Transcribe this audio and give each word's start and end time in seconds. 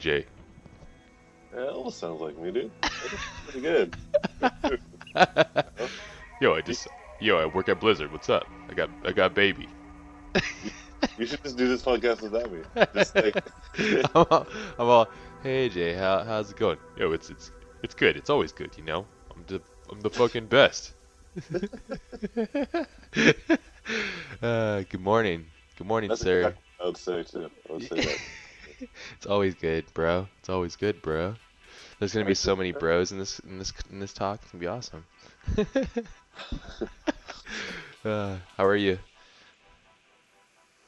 AJ. 0.00 0.24
Almost 1.56 1.98
sounds 1.98 2.20
like 2.20 2.38
me, 2.38 2.50
dude. 2.52 2.70
Pretty 3.44 3.60
good. 3.60 3.94
Yo, 6.40 6.54
I 6.54 6.60
just 6.62 6.88
yo, 7.20 7.38
I 7.38 7.44
work 7.44 7.68
at 7.68 7.80
Blizzard. 7.80 8.10
What's 8.12 8.30
up? 8.30 8.46
I 8.70 8.74
got 8.74 8.88
I 9.04 9.12
got 9.12 9.34
baby. 9.34 9.68
You 11.18 11.26
should 11.26 11.42
just 11.42 11.58
do 11.58 11.68
this 11.68 11.82
podcast 11.82 12.22
without 12.22 12.50
me. 12.50 12.60
Just 12.94 13.14
like, 13.14 13.36
I'm, 14.14 14.26
all, 14.30 14.46
I'm 14.78 14.88
all, 14.88 15.08
hey 15.42 15.68
AJ, 15.68 15.98
how 15.98 16.24
how's 16.24 16.50
it 16.50 16.56
going? 16.56 16.78
Yo, 16.96 17.12
it's 17.12 17.28
it's 17.28 17.50
it's 17.82 17.94
good. 17.94 18.16
It's 18.16 18.30
always 18.30 18.52
good, 18.52 18.70
you 18.78 18.84
know. 18.84 19.06
I'm 19.34 19.44
the 19.46 19.60
I'm 19.90 20.00
the 20.00 20.10
fucking 20.10 20.46
best. 20.46 20.94
uh, 24.42 24.82
good 24.88 25.00
morning. 25.00 25.46
Good 25.76 25.86
morning, 25.86 26.08
that's 26.08 26.22
sir. 26.22 26.38
exactly 26.38 26.62
I 26.80 26.86
would 26.86 26.96
say 26.96 27.22
too. 27.22 27.50
I 27.68 27.72
would 27.72 27.82
say 27.82 27.96
that. 27.96 28.18
It's 29.16 29.26
always 29.26 29.54
good, 29.54 29.84
bro. 29.94 30.28
It's 30.38 30.48
always 30.48 30.76
good, 30.76 31.02
bro. 31.02 31.34
There's 31.98 32.14
gonna 32.14 32.24
be 32.24 32.34
so 32.34 32.56
many 32.56 32.72
bros 32.72 33.12
in 33.12 33.18
this 33.18 33.38
in 33.40 33.58
this 33.58 33.72
in 33.90 34.00
this 34.00 34.12
talk. 34.12 34.40
It's 34.42 34.50
gonna 34.50 34.60
be 34.60 34.66
awesome. 34.66 35.04
uh, 38.04 38.36
how 38.56 38.64
are 38.64 38.76
you? 38.76 38.98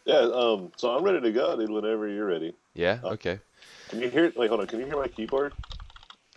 Yeah. 0.04 0.20
Um. 0.20 0.72
So 0.76 0.96
I'm 0.96 1.04
ready 1.04 1.20
to 1.20 1.30
go, 1.32 1.56
dude. 1.56 1.70
Whenever 1.70 2.08
you're 2.08 2.26
ready. 2.26 2.54
Yeah. 2.74 3.00
Oh. 3.04 3.10
Okay. 3.10 3.38
Can 3.88 4.00
you 4.00 4.08
hear? 4.08 4.32
Wait, 4.34 4.48
hold 4.48 4.60
on. 4.60 4.66
Can 4.66 4.80
you 4.80 4.86
hear 4.86 4.96
my 4.96 5.08
keyboard? 5.08 5.52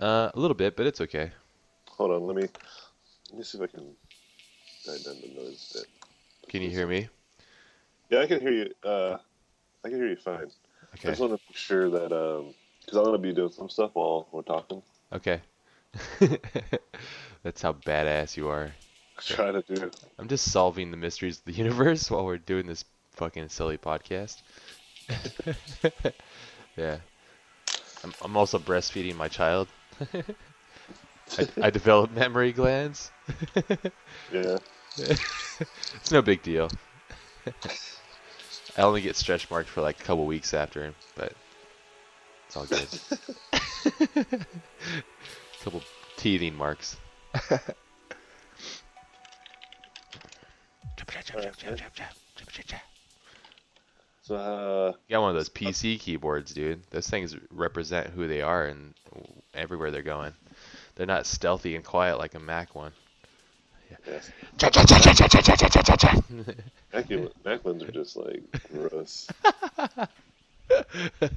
Uh, 0.02 0.30
a 0.34 0.40
little 0.40 0.56
bit, 0.56 0.76
but 0.76 0.86
it's 0.86 1.00
okay. 1.02 1.32
Hold 1.92 2.12
on. 2.12 2.28
Let 2.28 2.36
me. 2.36 2.50
Let 3.30 3.38
me 3.38 3.44
see 3.44 3.58
if 3.58 3.64
I 3.64 3.68
can. 3.68 3.86
Die 4.86 4.98
down 5.04 5.16
the 5.22 5.42
noise 5.42 5.72
bit. 5.74 5.88
Can 6.50 6.62
you 6.62 6.70
hear 6.70 6.86
me? 6.86 7.08
Yeah, 8.10 8.20
I 8.20 8.28
can 8.28 8.40
hear 8.40 8.52
you. 8.52 8.74
Uh, 8.84 9.18
I 9.84 9.90
can 9.90 9.98
hear 9.98 10.08
you 10.08 10.16
fine. 10.16 10.52
I 11.04 11.08
just 11.10 11.20
want 11.20 11.34
to 11.34 11.40
make 11.50 11.58
sure 11.58 11.90
that 11.90 12.12
um, 12.12 12.54
because 12.82 12.98
I'm 12.98 13.06
gonna 13.06 13.18
be 13.18 13.34
doing 13.34 13.52
some 13.52 13.70
stuff 13.70 13.92
while 13.94 14.28
we're 14.32 14.42
talking. 14.42 14.82
Okay. 15.12 15.42
That's 17.44 17.62
how 17.62 17.74
badass 17.74 18.38
you 18.38 18.48
are. 18.50 18.72
Try 19.20 19.52
to 19.52 19.62
do. 19.62 19.92
I'm 20.20 20.28
just 20.28 20.52
solving 20.52 20.92
the 20.92 20.98
mysteries 20.98 21.40
of 21.40 21.46
the 21.46 21.54
universe 21.54 22.12
while 22.12 22.26
we're 22.26 22.38
doing 22.38 22.68
this 22.68 22.86
fucking 23.14 23.50
silly 23.50 23.78
podcast. 23.78 24.42
yeah. 26.78 26.98
I'm, 28.04 28.14
I'm 28.22 28.38
also 28.38 28.60
breastfeeding 28.60 29.16
my 29.16 29.28
child. 29.28 29.68
I, 31.38 31.48
I 31.62 31.70
developed 31.70 32.14
memory 32.14 32.52
glands. 32.52 33.12
Yeah. 34.32 34.58
it's 34.98 36.12
no 36.12 36.22
big 36.22 36.44
deal. 36.44 36.70
I 38.78 38.82
only 38.82 39.02
get 39.02 39.16
stretch 39.16 39.50
marked 39.50 39.70
for 39.70 39.82
like 39.82 40.00
a 40.00 40.04
couple 40.04 40.26
weeks 40.26 40.54
after, 40.54 40.94
but 41.16 41.34
it's 42.48 42.58
all 42.58 42.66
good. 42.66 42.88
A 44.32 44.46
couple 45.64 45.82
teething 46.18 46.56
marks. 46.56 46.98
So 54.24 54.36
uh, 54.36 54.94
You 55.08 55.14
got 55.14 55.22
one 55.22 55.30
of 55.30 55.36
those 55.36 55.50
PC 55.50 56.00
keyboards, 56.00 56.54
dude. 56.54 56.82
Those 56.90 57.08
things 57.08 57.36
represent 57.52 58.08
who 58.08 58.28
they 58.28 58.42
are 58.42 58.66
and 58.66 58.94
everywhere 59.54 59.92
they're 59.92 60.02
going. 60.02 60.34
They're 60.96 61.06
not 61.06 61.28
stealthy 61.28 61.76
and 61.76 61.86
quiet 61.86 62.18
like 62.18 62.34
a 62.34 62.40
Mac 62.40 62.74
one. 62.74 62.92
Yes. 64.08 64.32
Mac, 66.94 67.10
Mac 67.44 67.66
ones 67.66 67.84
are 67.84 67.92
just 67.92 68.16
like 68.16 68.44
gross. 68.72 69.28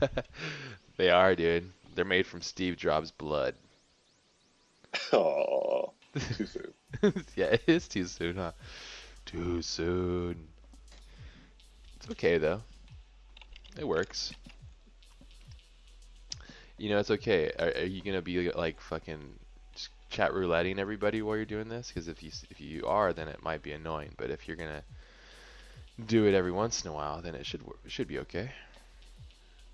they 0.96 1.10
are, 1.10 1.34
dude. 1.34 1.70
They're 1.94 2.04
made 2.04 2.26
from 2.26 2.42
Steve 2.42 2.76
Jobs' 2.76 3.10
blood. 3.10 3.54
Oh, 5.12 5.92
too 6.36 6.46
soon. 6.46 6.72
yeah, 7.36 7.46
it 7.46 7.62
is 7.66 7.88
too 7.88 8.04
soon, 8.04 8.36
huh? 8.36 8.52
Too 9.26 9.62
soon. 9.62 10.48
It's 11.96 12.10
okay 12.10 12.38
though. 12.38 12.62
It 13.78 13.86
works. 13.86 14.32
You 16.78 16.90
know, 16.90 16.98
it's 16.98 17.10
okay. 17.10 17.50
Are, 17.58 17.82
are 17.82 17.86
you 17.86 18.02
gonna 18.02 18.22
be 18.22 18.50
like 18.52 18.80
fucking 18.80 19.38
chat 20.10 20.32
rouletting 20.32 20.78
everybody 20.78 21.22
while 21.22 21.36
you're 21.36 21.44
doing 21.44 21.68
this? 21.68 21.88
Because 21.88 22.08
if 22.08 22.22
you 22.22 22.30
if 22.50 22.60
you 22.60 22.86
are, 22.86 23.12
then 23.12 23.28
it 23.28 23.42
might 23.42 23.62
be 23.62 23.72
annoying. 23.72 24.12
But 24.16 24.30
if 24.30 24.46
you're 24.46 24.56
gonna 24.56 24.82
do 26.06 26.26
it 26.26 26.34
every 26.34 26.52
once 26.52 26.84
in 26.84 26.90
a 26.90 26.94
while, 26.94 27.20
then 27.20 27.34
it 27.34 27.46
should 27.46 27.62
it 27.84 27.90
should 27.90 28.08
be 28.08 28.18
okay. 28.20 28.50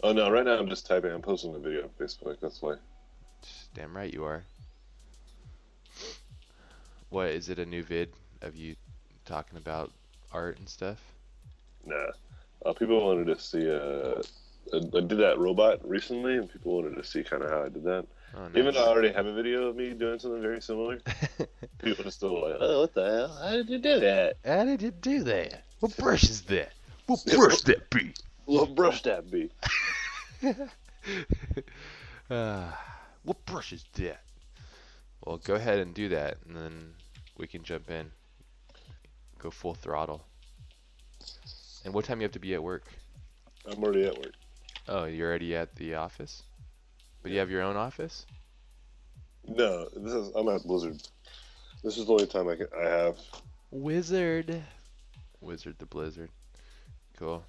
Oh 0.03 0.13
no, 0.13 0.31
right 0.31 0.45
now 0.45 0.59
I'm 0.59 0.69
just 0.69 0.87
typing. 0.87 1.11
I'm 1.11 1.23
posting 1.23 1.55
a 1.55 1.59
video 1.59 1.85
on 1.85 1.91
Facebook. 2.01 2.39
That's 2.41 2.61
why. 2.61 2.77
Damn 3.75 3.97
right 3.97 4.13
you 4.13 4.25
are. 4.25 4.45
What 7.11 7.29
is 7.29 7.49
it? 7.49 7.59
A 7.59 7.67
new 7.67 7.83
vid 7.83 8.11
of 8.43 8.57
you 8.57 8.77
talking 9.25 9.59
about 9.59 9.93
art 10.33 10.59
and 10.59 10.69
stuff? 10.69 11.01
Nah. 11.87 12.11
Uh, 12.65 12.73
people 12.73 13.05
wanted 13.05 13.27
to 13.27 13.41
see. 13.41 13.71
Uh, 13.71 14.23
I 14.73 14.77
I 14.77 15.01
did 15.01 15.19
that 15.19 15.39
robot 15.39 15.87
recently, 15.89 16.37
and 16.37 16.51
people 16.51 16.75
wanted 16.75 16.97
to 16.97 17.05
see 17.05 17.23
kind 17.23 17.43
of 17.43 17.51
how 17.51 17.63
I 17.63 17.69
did 17.69 17.85
that. 17.85 18.07
Oh, 18.37 18.49
Even 18.55 18.75
though 18.75 18.85
I 18.85 18.89
already 18.89 19.13
have 19.13 19.27
a 19.27 19.33
video 19.33 19.69
of 19.69 19.77
me 19.77 19.93
doing 19.93 20.19
something 20.19 20.43
very 20.43 20.61
similar, 20.61 20.99
people 21.83 22.07
are 22.07 22.11
still 22.11 22.43
like, 22.43 22.57
"Oh, 22.59 22.81
what 22.81 22.95
the 22.95 23.05
hell? 23.05 23.39
How 23.41 23.51
did 23.53 23.71
you 23.71 23.79
do 23.79 24.01
that? 24.01 24.37
How 24.45 24.65
did 24.65 24.83
you 24.83 24.91
do 24.91 25.23
that? 25.25 25.63
What 25.81 25.97
brush 25.99 26.25
is 26.25 26.43
that? 26.43 26.73
What 27.07 27.25
brush 27.35 27.61
that 27.63 27.89
be? 27.91 28.13
What 28.47 28.75
brush 28.75 29.03
that 29.03 29.31
be?" 29.31 29.51
uh, 32.31 32.73
what 33.23 33.47
brush 33.47 33.73
is 33.73 33.85
that? 33.95 34.21
Well, 35.25 35.37
go 35.39 35.55
ahead 35.55 35.79
and 35.79 35.95
do 35.95 36.09
that, 36.09 36.39
and 36.47 36.57
then 36.57 36.95
we 37.39 37.47
can 37.47 37.63
jump 37.63 37.89
in. 37.91 38.11
Go 39.39 39.51
full 39.51 39.75
throttle. 39.75 40.25
And 41.85 41.95
what 41.95 42.05
time 42.05 42.21
you 42.21 42.25
have 42.25 42.33
to 42.33 42.41
be 42.41 42.55
at 42.55 42.63
work? 42.63 42.85
I'm 43.67 43.83
already 43.83 44.07
at 44.07 44.19
work. 44.19 44.33
Oh, 44.89 45.05
you're 45.05 45.29
already 45.29 45.55
at 45.55 45.77
the 45.77 45.95
office? 45.95 46.43
But 47.25 47.33
you 47.33 47.39
have 47.39 47.51
your 47.51 47.63
own 47.63 47.75
office? 47.75 48.27
No, 49.49 49.89
this 49.97 50.13
is. 50.13 50.31
I'm 50.37 50.47
at 50.51 50.63
Blizzard. 50.63 51.03
This 51.83 51.97
is 51.97 52.05
the 52.05 52.13
only 52.13 52.27
time 52.27 52.49
I 52.49 52.57
can. 52.57 52.67
I 52.79 52.87
have. 52.87 53.17
Wizard. 53.71 54.63
Wizard 55.41 55.77
the 55.79 55.87
Blizzard. 55.87 56.29
Cool. 57.17 57.43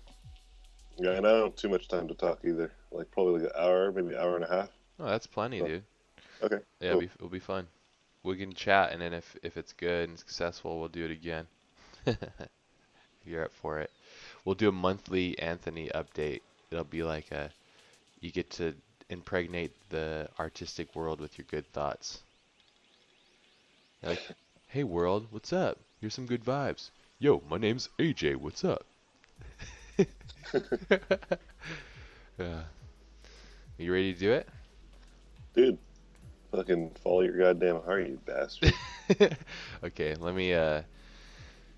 Yeah, 0.98 1.12
and 1.12 1.28
I 1.28 1.32
don't 1.32 1.44
have 1.48 1.56
too 1.58 1.68
much 1.68 1.90
time 1.90 2.08
to 2.08 2.14
talk 2.14 2.40
either. 2.46 2.72
Like 2.90 3.12
probably 3.12 3.42
like 3.42 3.52
an 3.54 3.62
hour, 3.62 3.92
maybe 3.92 4.16
an 4.16 4.22
hour 4.22 4.36
and 4.36 4.46
a 4.46 4.48
half. 4.48 4.70
Oh, 4.98 5.08
that's 5.08 5.28
plenty, 5.28 5.60
Cool. 5.60 5.68
dude. 5.68 5.84
Okay. 6.42 6.56
Yeah, 6.56 6.60
cool. 6.60 6.88
it'll, 6.88 7.00
be, 7.02 7.10
it'll 7.16 7.30
be 7.30 7.40
fun. 7.40 7.68
We 8.24 8.38
can 8.38 8.54
chat, 8.54 8.94
and 8.94 9.02
then 9.02 9.14
if 9.14 9.36
if 9.44 9.58
it's 9.58 9.74
good 9.74 10.08
and 10.08 10.18
successful, 10.18 10.80
we'll 10.80 10.88
do 10.88 11.04
it 11.04 11.12
again. 11.12 11.48
You're 13.26 13.44
up 13.44 13.52
for 13.52 13.80
it. 13.80 13.92
We'll 14.46 14.56
do 14.56 14.70
a 14.70 14.72
monthly 14.72 15.38
Anthony 15.38 15.92
update. 15.94 16.42
It'll 16.72 16.86
be 16.86 17.04
like 17.04 17.32
a, 17.32 17.50
you 18.22 18.32
get 18.32 18.50
to 18.52 18.74
impregnate 19.10 19.72
the 19.90 20.28
artistic 20.40 20.96
world 20.96 21.20
with 21.20 21.38
your 21.38 21.46
good 21.50 21.72
thoughts. 21.72 22.20
Like, 24.04 24.22
hey 24.68 24.84
world, 24.84 25.28
what's 25.32 25.54
up? 25.54 25.78
Here's 26.02 26.14
some 26.14 26.26
good 26.26 26.44
vibes. 26.44 26.90
Yo, 27.20 27.42
my 27.50 27.58
name's 27.58 27.90
AJ. 28.00 28.36
What's 28.36 28.64
up? 28.64 28.86
yeah. 32.38 32.64
You 33.78 33.92
ready 33.92 34.14
to 34.14 34.20
do 34.20 34.32
it? 34.32 34.48
Dude, 35.54 35.78
fucking 36.52 36.92
follow 37.04 37.22
your 37.22 37.38
goddamn 37.38 37.82
heart, 37.82 38.08
you 38.08 38.20
bastard. 38.26 38.74
okay, 39.84 40.16
let 40.16 40.36
me 40.36 40.54
uh 40.54 40.82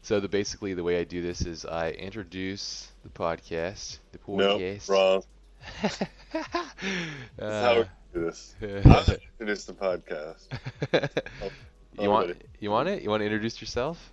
so 0.01 0.19
the 0.19 0.29
basically 0.29 0.73
the 0.73 0.83
way 0.83 0.99
I 0.99 1.03
do 1.03 1.21
this 1.21 1.41
is 1.41 1.65
I 1.65 1.91
introduce 1.91 2.91
the 3.03 3.09
podcast, 3.09 3.99
the 4.11 4.19
no, 4.27 4.57
podcast. 4.57 4.89
wrong. 4.89 5.23
Uh, 7.39 7.83
we 8.13 8.19
do 8.19 8.25
this. 8.25 8.55
I'm 8.61 9.15
introduce 9.39 9.65
the 9.65 9.73
podcast. 9.73 10.47
you 11.99 12.09
want 12.09 12.25
Already. 12.27 12.39
you 12.59 12.71
want 12.71 12.89
it? 12.89 13.03
You 13.03 13.09
want 13.09 13.21
to 13.21 13.25
introduce 13.25 13.59
yourself? 13.61 14.11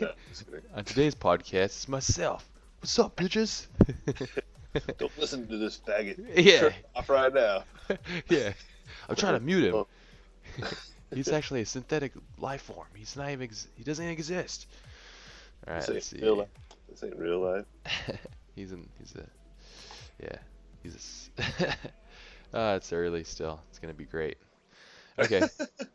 No. 0.00 0.10
On 0.76 0.84
today's 0.84 1.14
podcast, 1.14 1.64
it's 1.64 1.88
myself. 1.88 2.48
What's 2.80 2.98
up, 2.98 3.16
bitches? 3.16 3.66
Don't 4.98 5.16
listen 5.18 5.46
to 5.48 5.56
this 5.58 5.78
faggot. 5.86 6.18
Yeah. 6.36 6.60
Turn 6.60 6.72
it 6.72 6.86
off 6.96 7.08
right 7.10 7.32
now. 7.32 7.64
yeah. 8.28 8.52
I'm 9.08 9.16
trying 9.16 9.34
to 9.34 9.40
mute 9.40 9.72
him. 9.72 9.84
He's 11.14 11.28
actually 11.28 11.60
a 11.62 11.66
synthetic 11.66 12.12
life 12.38 12.62
form. 12.62 12.86
He's 12.94 13.16
not 13.16 13.30
even 13.30 13.44
ex- 13.44 13.68
he 13.76 13.84
doesn't 13.84 14.06
exist. 14.06 14.66
All 15.66 15.74
right, 15.74 15.80
This 15.80 15.88
let's 15.90 16.12
ain't 16.12 16.20
see. 16.20 16.26
real 16.26 16.36
life. 16.38 16.48
This 16.88 17.04
ain't 17.04 17.16
real 17.18 17.40
life. 17.40 17.64
he's 18.56 18.72
in. 18.72 18.88
He's 18.98 19.14
a. 19.14 19.26
Yeah. 20.22 20.36
He's 20.82 20.94
a. 20.94 20.98
s- 20.98 21.30
uh, 22.54 22.74
it's 22.76 22.92
early 22.92 23.24
still. 23.24 23.60
It's 23.70 23.78
gonna 23.78 23.94
be 23.94 24.04
great. 24.04 24.38
Okay. 25.18 25.40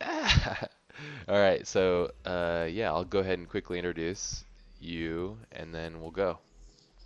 All 1.28 1.38
right. 1.40 1.66
So, 1.66 2.10
uh, 2.24 2.66
yeah, 2.70 2.90
I'll 2.92 3.04
go 3.04 3.20
ahead 3.20 3.38
and 3.38 3.48
quickly 3.48 3.78
introduce 3.78 4.44
you, 4.80 5.38
and 5.52 5.74
then 5.74 6.00
we'll 6.00 6.10
go. 6.10 6.38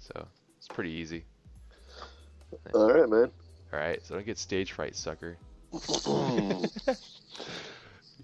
So 0.01 0.27
it's 0.59 0.69
pretty 0.69 0.91
easy. 0.91 1.25
All 2.75 2.93
right, 2.93 3.09
man. 3.09 3.31
All 3.73 3.79
right, 3.79 4.05
so 4.05 4.15
don't 4.15 4.27
get 4.27 4.39
stage 4.39 4.73
fright, 4.73 4.95
sucker. 4.97 5.37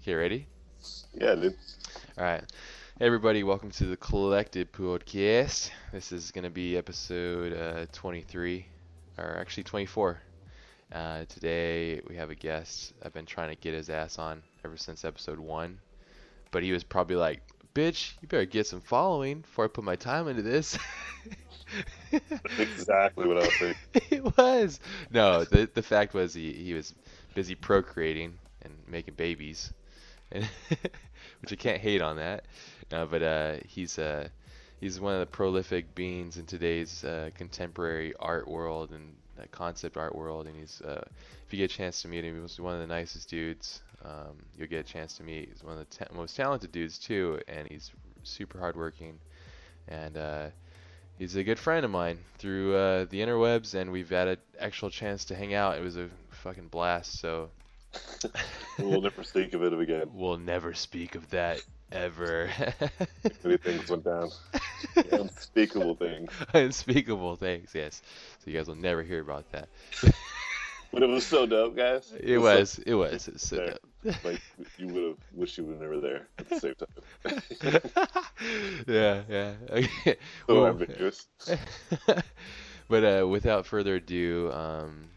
Okay, 0.01 0.13
ready? 0.13 0.47
Yeah, 1.13 1.35
dude. 1.35 1.55
All 2.17 2.23
right. 2.23 2.43
Hey 2.97 3.05
everybody, 3.05 3.43
welcome 3.43 3.69
to 3.71 3.85
the 3.85 3.97
Collective 3.97 4.71
Podcast. 4.71 5.71
This 5.91 6.11
is 6.11 6.31
going 6.31 6.43
to 6.45 6.49
be 6.49 6.77
episode 6.77 7.53
uh, 7.53 7.85
23, 7.91 8.65
or 9.19 9.37
actually 9.39 9.63
24. 9.63 10.21
Uh, 10.91 11.25
today 11.25 12.01
we 12.07 12.15
have 12.15 12.29
a 12.31 12.35
guest. 12.35 12.93
I've 13.03 13.13
been 13.13 13.25
trying 13.25 13.49
to 13.49 13.55
get 13.55 13.73
his 13.73 13.89
ass 13.89 14.17
on 14.17 14.41
ever 14.65 14.77
since 14.77 15.05
episode 15.05 15.39
1, 15.39 15.79
but 16.51 16.63
he 16.63 16.71
was 16.71 16.83
probably 16.83 17.15
like, 17.15 17.41
bitch, 17.75 18.13
you 18.21 18.27
better 18.27 18.45
get 18.45 18.67
some 18.67 18.81
following 18.81 19.41
before 19.41 19.65
I 19.65 19.67
put 19.67 19.83
my 19.83 19.95
time 19.95 20.27
into 20.27 20.41
this. 20.41 20.77
Exactly 22.57 23.27
what 23.27 23.37
I 23.37 23.41
was 23.41 23.55
thinking. 23.57 23.77
it 24.09 24.37
was. 24.37 24.79
No, 25.11 25.43
the 25.45 25.69
the 25.73 25.83
fact 25.83 26.13
was 26.13 26.33
he, 26.33 26.51
he 26.53 26.73
was 26.73 26.95
busy 27.35 27.55
procreating 27.55 28.39
and 28.63 28.73
making 28.87 29.15
babies, 29.15 29.71
and 30.31 30.49
which 31.41 31.51
I 31.53 31.55
can't 31.55 31.81
hate 31.81 32.01
on 32.01 32.17
that. 32.17 32.45
But 32.89 33.21
uh, 33.21 33.57
he's 33.67 33.99
uh, 33.99 34.29
he's 34.79 34.99
one 34.99 35.13
of 35.13 35.19
the 35.19 35.25
prolific 35.25 35.93
beings 35.95 36.37
in 36.37 36.45
today's 36.45 37.03
uh, 37.03 37.29
contemporary 37.35 38.13
art 38.19 38.47
world 38.47 38.91
and 38.91 39.13
uh, 39.39 39.43
concept 39.51 39.97
art 39.97 40.15
world. 40.15 40.47
And 40.47 40.55
he's 40.55 40.81
uh, 40.81 41.03
if 41.45 41.53
you 41.53 41.57
get 41.57 41.71
a 41.71 41.75
chance 41.75 42.01
to 42.03 42.07
meet 42.07 42.23
him, 42.23 42.41
he's 42.41 42.59
one 42.59 42.73
of 42.73 42.79
the 42.79 42.87
nicest 42.87 43.29
dudes. 43.29 43.81
Um, 44.03 44.37
you'll 44.57 44.67
get 44.67 44.79
a 44.87 44.91
chance 44.91 45.17
to 45.17 45.23
meet. 45.23 45.49
He's 45.51 45.63
one 45.63 45.77
of 45.77 45.89
the 45.89 45.97
ta- 46.05 46.13
most 46.13 46.35
talented 46.35 46.71
dudes 46.71 46.97
too, 46.97 47.39
and 47.47 47.67
he's 47.67 47.91
super 48.23 48.59
hardworking. 48.59 49.19
And 49.87 50.15
uh, 50.17 50.45
he's 51.17 51.35
a 51.35 51.43
good 51.43 51.59
friend 51.59 51.83
of 51.83 51.91
mine 51.91 52.19
through 52.37 52.75
uh, 52.75 53.05
the 53.09 53.19
interwebs, 53.19 53.73
and 53.75 53.91
we've 53.91 54.09
had 54.09 54.27
an 54.27 54.37
actual 54.59 54.89
chance 54.89 55.25
to 55.25 55.35
hang 55.35 55.53
out. 55.53 55.77
It 55.77 55.81
was 55.83 55.97
a 55.97 56.09
fucking 56.29 56.67
blast. 56.67 57.19
So 57.19 57.49
We'll 58.79 59.01
never 59.01 59.23
speak 59.23 59.53
of 59.53 59.63
it 59.63 59.73
again. 59.73 60.09
we'll 60.13 60.37
never 60.37 60.73
speak 60.73 61.15
of 61.15 61.29
that 61.31 61.61
ever. 61.91 62.49
Many 63.43 63.57
things 63.57 63.87
went 63.87 64.03
down. 64.03 64.29
Unspeakable 65.11 65.95
things. 65.95 66.31
Unspeakable 66.53 67.35
things, 67.35 67.71
yes. 67.73 68.01
So 68.39 68.51
you 68.51 68.57
guys 68.57 68.67
will 68.67 68.75
never 68.75 69.03
hear 69.03 69.21
about 69.21 69.45
that. 69.51 69.69
But 70.91 71.03
it 71.03 71.09
was 71.09 71.25
so 71.25 71.45
dope, 71.45 71.75
guys. 71.75 72.13
It 72.19 72.37
was, 72.39 72.79
it 72.79 72.93
was. 72.95 73.27
It's 73.27 73.47
so 73.47 73.57
There. 73.57 73.67
dope. 73.67 73.81
Like 74.23 74.41
you 74.77 74.87
would 74.87 75.03
have 75.03 75.17
wished 75.33 75.57
you 75.57 75.65
were 75.65 75.75
never 75.75 75.99
there 75.99 76.27
at 76.39 76.47
the 76.49 76.55
same 76.55 76.73
time. 76.75 76.87
yeah, 78.87 79.21
yeah. 79.29 79.53
Okay. 79.69 80.17
so 80.47 80.55
Well, 80.55 80.65
ambiguous. 80.65 81.27
but 82.87 83.03
uh, 83.03 83.27
without 83.27 83.65
further 83.65 83.95
ado, 83.95 84.51
um, 84.53 85.09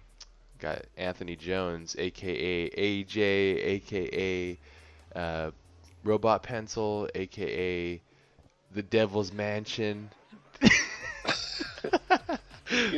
got 0.58 0.82
Anthony 0.96 1.36
Jones, 1.36 1.96
aka 1.98 2.70
AJ, 2.70 3.18
aka 3.64 4.58
uh, 5.14 5.50
Robot 6.04 6.42
Pencil, 6.42 7.08
aka 7.14 8.00
the 8.74 8.82
Devil's 8.82 9.32
Mansion. 9.32 10.10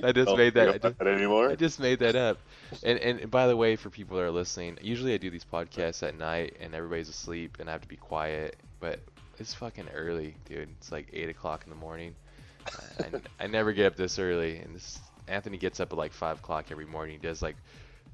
I 0.03 0.12
just 0.12 0.37
made 0.37 0.55
that. 0.55 0.69
I 0.69 0.79
just, 0.79 1.01
it 1.01 1.06
anymore. 1.06 1.51
I 1.51 1.56
just 1.56 1.81
made 1.81 1.99
that 2.01 2.17
up. 2.17 2.39
And 2.83 2.99
and 2.99 3.31
by 3.31 3.47
the 3.47 3.56
way, 3.56 3.77
for 3.77 3.91
people 3.91 4.17
that 4.17 4.23
are 4.23 4.31
listening, 4.31 4.79
usually 4.81 5.15
I 5.15 5.17
do 5.17 5.31
these 5.31 5.45
podcasts 5.45 6.06
at 6.06 6.17
night 6.17 6.56
and 6.61 6.75
everybody's 6.75 7.09
asleep 7.09 7.56
and 7.61 7.69
I 7.69 7.73
have 7.73 7.83
to 7.83 7.89
be 7.89 7.97
quiet. 7.97 8.56
But 8.81 9.01
it's 9.39 9.55
fucking 9.55 9.89
early, 9.95 10.35
dude. 10.47 10.69
It's 10.79 10.93
like 10.93 11.09
eight 11.12 11.29
o'clock 11.29 11.65
in 11.65 11.71
the 11.71 11.77
morning. 11.77 12.15
I, 12.99 13.45
I 13.45 13.47
never 13.47 13.73
get 13.73 13.87
up 13.87 13.97
this 13.97 14.19
early, 14.19 14.59
and 14.59 14.75
this 14.75 15.01
Anthony 15.29 15.59
gets 15.59 15.81
up 15.81 15.93
at 15.93 15.99
like 15.99 16.12
five 16.12 16.39
o'clock 16.39 16.67
every 16.71 16.87
morning. 16.87 17.19
He 17.21 17.27
does 17.27 17.43
like 17.43 17.56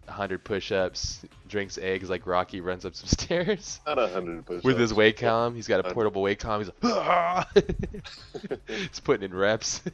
hundred 0.09 0.43
push-ups, 0.43 1.21
drinks 1.49 1.79
eggs 1.79 2.11
like 2.11 2.27
Rocky, 2.27 2.61
runs 2.61 2.85
up 2.85 2.95
some 2.95 3.07
stairs 3.19 3.81
Not 3.87 3.99
hundred 4.11 4.45
push-ups. 4.45 4.65
with 4.65 4.79
his 4.79 4.93
weight 4.93 5.17
count. 5.17 5.55
He's 5.57 5.69
got 5.69 5.85
a 5.85 5.95
portable 5.95 6.23
weight 6.23 6.39
column. 6.41 6.61
He's 6.63 6.69
like, 6.83 6.93
ah! 6.95 7.49
he's 8.67 9.01
putting 9.01 9.25
in 9.31 9.35
reps. 9.37 9.83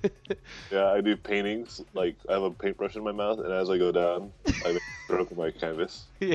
Yeah, 0.70 0.86
I 0.92 1.00
do 1.00 1.16
paintings. 1.16 1.80
Like 1.94 2.16
I 2.28 2.32
have 2.32 2.42
a 2.42 2.50
paintbrush 2.50 2.96
in 2.96 3.04
my 3.04 3.12
mouth, 3.12 3.38
and 3.38 3.52
as 3.52 3.70
I 3.70 3.78
go 3.78 3.92
down, 3.92 4.32
I 4.64 4.78
stroke 5.04 5.34
my 5.36 5.50
canvas. 5.50 6.04
yeah, 6.20 6.34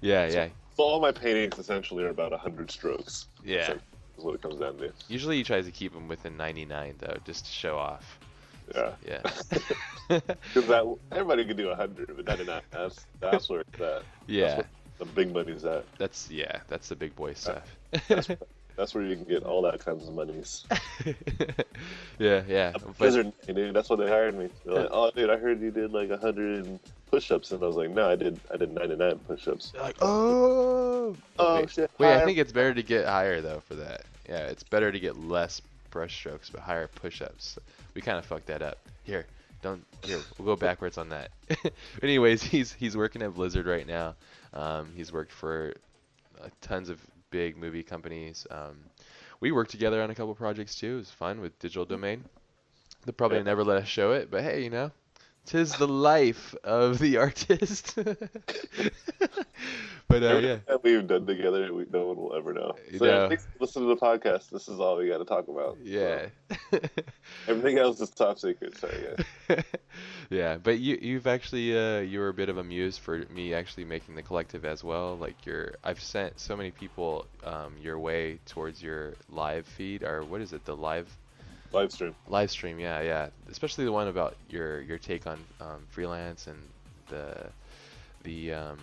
yeah, 0.00 0.26
yeah, 0.28 0.48
So 0.76 0.84
all 0.84 1.00
my 1.00 1.10
paintings 1.12 1.58
essentially 1.58 2.04
are 2.04 2.10
about 2.10 2.32
hundred 2.32 2.70
strokes. 2.70 3.26
yeah. 3.44 3.68
Like- 3.70 3.78
is 4.18 4.24
what 4.24 4.34
it 4.34 4.42
comes 4.42 4.56
down 4.56 4.76
to. 4.78 4.92
Usually 5.08 5.36
he 5.38 5.42
tries 5.44 5.64
to 5.64 5.70
keep 5.72 5.92
them 5.94 6.06
within 6.06 6.36
99 6.36 6.96
though, 6.98 7.16
just 7.24 7.46
to 7.46 7.50
show 7.50 7.76
off. 7.78 8.19
Yeah. 8.74 8.92
Yeah. 9.06 9.22
Because 10.08 10.66
that 10.66 10.96
everybody 11.12 11.44
can 11.44 11.56
do 11.56 11.68
a 11.68 11.76
hundred, 11.76 12.08
but 12.16 12.24
ninety 12.26 12.44
nine. 12.44 12.62
That's 12.72 13.06
that's 13.20 13.48
where 13.48 13.60
it's 13.60 13.80
at. 13.80 14.02
yeah. 14.26 14.46
That's 14.46 14.56
where 14.56 14.66
the 14.98 15.04
big 15.04 15.32
money's 15.32 15.64
at. 15.64 15.84
That's 15.98 16.28
yeah, 16.28 16.58
that's 16.68 16.88
the 16.88 16.96
big 16.96 17.14
boy 17.14 17.34
stuff. 17.34 17.62
That's 18.76 18.92
where 18.94 19.04
you 19.04 19.14
can 19.14 19.24
get 19.24 19.44
all 19.44 19.62
that 19.62 19.84
kinds 19.84 20.08
of 20.08 20.14
monies. 20.14 20.64
yeah, 22.18 22.42
yeah. 22.48 22.72
I'm 22.74 22.80
But 22.82 22.98
Blizzard, 22.98 23.32
dude. 23.46 23.74
That's 23.74 23.88
why 23.90 23.96
they 23.96 24.08
hired 24.08 24.36
me. 24.36 24.48
They're 24.64 24.74
like, 24.74 24.88
oh, 24.90 25.10
dude, 25.14 25.30
I 25.30 25.36
heard 25.36 25.60
you 25.60 25.70
did 25.70 25.92
like 25.92 26.10
hundred 26.20 26.78
push-ups, 27.10 27.52
and 27.52 27.62
I 27.62 27.66
was 27.66 27.76
like, 27.76 27.90
no, 27.90 28.08
I 28.10 28.16
did, 28.16 28.40
I 28.52 28.56
did 28.56 28.72
ninety 28.72 28.96
nine 28.96 29.18
push-ups. 29.18 29.70
they're 29.72 29.82
like, 29.82 29.96
oh, 30.00 31.14
Oh 31.38 31.54
wait, 31.56 31.70
shit! 31.70 31.90
wait, 31.98 32.14
I 32.14 32.24
think 32.24 32.38
it's 32.38 32.52
better 32.52 32.74
to 32.74 32.82
get 32.82 33.04
higher 33.06 33.40
though 33.40 33.60
for 33.60 33.74
that. 33.76 34.02
Yeah, 34.28 34.46
it's 34.46 34.62
better 34.62 34.90
to 34.90 34.98
get 35.00 35.16
less 35.18 35.60
brush 35.90 36.14
strokes 36.14 36.50
but 36.50 36.60
higher 36.62 36.86
push-ups. 36.88 37.58
We 38.00 38.02
kind 38.02 38.16
of 38.16 38.24
fucked 38.24 38.46
that 38.46 38.62
up. 38.62 38.78
Here, 39.02 39.26
don't 39.60 39.84
here. 40.02 40.20
We'll 40.38 40.46
go 40.46 40.56
backwards 40.58 40.96
on 40.96 41.10
that. 41.10 41.28
Anyways, 42.02 42.42
he's 42.42 42.72
he's 42.72 42.96
working 42.96 43.20
at 43.20 43.34
Blizzard 43.34 43.66
right 43.66 43.86
now. 43.86 44.14
Um, 44.54 44.88
he's 44.96 45.12
worked 45.12 45.32
for 45.32 45.74
uh, 46.42 46.48
tons 46.62 46.88
of 46.88 46.98
big 47.28 47.58
movie 47.58 47.82
companies. 47.82 48.46
Um, 48.50 48.78
we 49.40 49.52
worked 49.52 49.70
together 49.70 50.02
on 50.02 50.08
a 50.08 50.14
couple 50.14 50.34
projects 50.34 50.76
too. 50.76 50.94
It 50.94 50.96
was 50.96 51.10
fun 51.10 51.42
with 51.42 51.58
Digital 51.58 51.84
Domain. 51.84 52.24
They'll 53.04 53.12
probably 53.12 53.36
Yeah. 53.36 53.42
never 53.42 53.64
let 53.64 53.82
us 53.82 53.86
show 53.88 54.12
it, 54.12 54.30
but 54.30 54.44
hey, 54.44 54.64
you 54.64 54.70
know, 54.70 54.90
tis 55.50 55.74
the 55.74 55.88
life 55.88 56.54
of 56.62 56.98
the 57.00 57.16
artist. 57.16 57.94
but 60.06 60.22
uh, 60.22 60.38
yeah, 60.38 60.58
we've 60.82 61.06
done 61.06 61.26
together, 61.26 61.74
we, 61.74 61.86
no 61.92 62.06
one 62.06 62.16
will 62.16 62.36
ever 62.36 62.52
know. 62.52 62.76
So 62.96 63.04
yeah, 63.04 63.36
listen 63.58 63.82
to 63.82 63.88
the 63.88 63.96
podcast. 63.96 64.50
This 64.50 64.68
is 64.68 64.78
all 64.78 64.96
we 64.96 65.08
got 65.08 65.18
to 65.18 65.24
talk 65.24 65.48
about. 65.48 65.78
yeah. 65.82 66.26
So, 66.70 66.78
everything 67.48 67.78
else 67.78 68.00
is 68.00 68.10
top 68.10 68.38
secret. 68.38 68.76
Sorry, 68.78 69.16
guys. 69.48 69.64
yeah, 70.30 70.56
but 70.56 70.78
you 70.78 70.98
you've 71.02 71.26
actually 71.26 71.76
uh 71.76 71.98
you 71.98 72.20
were 72.20 72.28
a 72.28 72.34
bit 72.34 72.48
of 72.48 72.58
a 72.58 72.64
muse 72.64 72.96
for 72.96 73.18
me 73.28 73.52
actually 73.52 73.84
making 73.84 74.14
the 74.14 74.22
collective 74.22 74.64
as 74.64 74.84
well. 74.84 75.16
Like 75.16 75.44
you're 75.46 75.74
I've 75.82 76.00
sent 76.00 76.38
so 76.38 76.56
many 76.56 76.70
people 76.70 77.26
um 77.42 77.74
your 77.82 77.98
way 77.98 78.38
towards 78.46 78.80
your 78.80 79.14
live 79.28 79.66
feed 79.66 80.04
or 80.04 80.22
what 80.22 80.40
is 80.40 80.52
it 80.52 80.64
the 80.64 80.76
live 80.76 81.08
Live 81.72 81.92
stream. 81.92 82.14
live 82.28 82.50
stream 82.50 82.80
yeah 82.80 83.00
yeah 83.00 83.28
especially 83.50 83.84
the 83.84 83.92
one 83.92 84.08
about 84.08 84.36
your 84.48 84.80
your 84.82 84.98
take 84.98 85.26
on 85.26 85.38
um, 85.60 85.86
freelance 85.90 86.46
and 86.48 86.58
the 87.08 87.46
the 88.24 88.52
um 88.52 88.78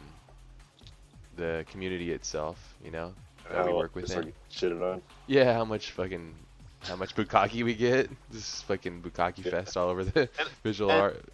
the 1.36 1.66
community 1.70 2.12
itself 2.12 2.76
you 2.84 2.92
know 2.92 3.14
that 3.52 3.66
we 3.66 3.74
work 3.74 3.94
just, 3.94 4.16
within 4.16 4.26
like, 4.26 4.34
shitted 4.52 4.82
on. 4.94 5.02
yeah 5.28 5.54
how 5.54 5.64
much 5.66 5.92
fucking 5.92 6.34
how 6.82 6.96
much 6.96 7.16
bukkake 7.16 7.64
we 7.64 7.74
get 7.74 8.10
this 8.32 8.62
fucking 8.64 9.02
bukkake 9.02 9.44
Yeah. 9.44 9.52
fest 9.52 9.76
all 9.78 9.90
over 9.90 10.04
the 10.04 10.30
visual 10.64 10.90
and- 10.92 11.02
art 11.02 11.30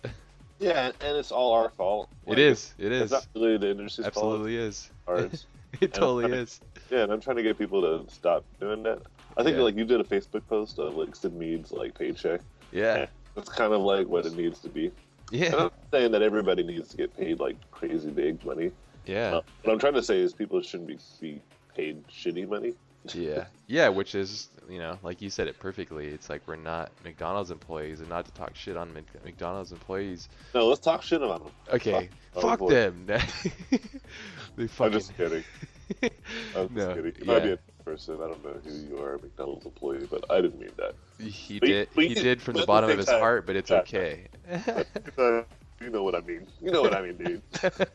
Yeah, 0.60 0.91
and 1.01 1.17
it's 1.17 1.31
all 1.31 1.53
our 1.53 1.69
fault. 1.69 2.10
it 2.27 2.39
is 2.39 2.74
it 2.77 2.91
It's 2.91 3.05
is 3.05 3.12
not 3.12 3.27
the 3.33 3.69
industry's 3.69 4.07
absolutely 4.07 4.57
is 4.57 4.89
fault. 5.05 5.19
Ours. 5.19 5.45
it 5.81 5.93
totally 5.93 6.24
kinda- 6.25 6.38
is 6.38 6.60
Yeah, 6.89 7.03
and 7.03 7.12
I'm 7.12 7.22
trying 7.22 7.38
to 7.38 7.43
get 7.43 7.57
people 7.57 7.81
to 7.81 8.12
stop 8.12 8.43
doing 8.60 8.83
that. 8.83 9.00
I 9.37 9.43
think 9.43 9.57
Yeah. 9.57 9.63
like 9.63 9.75
you 9.75 9.85
did 9.85 9.99
a 9.99 10.03
Facebook 10.03 10.45
post 10.47 10.79
of 10.79 10.95
like 10.95 11.15
Syd 11.15 11.33
Mead's 11.33 11.71
like 11.71 11.97
paycheck. 11.97 12.41
yeah 12.71 13.07
That's 13.35 13.49
kind 13.49 13.73
of 13.73 13.81
like 13.81 14.07
what 14.07 14.25
it 14.25 14.35
needs 14.35 14.59
to 14.59 14.69
be. 14.69 14.85
And 14.87 14.93
yeah 15.31 15.47
I'm 15.53 15.57
not 15.57 15.73
saying 15.91 16.11
that 16.11 16.21
everybody 16.21 16.63
needs 16.63 16.89
to 16.89 16.97
get 16.97 17.15
paid 17.17 17.39
like 17.39 17.55
crazy 17.71 18.09
big 18.09 18.43
money. 18.45 18.71
yeah 19.05 19.35
Uh, 19.37 19.41
what 19.63 19.73
I'm 19.73 19.79
trying 19.79 19.93
to 19.95 20.03
say 20.03 20.19
is 20.19 20.33
people 20.33 20.61
shouldn't 20.61 20.87
be, 20.87 20.97
be 21.21 21.41
paid 21.75 22.07
shitty 22.07 22.47
money. 22.47 22.73
Yeah, 23.13 23.47
yeah, 23.67 23.89
which 23.89 24.15
is 24.15 24.47
you 24.69 24.79
know, 24.79 24.97
like 25.03 25.21
you 25.21 25.29
said 25.29 25.49
it 25.49 25.59
perfectly. 25.59 26.07
It's 26.07 26.29
like 26.29 26.41
we're 26.47 26.55
not 26.55 26.89
McDonald's 27.03 27.51
employees, 27.51 27.99
and 27.99 28.07
not 28.07 28.23
to 28.23 28.31
talk 28.31 28.55
shit 28.55 28.77
on 28.77 28.93
McDonald's 29.25 29.73
employees. 29.73 30.29
No, 30.55 30.67
let's 30.67 30.79
talk 30.79 31.03
shit 31.03 31.21
about 31.21 31.43
them. 31.43 31.53
Okay, 31.73 32.07
Oh, 32.33 32.39
fuck 32.39 32.65
them. 32.69 33.05
they 34.55 34.67
fucking. 34.67 34.85
I'm 34.85 34.91
just 34.93 35.17
kidding. 35.17 35.43
I'm 36.55 36.69
just 36.69 36.71
no, 36.71 36.93
kidding. 36.95 37.13
You 37.19 37.25
might 37.25 37.43
be 37.43 37.49
yeah, 37.49 37.55
person. 37.85 38.15
I 38.15 38.27
don't 38.27 38.43
know 38.43 38.55
who 38.63 38.71
you 38.71 39.01
are, 39.01 39.15
a 39.15 39.19
McDonald's 39.21 39.65
employee, 39.65 40.07
but 40.09 40.23
I 40.31 40.41
didn't 40.41 40.59
mean 40.59 40.71
that. 40.77 40.95
he 41.23 41.59
But- 41.59 41.65
did. 41.67 41.89
but 41.95 42.03
He 42.05 42.13
did 42.13 42.41
from 42.41 42.55
the 42.55 42.65
bottom 42.65 42.89
of 42.89 42.97
his 42.97 43.05
time- 43.07 43.19
heart, 43.19 43.45
but 43.45 43.55
it's 43.55 43.69
Yeah. 43.69 43.79
okay. 43.79 44.27
Uh, 45.17 45.43
you 45.81 45.89
know 45.89 46.03
what 46.03 46.15
I 46.15 46.21
mean. 46.21 46.47
You 46.61 46.71
know 46.71 46.81
what 46.81 46.95
I 46.95 47.01
mean, 47.01 47.17
dude. 47.17 47.41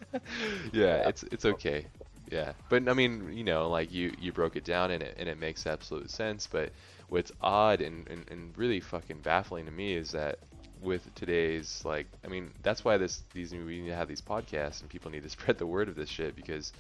yeah, 0.73 1.09
it's 1.09 1.23
it's 1.25 1.45
okay. 1.45 1.87
Yeah, 2.31 2.53
but 2.69 2.87
I 2.89 2.93
mean, 2.93 3.33
you 3.33 3.45
know, 3.45 3.69
like 3.71 3.93
you 3.93 4.13
you 4.21 4.33
broke 4.33 4.57
it 4.57 4.65
down 4.65 4.91
and 4.91 5.03
it 5.03 5.17
and 5.19 5.29
it 5.29 5.39
makes 5.39 5.67
absolute 5.67 6.11
sense. 6.11 6.47
But 6.47 6.73
what's 7.09 7.33
odd 7.41 7.81
and, 7.81 8.07
and, 8.09 8.25
and 8.31 8.57
really 8.59 8.81
fucking 8.81 9.21
baffling 9.21 9.65
to 9.65 9.71
me 9.73 9.95
is 9.95 10.13
that 10.13 10.39
with 10.83 11.13
today's 11.15 11.83
like, 11.87 12.07
I 12.25 12.29
mean, 12.29 12.51
that's 12.63 12.85
why 12.85 12.99
this 12.99 13.23
these 13.33 13.53
we 13.53 13.81
need 13.81 13.89
to 13.89 13.95
have 13.97 14.09
these 14.09 14.21
podcasts 14.21 14.81
and 14.83 14.91
people 14.91 15.11
need 15.11 15.23
to 15.23 15.31
spread 15.37 15.57
the 15.59 15.67
word 15.67 15.89
of 15.89 15.95
this 15.97 16.09
shit 16.11 16.37
because, 16.37 16.73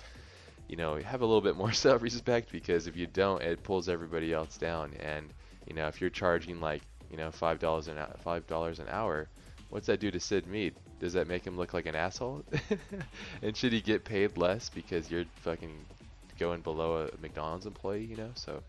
you 0.68 0.76
know, 0.76 0.96
have 0.96 1.22
a 1.22 1.26
little 1.26 1.40
bit 1.40 1.56
more 1.56 1.72
self-respect 1.86 2.52
because 2.52 2.86
if 2.86 2.96
you 2.96 3.06
don't, 3.06 3.42
it 3.42 3.62
pulls 3.62 3.88
everybody 3.88 4.32
else 4.32 4.56
down. 4.56 4.92
And 5.00 5.28
you 5.66 5.74
know, 5.74 5.88
if 5.88 6.00
you're 6.00 6.10
charging 6.10 6.60
like, 6.60 6.82
you 7.10 7.16
know, 7.16 7.30
five 7.30 7.58
dollars 7.58 7.88
an 7.88 7.96
five 8.22 8.46
dollars 8.46 8.78
an 8.78 8.86
hour, 8.90 9.28
what's 9.70 9.86
that 9.86 10.00
do 10.00 10.10
to 10.10 10.20
Syd 10.20 10.46
Mead? 10.46 10.74
Does 11.00 11.12
that 11.12 11.28
make 11.28 11.46
him 11.46 11.56
look 11.56 11.74
like 11.74 11.86
an 11.86 11.94
asshole? 11.94 12.42
and 13.42 13.56
should 13.56 13.72
he 13.72 13.80
get 13.80 14.04
paid 14.04 14.36
less 14.36 14.68
because 14.68 15.10
you're 15.10 15.24
fucking 15.42 15.70
going 16.38 16.60
below 16.60 17.08
a 17.08 17.22
McDonald's 17.22 17.66
employee? 17.66 18.04
You 18.04 18.16
know, 18.16 18.30
so. 18.34 18.62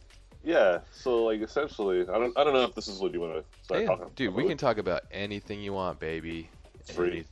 Yeah, 0.44 0.80
so 0.92 1.26
like 1.26 1.42
essentially, 1.42 2.02
I 2.02 2.18
don't, 2.18 2.38
I 2.38 2.46
don't 2.46 2.54
know 2.54 2.64
if 2.64 2.74
this 2.74 2.88
is 2.88 3.00
what 3.00 3.14
you 3.14 3.20
want 3.20 3.34
to 3.34 3.44
start 3.64 3.82
Hey, 3.82 3.88
talking 3.88 4.06
dude, 4.16 4.30
about. 4.30 4.38
we 4.38 4.48
can 4.48 4.58
talk 4.58 4.78
about 4.78 5.02
anything 5.12 5.60
you 5.62 5.74
want, 5.74 6.00
baby. 6.00 6.50
Free. 6.94 7.10
Any- 7.10 7.26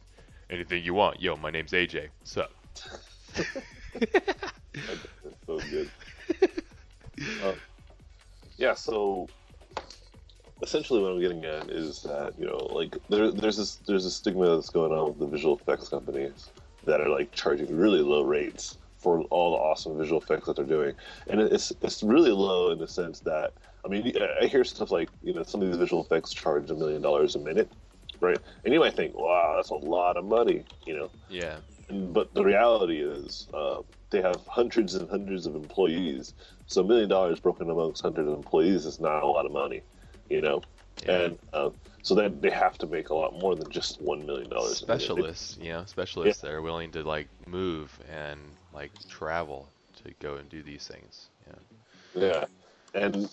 anything 0.50 0.84
you 0.84 0.94
want. 0.94 1.22
Yo, 1.22 1.38
my 1.38 1.50
name's 1.50 1.72
AJ. 1.72 2.10
What's 2.20 2.38
It's 3.94 5.46
so 5.46 5.60
good. 5.60 5.90
Um, 7.44 7.56
yeah, 8.58 8.74
so 8.74 9.28
essentially 10.62 11.02
what 11.02 11.12
I'm 11.12 11.22
getting 11.22 11.46
at 11.46 11.70
is 11.70 12.02
that 12.04 12.34
you 12.40 12.46
know, 12.46 12.68
like 12.72 12.96
there, 13.10 13.32
there's 13.32 13.58
this 13.58 13.76
there's 13.88 14.06
a 14.06 14.12
stigma 14.12 14.56
that's 14.56 14.70
going 14.70 14.92
on 14.92 15.10
with 15.10 15.20
the 15.20 15.28
visual 15.28 15.56
effects 15.56 15.90
companies 15.90 16.50
that 16.86 17.02
are 17.02 17.10
like 17.10 17.32
charging 17.34 17.76
really 17.76 18.02
low 18.02 18.24
rates 18.24 18.78
for 18.98 19.22
all 19.26 19.52
the 19.52 19.58
awesome 19.58 19.98
visual 19.98 20.20
effects 20.20 20.48
that 20.48 20.56
they're 20.56 20.66
doing, 20.66 20.94
and 21.28 21.42
it's 21.42 21.72
it's 21.82 22.02
really 22.04 22.32
low 22.32 22.72
in 22.72 22.80
the 22.80 22.88
sense 22.88 23.20
that 23.22 23.54
I 23.86 23.90
mean 23.90 24.14
I 24.42 24.46
hear 24.46 24.64
stuff 24.64 24.92
like 24.92 25.10
you 25.24 25.34
know 25.34 25.44
some 25.44 25.62
of 25.62 25.68
these 25.68 25.78
visual 25.78 26.04
effects 26.04 26.34
charge 26.34 26.70
a 26.72 26.76
million 26.76 27.02
dollars 27.02 27.36
a 27.36 27.40
minute, 27.40 27.72
right? 28.20 28.40
And 28.64 28.74
you 28.74 28.80
might 28.80 28.96
think, 28.96 29.16
wow, 29.16 29.54
that's 29.56 29.70
a 29.70 29.76
lot 29.76 30.18
of 30.18 30.26
money, 30.26 30.64
you 30.86 30.96
know. 30.96 31.12
Yeah. 31.30 31.58
But 31.90 32.34
the 32.34 32.44
reality 32.44 33.02
is 33.02 33.48
uh, 33.54 33.82
they 34.10 34.22
have 34.22 34.46
hundreds 34.48 34.96
and 34.96 35.10
hundreds 35.10 35.46
of 35.46 35.56
employees 35.56 36.34
so 36.66 36.82
a 36.82 36.84
million 36.84 37.10
dollars 37.10 37.40
broken 37.40 37.70
amongst 37.70 38.02
hundreds 38.02 38.28
of 38.28 38.36
employees 38.36 38.86
is 38.86 39.00
not 39.00 39.24
a 39.24 39.28
lot 39.28 39.46
of 39.46 39.52
money 39.52 39.82
you 40.30 40.42
know 40.42 40.62
Yeah. 41.06 41.20
and 41.20 41.40
uh, 41.54 41.70
so 42.02 42.16
then 42.16 42.40
they 42.42 42.50
have 42.50 42.78
to 42.80 42.88
make 42.88 43.10
a 43.10 43.14
lot 43.14 43.34
more 43.40 43.56
than 43.56 43.70
just 43.70 44.02
one 44.02 44.26
million 44.26 44.50
dollars 44.50 44.78
Specialists, 44.78 45.58
you 45.62 45.72
know, 45.74 45.84
specialists 45.86 46.42
that 46.42 46.52
are 46.52 46.62
willing 46.62 46.92
to 46.92 47.04
like 47.04 47.28
move 47.48 47.98
and 48.10 48.40
like 48.74 48.92
travel 49.10 49.70
to 50.04 50.14
go 50.20 50.36
and 50.36 50.50
do 50.50 50.64
these 50.64 50.88
things. 50.88 51.28
Yeah. 51.48 52.28
yeah 52.28 52.46
and 52.94 53.30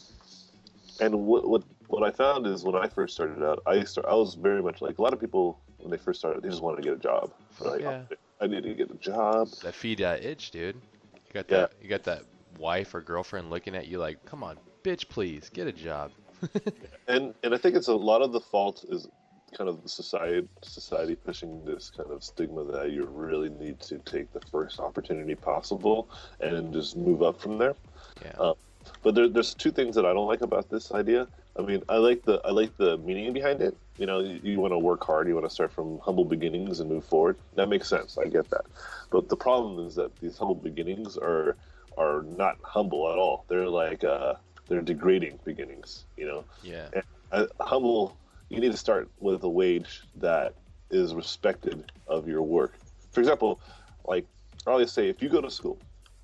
and 1.00 1.14
what 1.14 1.48
what 1.48 1.62
what 1.88 2.02
i 2.02 2.10
found 2.10 2.46
is 2.46 2.64
when 2.64 2.74
i 2.74 2.88
first 2.88 3.14
started 3.14 3.42
out 3.42 3.62
i 3.66 3.82
start, 3.84 4.06
i 4.08 4.14
was 4.14 4.34
very 4.34 4.62
much 4.62 4.80
like 4.82 4.98
a 4.98 5.02
lot 5.02 5.12
of 5.12 5.20
people 5.20 5.58
when 5.78 5.90
they 5.90 5.96
first 5.96 6.18
started 6.20 6.42
they 6.42 6.48
just 6.48 6.62
wanted 6.62 6.76
to 6.76 6.82
get 6.82 6.92
a 6.94 6.98
job 6.98 7.32
like 7.60 7.80
yeah. 7.80 8.02
I 8.40 8.46
need 8.46 8.62
to 8.62 8.74
get 8.74 8.90
a 8.90 8.94
job 8.94 9.48
That 9.62 9.74
feed 9.74 9.98
that 9.98 10.24
itch, 10.24 10.50
dude. 10.50 10.76
You 10.76 11.32
got 11.32 11.50
Yeah. 11.50 11.56
that 11.58 11.72
you 11.82 11.88
got 11.88 12.04
that 12.04 12.22
wife 12.58 12.94
or 12.94 13.00
girlfriend 13.00 13.50
looking 13.50 13.74
at 13.74 13.86
you 13.88 13.98
like, 13.98 14.24
"Come 14.24 14.42
on, 14.44 14.58
bitch, 14.82 15.08
please, 15.08 15.48
get 15.48 15.66
a 15.66 15.72
job." 15.72 16.12
and 17.08 17.34
and 17.42 17.54
I 17.54 17.58
think 17.58 17.74
it's 17.76 17.88
a 17.88 17.94
lot 17.94 18.22
of 18.22 18.32
the 18.32 18.40
fault 18.40 18.84
is 18.88 19.08
kind 19.56 19.68
of 19.70 19.82
the 19.82 19.88
society 19.88 20.46
society 20.62 21.14
pushing 21.14 21.64
this 21.64 21.90
kind 21.90 22.10
of 22.10 22.22
stigma 22.24 22.64
that 22.72 22.90
you 22.90 23.04
really 23.04 23.50
need 23.50 23.80
to 23.80 23.98
take 23.98 24.32
the 24.32 24.40
first 24.50 24.80
opportunity 24.80 25.34
possible 25.34 26.08
and 26.40 26.72
just 26.72 26.96
move 26.96 27.22
up 27.22 27.40
from 27.40 27.58
there. 27.58 27.74
Yeah. 28.22 28.32
Uh, 28.38 28.54
But 29.02 29.14
there, 29.14 29.28
there's 29.28 29.54
two 29.54 29.70
things 29.70 29.94
that 29.96 30.04
I 30.04 30.12
don't 30.12 30.26
like 30.26 30.42
about 30.42 30.68
this 30.68 30.92
idea. 30.92 31.28
I 31.56 31.62
mean, 31.62 31.82
I 31.88 31.96
like 31.96 32.24
the 32.24 32.40
I 32.44 32.50
like 32.50 32.76
the 32.76 32.98
meaning 32.98 33.32
behind 33.32 33.60
it. 33.60 33.76
You 33.96 34.06
know, 34.06 34.20
you, 34.20 34.40
you 34.42 34.60
want 34.60 34.72
to 34.72 34.78
work 34.78 35.04
hard, 35.04 35.28
you 35.28 35.34
want 35.34 35.46
to 35.48 35.54
start 35.54 35.72
from 35.72 36.00
humble 36.00 36.24
beginnings 36.24 36.80
and 36.80 36.90
move 36.90 37.04
forward. 37.04 37.36
That 37.54 37.68
makes 37.68 37.88
sense. 37.88 38.18
I 38.18 38.28
get 38.28 38.50
that. 38.50 38.64
But 39.10 39.28
the 39.28 39.36
problem 39.36 39.86
is 39.86 39.94
that 39.94 40.16
these 40.16 40.36
humble 40.36 40.56
beginnings 40.56 41.16
are 41.16 41.56
are 41.96 42.22
not 42.22 42.58
humble 42.62 43.10
at 43.12 43.18
all. 43.18 43.44
They're 43.48 43.68
like 43.68 44.02
uh, 44.02 44.34
they're 44.68 44.82
degrading 44.82 45.38
beginnings. 45.44 46.06
You 46.16 46.26
know, 46.26 46.44
yeah. 46.62 46.88
uh, 47.30 47.46
humble 47.60 48.16
you 48.48 48.60
need 48.60 48.72
to 48.72 48.78
start 48.78 49.10
with 49.18 49.42
a 49.42 49.48
wage 49.48 50.02
that 50.16 50.54
is 50.90 51.14
respected 51.14 51.90
of 52.06 52.28
your 52.28 52.42
work 52.42 52.74
for 53.10 53.20
example 53.20 53.60
like 54.04 54.26
i 54.66 54.70
always 54.70 54.92
say 54.92 55.08
if 55.08 55.22
you 55.22 55.28
go 55.28 55.40
to 55.40 55.50
school 55.50 55.78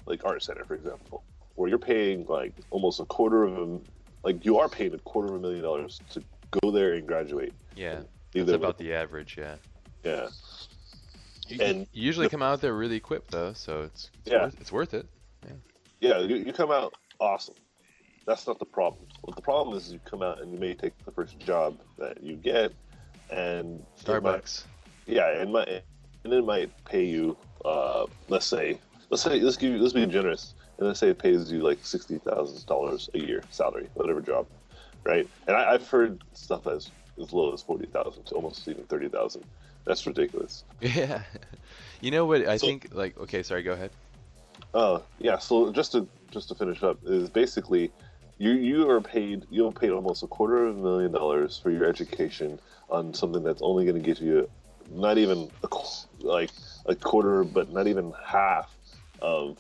like 0.07 0.25
art 0.25 0.43
center 0.43 0.65
for 0.65 0.75
example 0.75 1.25
where 1.55 1.69
you're 1.69 1.79
paying 1.79 2.25
like 2.27 2.53
almost 2.71 3.01
a 3.01 3.05
quarter 3.05 3.45
of 3.45 3.59
a 3.59 3.81
like 4.23 4.45
you 4.45 4.59
are 4.59 4.69
paying 4.69 4.95
a 4.95 4.99
quarter 4.99 5.29
of 5.29 5.35
a 5.35 5.39
million 5.41 5.63
dollars 5.63 6.01
to 6.11 6.23
go 6.63 6.71
there 6.71 6.95
and 6.95 7.07
graduate 7.07 7.53
Yeah. 7.77 8.01
Leave 8.35 8.47
That's 8.47 8.57
about 8.57 8.79
the 8.79 8.93
average, 8.95 9.37
yeah. 9.39 9.57
yeah 10.05 10.29
You, 11.49 11.59
And 11.63 11.79
you 11.93 12.03
usually 12.05 12.29
come 12.29 12.43
out 12.43 12.61
there 12.61 12.75
really 12.75 12.97
equipped 12.97 13.31
though, 13.31 13.53
so 13.53 13.83
it's 13.83 14.11
it's, 14.25 14.33
Yeah. 14.33 14.45
worth, 14.45 14.61
it's 14.61 14.73
worth 14.73 14.95
it. 14.95 15.07
yeah 16.01 16.19
you, 16.21 16.37
you 16.37 16.53
come 16.53 16.71
out 16.71 16.95
awesome 17.19 17.55
that's 18.27 18.47
not 18.47 18.59
the 18.59 18.65
problem 18.65 19.05
what 19.23 19.37
the 19.37 19.43
problem 19.43 19.77
is 19.77 19.93
you 19.93 19.99
come 20.05 20.23
out 20.23 20.41
and 20.41 20.53
you 20.53 20.59
may 20.59 20.75
take 20.75 20.93
the 21.05 21.11
first 21.11 21.39
job 21.39 21.79
that 21.99 22.23
you 22.23 22.37
get 22.37 22.73
and 23.31 23.81
it 23.81 24.07
might- 24.23 24.45
Starbucks. 24.45 24.65
yeah, 25.07 25.41
and 25.41 25.53
might 25.53 25.69
and 26.25 26.33
it 26.35 26.45
might 26.45 26.71
pay 26.85 27.05
you. 27.05 27.35
Uh, 27.65 28.05
let's 28.29 28.45
say, 28.45 28.79
let's 29.09 29.23
say, 29.23 29.41
let's 29.41 29.57
give 29.57 29.73
you, 29.73 29.79
let's 29.79 29.95
be 29.95 30.05
generous, 30.07 30.55
and 30.81 30.89
let's 30.89 30.99
say 30.99 31.11
it 31.11 31.19
pays 31.19 31.53
you 31.53 31.61
like 31.61 31.79
sixty 31.85 32.19
thousand 32.19 32.67
dollars 32.67 33.09
a 33.15 33.19
year 33.19 33.43
salary, 33.51 33.87
whatever 33.95 34.21
job, 34.21 34.47
right? 35.05 35.29
And 35.47 35.57
I, 35.57 35.73
I've 35.75 35.87
heard 35.89 36.23
stuff 36.33 36.67
as 36.67 36.91
as 37.21 37.33
low 37.33 37.53
as 37.53 37.63
forty 37.63 37.87
thousand 37.87 38.25
to 38.27 38.35
almost 38.35 38.67
even 38.67 38.85
thirty 38.85 39.09
thousand. 39.09 39.45
That's 39.85 40.05
ridiculous. 40.07 40.65
Yeah. 40.81 41.23
You 42.03 42.11
know 42.11 42.25
what 42.25 42.49
I 42.49 42.57
So- 42.57 42.67
think 42.67 42.89
like 42.95 43.19
okay, 43.21 43.43
sorry, 43.43 43.63
go 43.63 43.73
ahead. 43.73 43.91
Uh, 44.73 45.01
yeah. 45.19 45.37
So 45.37 45.71
just 45.71 45.93
to 45.93 46.09
just 46.31 46.49
to 46.49 46.55
finish 46.55 46.83
up 46.83 46.97
is 47.05 47.29
basically, 47.29 47.91
you 48.39 48.53
you 48.53 48.89
are 48.89 49.03
paid 49.03 49.45
you 49.51 49.67
are 49.69 49.73
paid 49.73 49.91
almost 49.91 50.23
a 50.23 50.27
quarter 50.27 50.65
of 50.67 50.79
a 50.79 50.83
million 50.83 51.13
dollars 51.13 51.59
for 51.59 51.71
your 51.71 51.85
education 51.85 52.59
on 52.89 53.13
something 53.13 53.43
that's 53.43 53.61
only 53.61 53.85
going 53.85 53.97
to 53.97 54.03
get 54.03 54.19
you 54.19 54.49
not 54.91 55.19
even 55.19 55.51
a, 55.63 55.69
like 56.21 56.49
a 56.87 56.95
quarter, 56.95 57.45
but 57.45 57.71
not 57.71 57.87
even 57.87 58.15
half 58.27 58.75
of 59.21 59.59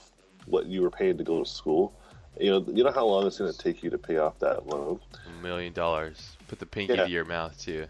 what 0.50 0.66
you 0.66 0.82
were 0.82 0.90
paid 0.90 1.18
to 1.18 1.24
go 1.24 1.42
to 1.42 1.48
school. 1.48 1.92
You 2.38 2.50
know, 2.50 2.64
you 2.72 2.84
know 2.84 2.92
how 2.92 3.06
long 3.06 3.26
it's 3.26 3.38
going 3.38 3.52
to 3.52 3.58
take 3.58 3.82
you 3.82 3.90
to 3.90 3.98
pay 3.98 4.18
off 4.18 4.38
that 4.40 4.66
loan. 4.66 5.00
A 5.26 5.42
million 5.42 5.72
dollars. 5.72 6.36
Put 6.48 6.58
the 6.58 6.66
pinky 6.66 6.94
Yeah. 6.94 7.04
to 7.04 7.10
your 7.10 7.24
mouth 7.24 7.58
too. 7.58 7.86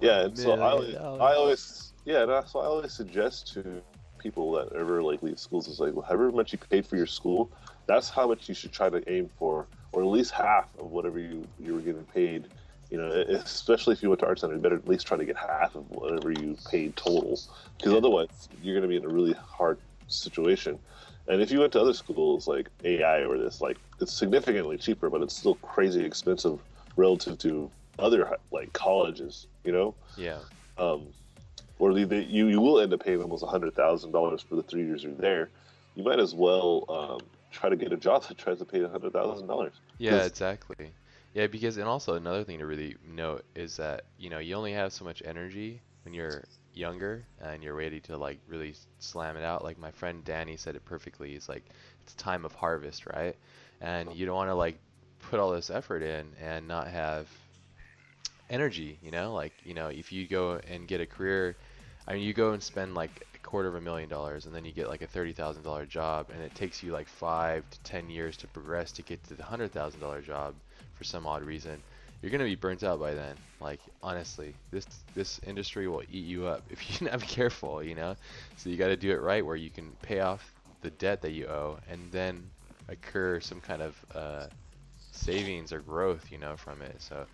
Yeah, 0.00 0.24
and 0.24 0.38
so 0.38 0.52
I, 0.52 0.70
always. 0.70 0.94
I 0.96 1.34
always, 1.34 1.92
yeah, 2.04 2.22
and 2.22 2.32
I- 2.32 2.44
so 2.44 2.60
I 2.60 2.66
always 2.66 2.92
suggest 2.92 3.52
to 3.54 3.82
people 4.18 4.52
that 4.52 4.72
ever 4.72 5.02
like 5.02 5.22
leave 5.22 5.38
schools 5.38 5.68
is 5.68 5.80
like, 5.80 5.92
well, 5.94 6.02
however 6.04 6.32
much 6.32 6.52
you 6.52 6.58
paid 6.58 6.86
for 6.86 6.96
your 6.96 7.06
school, 7.06 7.50
that's 7.86 8.08
how 8.08 8.26
much 8.26 8.48
you 8.48 8.54
should 8.54 8.72
try 8.72 8.88
to 8.88 9.02
aim 9.12 9.28
for, 9.38 9.66
or 9.92 10.02
at 10.02 10.08
least 10.08 10.32
half 10.32 10.68
of 10.78 10.90
whatever 10.90 11.18
you 11.18 11.46
you 11.60 11.74
were 11.74 11.80
getting 11.80 12.04
paid. 12.04 12.48
You 12.90 12.98
know, 12.98 13.08
especially 13.08 13.92
if 13.94 14.02
you 14.02 14.08
went 14.08 14.20
to 14.20 14.26
art 14.26 14.38
center, 14.40 14.54
you 14.54 14.60
better 14.60 14.76
at 14.76 14.86
least 14.88 15.06
try 15.06 15.16
to 15.16 15.24
get 15.24 15.36
half 15.36 15.74
of 15.74 15.90
whatever 15.90 16.30
you 16.32 16.56
paid 16.70 16.96
total, 16.96 17.38
because 17.76 17.92
otherwise 17.94 18.48
you're 18.62 18.74
going 18.74 18.82
to 18.82 18.88
be 18.88 18.96
in 18.96 19.04
a 19.04 19.12
really 19.12 19.32
hard 19.32 19.78
situation. 20.08 20.78
And 21.28 21.40
if 21.40 21.50
you 21.50 21.60
went 21.60 21.72
to 21.72 21.80
other 21.80 21.94
schools 21.94 22.46
like 22.46 22.68
AI 22.84 23.24
or 23.24 23.38
this, 23.38 23.60
like 23.60 23.78
it's 24.00 24.12
significantly 24.12 24.76
cheaper, 24.76 25.08
but 25.08 25.22
it's 25.22 25.34
still 25.36 25.54
crazy 25.56 26.04
expensive 26.04 26.58
relative 26.96 27.38
to 27.38 27.70
other 27.98 28.36
like 28.50 28.72
colleges. 28.72 29.46
You 29.64 29.72
know, 29.72 29.94
Yeah. 30.16 30.40
um, 30.76 31.08
or 31.78 31.94
the, 31.94 32.04
the, 32.04 32.22
you 32.22 32.48
you 32.48 32.60
will 32.60 32.80
end 32.80 32.92
up 32.92 33.04
paying 33.04 33.22
almost 33.22 33.44
hundred 33.44 33.74
thousand 33.74 34.12
dollars 34.12 34.42
for 34.42 34.56
the 34.56 34.62
three 34.62 34.84
years 34.84 35.02
you're 35.02 35.14
there. 35.14 35.50
You 35.94 36.04
might 36.04 36.18
as 36.18 36.34
well 36.34 36.84
um, 36.88 37.22
try 37.50 37.68
to 37.68 37.76
get 37.76 37.92
a 37.92 37.96
job 37.96 38.24
that 38.28 38.38
tries 38.38 38.58
to 38.58 38.64
pay 38.64 38.82
hundred 38.82 39.12
thousand 39.12 39.46
dollars. 39.46 39.80
Yeah, 39.98 40.24
exactly. 40.24 40.92
Yeah, 41.32 41.46
because 41.48 41.76
and 41.78 41.88
also 41.88 42.14
another 42.14 42.44
thing 42.44 42.58
to 42.58 42.66
really 42.66 42.96
note 43.04 43.44
is 43.54 43.76
that 43.76 44.02
you 44.18 44.30
know 44.30 44.38
you 44.38 44.54
only 44.54 44.72
have 44.72 44.92
so 44.92 45.04
much 45.04 45.22
energy 45.24 45.80
when 46.04 46.14
you're 46.14 46.44
younger 46.76 47.24
and 47.40 47.62
you're 47.62 47.74
ready 47.74 48.00
to 48.00 48.16
like 48.16 48.38
really 48.48 48.74
slam 48.98 49.36
it 49.36 49.44
out. 49.44 49.64
Like 49.64 49.78
my 49.78 49.90
friend 49.90 50.24
Danny 50.24 50.56
said 50.56 50.76
it 50.76 50.84
perfectly. 50.84 51.32
He's 51.32 51.48
like, 51.48 51.64
it's 52.02 52.14
time 52.14 52.44
of 52.44 52.54
harvest, 52.54 53.06
right? 53.06 53.36
And 53.80 54.14
you 54.14 54.26
don't 54.26 54.36
want 54.36 54.50
to 54.50 54.54
like 54.54 54.78
put 55.30 55.40
all 55.40 55.50
this 55.50 55.70
effort 55.70 56.02
in 56.02 56.26
and 56.42 56.68
not 56.68 56.88
have 56.88 57.28
energy. 58.50 58.98
You 59.02 59.10
know, 59.10 59.32
like 59.34 59.52
you 59.64 59.74
know 59.74 59.88
if 59.88 60.12
you 60.12 60.26
go 60.26 60.60
and 60.68 60.86
get 60.86 61.00
a 61.00 61.06
career, 61.06 61.56
I 62.06 62.14
mean 62.14 62.22
you 62.22 62.32
go 62.32 62.52
and 62.52 62.62
spend 62.62 62.94
like 62.94 63.26
a 63.34 63.38
quarter 63.38 63.68
of 63.68 63.74
a 63.74 63.80
million 63.80 64.08
dollars 64.08 64.46
and 64.46 64.54
then 64.54 64.64
you 64.64 64.72
get 64.72 64.88
like 64.88 65.02
a 65.02 65.06
thirty 65.06 65.32
thousand 65.32 65.62
dollar 65.62 65.86
job 65.86 66.28
and 66.32 66.42
it 66.42 66.54
takes 66.54 66.82
you 66.82 66.92
like 66.92 67.08
five 67.08 67.68
to 67.70 67.80
ten 67.80 68.10
years 68.10 68.36
to 68.38 68.46
progress 68.48 68.92
to 68.92 69.02
get 69.02 69.22
to 69.24 69.34
the 69.34 69.42
hundred 69.42 69.72
thousand 69.72 70.00
dollar 70.00 70.20
job 70.20 70.54
for 70.94 71.04
some 71.04 71.26
odd 71.26 71.42
reason, 71.42 71.82
you're 72.24 72.30
gonna 72.30 72.44
be 72.44 72.54
burnt 72.54 72.82
out 72.82 72.98
by 72.98 73.12
then. 73.12 73.36
Like 73.60 73.80
honestly, 74.02 74.54
this 74.70 74.86
this 75.14 75.40
industry 75.46 75.88
will 75.88 76.02
eat 76.08 76.24
you 76.24 76.46
up 76.46 76.64
if 76.70 77.00
you're 77.00 77.10
not 77.10 77.20
careful, 77.20 77.82
you 77.82 77.94
know. 77.94 78.16
So 78.56 78.70
you 78.70 78.78
got 78.78 78.88
to 78.88 78.96
do 78.96 79.10
it 79.10 79.20
right, 79.20 79.44
where 79.44 79.56
you 79.56 79.70
can 79.70 79.92
pay 80.00 80.20
off 80.20 80.54
the 80.80 80.90
debt 80.90 81.20
that 81.22 81.32
you 81.32 81.46
owe, 81.48 81.78
and 81.86 82.10
then 82.10 82.50
occur 82.88 83.40
some 83.40 83.60
kind 83.60 83.82
of 83.82 84.04
uh, 84.14 84.46
savings 85.12 85.72
or 85.72 85.80
growth, 85.80 86.32
you 86.32 86.38
know, 86.38 86.56
from 86.56 86.80
it. 86.80 87.02
So 87.02 87.26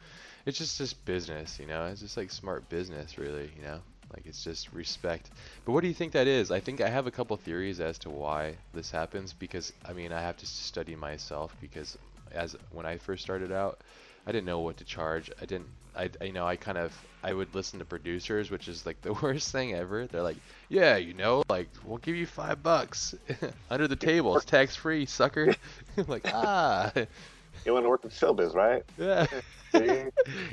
it's 0.44 0.58
just 0.58 0.76
just 0.78 1.04
business, 1.04 1.60
you 1.60 1.66
know. 1.66 1.86
It's 1.86 2.00
just 2.00 2.16
like 2.16 2.32
smart 2.32 2.68
business, 2.68 3.16
really, 3.16 3.52
you 3.56 3.62
know. 3.62 3.80
Like 4.12 4.26
it's 4.26 4.42
just 4.42 4.72
respect. 4.72 5.30
But 5.64 5.72
what 5.72 5.82
do 5.82 5.88
you 5.88 5.94
think 5.94 6.12
that 6.14 6.26
is? 6.26 6.50
I 6.50 6.58
think 6.58 6.80
I 6.80 6.88
have 6.88 7.06
a 7.06 7.12
couple 7.12 7.36
theories 7.36 7.78
as 7.78 7.96
to 8.00 8.10
why 8.10 8.56
this 8.74 8.90
happens 8.90 9.32
because 9.32 9.72
I 9.84 9.92
mean 9.92 10.12
I 10.12 10.20
have 10.20 10.36
to 10.38 10.46
study 10.46 10.96
myself 10.96 11.56
because 11.60 11.96
as 12.32 12.56
when 12.70 12.86
I 12.86 12.98
first 12.98 13.22
started 13.22 13.52
out, 13.52 13.80
I 14.26 14.32
didn't 14.32 14.46
know 14.46 14.60
what 14.60 14.76
to 14.78 14.84
charge. 14.84 15.30
I 15.40 15.44
didn't 15.46 15.68
I 15.96 16.10
you 16.24 16.32
know 16.32 16.46
I 16.46 16.56
kind 16.56 16.78
of 16.78 16.96
I 17.22 17.32
would 17.32 17.54
listen 17.54 17.78
to 17.80 17.84
producers, 17.84 18.50
which 18.50 18.68
is 18.68 18.86
like 18.86 19.00
the 19.02 19.12
worst 19.22 19.52
thing 19.52 19.74
ever. 19.74 20.06
They're 20.06 20.22
like, 20.22 20.38
"Yeah, 20.68 20.96
you 20.96 21.14
know, 21.14 21.42
like 21.48 21.68
we'll 21.84 21.98
give 21.98 22.16
you 22.16 22.26
5 22.26 22.62
bucks 22.62 23.14
under 23.70 23.86
the 23.88 23.96
table. 23.96 24.36
It's 24.36 24.44
tax 24.44 24.76
free, 24.76 25.06
sucker." 25.06 25.54
like, 26.06 26.22
"Ah, 26.26 26.92
You 27.66 27.74
want 27.74 27.84
to 27.84 27.88
work 27.88 28.04
in 28.04 28.10
showbiz, 28.10 28.54
right? 28.54 28.84
yeah." 28.98 29.26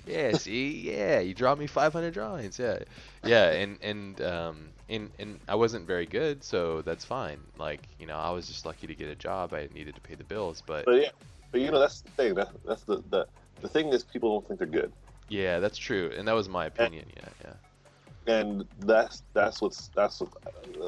Yeah, 0.05 0.33
see, 0.33 0.91
yeah, 0.91 1.19
you 1.19 1.33
draw 1.33 1.55
me 1.55 1.65
500 1.65 2.13
drawings, 2.13 2.59
yeah, 2.59 2.79
yeah, 3.23 3.49
and 3.49 3.79
and 3.81 4.21
um, 4.21 4.69
and 4.89 5.09
and 5.17 5.39
I 5.47 5.55
wasn't 5.55 5.87
very 5.87 6.05
good, 6.05 6.43
so 6.43 6.83
that's 6.83 7.03
fine. 7.03 7.39
Like, 7.57 7.81
you 7.99 8.05
know, 8.05 8.15
I 8.15 8.29
was 8.29 8.47
just 8.47 8.63
lucky 8.65 8.85
to 8.85 8.93
get 8.93 9.09
a 9.09 9.15
job. 9.15 9.53
I 9.55 9.69
needed 9.73 9.95
to 9.95 10.01
pay 10.01 10.13
the 10.13 10.23
bills, 10.23 10.61
but 10.67 10.85
But 10.85 11.01
yeah, 11.01 11.09
but 11.51 11.61
you 11.61 11.71
know 11.71 11.79
that's 11.79 12.01
the 12.01 12.11
thing. 12.11 12.35
That, 12.35 12.49
that's 12.63 12.83
the, 12.83 13.01
the 13.09 13.27
the 13.61 13.67
thing 13.69 13.89
is 13.93 14.03
people 14.03 14.33
don't 14.33 14.47
think 14.47 14.59
they're 14.59 14.81
good, 14.81 14.91
yeah, 15.29 15.59
that's 15.59 15.77
true, 15.77 16.11
and 16.17 16.27
that 16.27 16.33
was 16.33 16.47
my 16.47 16.65
opinion. 16.65 17.05
Yeah, 17.15 17.29
yeah, 18.27 18.39
and 18.39 18.65
that's 18.79 19.23
that's 19.33 19.61
what's 19.61 19.89
that's 19.95 20.21
what, 20.21 20.29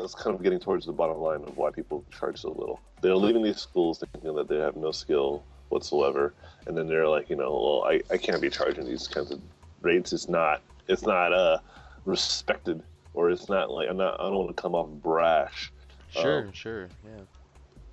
that's 0.02 0.16
kind 0.16 0.36
of 0.36 0.44
getting 0.44 0.60
towards 0.60 0.86
the 0.86 0.92
bottom 0.94 1.18
line 1.18 1.42
of 1.44 1.58
why 1.58 1.72
people 1.72 2.04
charge 2.12 2.40
so 2.40 2.50
little. 2.50 2.80
They're 3.02 3.16
leaving 3.16 3.44
these 3.44 3.58
schools 3.58 4.04
thinking 4.14 4.36
that 4.36 4.48
they 4.48 4.58
have 4.58 4.76
no 4.76 4.92
skill 4.92 5.44
whatsoever, 5.70 6.34
and 6.68 6.78
then 6.78 6.88
they're 6.88 7.08
like, 7.08 7.30
you 7.30 7.36
know, 7.36 7.52
well, 7.52 7.84
I, 7.86 8.02
I 8.14 8.18
can't 8.18 8.42
be 8.42 8.50
charging 8.50 8.86
these 8.86 9.08
kinds 9.08 9.32
of 9.32 9.42
rates. 9.82 10.14
It's 10.14 10.30
not 10.30 10.62
it's 10.88 11.04
not 11.04 11.34
uh 11.34 11.60
respected, 12.06 12.82
or 13.14 13.30
it's 13.30 13.50
not 13.50 13.72
like 13.72 13.90
I'm 13.90 13.98
not 13.98 14.20
I 14.20 14.24
don't 14.24 14.36
want 14.36 14.56
to 14.56 14.62
come 14.62 14.76
off 14.76 14.90
brash. 15.02 15.72
sure, 16.10 16.46
Um, 16.46 16.52
sure, 16.54 16.90
yeah, 17.04 17.24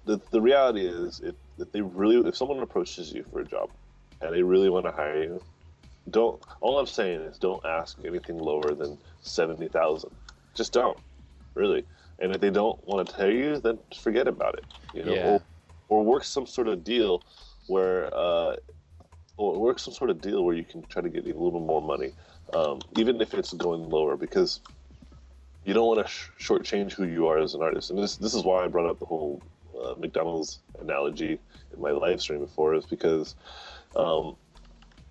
the, 0.04 0.20
the 0.30 0.40
reality 0.40 0.86
is 0.86 1.20
if, 1.24 1.34
if 1.58 1.70
they 1.72 1.80
really 1.82 2.26
if 2.28 2.36
someone 2.36 2.60
approaches 2.60 3.12
you 3.12 3.24
for 3.30 3.40
a 3.40 3.44
job 3.44 3.70
and 4.20 4.34
they 4.34 4.42
really 4.42 4.70
want 4.70 4.86
to 4.86 4.92
hire 4.92 5.22
you. 5.22 5.42
Don't 6.10 6.40
all 6.60 6.78
i'm 6.78 6.86
saying 6.86 7.20
is 7.22 7.38
don't 7.38 7.64
ask 7.64 7.98
anything 8.04 8.38
lower 8.38 8.74
than 8.74 8.96
70000 9.22 10.10
just 10.54 10.72
don't 10.72 10.98
really. 11.54 11.84
And 12.18 12.34
if 12.34 12.40
they 12.40 12.50
don't 12.50 12.78
want 12.86 13.08
to 13.08 13.14
tell 13.14 13.30
you 13.30 13.58
then 13.58 13.78
forget 14.00 14.28
about 14.28 14.54
it 14.54 14.64
you 14.94 15.04
know? 15.04 15.14
Yeah. 15.14 15.26
or, 15.26 15.42
or 15.88 16.04
work 16.04 16.22
some 16.22 16.46
sort 16.46 16.68
of 16.68 16.84
deal 16.84 17.24
where 17.66 18.14
uh 18.14 18.54
or 19.36 19.58
work 19.58 19.80
some 19.80 19.92
sort 19.92 20.10
of 20.10 20.20
deal 20.20 20.44
where 20.44 20.54
you 20.54 20.64
can 20.64 20.82
try 20.86 21.02
to 21.02 21.08
get 21.08 21.24
a 21.24 21.36
little 21.38 21.60
more 21.60 21.82
money 21.82 22.12
um, 22.54 22.80
even 22.96 23.20
if 23.20 23.34
it's 23.34 23.52
going 23.52 23.90
lower 23.90 24.16
because 24.16 24.60
you 25.66 25.74
don't 25.74 25.86
want 25.86 26.06
to 26.06 26.10
sh- 26.10 26.30
shortchange 26.38 26.92
who 26.92 27.04
you 27.04 27.26
are 27.26 27.38
as 27.38 27.54
an 27.54 27.62
artist. 27.62 27.90
And 27.90 27.98
this 27.98 28.16
this 28.16 28.34
is 28.34 28.44
why 28.44 28.64
i 28.64 28.68
brought 28.68 28.88
up 28.88 28.98
the 29.00 29.04
whole 29.04 29.42
uh, 29.78 29.94
McDonald's 29.98 30.60
analogy 30.80 31.38
in 31.74 31.80
my 31.80 31.90
live 31.90 32.20
stream 32.20 32.40
before 32.40 32.74
is 32.74 32.86
because, 32.86 33.34
um, 33.96 34.36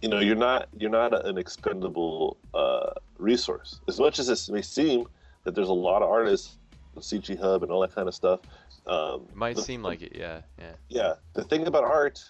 you 0.01 0.09
know, 0.09 0.19
you're 0.19 0.35
not 0.35 0.67
you're 0.77 0.89
not 0.89 1.25
an 1.25 1.37
expendable 1.37 2.37
uh, 2.53 2.91
resource. 3.17 3.79
As 3.87 3.99
much 3.99 4.19
as 4.19 4.29
it 4.29 4.51
may 4.51 4.61
seem 4.61 5.05
that 5.43 5.55
there's 5.55 5.69
a 5.69 5.73
lot 5.73 6.01
of 6.01 6.09
artists, 6.09 6.57
CG 6.97 7.39
Hub 7.39 7.63
and 7.63 7.71
all 7.71 7.81
that 7.81 7.93
kind 7.93 8.07
of 8.07 8.15
stuff. 8.15 8.41
Um, 8.87 9.25
it 9.29 9.35
might 9.35 9.55
the- 9.55 9.61
seem 9.63 9.81
like 9.81 10.01
it. 10.01 10.13
Yeah, 10.15 10.41
yeah, 10.59 10.73
yeah. 10.89 11.13
The 11.33 11.43
thing 11.43 11.67
about 11.67 11.83
art 11.83 12.23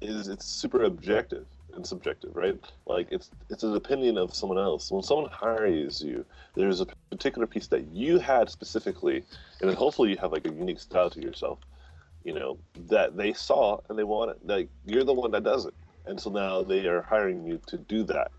is 0.00 0.26
it's 0.28 0.44
super 0.44 0.82
objective 0.82 1.46
and 1.74 1.86
subjective, 1.86 2.34
right? 2.34 2.58
Like 2.86 3.08
it's 3.10 3.30
it's 3.50 3.62
an 3.62 3.76
opinion 3.76 4.18
of 4.18 4.34
someone 4.34 4.58
else. 4.58 4.90
When 4.90 5.02
someone 5.02 5.30
hires 5.30 6.02
you, 6.02 6.24
there's 6.54 6.80
a 6.80 6.86
particular 7.10 7.46
piece 7.46 7.68
that 7.68 7.86
you 7.92 8.18
had 8.18 8.50
specifically, 8.50 9.24
and 9.60 9.70
then 9.70 9.76
hopefully 9.76 10.10
you 10.10 10.16
have 10.16 10.32
like 10.32 10.46
a 10.46 10.52
unique 10.52 10.80
style 10.80 11.10
to 11.10 11.20
yourself, 11.20 11.60
you 12.24 12.34
know, 12.34 12.58
that 12.88 13.16
they 13.16 13.32
saw 13.32 13.78
and 13.88 13.98
they 13.98 14.04
want 14.04 14.32
it. 14.32 14.38
Like 14.44 14.68
you're 14.84 15.04
the 15.04 15.14
one 15.14 15.30
that 15.30 15.44
does 15.44 15.66
it, 15.66 15.74
and 16.06 16.20
so 16.20 16.30
now 16.30 16.62
they 16.62 16.86
are 16.86 17.02
hiring 17.02 17.44
you 17.46 17.60
to 17.66 17.78
do 17.78 18.02
that, 18.04 18.30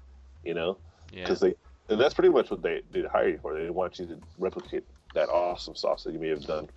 you 0.44 0.54
know, 0.54 0.78
yeah. 1.12 1.24
because 1.24 1.40
they 1.40 1.54
and 1.90 2.00
that's 2.00 2.14
pretty 2.14 2.30
much 2.30 2.50
what 2.50 2.62
they 2.64 2.82
did 2.92 3.06
hire 3.06 3.30
you 3.30 3.40
for. 3.42 3.58
They 3.60 3.70
want 3.70 4.00
you 4.00 4.06
to 4.08 4.18
replicate 4.38 4.84
that 5.14 5.30
awesome 5.30 5.76
sauce 5.76 6.04
that 6.04 6.14
you 6.14 6.20
may 6.20 6.30
have 6.30 6.46
done 6.46 6.70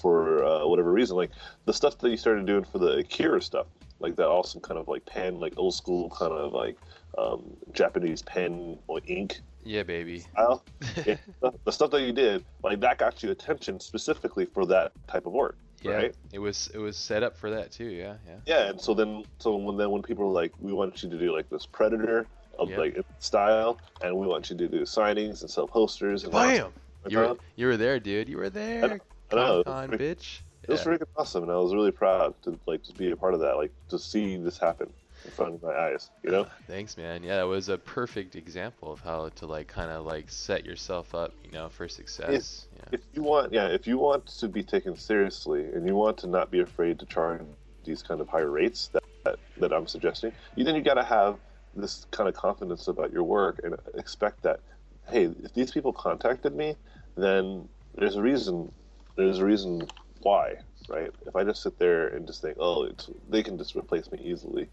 for 0.00 0.44
uh, 0.44 0.66
whatever 0.66 0.92
reason. 0.92 1.16
Like 1.16 1.30
the 1.64 1.72
stuff 1.72 1.98
that 1.98 2.10
you 2.10 2.16
started 2.16 2.46
doing 2.46 2.64
for 2.64 2.78
the 2.78 2.98
Akira 2.98 3.40
stuff, 3.42 3.66
like 4.00 4.16
that 4.16 4.28
awesome 4.28 4.60
kind 4.60 4.78
of 4.78 4.88
like 4.88 5.04
pen, 5.06 5.40
like 5.40 5.54
old 5.56 5.74
school 5.74 6.10
kind 6.10 6.32
of 6.32 6.52
like 6.52 6.76
um, 7.18 7.56
Japanese 7.72 8.22
pen 8.22 8.78
or 8.86 9.00
ink 9.06 9.40
Yeah, 9.64 9.82
baby. 9.82 10.20
style. 10.20 10.64
Yeah, 11.06 11.16
the- 11.42 11.52
the 11.64 11.72
stuff 11.72 11.90
that 11.90 12.02
you 12.02 12.12
did, 12.12 12.44
like 12.62 12.80
that 12.80 12.98
got 12.98 13.22
you 13.22 13.30
attention 13.30 13.80
specifically 13.80 14.46
for 14.46 14.64
that 14.66 14.92
type 15.08 15.26
of 15.26 15.32
work, 15.32 15.56
Yeah, 15.84 15.96
right? 15.96 16.14
it 16.32 16.38
was 16.38 16.70
it 16.72 16.78
was 16.78 16.96
set 16.96 17.22
up 17.22 17.36
for 17.36 17.50
that 17.50 17.70
too. 17.70 17.84
Yeah, 17.84 18.16
yeah. 18.26 18.36
Yeah, 18.46 18.70
and 18.70 18.80
so 18.80 18.94
then, 18.94 19.24
so 19.38 19.54
when 19.56 19.76
then 19.76 19.90
when 19.90 20.02
people 20.02 20.24
are 20.24 20.32
like, 20.32 20.52
we 20.58 20.72
want 20.72 21.02
you 21.02 21.10
to 21.10 21.18
do 21.18 21.34
like 21.34 21.48
this 21.50 21.66
Predator 21.66 22.26
of 22.58 22.70
Yeah. 22.70 22.78
like 22.78 22.98
style, 23.18 23.78
and 24.02 24.16
we 24.16 24.26
want 24.26 24.50
you 24.50 24.56
to 24.56 24.68
do 24.68 24.80
signings 24.82 25.42
and 25.42 25.50
sell 25.50 25.66
posters. 25.68 26.24
And 26.24 26.32
Bam! 26.32 26.72
You 27.08 27.18
were 27.18 27.24
uh, 27.26 27.34
you 27.56 27.66
were 27.66 27.76
there, 27.76 28.00
dude. 28.00 28.28
You 28.28 28.38
were 28.38 28.50
there. 28.50 29.00
I 29.30 29.34
know, 29.36 29.60
it 29.60 29.66
was 29.66 29.88
Con, 29.88 29.90
bitch. 29.90 30.40
It 30.62 30.70
was 30.70 30.80
Yeah. 30.80 30.92
freaking 30.92 31.06
awesome, 31.16 31.42
and 31.42 31.52
I 31.52 31.56
was 31.56 31.74
really 31.74 31.90
proud 31.90 32.34
to 32.42 32.58
like 32.66 32.82
to 32.84 32.92
be 32.94 33.10
a 33.10 33.16
part 33.16 33.34
of 33.34 33.40
that, 33.40 33.56
like 33.56 33.72
to 33.90 33.98
see 33.98 34.36
this 34.36 34.58
happen 34.58 34.90
in 35.24 35.30
front 35.30 35.54
of 35.54 35.62
my 35.62 35.74
eyes. 35.74 36.10
You 36.22 36.30
know, 36.30 36.46
Thanks, 36.66 36.96
man. 36.96 37.22
Yeah, 37.22 37.42
it 37.42 37.46
was 37.46 37.68
a 37.68 37.78
perfect 37.78 38.36
example 38.36 38.92
of 38.92 39.00
how 39.00 39.30
to 39.36 39.46
like 39.46 39.68
kind 39.68 39.90
of 39.90 40.04
like 40.04 40.26
set 40.28 40.64
yourself 40.64 41.14
up, 41.14 41.32
you 41.44 41.52
know, 41.52 41.68
for 41.68 41.88
success. 41.88 42.66
Yeah. 42.76 42.82
if 42.92 43.00
you 43.12 43.22
want, 43.22 43.52
yeah, 43.52 43.68
if 43.68 43.86
you 43.86 43.98
want 43.98 44.26
to 44.26 44.48
be 44.48 44.62
taken 44.62 44.96
seriously, 44.96 45.64
and 45.64 45.86
you 45.86 45.94
want 45.94 46.18
to 46.18 46.26
not 46.26 46.50
be 46.50 46.60
afraid 46.60 46.98
to 47.00 47.06
charge 47.06 47.40
these 47.84 48.02
kind 48.02 48.20
of 48.20 48.28
higher 48.28 48.50
rates 48.50 48.88
that 48.88 49.04
that, 49.24 49.38
that 49.58 49.72
I'm 49.72 49.86
suggesting, 49.86 50.32
you 50.54 50.64
then 50.64 50.74
you 50.74 50.82
got 50.82 50.94
to 50.94 51.04
have 51.04 51.38
this 51.74 52.06
kind 52.10 52.28
of 52.28 52.34
confidence 52.34 52.88
about 52.88 53.12
your 53.12 53.24
work 53.24 53.60
and 53.64 53.74
expect 53.94 54.42
that, 54.42 54.60
hey, 55.08 55.30
if 55.42 55.52
these 55.54 55.70
people 55.70 55.92
contacted 55.92 56.54
me, 56.54 56.76
then 57.16 57.68
there's 57.96 58.16
a 58.16 58.22
reason. 58.22 58.70
There's 59.16 59.38
a 59.38 59.44
reason 59.44 59.86
why, 60.22 60.56
right? 60.88 61.10
If 61.26 61.36
I 61.36 61.44
just 61.44 61.62
sit 61.62 61.78
there 61.78 62.08
and 62.08 62.26
just 62.26 62.42
think, 62.42 62.56
oh, 62.58 62.84
it's, 62.84 63.10
they 63.28 63.42
can 63.42 63.58
just 63.58 63.76
replace 63.76 64.10
me 64.10 64.18
easily. 64.22 64.68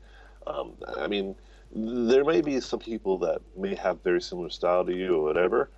Um, 0.47 0.73
I 0.97 1.07
mean, 1.07 1.35
there 1.73 2.23
may 2.25 2.41
be 2.41 2.59
some 2.59 2.79
people 2.79 3.17
that 3.19 3.41
may 3.55 3.75
have 3.75 4.01
very 4.03 4.21
similar 4.21 4.49
style 4.49 4.85
to 4.85 4.93
you 4.95 5.15
or 5.15 5.23
whatever, 5.23 5.69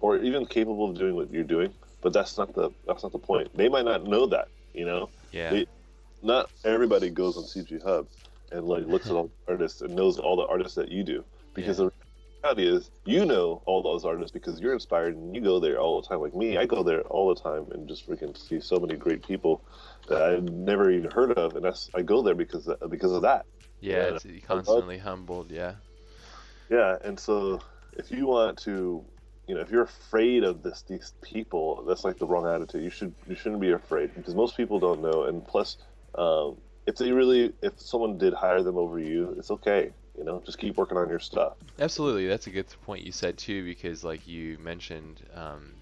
or 0.00 0.16
even 0.18 0.46
capable 0.46 0.90
of 0.90 0.96
doing 0.98 1.14
what 1.14 1.30
you're 1.30 1.44
doing. 1.44 1.72
But 2.00 2.12
that's 2.12 2.38
not 2.38 2.54
the 2.54 2.70
that's 2.86 3.02
not 3.02 3.12
the 3.12 3.18
point. 3.18 3.56
They 3.56 3.68
might 3.68 3.84
not 3.84 4.04
know 4.04 4.26
that, 4.26 4.48
you 4.72 4.84
know. 4.84 5.10
Yeah. 5.32 5.50
They- 5.50 5.66
Not 6.22 6.50
everybody 6.64 7.10
goes 7.10 7.36
on 7.36 7.44
CG 7.44 7.80
Hub 7.84 8.06
and 8.50 8.66
like 8.66 8.86
looks 8.86 9.06
at 9.06 9.12
all 9.12 9.30
the 9.46 9.52
artists 9.52 9.80
and 9.82 9.94
knows 9.94 10.18
all 10.18 10.36
the 10.36 10.46
artists 10.46 10.74
that 10.74 10.90
you 10.90 11.04
do 11.04 11.24
because 11.54 11.76
the 11.76 11.92
reality 12.42 12.66
is 12.66 12.90
you 13.04 13.24
know 13.24 13.62
all 13.66 13.82
those 13.82 14.04
artists 14.04 14.32
because 14.32 14.58
you're 14.60 14.72
inspired 14.72 15.14
and 15.16 15.34
you 15.34 15.40
go 15.40 15.60
there 15.60 15.78
all 15.78 16.00
the 16.00 16.08
time. 16.08 16.20
Like 16.20 16.34
me, 16.34 16.56
I 16.56 16.66
go 16.66 16.82
there 16.82 17.02
all 17.02 17.32
the 17.32 17.40
time 17.40 17.66
and 17.72 17.86
just 17.88 18.08
freaking 18.08 18.36
see 18.36 18.58
so 18.58 18.78
many 18.80 18.96
great 18.96 19.24
people 19.26 19.62
that 20.08 20.20
I've 20.22 20.42
never 20.50 20.90
even 20.90 21.10
heard 21.10 21.32
of, 21.32 21.54
and 21.54 21.64
that's 21.64 21.88
I 21.94 22.02
go 22.02 22.20
there 22.22 22.34
because 22.34 22.66
of, 22.66 22.90
because 22.90 23.12
of 23.12 23.22
that. 23.22 23.46
Yeah, 23.80 24.10
it's 24.14 24.26
constantly 24.46 24.98
humbled. 24.98 25.50
Yeah. 25.50 25.74
Yeah, 26.70 26.96
and 27.02 27.18
so 27.18 27.60
if 27.94 28.10
you 28.10 28.26
want 28.26 28.58
to, 28.58 29.04
you 29.46 29.54
know, 29.54 29.60
if 29.60 29.70
you're 29.70 29.82
afraid 29.82 30.44
of 30.44 30.62
this 30.62 30.84
these 30.88 31.12
people, 31.22 31.84
that's 31.86 32.04
like 32.04 32.18
the 32.18 32.26
wrong 32.26 32.46
attitude. 32.46 32.82
You 32.82 32.90
should 32.90 33.14
you 33.26 33.34
shouldn't 33.34 33.60
be 33.60 33.72
afraid 33.72 34.14
because 34.14 34.34
most 34.34 34.56
people 34.56 34.78
don't 34.78 35.02
know, 35.02 35.24
and 35.24 35.46
plus, 35.46 35.78
um, 36.14 36.56
if 36.86 36.96
they 36.96 37.12
really 37.12 37.52
if 37.62 37.80
someone 37.80 38.18
did 38.18 38.34
hire 38.34 38.62
them 38.62 38.76
over 38.76 38.98
you, 38.98 39.34
it's 39.38 39.50
okay. 39.50 39.90
You 40.16 40.24
know, 40.24 40.42
just 40.44 40.58
keep 40.58 40.76
working 40.76 40.98
on 40.98 41.08
your 41.08 41.20
stuff. 41.20 41.54
Absolutely, 41.78 42.26
that's 42.26 42.48
a 42.48 42.50
good 42.50 42.66
point 42.84 43.04
you 43.04 43.12
said 43.12 43.38
too, 43.38 43.64
because 43.64 44.02
like 44.02 44.26
you 44.26 44.58
mentioned, 44.58 45.22
um, 45.34 45.74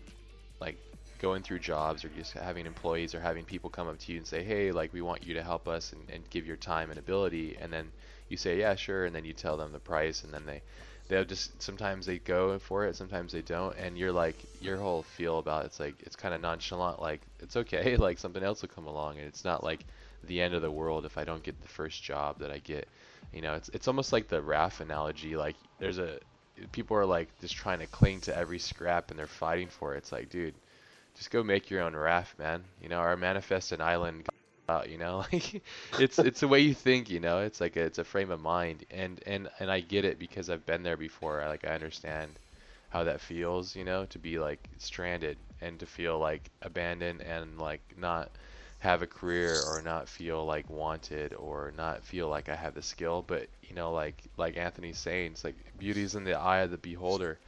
going 1.18 1.42
through 1.42 1.58
jobs 1.58 2.04
or 2.04 2.08
just 2.08 2.32
having 2.32 2.66
employees 2.66 3.14
or 3.14 3.20
having 3.20 3.44
people 3.44 3.70
come 3.70 3.88
up 3.88 3.98
to 3.98 4.12
you 4.12 4.18
and 4.18 4.26
say, 4.26 4.42
hey, 4.42 4.72
like 4.72 4.92
we 4.92 5.00
want 5.00 5.26
you 5.26 5.34
to 5.34 5.42
help 5.42 5.68
us 5.68 5.92
and, 5.92 6.02
and 6.10 6.28
give 6.30 6.46
your 6.46 6.56
time 6.56 6.90
and 6.90 6.98
ability, 6.98 7.56
and 7.60 7.72
then 7.72 7.90
you 8.28 8.36
say, 8.36 8.58
yeah, 8.58 8.74
sure, 8.74 9.04
and 9.04 9.14
then 9.14 9.24
you 9.24 9.32
tell 9.32 9.56
them 9.56 9.72
the 9.72 9.78
price, 9.78 10.24
and 10.24 10.32
then 10.32 10.44
they 10.46 10.62
they'll 11.08 11.24
just 11.24 11.60
sometimes 11.62 12.06
they 12.06 12.18
go 12.18 12.58
for 12.58 12.84
it, 12.86 12.96
sometimes 12.96 13.32
they 13.32 13.42
don't, 13.42 13.76
and 13.76 13.96
you're 13.96 14.12
like 14.12 14.36
your 14.60 14.76
whole 14.76 15.02
feel 15.02 15.38
about 15.38 15.64
it's 15.64 15.78
like 15.80 15.94
it's 16.00 16.16
kind 16.16 16.34
of 16.34 16.40
nonchalant, 16.40 17.00
like 17.00 17.20
it's 17.40 17.56
okay, 17.56 17.96
like 17.98 18.18
something 18.18 18.42
else 18.42 18.62
will 18.62 18.68
come 18.68 18.86
along, 18.86 19.18
and 19.18 19.26
it's 19.26 19.44
not 19.44 19.62
like 19.62 19.84
the 20.24 20.40
end 20.40 20.54
of 20.54 20.62
the 20.62 20.70
world 20.70 21.04
if 21.06 21.18
I 21.18 21.24
don't 21.24 21.42
get 21.42 21.60
the 21.62 21.68
first 21.68 22.02
job 22.02 22.38
that 22.40 22.50
I 22.50 22.58
get. 22.58 22.88
You 23.32 23.42
know, 23.42 23.54
it's 23.54 23.68
it's 23.70 23.88
almost 23.88 24.12
like 24.12 24.28
the 24.28 24.42
raft 24.42 24.80
analogy. 24.80 25.36
Like 25.36 25.56
there's 25.78 25.98
a 25.98 26.18
people 26.72 26.96
are 26.96 27.06
like 27.06 27.28
just 27.40 27.54
trying 27.54 27.80
to 27.80 27.86
cling 27.86 28.20
to 28.22 28.36
every 28.36 28.58
scrap 28.58 29.10
and 29.10 29.18
they're 29.18 29.26
fighting 29.26 29.68
for 29.68 29.94
it. 29.94 29.98
It's 29.98 30.12
like, 30.12 30.30
dude, 30.30 30.54
just 31.16 31.30
go 31.30 31.42
make 31.42 31.70
your 31.70 31.82
own 31.82 31.96
raft, 31.96 32.38
man. 32.38 32.64
You 32.80 32.88
know, 32.88 32.98
our 32.98 33.16
manifest 33.16 33.72
an 33.72 33.80
island 33.80 34.28
out, 34.68 34.90
you 34.90 34.98
know? 34.98 35.24
Like 35.32 35.62
it's 35.96 36.20
it's 36.20 36.40
the 36.40 36.48
way 36.48 36.60
you 36.60 36.74
think, 36.74 37.10
you 37.10 37.20
know? 37.20 37.40
It's 37.40 37.60
like 37.60 37.76
a, 37.76 37.82
it's 37.82 37.98
a 37.98 38.04
frame 38.04 38.30
of 38.30 38.40
mind 38.40 38.84
and 38.90 39.22
and 39.26 39.48
and 39.58 39.70
I 39.70 39.80
get 39.80 40.04
it 40.04 40.18
because 40.18 40.50
I've 40.50 40.66
been 40.66 40.82
there 40.82 40.96
before. 40.96 41.42
I 41.42 41.48
like 41.48 41.64
I 41.66 41.74
understand 41.74 42.38
how 42.90 43.04
that 43.04 43.20
feels, 43.20 43.76
you 43.76 43.84
know, 43.84 44.06
to 44.06 44.18
be 44.18 44.38
like 44.38 44.68
stranded 44.78 45.38
and 45.60 45.80
to 45.80 45.86
feel 45.86 46.18
like 46.18 46.50
abandoned 46.62 47.22
and 47.22 47.58
like 47.58 47.82
not 47.98 48.30
have 48.78 49.02
a 49.02 49.06
career 49.06 49.62
or 49.62 49.82
not 49.82 50.08
feel 50.08 50.44
like 50.44 50.68
wanted 50.70 51.34
or 51.34 51.72
not 51.76 52.04
feel 52.04 52.28
like 52.28 52.48
I 52.48 52.56
have 52.56 52.74
the 52.74 52.82
skill. 52.82 53.22
But 53.22 53.48
you 53.62 53.74
know, 53.74 53.92
like 53.92 54.22
like 54.36 54.56
Anthony's 54.56 54.98
saying, 54.98 55.32
it's 55.32 55.44
like 55.44 55.56
beauty's 55.78 56.14
in 56.14 56.24
the 56.24 56.34
eye 56.38 56.60
of 56.60 56.70
the 56.70 56.78
beholder. 56.78 57.40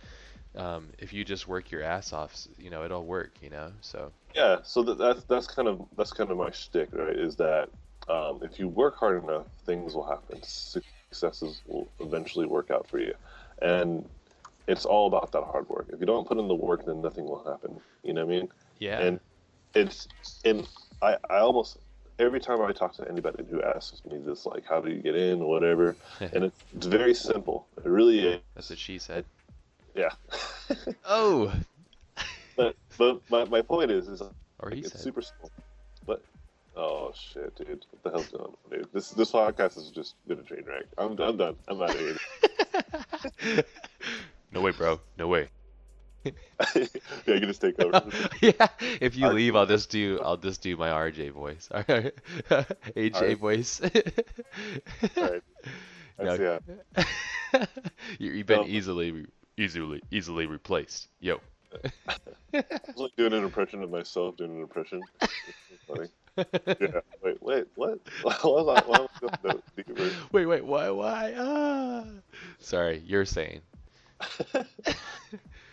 Um, 0.57 0.89
if 0.99 1.13
you 1.13 1.25
just 1.25 1.47
work 1.49 1.71
your 1.71 1.83
ass 1.83 2.13
off, 2.13 2.37
you 2.59 2.71
know, 2.71 2.85
it'll 2.85 3.05
work, 3.05 3.31
you 3.41 3.51
know. 3.51 3.73
So 3.81 4.13
Yeah, 4.35 4.59
so 4.63 4.83
that, 4.83 4.99
that's 4.99 5.25
that's 5.25 5.47
kind 5.47 5.69
of 5.69 5.83
that's 5.97 6.13
kind 6.13 6.31
of 6.31 6.37
my 6.39 6.51
shtick, 6.51 6.89
right? 6.93 7.17
Is 7.17 7.37
that 7.37 7.69
um, 8.09 8.41
if 8.43 8.59
you 8.59 8.69
work 8.69 8.97
hard 8.97 9.23
enough, 9.23 9.47
things 9.67 9.95
will 9.95 10.07
happen. 10.09 10.43
Successes 10.43 11.63
will 11.67 11.89
eventually 12.01 12.47
work 12.47 12.71
out 12.71 12.87
for 12.89 12.99
you, 12.99 13.15
and 13.63 14.09
it's 14.67 14.85
all 14.85 15.07
about 15.07 15.33
that 15.33 15.45
hard 15.45 15.69
work. 15.69 15.87
If 15.93 16.01
you 16.01 16.07
don't 16.07 16.27
put 16.27 16.39
in 16.39 16.49
the 16.49 16.55
work, 16.55 16.85
then 16.87 17.01
nothing 17.01 17.25
will 17.25 17.45
happen. 17.45 17.81
You 18.03 18.13
know 18.15 18.25
what 18.25 18.35
I 18.35 18.39
mean? 18.39 18.49
yeah, 18.79 19.01
And 19.01 19.21
it's 19.75 20.09
and 20.45 20.67
I 21.03 21.17
I 21.31 21.39
almost 21.39 21.79
every 22.19 22.41
time 22.41 22.61
I 22.63 22.73
talk 22.73 22.95
to 22.95 23.09
anybody 23.09 23.45
who 23.51 23.63
asks 23.63 24.05
me 24.05 24.19
this, 24.19 24.45
like, 24.47 24.65
how 24.67 24.81
do 24.81 24.91
you 24.91 25.01
get 25.01 25.15
in, 25.15 25.41
or 25.43 25.49
whatever, 25.49 25.97
and 26.33 26.45
it's, 26.45 26.65
it's 26.77 26.87
very 26.87 27.15
simple. 27.15 27.67
It 27.79 27.89
really 27.89 28.21
is. 28.21 28.41
that's 28.55 28.71
what 28.71 28.79
she 28.79 28.99
said. 28.99 29.25
Yeah. 29.99 30.11
Oh, 31.05 31.51
but 32.57 32.77
but 32.99 33.21
my, 33.31 33.45
my 33.47 33.63
point 33.63 33.91
is 33.91 34.07
is 34.09 34.23
or 34.59 34.71
he 34.71 34.81
it's 34.81 34.93
said. 34.93 35.01
super 35.01 35.23
small. 35.23 35.51
But 36.07 36.23
oh 36.77 37.11
shit, 37.15 37.57
dude, 37.57 37.87
what 37.91 38.03
the 38.03 38.11
hell's 38.11 38.29
going 38.29 38.45
on, 38.45 38.55
dude? 38.71 38.89
This 38.93 39.11
this 39.13 39.33
podcast 39.33 39.75
has 39.77 39.91
just 39.91 40.15
been 40.29 40.39
a 40.39 40.43
train 40.43 40.65
wreck. 40.67 40.85
I'm 40.99 41.19
I'm 41.19 41.37
done. 41.39 41.57
I'm 41.69 41.81
out 41.81 41.95
of 41.95 41.99
here. 41.99 43.65
no 44.53 44.61
way, 44.61 44.73
bro. 44.73 45.01
No 45.19 45.29
way. 45.29 45.49
yeah, 46.25 46.33
you 46.75 47.41
can 47.41 47.43
just 47.45 47.63
take 47.63 47.81
over. 47.81 48.03
yeah, 48.43 48.69
if 49.01 49.17
you 49.17 49.27
RJ 49.29 49.35
leave, 49.35 49.57
I'll 49.57 49.65
just 49.67 49.89
do 49.89 50.21
I'll 50.23 50.37
just 50.37 50.61
do 50.61 50.77
my 50.77 50.89
AJ 50.91 51.31
voice. 51.33 51.69
AJ 51.73 53.15
Alright. 53.15 53.39
voice. 53.39 53.81
Alright. 55.17 55.43
No. 56.21 56.37
That's, 56.37 56.69
yeah. 57.55 57.65
You- 58.19 58.33
You've 58.33 58.47
been 58.47 58.59
No. 58.59 58.65
Um, 58.65 58.71
easily 58.71 59.13
re- 59.13 59.27
easily 59.59 60.03
easily 60.11 60.47
replaced. 60.47 61.09
Yo. 61.21 61.41
I 61.85 61.91
was 62.53 62.63
like 62.97 63.17
doing 63.17 63.33
an 63.33 63.45
impression 63.45 63.83
of 63.83 63.91
myself 63.91 64.37
doing 64.37 64.53
an 64.53 64.61
impression. 64.63 65.03
Funny. 65.87 66.09
Yeah. 66.81 67.01
Wait, 67.21 67.43
wait, 67.43 67.67
what? 67.75 67.99
What 68.23 68.45
was 68.45 68.69
I? 68.69 68.89
What 68.89 69.01
was 69.01 69.11
I 69.17 69.19
doing? 69.19 69.35
No, 69.57 69.63
speak 69.67 69.89
of 69.91 69.99
it. 69.99 70.13
wait, 70.31 70.47
wait, 70.47 70.65
why, 70.65 70.89
why? 70.91 71.35
Ah. 71.37 72.05
Sorry, 72.61 73.03
you're 73.05 73.25
saying. 73.25 73.61
I 74.55 74.65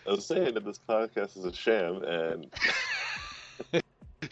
was 0.06 0.26
saying 0.26 0.54
that 0.54 0.64
this 0.64 0.80
podcast 0.88 1.36
is 1.36 1.44
a 1.44 1.52
sham, 1.52 2.02
and 2.02 2.50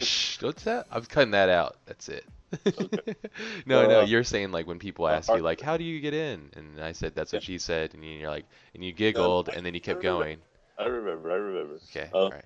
Shh, 0.01 0.41
what's 0.41 0.63
that? 0.65 0.87
I'm 0.91 1.05
cutting 1.05 1.31
that 1.31 1.47
out. 1.47 1.77
That's 1.85 2.09
it. 2.09 2.25
Okay. 2.65 3.15
no, 3.65 3.87
no, 3.87 4.01
Uh, 4.01 4.05
you're 4.05 4.23
saying 4.23 4.51
like 4.51 4.67
when 4.67 4.79
people 4.79 5.05
uh, 5.05 5.11
ask 5.11 5.29
you 5.29 5.41
like, 5.41 5.61
"How 5.61 5.77
do 5.77 5.83
you 5.83 5.99
get 5.99 6.13
in?" 6.13 6.49
and 6.55 6.81
I 6.81 6.91
said, 6.93 7.13
"That's 7.15 7.31
what 7.33 7.41
Yeah. 7.43 7.45
she 7.47 7.57
said," 7.57 7.93
and 7.93 8.03
you're 8.03 8.29
like, 8.29 8.45
and 8.73 8.83
you 8.83 8.91
giggled, 8.93 9.49
and 9.49 9.65
then 9.65 9.73
you 9.73 9.81
kept 9.81 9.99
remember. 10.03 10.23
going. 10.25 10.37
I 10.77 10.85
remember, 10.85 11.31
I 11.31 11.35
remember. 11.35 11.75
Okay, 11.89 12.09
all 12.13 12.29
right. 12.31 12.43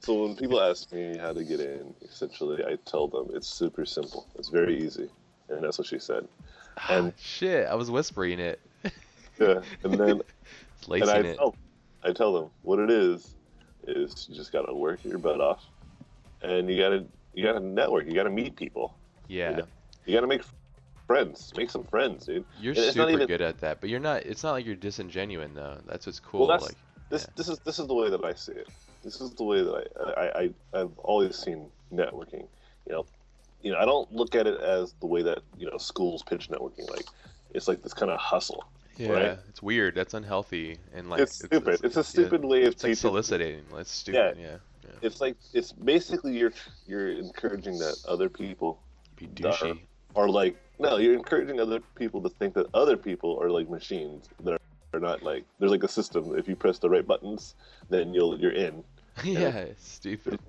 So 0.00 0.22
when 0.24 0.36
people 0.36 0.60
ask 0.60 0.92
me 0.92 1.16
how 1.16 1.32
to 1.32 1.44
get 1.44 1.60
in, 1.60 1.94
essentially, 2.02 2.64
I 2.64 2.76
tell 2.84 3.06
them 3.08 3.30
it's 3.34 3.48
super 3.48 3.84
simple. 3.86 4.26
It's 4.38 4.48
very 4.48 4.82
easy, 4.82 5.08
and 5.48 5.62
that's 5.62 5.78
what 5.78 5.86
she 5.86 5.98
said. 5.98 6.26
and- 6.88 7.12
Shit, 7.18 7.66
I 7.68 7.74
was 7.74 7.90
whispering 7.90 8.38
it, 8.40 8.60
Yeah, 9.40 9.62
and 9.84 9.94
then 9.94 10.20
and 10.90 11.10
I 11.10 11.18
it. 11.20 11.36
tell, 11.36 11.54
I 12.02 12.12
tell 12.12 12.32
them 12.32 12.50
what 12.62 12.78
it 12.78 12.90
is 12.90 13.34
is 13.86 14.26
you 14.28 14.34
just 14.36 14.52
gotta 14.52 14.74
work 14.74 15.04
your 15.04 15.18
butt 15.18 15.40
off, 15.40 15.64
and 16.42 16.68
you 16.70 16.76
gotta 16.78 17.06
you 17.34 17.44
gotta 17.44 17.60
network. 17.60 18.06
You 18.06 18.12
gotta 18.12 18.30
meet 18.30 18.56
people. 18.56 18.94
Yeah, 19.32 19.50
know, 19.56 19.64
You 20.06 20.14
gotta 20.14 20.26
make 20.26 20.42
friends. 21.06 21.52
Make 21.56 21.70
some 21.70 21.84
friends, 21.84 22.26
dude. 22.26 22.44
you're 22.60 22.72
it's 22.72 22.96
not 22.96 23.08
super 23.08 23.10
even- 23.10 23.26
good 23.26 23.40
at 23.42 23.58
that, 23.60 23.80
but 23.80 23.88
you're 23.90 24.00
not. 24.00 24.22
It's 24.24 24.42
not 24.42 24.52
like 24.52 24.66
you're 24.66 24.76
disingenuine 24.76 25.54
though. 25.54 25.78
That's 25.86 26.06
what's 26.06 26.20
cool. 26.20 26.40
Well, 26.40 26.48
that's- 26.48 26.68
like, 26.68 26.76
This 27.10 27.22
Yeah. 27.28 27.32
this 27.36 27.48
is 27.48 27.58
this 27.60 27.78
is 27.78 27.86
the 27.86 27.94
way 27.94 28.08
that 28.08 28.24
I 28.24 28.32
see 28.34 28.52
it. 28.52 28.68
This 29.02 29.20
is 29.20 29.32
the 29.34 29.44
way 29.44 29.62
that 29.62 29.90
I, 30.00 30.10
I, 30.10 30.40
I 30.40 30.80
I've 30.80 30.98
always 30.98 31.36
seen 31.36 31.70
networking. 31.92 32.46
You 32.86 32.92
know, 32.92 33.06
you 33.62 33.70
know 33.72 33.78
I 33.78 33.84
don't 33.84 34.10
look 34.12 34.34
at 34.34 34.46
it 34.46 34.58
as 34.60 34.94
the 35.00 35.06
way 35.06 35.22
that 35.22 35.40
you 35.58 35.70
know 35.70 35.76
schools 35.76 36.22
pitch 36.22 36.48
networking. 36.48 36.88
Like 36.90 37.04
it's 37.52 37.68
like 37.68 37.82
this 37.82 37.92
kind 37.92 38.10
of 38.10 38.18
hustle. 38.18 38.64
yeah, 38.96 39.08
right? 39.10 39.38
it's 39.48 39.62
weird. 39.62 39.94
That's 39.94 40.14
unhealthy 40.14 40.78
and 40.94 41.10
like 41.10 41.20
it's 41.20 41.34
stupid. 41.44 41.80
It's, 41.84 41.96
a 41.96 42.00
yeah, 42.00 42.04
stupid 42.04 42.44
way 42.44 42.62
of 42.64 42.72
It's 42.72 42.84
like 42.84 42.96
soliciting. 42.96 43.60
It's 43.76 43.90
stupid. 43.90 44.36
Yeah, 44.38 44.44
yeah. 44.50 44.56
It's 45.02 45.20
like 45.20 45.36
it's 45.52 45.72
basically 45.72 46.38
you're 46.38 46.52
you're 46.86 47.10
encouraging 47.10 47.78
that 47.80 47.96
other 48.08 48.30
people 48.30 48.80
Be 49.26 49.42
douchey. 49.42 49.80
are 50.16 50.28
like 50.28 50.56
no, 50.78 50.96
you're 50.96 51.14
encouraging 51.14 51.60
other 51.60 51.80
people 51.94 52.20
to 52.22 52.28
think 52.28 52.54
that 52.54 52.66
other 52.74 52.96
people 52.96 53.38
are 53.40 53.50
like 53.50 53.70
machines 53.70 54.28
that 54.42 54.54
are, 54.54 54.60
are 54.94 55.00
not 55.00 55.22
like 55.22 55.44
there's 55.58 55.70
like 55.70 55.84
a 55.84 55.88
system. 55.88 56.36
If 56.36 56.48
you 56.48 56.56
press 56.56 56.78
the 56.78 56.90
right 56.90 57.06
buttons, 57.06 57.54
then 57.88 58.12
you'll 58.12 58.38
you're 58.38 58.52
in. 58.52 58.82
yeah, 59.24 59.50
it's 59.50 59.88
stupid. 59.88 60.40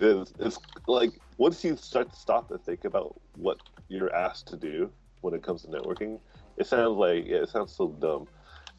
It's, 0.00 0.32
it's 0.38 0.58
like 0.86 1.12
once 1.36 1.62
you 1.62 1.76
start 1.76 2.10
to 2.10 2.16
stop 2.16 2.50
and 2.50 2.60
think 2.62 2.84
about 2.84 3.20
what 3.36 3.58
you're 3.88 4.14
asked 4.14 4.48
to 4.48 4.56
do 4.56 4.90
when 5.20 5.34
it 5.34 5.42
comes 5.42 5.62
to 5.62 5.68
networking, 5.68 6.18
it 6.56 6.66
sounds 6.66 6.96
like 6.96 7.26
yeah, 7.26 7.38
it 7.38 7.50
sounds 7.50 7.72
so 7.72 7.88
dumb. 7.88 8.26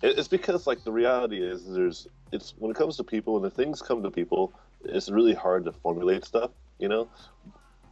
It, 0.01 0.17
it's 0.17 0.27
because 0.27 0.65
like 0.65 0.83
the 0.83 0.91
reality 0.91 1.41
is 1.41 1.71
there's 1.71 2.07
it's 2.31 2.55
when 2.57 2.71
it 2.71 2.77
comes 2.77 2.97
to 2.97 3.03
people 3.03 3.33
when 3.35 3.43
the 3.43 3.49
things 3.49 3.81
come 3.81 4.01
to 4.03 4.09
people, 4.09 4.51
it's 4.83 5.09
really 5.09 5.33
hard 5.33 5.65
to 5.65 5.71
formulate 5.71 6.25
stuff. 6.25 6.51
You 6.79 6.89
know, 6.89 7.07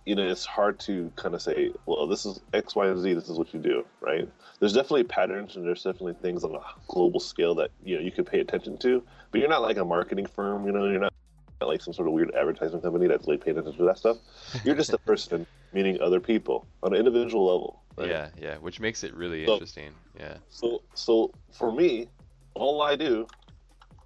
you 0.05 0.15
know 0.15 0.27
it's 0.27 0.45
hard 0.45 0.79
to 0.81 1.11
kind 1.15 1.35
of 1.35 1.41
say, 1.41 1.71
well, 1.85 2.07
this 2.07 2.25
is 2.25 2.39
X, 2.53 2.75
Y, 2.75 2.87
and 2.87 2.99
Z. 2.99 3.13
This 3.13 3.29
is 3.29 3.37
what 3.37 3.53
you 3.53 3.59
do, 3.59 3.85
right? 4.01 4.27
There's 4.59 4.73
definitely 4.73 5.03
patterns 5.03 5.55
and 5.55 5.65
there's 5.65 5.83
definitely 5.83 6.13
things 6.21 6.43
on 6.43 6.55
a 6.55 6.61
global 6.87 7.19
scale 7.19 7.55
that 7.55 7.71
you 7.83 7.95
know 7.95 8.01
you 8.01 8.11
can 8.11 8.25
pay 8.25 8.39
attention 8.39 8.77
to, 8.79 9.03
but 9.31 9.39
you're 9.39 9.49
not 9.49 9.61
like 9.61 9.77
a 9.77 9.85
marketing 9.85 10.25
firm. 10.25 10.65
You 10.65 10.71
know, 10.71 10.85
you're 10.89 10.99
not 10.99 11.13
not 11.59 11.67
like 11.67 11.81
some 11.81 11.93
sort 11.93 12.07
of 12.07 12.13
weird 12.15 12.33
advertising 12.35 12.81
company 12.81 13.07
that's 13.07 13.27
like 13.27 13.43
paying 13.45 13.57
attention 13.57 13.77
to 13.79 13.85
that 13.85 13.97
stuff. 13.99 14.17
You're 14.63 14.75
just 14.75 14.93
a 14.93 14.97
person 15.05 15.45
meeting 15.73 16.01
other 16.01 16.19
people 16.19 16.65
on 16.81 16.93
an 16.93 16.99
individual 16.99 17.45
level. 17.45 17.81
Right? 17.97 18.09
Yeah, 18.09 18.29
yeah, 18.41 18.57
which 18.57 18.79
makes 18.79 19.03
it 19.03 19.13
really 19.13 19.45
So- 19.45 19.53
interesting. 19.53 19.91
Yeah. 20.19 20.37
So 20.49 20.81
so 20.95 21.31
for 21.51 21.71
me, 21.71 22.07
all 22.55 22.81
I 22.81 22.95
do, 22.95 23.27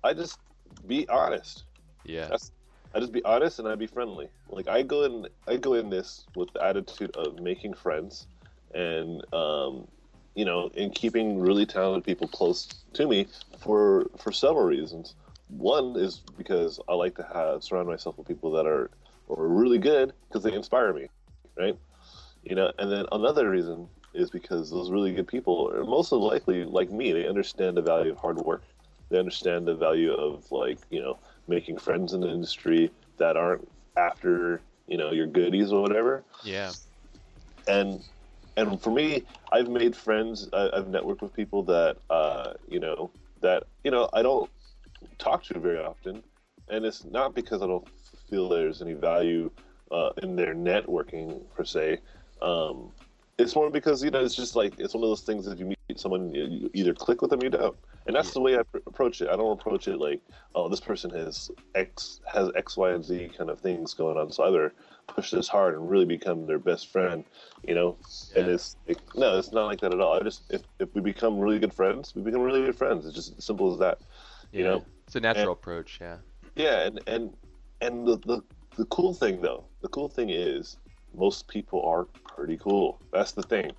I 0.04 0.14
just 0.14 0.40
be 0.86 1.08
honest. 1.08 1.64
Yeah. 2.04 2.28
That's 2.28 2.52
I 2.96 3.00
just 3.02 3.12
be 3.12 3.24
honest 3.26 3.60
and 3.60 3.68
I 3.68 3.76
be 3.76 3.88
friendly. 3.88 4.30
Like 4.50 4.70
I 4.70 4.82
go 4.82 5.04
in 5.04 5.28
I 5.48 5.58
go 5.58 5.74
in 5.74 5.90
this 5.90 6.26
with 6.36 6.54
the 6.54 6.64
attitude 6.64 7.12
of 7.18 7.40
making 7.42 7.74
friends 7.74 8.28
and 8.74 9.22
um 9.34 9.88
you 10.36 10.46
know, 10.46 10.70
and 10.78 10.94
keeping 10.94 11.40
really 11.40 11.66
talented 11.66 12.04
people 12.04 12.28
close 12.28 12.68
to 12.94 13.08
me 13.08 13.28
for 13.60 14.06
for 14.18 14.32
several 14.32 14.66
reasons. 14.66 15.16
One 15.48 15.96
is 15.98 16.22
because 16.38 16.80
I 16.90 16.94
like 16.94 17.16
to 17.16 17.28
have 17.34 17.64
surround 17.64 17.88
myself 17.88 18.18
with 18.18 18.28
people 18.28 18.52
that 18.52 18.66
are 18.66 18.92
or 19.28 19.48
really 19.48 19.80
good 19.80 20.14
because 20.28 20.44
they 20.44 20.54
inspire 20.54 20.94
me, 20.94 21.08
right? 21.58 21.78
You 22.44 22.56
know, 22.56 22.72
and 22.80 22.92
then 22.92 23.06
another 23.12 23.50
reason 23.50 23.90
is 24.14 24.30
because 24.30 24.70
those 24.70 24.92
really 24.92 25.14
good 25.14 25.28
people 25.28 25.72
are 25.74 25.84
most 25.84 26.12
likely 26.12 26.64
like 26.64 26.92
me. 26.92 27.12
They 27.12 27.28
understand 27.28 27.78
the 27.78 27.82
value 27.82 28.12
of 28.12 28.20
hard 28.20 28.38
work. 28.38 28.64
They 29.10 29.20
understand 29.20 29.68
the 29.68 29.76
value 29.76 30.14
of 30.14 30.52
like 30.52 30.80
you 30.90 31.02
know 31.02 31.20
making 31.48 31.78
friends 31.78 32.14
in 32.14 32.22
the 32.22 32.30
industry 32.30 32.92
that 33.18 33.38
aren't 33.38 33.68
after 33.98 34.62
you 34.88 34.98
know 34.98 35.12
your 35.12 35.28
goodies 35.28 35.72
or 35.72 35.82
whatever. 35.82 36.24
Yeah. 36.44 36.72
and 37.68 38.04
and 38.58 38.82
for 38.82 38.92
me 38.92 39.24
i've 39.52 39.68
made 39.68 39.96
friends 39.96 40.48
I, 40.54 40.70
i've 40.74 40.86
networked 40.86 41.22
with 41.22 41.34
people 41.34 41.64
that 41.64 41.98
uh 42.10 42.54
you 42.70 42.80
know 42.80 43.12
that 43.42 43.64
you 43.84 43.92
know 43.92 44.10
i 44.14 44.22
don't 44.22 44.50
talk 45.18 45.44
to 45.46 45.60
very 45.60 45.80
often. 45.80 46.24
And 46.70 46.86
it's 46.86 47.06
not 47.06 47.36
because 47.36 47.62
i 47.62 47.68
don't 47.68 47.88
feel 48.30 48.50
there's 48.50 48.82
any 48.82 48.94
value 48.94 49.52
uh, 49.92 50.10
in 50.24 50.36
their 50.36 50.56
networking 50.56 51.42
per 51.56 51.64
se. 51.64 52.00
Um 52.42 52.92
it's 53.38 53.56
more 53.56 53.70
because 53.70 54.04
you 54.04 54.12
know 54.12 54.24
it's 54.24 54.36
just 54.36 54.56
like 54.56 54.74
it's 54.80 54.94
one 54.94 55.04
of 55.04 55.10
those 55.10 55.22
things 55.22 55.46
that 55.46 55.60
you 55.60 55.66
meet 55.66 56.00
someone 56.00 56.34
you 56.34 56.46
you 56.46 56.70
either 56.74 56.94
click 56.94 57.22
with 57.22 57.32
them 57.32 57.42
or 57.42 57.46
you 57.46 57.50
don't 57.50 57.76
and 58.06 58.16
that's 58.16 58.32
the 58.34 58.40
way 58.42 58.58
i 58.58 58.64
pr- 58.64 58.78
approach 58.88 59.22
it 59.22 59.30
i 59.30 59.36
don't 59.36 59.60
approach 59.60 59.88
it 59.88 59.98
like 59.98 60.22
oh 60.56 60.68
this 60.70 60.80
person 60.80 61.10
has 61.12 61.50
x 61.76 62.22
has 62.32 62.50
x 62.56 62.78
y 62.78 62.92
and 62.92 63.04
z 63.04 63.30
kind 63.38 63.50
of 63.50 63.60
things 63.60 63.94
going 63.94 64.18
on 64.18 64.32
so 64.32 64.44
i 64.44 64.50
better 64.50 64.74
push 65.08 65.32
this 65.32 65.48
hard 65.48 65.76
and 65.76 65.90
really 65.90 66.06
become 66.06 66.46
their 66.46 66.60
best 66.60 66.92
friend 66.92 67.24
you 67.68 67.76
know 67.76 67.96
and 68.36 68.48
it's 68.48 68.76
it, 68.88 69.00
no 69.16 69.38
it's 69.38 69.52
not 69.52 69.66
like 69.66 69.80
that 69.80 69.94
at 69.94 70.00
all 70.00 70.14
i 70.14 70.20
just 70.22 70.44
if, 70.52 70.62
if 70.80 70.94
we 70.96 71.02
become 71.02 71.38
really 71.40 71.60
good 71.60 71.74
friends 71.74 72.14
we 72.16 72.22
become 72.22 72.42
really 72.42 72.64
good 72.66 72.76
friends 72.76 73.06
it's 73.06 73.16
just 73.16 73.38
as 73.38 73.44
simple 73.46 73.72
as 73.72 73.80
that 73.80 74.00
Yeah. 74.52 74.58
you 74.60 74.64
know 74.66 74.86
It's 75.08 75.16
a 75.16 75.20
natural 75.20 75.52
approach. 75.54 76.00
Yeah. 76.02 76.18
yeah 76.56 76.86
and 76.88 77.00
and 77.08 77.34
and 77.82 78.08
the, 78.08 78.18
the 78.18 78.42
the 78.78 78.86
cool 78.86 79.14
thing 79.14 79.42
though 79.42 79.64
the 79.82 79.88
cool 79.90 80.10
thing 80.10 80.30
is 80.30 80.78
most 81.18 81.48
people 81.48 81.82
are 81.84 82.04
pretty 82.36 82.58
cool. 82.58 83.00
That's 83.14 83.32
the 83.32 83.42
thing. 83.44 83.72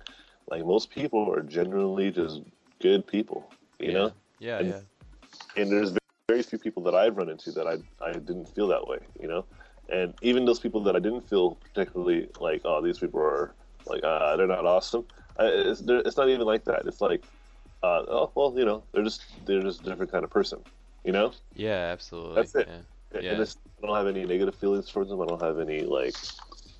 Like 0.49 0.65
most 0.65 0.89
people 0.89 1.31
are 1.31 1.43
generally 1.43 2.09
just 2.09 2.41
good 2.79 3.05
people, 3.05 3.47
you 3.79 3.87
Yeah. 3.91 3.93
know. 3.93 4.11
Yeah, 4.39 4.59
And- 4.59 4.69
yeah. 4.69 4.81
And 5.55 5.71
there's 5.71 5.95
very 6.27 6.43
few 6.43 6.59
people 6.59 6.83
that 6.83 6.95
I've 6.95 7.17
run 7.17 7.29
into 7.29 7.51
that 7.51 7.67
I 7.67 7.77
I 8.03 8.11
didn't 8.13 8.45
feel 8.55 8.67
that 8.67 8.87
way, 8.87 8.99
you 9.19 9.27
know. 9.27 9.45
And 9.89 10.13
even 10.21 10.45
those 10.45 10.59
people 10.59 10.81
that 10.83 10.95
I 10.95 10.99
didn't 10.99 11.21
feel 11.21 11.55
particularly 11.55 12.27
like, 12.39 12.61
oh, 12.65 12.81
these 12.81 12.99
people 12.99 13.21
are 13.21 13.53
like, 13.85 14.03
uh, 14.03 14.35
they're 14.35 14.47
not 14.47 14.65
awesome. 14.65 15.05
Uh, 15.39 15.45
It's, 15.53 15.81
they're- 15.81 16.03
it's 16.05 16.17
not 16.17 16.29
even 16.29 16.45
like 16.45 16.65
that. 16.65 16.85
It's 16.85 16.99
like, 17.01 17.23
uh, 17.83 18.03
oh, 18.07 18.31
well, 18.35 18.53
you 18.57 18.65
know, 18.65 18.83
they're 18.91 19.03
just 19.03 19.21
they're 19.45 19.61
just 19.61 19.81
a 19.81 19.83
different 19.89 20.11
kind 20.11 20.23
of 20.23 20.29
person, 20.29 20.59
you 21.05 21.11
know. 21.11 21.31
Yeah, 21.55 21.91
absolutely. 21.93 22.35
That's 22.35 22.55
it. 22.55 22.67
Yeah. 23.21 23.31
And 23.31 23.41
it's, 23.41 23.57
I 23.81 23.87
don't 23.87 23.95
have 23.95 24.07
any 24.07 24.25
negative 24.25 24.55
feelings 24.55 24.89
towards 24.91 25.09
them. 25.09 25.21
I 25.21 25.25
don't 25.25 25.41
have 25.41 25.59
any 25.59 25.81
like 25.83 26.15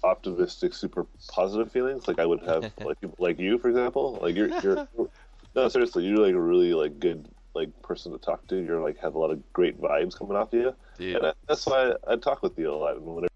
optimistic, 0.04 0.74
super 0.74 1.06
positive 1.32 1.72
feelings 1.72 2.08
like 2.08 2.20
I 2.20 2.26
would 2.26 2.44
have 2.44 2.72
like 2.80 2.98
like 3.18 3.40
you, 3.40 3.58
for 3.60 3.70
example. 3.70 4.20
Like 4.22 4.36
you're, 4.36 4.50
you're 4.62 4.88
no 5.56 5.68
seriously, 5.70 6.06
you're 6.06 6.18
like 6.26 6.34
a 6.36 6.40
really 6.42 6.74
like 6.74 7.00
good 7.00 7.28
like 7.54 7.70
person 7.82 8.12
to 8.12 8.18
talk 8.18 8.46
to. 8.48 8.56
You're 8.58 8.82
like 8.82 8.98
have 9.00 9.16
a 9.16 9.20
lot 9.20 9.32
of 9.32 9.42
great 9.54 9.80
vibes 9.82 10.18
coming 10.18 10.38
off 10.38 10.54
of 10.54 10.60
you, 10.60 10.76
Dude. 10.98 11.16
and 11.18 11.26
I, 11.28 11.34
that's 11.48 11.66
why 11.66 11.94
I, 12.08 12.14
I 12.14 12.16
talk 12.18 12.44
with 12.44 12.58
you 12.58 12.72
a 12.72 12.76
lot. 12.76 12.96
And 12.98 13.06
whenever 13.06 13.28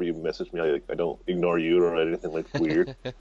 you 0.00 0.14
message 0.14 0.52
me, 0.52 0.60
I 0.60 0.64
like 0.72 0.84
I 0.90 0.94
don't 0.94 1.18
ignore 1.26 1.58
you 1.58 1.82
or 1.84 1.96
anything 2.00 2.32
like 2.32 2.46
weird. 2.54 2.96
I, 3.04 3.12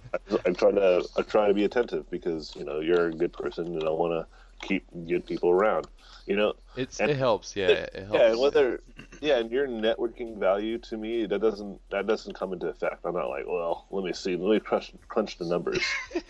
I 0.45 0.51
try 0.51 0.71
to 0.71 1.05
I 1.17 1.21
try 1.23 1.47
to 1.47 1.53
be 1.53 1.65
attentive 1.65 2.09
because 2.09 2.53
you 2.55 2.63
know 2.63 2.79
you're 2.79 3.07
a 3.07 3.11
good 3.11 3.33
person 3.33 3.65
and 3.67 3.83
I 3.83 3.89
want 3.91 4.13
to 4.13 4.67
keep 4.67 4.85
good 5.07 5.25
people 5.25 5.49
around. 5.49 5.87
You 6.25 6.35
know, 6.37 6.53
It's 6.75 6.99
and- 6.99 7.11
it 7.11 7.17
helps. 7.17 7.55
Yeah, 7.55 7.67
it 7.67 7.93
helps. 8.07 8.13
yeah, 8.13 8.31
and 8.31 8.39
whether 8.39 8.81
yeah, 8.97 9.14
and 9.33 9.51
your 9.51 9.67
networking 9.67 10.37
value 10.37 10.77
to 10.79 10.97
me 10.97 11.25
that 11.25 11.39
doesn't 11.39 11.79
that 11.89 12.07
doesn't 12.07 12.33
come 12.33 12.53
into 12.53 12.67
effect. 12.67 13.05
I'm 13.05 13.13
not 13.13 13.29
like, 13.29 13.45
well, 13.47 13.85
let 13.91 14.03
me 14.03 14.13
see, 14.13 14.35
let 14.35 14.53
me 14.53 14.59
crunch 14.59 14.91
crunch 15.07 15.37
the 15.37 15.45
numbers. 15.45 15.83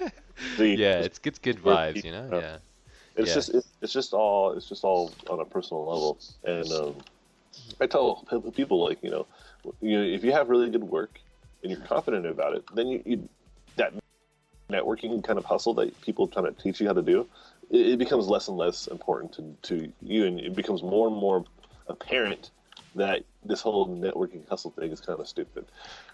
See, 0.57 0.75
yeah, 0.75 0.99
it's 0.99 1.19
it's 1.23 1.39
good 1.39 1.57
vibes, 1.57 2.03
you 2.03 2.11
know. 2.11 2.29
Yeah. 2.31 2.57
it's 3.15 3.29
yeah. 3.29 3.35
just 3.35 3.49
it's, 3.53 3.67
it's 3.81 3.93
just 3.93 4.13
all 4.13 4.51
it's 4.51 4.67
just 4.67 4.83
all 4.83 5.11
on 5.29 5.39
a 5.39 5.45
personal 5.45 5.85
level. 5.85 6.19
And 6.43 6.71
um, 6.71 6.95
I 7.79 7.87
tell 7.87 8.25
people 8.55 8.83
like 8.83 9.01
you 9.03 9.11
know, 9.11 9.27
you 9.81 9.97
know, 9.97 10.03
if 10.03 10.23
you 10.23 10.31
have 10.31 10.49
really 10.49 10.69
good 10.69 10.83
work 10.83 11.19
and 11.63 11.71
you're 11.71 11.81
confident 11.81 12.25
about 12.25 12.55
it, 12.55 12.63
then 12.73 12.87
you, 12.87 13.03
you 13.05 13.29
that 13.77 13.93
networking 14.69 15.23
kind 15.23 15.37
of 15.37 15.45
hustle 15.45 15.73
that 15.75 15.99
people 16.01 16.27
trying 16.27 16.45
to 16.45 16.61
teach 16.61 16.81
you 16.81 16.87
how 16.87 16.93
to 16.93 17.01
do, 17.01 17.27
it, 17.69 17.87
it 17.87 17.99
becomes 17.99 18.27
less 18.27 18.47
and 18.47 18.57
less 18.57 18.87
important 18.87 19.33
to, 19.33 19.55
to 19.61 19.91
you, 20.01 20.25
and 20.25 20.39
it 20.39 20.55
becomes 20.55 20.81
more 20.83 21.07
and 21.07 21.15
more 21.15 21.43
apparent 21.87 22.51
that 22.95 23.23
this 23.43 23.61
whole 23.61 23.87
networking 23.87 24.47
hustle 24.47 24.71
thing 24.71 24.91
is 24.91 25.01
kind 25.01 25.19
of 25.19 25.27
stupid, 25.27 25.65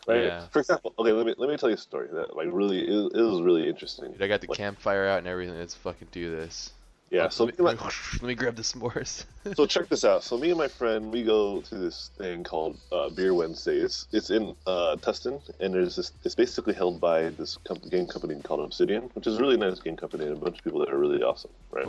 right? 0.07 0.23
Yeah. 0.25 0.47
For 0.47 0.59
example, 0.59 0.93
okay, 0.99 1.11
let 1.11 1.25
me 1.25 1.35
let 1.37 1.49
me 1.49 1.57
tell 1.57 1.69
you 1.69 1.75
a 1.75 1.77
story 1.77 2.09
that 2.11 2.35
like 2.35 2.47
really 2.51 2.79
it, 2.81 3.11
it 3.13 3.21
was 3.21 3.41
really 3.41 3.67
interesting. 3.67 4.11
Dude, 4.11 4.21
I 4.21 4.27
got 4.27 4.41
the 4.41 4.47
Like, 4.47 4.57
campfire 4.57 5.05
out 5.07 5.19
and 5.19 5.27
everything. 5.27 5.57
Let's 5.57 5.75
fucking 5.75 6.09
do 6.11 6.31
this. 6.31 6.71
Yeah, 7.11 7.23
Let- 7.23 7.33
so 7.33 7.43
let 7.43 7.59
me 7.59 7.65
let 8.13 8.23
me 8.23 8.35
grab 8.35 8.55
the 8.55 8.61
s'mores. 8.61 9.25
so 9.55 9.65
check 9.65 9.89
this 9.89 10.05
out. 10.05 10.23
So 10.23 10.37
me 10.37 10.49
and 10.49 10.57
my 10.57 10.69
friend, 10.69 11.11
we 11.11 11.23
go 11.23 11.61
to 11.61 11.75
this 11.75 12.09
thing 12.17 12.43
called 12.43 12.77
uh, 12.91 13.09
Beer 13.09 13.33
Wednesday. 13.33 13.77
It's 13.77 14.07
it's 14.13 14.29
in 14.29 14.55
uh, 14.65 14.95
Tustin, 15.01 15.41
and 15.59 15.73
there's 15.73 15.97
this. 15.97 16.13
It's 16.23 16.35
basically 16.35 16.73
held 16.73 17.01
by 17.01 17.29
this 17.29 17.57
com- 17.65 17.81
game 17.89 18.07
company 18.07 18.41
called 18.41 18.61
Obsidian, 18.61 19.03
which 19.13 19.27
is 19.27 19.37
a 19.37 19.41
really 19.41 19.57
nice 19.57 19.79
game 19.79 19.97
company 19.97 20.25
and 20.25 20.37
a 20.37 20.39
bunch 20.39 20.57
of 20.59 20.63
people 20.63 20.79
that 20.79 20.89
are 20.89 20.97
really 20.97 21.21
awesome, 21.21 21.51
right? 21.69 21.87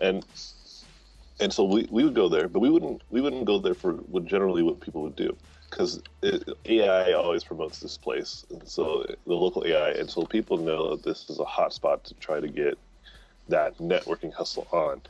And 0.00 0.26
and 1.40 1.52
so 1.52 1.64
we, 1.64 1.86
we 1.90 2.04
would 2.04 2.14
go 2.14 2.28
there, 2.28 2.48
but 2.48 2.60
we 2.60 2.70
wouldn't 2.70 3.02
we 3.10 3.20
wouldn't 3.20 3.44
go 3.44 3.58
there 3.58 3.74
for 3.74 3.94
what 3.94 4.24
generally 4.24 4.62
what 4.62 4.80
people 4.80 5.02
would 5.02 5.16
do 5.16 5.36
because 5.70 6.00
AI 6.64 7.12
always 7.12 7.44
promotes 7.44 7.80
this 7.80 7.98
place, 7.98 8.44
and 8.50 8.66
so 8.68 9.04
the 9.26 9.34
local 9.34 9.64
AI, 9.66 9.90
and 9.90 10.08
so 10.08 10.24
people 10.24 10.56
know 10.56 10.90
that 10.90 11.02
this 11.02 11.28
is 11.28 11.38
a 11.38 11.44
hot 11.44 11.72
spot 11.72 12.04
to 12.04 12.14
try 12.14 12.40
to 12.40 12.48
get 12.48 12.78
that 13.48 13.76
networking 13.78 14.32
hustle 14.32 14.66
on, 14.72 15.02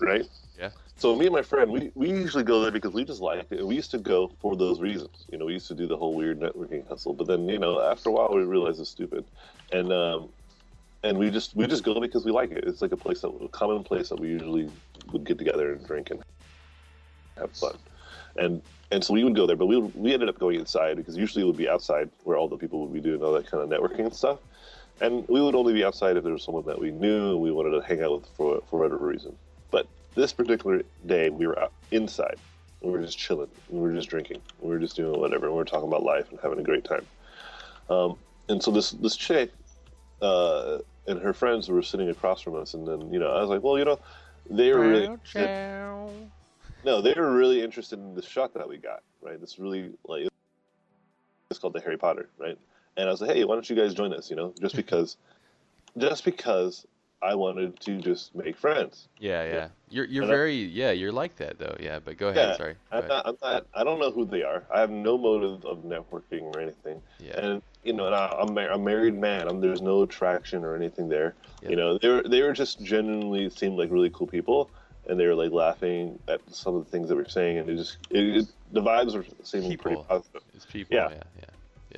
right? 0.00 0.26
Yeah. 0.58 0.70
So 0.96 1.16
me 1.16 1.26
and 1.26 1.34
my 1.34 1.42
friend, 1.42 1.70
we, 1.70 1.90
we 1.94 2.10
usually 2.10 2.44
go 2.44 2.60
there 2.60 2.70
because 2.70 2.92
we 2.92 3.04
just 3.04 3.22
like 3.22 3.46
it. 3.50 3.60
And 3.60 3.68
we 3.68 3.74
used 3.74 3.90
to 3.92 3.98
go 3.98 4.30
for 4.38 4.54
those 4.54 4.80
reasons. 4.80 5.24
You 5.32 5.38
know, 5.38 5.46
we 5.46 5.54
used 5.54 5.68
to 5.68 5.74
do 5.74 5.86
the 5.86 5.96
whole 5.96 6.14
weird 6.14 6.40
networking 6.40 6.86
hustle. 6.86 7.14
But 7.14 7.26
then, 7.26 7.48
you 7.48 7.58
know, 7.58 7.80
after 7.80 8.10
a 8.10 8.12
while, 8.12 8.28
we 8.34 8.42
realized 8.42 8.80
it's 8.80 8.90
stupid, 8.90 9.24
and 9.72 9.92
um, 9.92 10.28
and 11.02 11.16
we 11.18 11.30
just 11.30 11.56
we 11.56 11.66
just 11.66 11.84
go 11.84 11.98
because 12.00 12.24
we 12.24 12.32
like 12.32 12.50
it. 12.50 12.64
It's 12.64 12.82
like 12.82 12.92
a 12.92 12.96
place 12.96 13.20
that 13.22 13.28
a 13.28 13.48
common 13.48 13.82
place 13.82 14.08
that 14.10 14.20
we 14.20 14.28
usually 14.28 14.70
would 15.12 15.24
get 15.24 15.38
together 15.38 15.72
and 15.72 15.86
drink 15.86 16.10
and 16.10 16.22
have 17.38 17.52
fun, 17.52 17.76
and 18.36 18.62
and 18.90 19.02
so 19.02 19.14
we 19.14 19.24
would 19.24 19.34
go 19.34 19.46
there. 19.46 19.56
But 19.56 19.66
we 19.66 19.78
we 19.78 20.12
ended 20.12 20.28
up 20.28 20.38
going 20.38 20.58
inside 20.58 20.96
because 20.96 21.16
usually 21.16 21.42
it 21.42 21.46
would 21.46 21.56
be 21.56 21.68
outside 21.68 22.10
where 22.24 22.36
all 22.36 22.48
the 22.48 22.56
people 22.56 22.80
would 22.82 22.92
be 22.92 23.00
doing 23.00 23.22
all 23.22 23.32
that 23.32 23.50
kind 23.50 23.62
of 23.62 23.70
networking 23.70 24.00
and 24.00 24.14
stuff. 24.14 24.38
And 25.00 25.26
we 25.28 25.40
would 25.40 25.54
only 25.54 25.72
be 25.72 25.82
outside 25.82 26.18
if 26.18 26.24
there 26.24 26.32
was 26.32 26.44
someone 26.44 26.66
that 26.66 26.78
we 26.78 26.90
knew 26.90 27.30
and 27.30 27.40
we 27.40 27.50
wanted 27.50 27.70
to 27.70 27.80
hang 27.80 28.02
out 28.02 28.12
with 28.12 28.26
for 28.36 28.62
for 28.68 28.80
whatever 28.80 29.06
reason. 29.06 29.34
But 29.70 29.86
this 30.14 30.32
particular 30.32 30.82
day, 31.06 31.30
we 31.30 31.46
were 31.46 31.58
out 31.58 31.72
inside. 31.90 32.36
We 32.82 32.90
were 32.90 33.00
just 33.00 33.18
chilling. 33.18 33.48
We 33.70 33.80
were 33.80 33.92
just 33.92 34.10
drinking. 34.10 34.42
We 34.60 34.68
were 34.68 34.78
just 34.78 34.96
doing 34.96 35.18
whatever. 35.18 35.50
We 35.50 35.56
were 35.56 35.64
talking 35.64 35.88
about 35.88 36.02
life 36.02 36.30
and 36.30 36.38
having 36.42 36.58
a 36.58 36.62
great 36.62 36.84
time. 36.84 37.06
Um, 37.88 38.18
and 38.50 38.62
so 38.62 38.70
this 38.70 38.90
this 38.90 39.16
chick 39.16 39.52
uh, 40.20 40.78
and 41.06 41.20
her 41.20 41.32
friends 41.32 41.68
were 41.68 41.82
sitting 41.82 42.08
across 42.08 42.40
from 42.40 42.54
us, 42.56 42.74
and 42.74 42.86
then 42.86 43.12
you 43.12 43.18
know 43.18 43.30
I 43.30 43.40
was 43.40 43.50
like, 43.50 43.62
well, 43.62 43.78
you 43.78 43.84
know, 43.84 43.98
they 44.48 44.72
were 44.72 44.80
really 44.80 45.08
no, 46.84 47.00
they 47.00 47.14
were 47.14 47.34
really 47.34 47.62
interested 47.62 47.98
in 47.98 48.14
the 48.14 48.22
shot 48.22 48.54
that 48.54 48.68
we 48.68 48.78
got. 48.78 49.02
Right, 49.22 49.40
this 49.40 49.58
really 49.58 49.90
like 50.06 50.28
it's 51.50 51.58
called 51.58 51.74
the 51.74 51.80
Harry 51.80 51.98
Potter, 51.98 52.28
right? 52.38 52.58
And 52.96 53.08
I 53.08 53.12
was 53.12 53.20
like, 53.20 53.30
hey, 53.30 53.44
why 53.44 53.54
don't 53.54 53.68
you 53.68 53.76
guys 53.76 53.94
join 53.94 54.12
us? 54.12 54.30
You 54.30 54.36
know, 54.36 54.54
just 54.60 54.76
because, 54.76 55.16
just 55.96 56.24
because 56.24 56.86
I 57.22 57.34
wanted 57.34 57.78
to 57.80 57.98
just 57.98 58.34
make 58.34 58.56
friends. 58.56 59.08
Yeah, 59.18 59.44
yeah. 59.44 59.68
You're 59.90 60.06
you're 60.06 60.22
And 60.24 60.32
I- 60.32 60.34
very 60.34 60.54
yeah. 60.56 60.90
You're 60.92 61.12
like 61.12 61.36
that 61.36 61.58
though. 61.58 61.76
Yeah, 61.78 61.98
but 61.98 62.16
go 62.16 62.28
ahead. 62.28 62.50
Yeah, 62.50 62.56
Sorry. 62.56 62.72
Go 62.74 62.78
I'm 62.92 62.98
ahead. 62.98 63.08
not, 63.10 63.26
I'm 63.28 63.36
not. 63.42 63.66
I 63.74 63.84
don't 63.84 63.98
know 64.00 64.10
who 64.10 64.24
they 64.24 64.42
are. 64.42 64.64
I 64.74 64.80
have 64.80 64.90
no 64.90 65.18
motive 65.18 65.64
of 65.66 65.84
networking 65.84 66.42
or 66.42 66.60
anything. 66.60 67.02
Yeah. 67.18 67.38
And 67.38 67.62
you 67.84 67.92
know, 67.92 68.06
and 68.06 68.14
I, 68.14 68.26
I'm 68.38 68.56
a 68.56 68.78
married 68.78 69.18
man. 69.18 69.48
I'm, 69.48 69.60
there's 69.60 69.82
no 69.82 70.02
attraction 70.02 70.64
or 70.64 70.74
anything 70.76 71.08
there. 71.08 71.34
Yep. 71.62 71.70
You 71.70 71.76
know, 71.76 71.98
they 71.98 72.08
were 72.08 72.22
they 72.22 72.42
were 72.42 72.52
just 72.52 72.82
genuinely 72.82 73.50
seemed 73.50 73.76
like 73.78 73.90
really 73.90 74.10
cool 74.10 74.26
people, 74.26 74.70
and 75.06 75.20
they 75.20 75.26
were 75.26 75.34
like 75.34 75.50
laughing 75.52 76.18
at 76.28 76.40
some 76.50 76.74
of 76.74 76.84
the 76.84 76.90
things 76.90 77.08
that 77.10 77.16
we 77.16 77.22
are 77.22 77.28
saying, 77.28 77.58
and 77.58 77.68
it 77.68 77.76
just 77.76 77.98
it, 78.10 78.36
it, 78.36 78.46
the 78.72 78.80
vibes 78.80 79.14
were 79.14 79.24
seeming 79.42 79.76
pretty 79.76 80.02
positive. 80.08 80.42
It's 80.54 80.64
people. 80.64 80.96
Yeah. 80.96 81.08
Yeah, 81.10 81.22
yeah. 81.38 81.44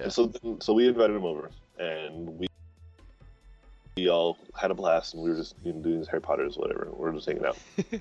Yeah. 0.04 0.08
So 0.08 0.32
so 0.58 0.72
we 0.72 0.88
invited 0.88 1.14
them 1.14 1.24
over, 1.24 1.50
and 1.78 2.38
we. 2.40 2.48
We 3.96 4.08
all 4.08 4.38
had 4.58 4.70
a 4.70 4.74
blast, 4.74 5.12
and 5.14 5.22
we 5.22 5.30
were 5.30 5.36
just 5.36 5.54
you 5.64 5.72
know, 5.72 5.80
doing 5.82 5.98
these 5.98 6.08
Harry 6.08 6.22
Potters, 6.22 6.56
whatever. 6.56 6.88
We 6.96 7.08
are 7.08 7.12
just 7.12 7.26
hanging 7.26 7.44
out. 7.44 7.58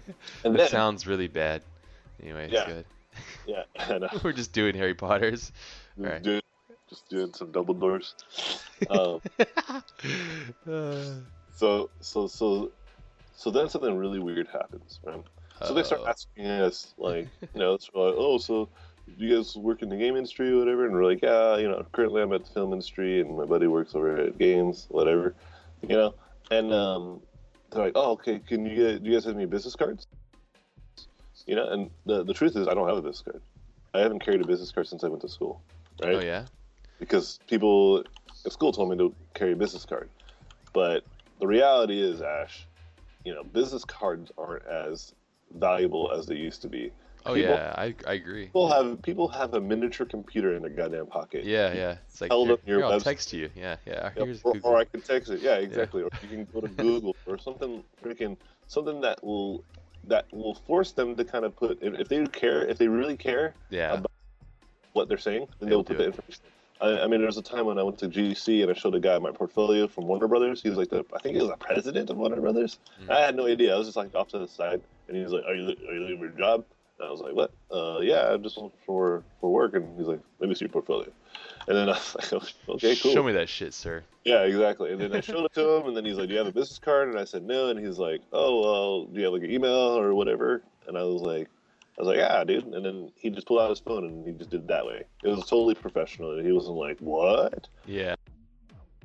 And 0.43 0.55
that 0.55 0.57
then, 0.57 0.67
sounds 0.69 1.05
really 1.05 1.27
bad. 1.27 1.61
Anyway, 2.23 2.45
it's 2.45 2.53
Yeah. 2.53 2.65
good. 2.65 2.85
yeah, 3.45 3.63
and, 3.93 4.03
uh, 4.05 4.09
We're 4.23 4.31
just 4.31 4.53
doing 4.53 4.75
Harry 4.75 4.93
Potter's. 4.93 5.51
Right. 5.97 6.21
doing, 6.23 6.41
just 6.89 7.09
doing 7.09 7.33
some 7.33 7.51
double 7.51 7.73
doors. 7.73 8.15
Um, 8.89 9.21
Uh, 10.67 11.13
so 11.55 11.89
so 11.99 12.25
so 12.27 12.71
so 13.35 13.51
then 13.51 13.69
something 13.69 13.95
really 13.95 14.17
weird 14.17 14.47
happens, 14.47 14.99
right? 15.03 15.23
So 15.63 15.75
they 15.75 15.83
start 15.83 16.01
asking 16.07 16.47
us 16.47 16.95
like, 16.97 17.27
you 17.53 17.59
know, 17.59 17.75
it's 17.75 17.85
like, 17.93 18.15
oh, 18.17 18.39
so 18.39 18.69
you 19.17 19.35
guys 19.35 19.55
work 19.55 19.83
in 19.83 19.89
the 19.89 19.97
game 19.97 20.15
industry 20.15 20.51
or 20.51 20.57
whatever? 20.57 20.85
And 20.85 20.95
we're 20.95 21.05
like, 21.05 21.21
yeah, 21.21 21.57
you 21.57 21.67
know, 21.67 21.85
currently 21.91 22.23
I'm 22.23 22.33
at 22.33 22.45
the 22.45 22.51
film 22.51 22.71
industry, 22.73 23.21
and 23.21 23.37
my 23.37 23.45
buddy 23.45 23.67
works 23.67 23.93
over 23.93 24.17
at 24.17 24.39
games, 24.39 24.87
whatever, 24.89 25.35
you 25.81 25.95
know. 25.95 26.15
And 26.49 26.73
um, 26.73 27.21
they're 27.71 27.83
like, 27.83 27.93
oh, 27.95 28.11
okay, 28.11 28.39
can 28.39 28.65
you 28.65 28.75
get, 28.75 29.03
do 29.03 29.09
you 29.09 29.15
guys 29.15 29.25
have 29.25 29.35
any 29.35 29.45
business 29.45 29.75
cards? 29.75 30.07
You 31.47 31.55
know, 31.55 31.69
and 31.69 31.89
the 32.05 32.23
the 32.23 32.33
truth 32.33 32.55
is, 32.55 32.67
I 32.67 32.73
don't 32.73 32.87
have 32.87 32.97
a 32.97 33.01
business 33.01 33.21
card. 33.21 33.41
I 33.93 33.99
haven't 33.99 34.23
carried 34.23 34.41
a 34.41 34.47
business 34.47 34.71
card 34.71 34.87
since 34.87 35.03
I 35.03 35.07
went 35.07 35.21
to 35.21 35.29
school, 35.29 35.61
right? 36.01 36.15
Oh 36.15 36.19
yeah. 36.19 36.45
because 36.99 37.39
people 37.47 38.03
at 38.45 38.51
school 38.51 38.71
told 38.71 38.89
me 38.89 38.97
to 38.97 39.13
carry 39.33 39.53
a 39.53 39.55
business 39.55 39.85
card. 39.85 40.09
But 40.73 41.03
the 41.39 41.47
reality 41.47 42.01
is, 42.01 42.21
Ash, 42.21 42.67
you 43.25 43.33
know, 43.33 43.43
business 43.43 43.83
cards 43.83 44.31
aren't 44.37 44.65
as 44.65 45.13
valuable 45.57 46.11
as 46.11 46.25
they 46.27 46.35
used 46.35 46.61
to 46.61 46.69
be. 46.69 46.91
Oh 47.25 47.35
People- 47.35 47.55
yeah. 47.55 47.73
I 47.77 47.95
I 48.07 48.13
agree. 48.13 48.45
People 48.45 48.71
have 48.71 49.01
people 49.01 49.27
have 49.27 49.53
a 49.53 49.61
miniature 49.61 50.05
computer 50.05 50.55
in 50.55 50.61
their 50.61 50.71
goddamn 50.71 51.07
pocket. 51.07 51.43
Yeah, 51.43 51.73
yeah. 51.73 51.97
It's 52.07 52.21
like 52.21 52.31
Held 52.31 52.47
here, 52.47 52.53
up 52.53 52.67
your 52.67 52.77
here, 52.79 52.85
I'll 52.85 52.99
text 52.99 53.33
you. 53.33 53.49
Yeah, 53.55 53.75
yeah. 53.85 54.11
Yeah, 54.15 54.33
or, 54.43 54.55
or 54.63 54.77
I 54.77 54.85
can 54.85 55.01
text 55.01 55.29
it. 55.29 55.41
Yeah, 55.41 55.55
exactly. 55.55 56.01
Or 56.01 56.09
you 56.23 56.27
can 56.27 56.47
go 56.53 56.61
to 56.61 56.67
Google 56.83 57.15
or 57.27 57.37
something 57.37 57.83
freaking 58.03 58.37
something 58.67 59.01
that 59.01 59.23
will 59.23 59.63
that 60.05 60.25
will 60.31 60.55
force 60.55 60.91
them 60.93 61.15
to 61.15 61.23
kind 61.23 61.45
of 61.45 61.55
put 61.55 61.77
if, 61.81 62.07
they 62.07 62.25
care 62.27 62.65
if 62.67 62.77
they 62.77 62.87
really 62.87 63.17
care 63.17 63.53
yeah. 63.69 63.93
about 63.93 64.11
what 64.93 65.07
they're 65.07 65.17
saying, 65.17 65.47
then 65.59 65.69
They'll 65.69 65.83
they'll 65.83 65.95
put 65.95 65.97
the 65.97 66.05
information. 66.05 66.43
I, 66.81 67.01
I 67.01 67.07
mean, 67.07 67.19
there 67.19 67.27
was 67.27 67.37
a 67.37 67.43
time 67.43 67.67
when 67.67 67.77
I 67.77 67.83
went 67.83 67.99
to 67.99 68.09
GDC 68.09 68.63
and 68.63 68.71
I 68.71 68.73
showed 68.73 68.95
a 68.95 68.99
guy 68.99 69.17
my 69.19 69.31
portfolio 69.31 69.87
from 69.87 70.07
Warner 70.07 70.27
Brothers. 70.27 70.61
He 70.61 70.69
was 70.69 70.77
like 70.77 70.89
the, 70.89 71.05
I 71.13 71.19
think 71.19 71.35
he 71.35 71.41
was 71.41 71.51
the 71.51 71.57
president 71.57 72.09
of 72.09 72.17
Warner 72.17 72.41
Brothers. 72.41 72.79
Mhm. 73.03 73.11
I 73.11 73.21
had 73.21 73.35
no 73.35 73.45
idea. 73.47 73.75
I 73.75 73.77
was 73.77 73.87
just 73.87 73.97
like 73.97 74.13
off 74.15 74.29
to 74.29 74.39
the 74.39 74.47
side, 74.47 74.81
and 75.07 75.15
he 75.15 75.23
was 75.23 75.31
like, 75.31 75.43
"Are 75.45 75.53
you, 75.53 75.69
are 75.69 75.93
you 75.93 76.07
leaving 76.07 76.19
your 76.19 76.29
job?" 76.29 76.65
And 77.01 77.07
I 77.07 77.11
was 77.11 77.19
like, 77.21 77.33
what? 77.33 77.51
Uh, 77.71 77.99
yeah, 78.01 78.31
I'm 78.31 78.43
just 78.43 78.57
looking 78.57 78.71
for 78.85 79.23
for 79.39 79.51
work. 79.51 79.73
And 79.73 79.97
he's 79.97 80.05
like, 80.07 80.19
let 80.39 80.47
me 80.49 80.55
see 80.55 80.65
your 80.65 80.69
portfolio. 80.69 81.11
And 81.67 81.75
then 81.75 81.89
I 81.89 81.93
was 81.93 82.15
like, 82.31 82.33
okay, 82.69 82.95
cool. 82.95 83.13
Show 83.13 83.23
me 83.23 83.31
that 83.33 83.49
shit, 83.49 83.73
sir. 83.73 84.03
Yeah, 84.23 84.43
exactly. 84.43 84.91
And 84.91 85.01
then 85.01 85.15
I 85.15 85.21
showed 85.21 85.45
it 85.45 85.53
to 85.53 85.77
him, 85.77 85.87
and 85.87 85.97
then 85.97 86.05
he's 86.05 86.17
like, 86.17 86.27
"Do 86.27 86.33
you 86.33 86.37
have 86.37 86.47
a 86.47 86.51
business 86.51 86.77
card?" 86.77 87.09
And 87.09 87.17
I 87.17 87.23
said, 87.23 87.43
"No." 87.43 87.69
And 87.69 87.79
he's 87.83 87.97
like, 87.97 88.21
"Oh, 88.31 88.61
well, 88.61 89.05
do 89.05 89.17
you 89.19 89.25
have 89.25 89.33
like 89.33 89.41
an 89.43 89.51
email 89.51 89.97
or 89.97 90.13
whatever?" 90.13 90.61
And 90.87 90.95
I 90.95 91.01
was 91.03 91.21
like, 91.23 91.47
"I 91.97 92.01
was 92.01 92.07
like, 92.07 92.17
yeah, 92.17 92.43
dude." 92.43 92.65
And 92.65 92.85
then 92.85 93.11
he 93.15 93.31
just 93.31 93.47
pulled 93.47 93.61
out 93.61 93.71
his 93.71 93.79
phone 93.79 94.05
and 94.05 94.25
he 94.25 94.33
just 94.33 94.51
did 94.51 94.61
it 94.61 94.67
that 94.67 94.85
way. 94.85 95.03
It 95.23 95.27
was 95.27 95.39
totally 95.39 95.73
professional, 95.73 96.37
and 96.37 96.45
he 96.45 96.51
wasn't 96.51 96.75
like, 96.75 96.99
"What?" 96.99 97.67
Yeah. 97.87 98.15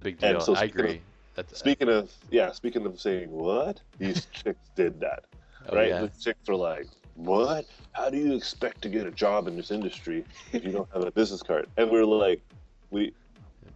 Big 0.03 0.19
deal. 0.19 0.41
so 0.41 0.55
I 0.55 0.59
speaking 0.67 0.81
of- 0.81 0.85
agree. 0.85 1.01
That's 1.35 1.59
Speaking 1.59 1.89
of, 1.91 2.11
yeah, 2.31 2.51
speaking 2.53 2.87
of 2.87 2.99
saying 2.99 3.31
what, 3.31 3.83
these 3.99 4.25
chicks 4.33 4.71
did 4.75 4.99
that, 5.01 5.25
oh, 5.69 5.77
right? 5.77 5.89
yeah. 5.89 6.01
The 6.01 6.09
chicks 6.09 6.49
were 6.49 6.57
like, 6.57 6.87
"What? 7.15 7.67
How 7.97 8.11
do 8.11 8.19
you 8.19 8.35
expect 8.35 8.83
to 8.83 8.89
get 8.91 9.07
a 9.07 9.11
job 9.11 9.49
in 9.49 9.57
this 9.57 9.71
industry 9.71 10.25
if 10.53 10.65
you 10.65 10.71
don't 10.71 10.89
have 10.93 11.05
a 11.05 11.11
business 11.11 11.43
card?" 11.43 11.67
And 11.79 11.91
we're 11.91 12.05
like, 12.05 12.43
"We." 12.91 13.15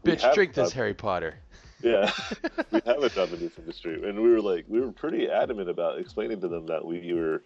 we 0.04 0.12
Bitch, 0.12 0.34
drink 0.34 0.52
this 0.52 0.72
Harry 0.72 0.92
Potter. 0.94 1.34
Yeah, 1.82 2.10
we 2.70 2.80
have 2.84 3.02
a 3.02 3.08
job 3.08 3.32
in 3.32 3.40
this 3.40 3.52
industry, 3.58 4.06
and 4.06 4.20
we 4.22 4.30
were 4.30 4.42
like, 4.42 4.66
we 4.68 4.80
were 4.80 4.92
pretty 4.92 5.30
adamant 5.30 5.70
about 5.70 5.98
explaining 5.98 6.40
to 6.42 6.48
them 6.48 6.66
that 6.66 6.84
we 6.84 7.14
were, 7.14 7.42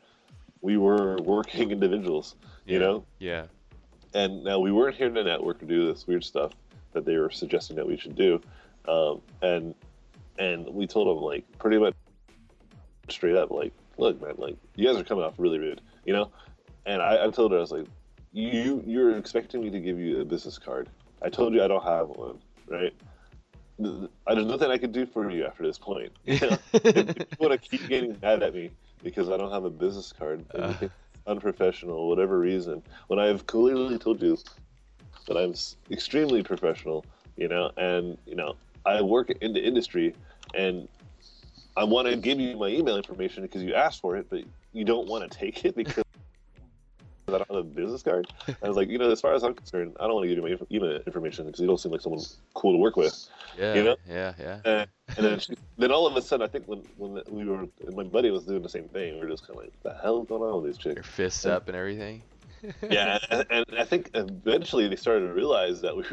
we 0.60 0.76
were 0.76 1.16
working 1.22 1.70
individuals, 1.70 2.34
you 2.66 2.74
Yeah. 2.74 2.84
know. 2.84 3.04
Yeah. 3.20 3.46
And 4.12 4.42
now 4.42 4.58
we 4.58 4.72
weren't 4.72 4.96
here 4.96 5.08
to 5.08 5.24
network 5.24 5.62
or 5.62 5.66
do 5.66 5.86
this 5.86 6.06
weird 6.08 6.24
stuff 6.24 6.52
that 6.92 7.04
they 7.04 7.16
were 7.16 7.30
suggesting 7.30 7.76
that 7.76 7.86
we 7.86 7.96
should 7.96 8.16
do, 8.16 8.40
um, 8.88 9.20
and 9.42 9.74
and 10.38 10.68
we 10.68 10.88
told 10.88 11.06
them 11.16 11.22
like 11.22 11.44
pretty 11.58 11.78
much 11.78 11.94
straight 13.08 13.36
up, 13.36 13.52
like, 13.52 13.72
look, 13.98 14.20
man, 14.20 14.34
like 14.38 14.56
you 14.74 14.86
guys 14.88 14.96
are 14.96 15.04
coming 15.04 15.24
off 15.24 15.34
really 15.38 15.58
rude, 15.58 15.80
you 16.04 16.12
know. 16.12 16.30
And 16.86 17.00
I, 17.02 17.24
I 17.26 17.30
told 17.30 17.52
her 17.52 17.58
I 17.58 17.60
was 17.60 17.70
like, 17.72 17.86
you 18.32 18.82
you're 18.86 19.16
expecting 19.16 19.62
me 19.62 19.70
to 19.70 19.80
give 19.80 19.98
you 19.98 20.20
a 20.20 20.24
business 20.24 20.58
card. 20.58 20.88
I 21.22 21.28
told 21.28 21.54
you 21.54 21.62
I 21.62 21.68
don't 21.68 21.84
have 21.84 22.08
one, 22.08 22.38
right? 22.68 22.92
Th- 23.82 24.10
There's 24.26 24.46
nothing 24.46 24.70
I 24.70 24.78
could 24.78 24.92
do 24.92 25.06
for 25.06 25.30
you 25.30 25.44
after 25.46 25.64
this 25.66 25.78
point. 25.78 26.12
You 26.24 26.38
know? 26.40 26.58
you 26.72 27.14
want 27.38 27.52
to 27.52 27.58
keep 27.58 27.88
getting 27.88 28.16
mad 28.22 28.42
at 28.42 28.54
me 28.54 28.70
because 29.02 29.28
I 29.30 29.36
don't 29.36 29.50
have 29.52 29.64
a 29.64 29.70
business 29.70 30.12
card, 30.12 30.44
Uh. 30.54 30.74
unprofessional, 31.26 32.08
whatever 32.08 32.38
reason, 32.38 32.82
when 33.08 33.18
I've 33.18 33.46
clearly 33.46 33.98
told 33.98 34.20
you 34.22 34.36
that 35.26 35.36
I'm 35.36 35.54
extremely 35.90 36.42
professional, 36.42 37.04
you 37.36 37.48
know, 37.48 37.70
and 37.76 38.18
you 38.26 38.34
know, 38.36 38.56
I 38.84 39.00
work 39.00 39.30
in 39.30 39.52
the 39.54 39.62
industry, 39.64 40.14
and 40.54 40.86
I 41.76 41.84
want 41.84 42.08
to 42.08 42.16
give 42.16 42.38
you 42.38 42.56
my 42.56 42.68
email 42.68 42.96
information 42.96 43.42
because 43.42 43.62
you 43.62 43.74
asked 43.74 44.00
for 44.02 44.16
it, 44.16 44.26
but 44.28 44.42
you 44.72 44.84
don't 44.84 45.08
want 45.08 45.30
to 45.30 45.38
take 45.38 45.64
it 45.64 45.74
because 45.82 46.03
I 47.34 47.38
don't 47.38 47.56
have 47.56 47.56
a 47.58 47.62
business 47.62 48.02
card. 48.02 48.26
I 48.62 48.68
was 48.68 48.76
like, 48.76 48.88
you 48.88 48.98
know, 48.98 49.10
as 49.10 49.20
far 49.20 49.34
as 49.34 49.42
I'm 49.42 49.54
concerned, 49.54 49.96
I 50.00 50.04
don't 50.04 50.14
want 50.14 50.24
to 50.24 50.28
give 50.34 50.38
you 50.44 50.56
my 50.58 50.66
email 50.70 51.00
information 51.06 51.46
because 51.46 51.60
you 51.60 51.66
don't 51.66 51.78
seem 51.78 51.92
like 51.92 52.00
someone 52.00 52.22
cool 52.54 52.72
to 52.72 52.78
work 52.78 52.96
with. 52.96 53.26
Yeah. 53.58 53.74
You 53.74 53.84
know? 53.84 53.96
Yeah. 54.08 54.32
Yeah. 54.38 54.60
And, 54.64 54.88
and 55.16 55.26
then, 55.26 55.38
she, 55.38 55.54
then 55.78 55.92
all 55.92 56.06
of 56.06 56.16
a 56.16 56.22
sudden, 56.22 56.44
I 56.44 56.48
think 56.48 56.66
when 56.66 56.82
when 56.96 57.22
we 57.30 57.44
were, 57.44 57.66
my 57.94 58.04
buddy 58.04 58.30
was 58.30 58.44
doing 58.44 58.62
the 58.62 58.68
same 58.68 58.88
thing. 58.88 59.14
We 59.14 59.20
were 59.20 59.28
just 59.28 59.46
kind 59.46 59.58
of 59.58 59.64
like, 59.64 59.72
"The 59.82 59.94
hell 60.02 60.22
is 60.22 60.28
going 60.28 60.42
on 60.42 60.62
with 60.62 60.72
these 60.72 60.78
chicks? 60.78 60.96
Your 60.96 61.04
fists 61.04 61.44
And- 61.44 61.54
up 61.54 61.68
and 61.68 61.76
everything. 61.76 62.22
yeah, 62.90 63.18
and, 63.30 63.44
and 63.50 63.66
I 63.78 63.84
think 63.84 64.10
eventually 64.14 64.88
they 64.88 64.96
started 64.96 65.26
to 65.26 65.34
realize 65.34 65.82
that 65.82 65.94
we 65.94 66.04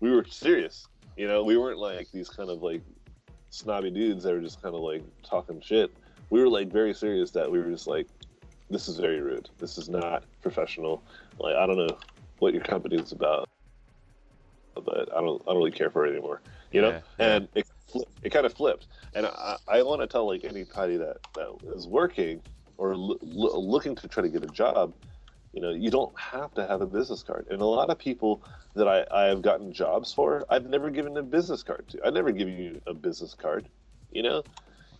we 0.00 0.10
were 0.10 0.24
serious. 0.24 0.88
You 1.16 1.28
know, 1.28 1.44
we 1.44 1.56
weren't 1.56 1.78
like 1.78 2.10
these 2.10 2.28
kind 2.28 2.50
of 2.50 2.62
like 2.62 2.82
snobby 3.50 3.90
dudes 3.90 4.24
that 4.24 4.32
were 4.32 4.40
just 4.40 4.60
kind 4.60 4.74
of 4.74 4.80
like 4.80 5.02
talking 5.22 5.60
shit. 5.60 5.92
We 6.30 6.40
were 6.40 6.48
like 6.48 6.72
very 6.72 6.94
serious 6.94 7.30
that 7.32 7.50
we 7.50 7.58
were 7.58 7.70
just 7.70 7.86
like, 7.86 8.08
this 8.70 8.88
is 8.88 8.98
very 8.98 9.20
rude. 9.20 9.50
This 9.58 9.78
is 9.78 9.88
not 9.88 10.24
professional. 10.42 11.04
Like 11.38 11.56
I 11.56 11.66
don't 11.66 11.78
know 11.78 11.98
what 12.38 12.54
your 12.54 12.62
company 12.62 12.96
is 12.96 13.12
about, 13.12 13.48
but 14.74 15.10
I 15.14 15.20
don't 15.20 15.42
I 15.42 15.50
don't 15.50 15.58
really 15.58 15.72
care 15.72 15.90
for 15.90 16.06
it 16.06 16.12
anymore. 16.12 16.42
You 16.72 16.82
know, 16.82 16.90
Yeah, 16.90 17.00
yeah. 17.18 17.38
and 17.38 17.48
it 17.54 17.66
flipped, 17.88 18.12
it 18.22 18.30
kind 18.30 18.46
of 18.46 18.54
flipped. 18.54 18.88
And 19.14 19.26
I, 19.26 19.56
I 19.68 19.82
want 19.82 20.02
to 20.02 20.06
tell 20.06 20.26
like 20.26 20.44
anybody 20.44 20.96
that 20.98 21.18
that 21.34 21.48
is 21.74 21.88
working 21.88 22.42
or 22.78 22.96
lo- 22.96 23.18
lo- 23.22 23.60
looking 23.60 23.96
to 23.96 24.08
try 24.08 24.22
to 24.22 24.28
get 24.30 24.44
a 24.44 24.48
job 24.48 24.94
you 25.52 25.60
know 25.60 25.70
you 25.70 25.90
don't 25.90 26.18
have 26.18 26.54
to 26.54 26.66
have 26.66 26.80
a 26.80 26.86
business 26.86 27.22
card 27.22 27.46
and 27.50 27.60
a 27.60 27.66
lot 27.66 27.90
of 27.90 27.98
people 27.98 28.42
that 28.74 28.88
I, 28.88 29.04
I 29.10 29.24
have 29.26 29.42
gotten 29.42 29.72
jobs 29.72 30.12
for 30.12 30.44
i've 30.50 30.66
never 30.66 30.90
given 30.90 31.16
a 31.16 31.22
business 31.22 31.62
card 31.62 31.88
to 31.90 32.00
i 32.06 32.10
never 32.10 32.32
give 32.32 32.48
you 32.48 32.80
a 32.86 32.94
business 32.94 33.34
card 33.34 33.68
you 34.12 34.22
know 34.22 34.44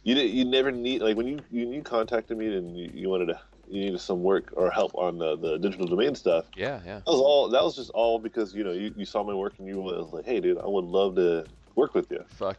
you 0.03 0.17
you 0.17 0.45
never 0.45 0.73
need 0.73 1.03
like 1.03 1.17
when 1.17 1.27
you 1.29 1.41
you, 1.51 1.73
you 1.73 1.83
contacted 1.83 2.37
me 2.39 2.57
and 2.57 2.77
you, 2.77 2.91
you 2.93 3.09
wanted 3.09 3.27
to 3.27 3.41
you 3.71 3.81
needed 3.85 4.01
some 4.01 4.23
work 4.23 4.53
or 4.57 4.71
help 4.71 4.93
on 4.95 5.19
the, 5.19 5.37
the 5.37 5.59
digital 5.59 5.87
domain 5.87 6.15
stuff 6.15 6.47
Yeah. 6.57 6.81
Yeah. 6.85 6.97
that 6.97 7.07
was 7.07 7.21
all 7.21 7.49
that 7.51 7.63
was 7.63 7.77
just 7.77 7.91
all 7.91 8.19
because 8.19 8.55
you 8.55 8.65
know 8.65 8.73
you, 8.73 8.93
you 8.97 9.05
saw 9.05 9.23
my 9.23 9.35
work 9.35 9.55
and 9.59 9.69
you 9.69 9.81
was 9.81 10.13
like 10.13 10.25
hey 10.27 10.41
dude 10.41 10.59
i 10.59 10.67
would 10.67 10.85
love 10.85 11.15
to 11.17 11.45
work 11.77 11.95
with 11.95 12.11
you 12.11 12.25
Fuck. 12.29 12.59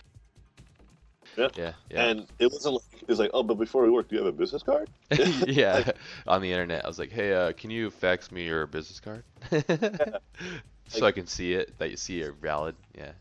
Yeah. 1.38 1.47
Yeah. 1.56 1.74
Yeah. 1.89 2.06
and 2.08 2.28
it 2.39 2.52
wasn't 2.52 2.76
like 2.76 3.02
it 3.02 3.08
was 3.08 3.19
like 3.19 3.32
oh 3.34 3.43
but 3.43 3.56
before 3.56 3.84
we 3.84 3.89
work 3.89 4.10
do 4.10 4.15
you 4.15 4.24
have 4.24 4.34
a 4.34 4.38
business 4.38 4.63
card 4.63 4.89
yeah, 5.47 5.91
on 6.28 6.41
the 6.41 6.52
internet. 6.52 6.84
I 6.86 6.88
was 6.88 6.97
like, 7.00 7.12
"Hey, 7.12 7.34
uh, 7.34 7.52
can 7.52 7.69
you 7.69 7.89
fax 7.89 8.32
me 8.32 8.45
your 8.45 8.65
business 8.67 9.00
card, 9.02 9.24
so 10.88 11.06
I 11.06 11.12
can 11.12 11.28
see 11.28 11.54
it 11.54 11.78
that 11.80 11.89
you 11.91 11.97
see 11.97 12.19
you're 12.19 12.32
valid." 12.32 12.76
Yeah. 12.97 13.12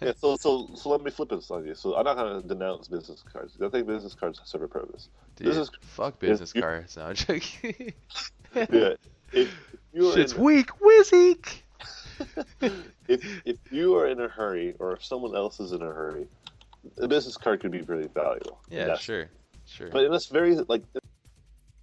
yeah, 0.00 0.12
so 0.16 0.36
so 0.36 0.70
so 0.74 0.90
let 0.90 1.02
me 1.02 1.10
flip 1.10 1.30
this 1.30 1.50
on 1.50 1.66
you. 1.66 1.74
So 1.74 1.96
I'm 1.96 2.04
not 2.04 2.16
gonna 2.16 2.42
denounce 2.42 2.86
business 2.88 3.24
cards. 3.32 3.56
I 3.60 3.68
think 3.68 3.86
business 3.86 4.14
cards 4.14 4.40
serve 4.44 4.62
a 4.62 4.68
purpose. 4.68 5.08
Dude, 5.40 5.48
This 5.48 5.56
is- 5.56 5.70
fuck 5.80 6.18
business 6.18 6.52
you- 6.54 6.60
cards. 6.60 6.96
No, 6.96 7.04
I'm 7.06 7.14
joking. 7.14 7.92
Yeah, 8.54 8.94
if 9.32 9.54
Shit's 9.94 10.32
in, 10.32 10.40
weak, 10.42 10.70
whizzy. 10.80 11.38
if 13.08 13.24
if 13.44 13.56
you 13.70 13.94
are 13.96 14.08
in 14.08 14.20
a 14.20 14.26
hurry 14.28 14.74
or 14.80 14.92
if 14.92 15.04
someone 15.04 15.36
else 15.36 15.60
is 15.60 15.70
in 15.70 15.82
a 15.82 15.86
hurry, 15.86 16.26
a 16.98 17.06
business 17.06 17.36
card 17.36 17.60
could 17.60 17.70
be 17.70 17.80
really 17.82 18.08
valuable. 18.08 18.60
Yeah, 18.68 18.86
That's- 18.86 19.00
sure, 19.02 19.28
sure. 19.66 19.88
But 19.90 20.04
in 20.04 20.10
this 20.10 20.26
very 20.26 20.56
like 20.56 20.82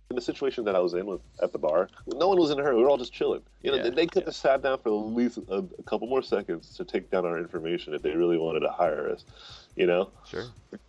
in 0.10 0.16
the 0.18 0.22
situation 0.22 0.66
that 0.66 0.76
I 0.76 0.80
was 0.80 0.94
in 0.94 1.06
with 1.06 1.22
at 1.42 1.54
the 1.54 1.58
bar, 1.58 1.90
no 2.06 2.28
one 2.28 2.38
was 2.38 2.52
in 2.52 2.60
a 2.60 2.64
hurry. 2.64 2.76
We 2.76 2.82
were 2.84 2.90
all 2.90 2.98
just 2.98 3.14
chilling. 3.14 3.42
You 3.62 3.72
know, 3.72 3.78
Yeah, 3.78 3.84
they, 3.84 3.90
they 3.92 4.06
could 4.08 4.26
have 4.26 4.36
sat 4.36 4.62
down 4.62 4.80
for 4.80 4.90
at 4.90 5.16
least 5.16 5.38
a, 5.50 5.64
a 5.80 5.84
couple 5.84 6.08
more 6.08 6.22
seconds 6.22 6.76
to 6.76 6.84
take 6.84 7.10
down 7.10 7.26
our 7.26 7.38
information 7.38 7.94
if 7.94 8.02
they 8.02 8.12
really 8.12 8.38
wanted 8.38 8.60
to 8.62 8.70
hire 8.70 9.10
us. 9.10 9.24
You 9.78 9.86
know. 9.86 10.10
sure. 10.28 10.46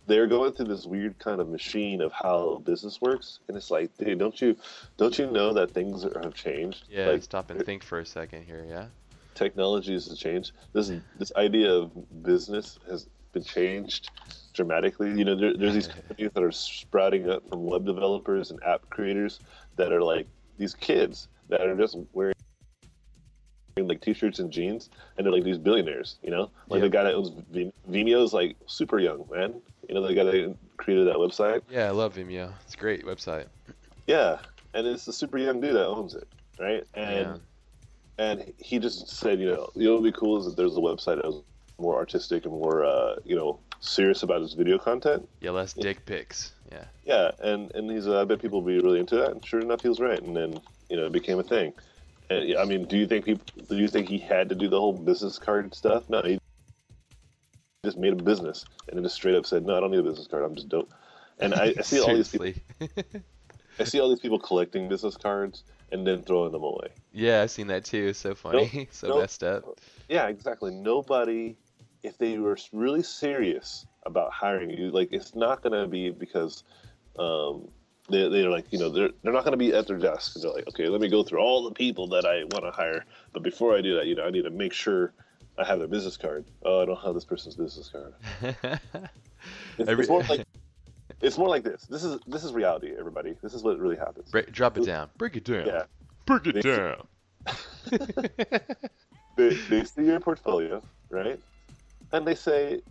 they're 0.07 0.25
going 0.25 0.51
through 0.51 0.65
this 0.65 0.85
weird 0.85 1.19
kind 1.19 1.39
of 1.39 1.47
machine 1.47 2.01
of 2.01 2.11
how 2.11 2.61
business 2.65 2.99
works, 2.99 3.39
and 3.47 3.55
it's 3.55 3.69
like, 3.69 3.95
dude, 3.97 4.17
don't 4.17 4.41
you, 4.41 4.57
don't 4.97 5.17
you 5.17 5.29
know 5.29 5.53
that 5.53 5.71
things 5.71 6.03
are, 6.03 6.19
have 6.23 6.33
changed? 6.33 6.85
Yeah, 6.89 7.09
like 7.09 7.21
stop 7.21 7.51
and 7.51 7.63
think 7.63 7.83
for 7.83 7.99
a 7.99 8.05
second 8.05 8.43
here. 8.43 8.65
Yeah. 8.67 8.87
technology 9.35 9.93
has 9.93 10.17
changed. 10.17 10.53
This 10.73 10.89
hmm. 10.89 10.97
this 11.19 11.31
idea 11.35 11.71
of 11.71 11.91
business 12.23 12.79
has 12.89 13.07
been 13.31 13.43
changed 13.43 14.09
dramatically. 14.53 15.11
You 15.11 15.25
know, 15.25 15.35
there, 15.35 15.55
there's 15.55 15.73
these 15.73 15.87
companies 15.99 16.31
that 16.33 16.43
are 16.43 16.51
sprouting 16.51 17.29
up 17.29 17.47
from 17.47 17.63
web 17.65 17.85
developers 17.85 18.51
and 18.51 18.61
app 18.63 18.89
creators 18.89 19.39
that 19.75 19.93
are 19.93 20.01
like 20.01 20.27
these 20.57 20.73
kids 20.73 21.27
that 21.49 21.61
are 21.61 21.75
just 21.75 21.97
wearing 22.13 22.33
like 23.77 24.01
t-shirts 24.01 24.39
and 24.39 24.51
jeans 24.51 24.89
and 25.17 25.25
they're 25.25 25.31
like 25.33 25.43
these 25.43 25.57
billionaires 25.57 26.17
you 26.21 26.29
know 26.29 26.51
like 26.67 26.79
Yeah. 26.79 26.85
the 26.85 26.89
guy 26.89 27.03
that 27.03 27.13
owns 27.13 27.31
Vim- 27.51 27.71
Vimeo 27.89 28.23
is 28.23 28.33
like 28.33 28.57
super 28.67 28.99
young 28.99 29.25
man 29.31 29.61
you 29.87 29.95
know 29.95 30.05
the 30.05 30.13
guy 30.13 30.23
that 30.23 30.55
created 30.77 31.07
that 31.07 31.15
website 31.15 31.61
Yeah, 31.69 31.87
I 31.87 31.91
love 31.91 32.15
Vimeo. 32.15 32.51
It's 32.65 32.73
a 32.73 32.77
great 32.77 33.05
website. 33.05 33.45
Yeah, 34.07 34.37
and 34.73 34.85
it's 34.87 35.07
a 35.07 35.13
super 35.13 35.37
young 35.37 35.61
dude 35.61 35.75
that 35.75 35.85
owns 35.87 36.13
it, 36.15 36.27
right? 36.59 36.83
And 36.93 37.27
Yeah. 37.27 37.37
and 38.17 38.53
he 38.57 38.79
just 38.79 39.07
said, 39.07 39.39
you 39.39 39.47
know, 39.47 39.69
you 39.75 39.85
know 39.85 39.93
what 39.93 40.01
would 40.03 40.13
be 40.13 40.17
cool 40.19 40.37
is 40.39 40.45
that 40.45 40.57
there's 40.57 40.75
a 40.77 40.81
website 40.81 41.17
that 41.17 41.25
was 41.25 41.41
more 41.79 41.95
artistic 41.95 42.43
and 42.45 42.53
more, 42.53 42.83
uh, 42.83 43.15
you 43.23 43.35
know, 43.35 43.59
serious 43.79 44.23
about 44.23 44.41
his 44.41 44.53
video 44.53 44.77
content. 44.77 45.27
Yeah, 45.41 45.51
less 45.51 45.73
dick 45.73 46.05
pics. 46.05 46.53
Yeah. 46.71 46.85
Yeah, 47.05 47.31
and 47.41 47.71
and 47.75 47.89
he's, 47.89 48.07
uh, 48.07 48.21
I 48.21 48.25
bet 48.25 48.41
people 48.41 48.61
would 48.61 48.69
be 48.69 48.79
really 48.85 48.99
into 48.99 49.15
that. 49.15 49.31
And 49.31 49.45
sure 49.45 49.59
enough, 49.61 49.81
he 49.81 49.89
was 49.89 49.99
right, 49.99 50.21
and 50.21 50.35
then 50.35 50.59
you 50.89 50.97
know, 50.97 51.05
it 51.05 51.11
became 51.11 51.39
a 51.39 51.43
thing. 51.43 51.73
I 52.31 52.65
mean, 52.65 52.85
do 52.85 52.97
you 52.97 53.07
think 53.07 53.25
people? 53.25 53.43
Do 53.67 53.77
you 53.77 53.87
think 53.87 54.07
he 54.07 54.19
had 54.19 54.49
to 54.49 54.55
do 54.55 54.67
the 54.67 54.79
whole 54.79 54.93
business 54.93 55.39
card 55.39 55.73
stuff? 55.73 56.09
No, 56.09 56.21
he 56.21 56.39
just 57.83 57.97
made 57.97 58.13
a 58.13 58.23
business 58.23 58.65
and 58.87 58.97
then 58.97 59.03
just 59.03 59.15
straight 59.15 59.35
up 59.35 59.45
said, 59.45 59.65
no, 59.65 59.77
I 59.77 59.79
don't 59.79 59.91
need 59.91 59.99
a 59.99 60.03
business 60.03 60.27
card. 60.27 60.43
I'm 60.43 60.55
just 60.55 60.69
dope. 60.69 60.91
And 61.39 61.53
I, 61.53 61.73
I 61.77 61.81
see 61.81 61.99
all 61.99 62.13
these 62.13 62.29
people. 62.31 62.51
I 63.79 63.83
see 63.85 63.99
all 63.99 64.09
these 64.09 64.19
people 64.19 64.39
collecting 64.39 64.89
business 64.89 65.15
cards 65.15 65.63
and 65.91 66.05
then 66.05 66.21
throwing 66.21 66.51
them 66.51 66.63
away. 66.63 66.89
yeah, 67.13 67.41
I've 67.41 67.51
seen 67.51 67.67
that 67.67 67.85
too. 67.85 68.13
So 68.13 68.35
funny. 68.35 68.87
so 68.91 69.07
nope. 69.07 69.19
messed 69.21 69.43
up. 69.43 69.79
Yeah, 70.09 70.27
exactly. 70.27 70.71
Nobody, 70.71 71.57
if 72.03 72.17
they 72.17 72.37
were 72.37 72.57
really 72.73 73.03
serious 73.03 73.85
about 74.05 74.31
hiring 74.31 74.69
you, 74.69 74.91
like 74.91 75.09
it's 75.11 75.33
not 75.33 75.61
going 75.61 75.73
to 75.73 75.87
be 75.87 76.09
because 76.11 76.63
um, 77.17 77.69
they, 78.09 78.27
they're 78.29 78.49
like, 78.49 78.71
you 78.71 78.79
know, 78.79 78.89
they're, 78.89 79.09
they're 79.23 79.33
not 79.33 79.43
going 79.43 79.51
to 79.53 79.57
be 79.57 79.73
at 79.73 79.87
their 79.87 79.97
desk. 79.97 80.33
They're 80.35 80.51
like, 80.51 80.67
okay, 80.69 80.87
let 80.87 81.01
me 81.01 81.09
go 81.09 81.23
through 81.23 81.39
all 81.39 81.63
the 81.63 81.71
people 81.71 82.07
that 82.09 82.25
I 82.25 82.43
want 82.45 82.65
to 82.65 82.71
hire. 82.71 83.05
But 83.33 83.43
before 83.43 83.75
I 83.75 83.81
do 83.81 83.95
that, 83.95 84.07
you 84.07 84.15
know, 84.15 84.25
I 84.25 84.29
need 84.29 84.43
to 84.43 84.49
make 84.49 84.73
sure 84.73 85.13
I 85.57 85.65
have 85.65 85.79
their 85.79 85.87
business 85.87 86.17
card. 86.17 86.45
Oh, 86.63 86.81
I 86.81 86.85
don't 86.85 86.99
have 87.01 87.13
this 87.13 87.25
person's 87.25 87.55
business 87.55 87.89
card. 87.89 88.13
It's, 89.77 89.87
Every- 89.89 90.01
it's 90.03 90.09
more 90.09 90.23
like 90.23 90.45
it's 91.21 91.37
more 91.37 91.47
like 91.47 91.63
this. 91.63 91.85
This 91.85 92.03
is 92.03 92.19
this 92.27 92.43
is 92.43 92.51
reality, 92.51 92.91
everybody. 92.99 93.35
This 93.41 93.53
is 93.53 93.63
what 93.63 93.79
really 93.79 93.95
happens. 93.95 94.29
Break, 94.29 94.51
drop 94.51 94.77
it 94.77 94.85
down. 94.85 95.09
Break 95.17 95.37
it 95.37 95.45
down. 95.45 95.65
Yeah. 95.65 95.83
Break 96.25 96.47
it 96.47 96.55
They- 96.55 96.61
down. 96.61 97.07
they, 99.37 99.49
they 99.69 99.83
see 99.85 100.03
your 100.03 100.19
portfolio, 100.19 100.81
right? 101.09 101.39
And 102.11 102.27
they 102.27 102.35
say, 102.35 102.81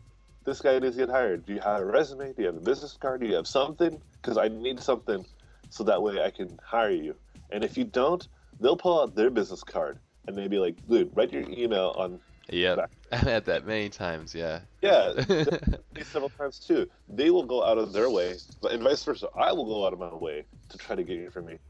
this 0.49 0.61
guy 0.62 0.78
needs 0.78 0.96
to 0.96 1.07
get 1.07 1.11
hired. 1.11 1.44
Do 1.44 1.53
you 1.53 1.61
have 1.61 1.82
a 1.82 1.84
resume? 1.84 2.32
Do 2.32 2.42
you 2.42 2.46
have 2.46 2.57
a 2.57 2.61
business 2.61 2.96
card? 2.99 3.20
Do 3.20 3.26
you 3.26 3.34
have 3.34 3.46
something? 3.46 4.01
Because 4.20 4.38
I 4.38 4.49
need 4.49 4.80
something 4.80 5.24
so 5.70 5.84
that 5.84 6.03
way 6.03 6.22
I 6.22 6.30
can 6.30 6.59
hire 6.64 6.90
you. 6.90 7.14
And 7.51 7.62
if 7.62 7.76
you 7.76 7.84
don't, 7.84 8.26
they'll 8.59 8.76
pull 8.76 9.01
out 9.01 9.14
their 9.14 9.30
business 9.30 9.62
card 9.62 9.99
and 10.26 10.36
they'll 10.36 10.49
be 10.49 10.59
like, 10.59 10.76
dude, 10.88 11.11
write 11.14 11.32
your 11.32 11.49
email 11.51 11.94
on. 11.99 12.20
Yeah, 12.51 12.86
I've 13.12 13.20
had 13.20 13.44
that 13.44 13.66
many 13.66 13.90
times. 13.90 14.34
Yeah. 14.34 14.61
Yeah, 14.80 15.12
several 16.03 16.30
times 16.30 16.59
too. 16.59 16.88
They 17.09 17.30
will 17.30 17.44
go 17.44 17.62
out 17.62 17.76
of 17.76 17.92
their 17.92 18.09
way, 18.09 18.36
and 18.70 18.82
vice 18.82 19.05
versa. 19.05 19.28
I 19.36 19.53
will 19.53 19.66
go 19.66 19.86
out 19.86 19.92
of 19.92 19.99
my 19.99 20.14
way 20.14 20.44
to 20.70 20.78
try 20.78 20.96
to 20.96 21.03
get 21.03 21.16
your 21.16 21.26
information 21.26 21.61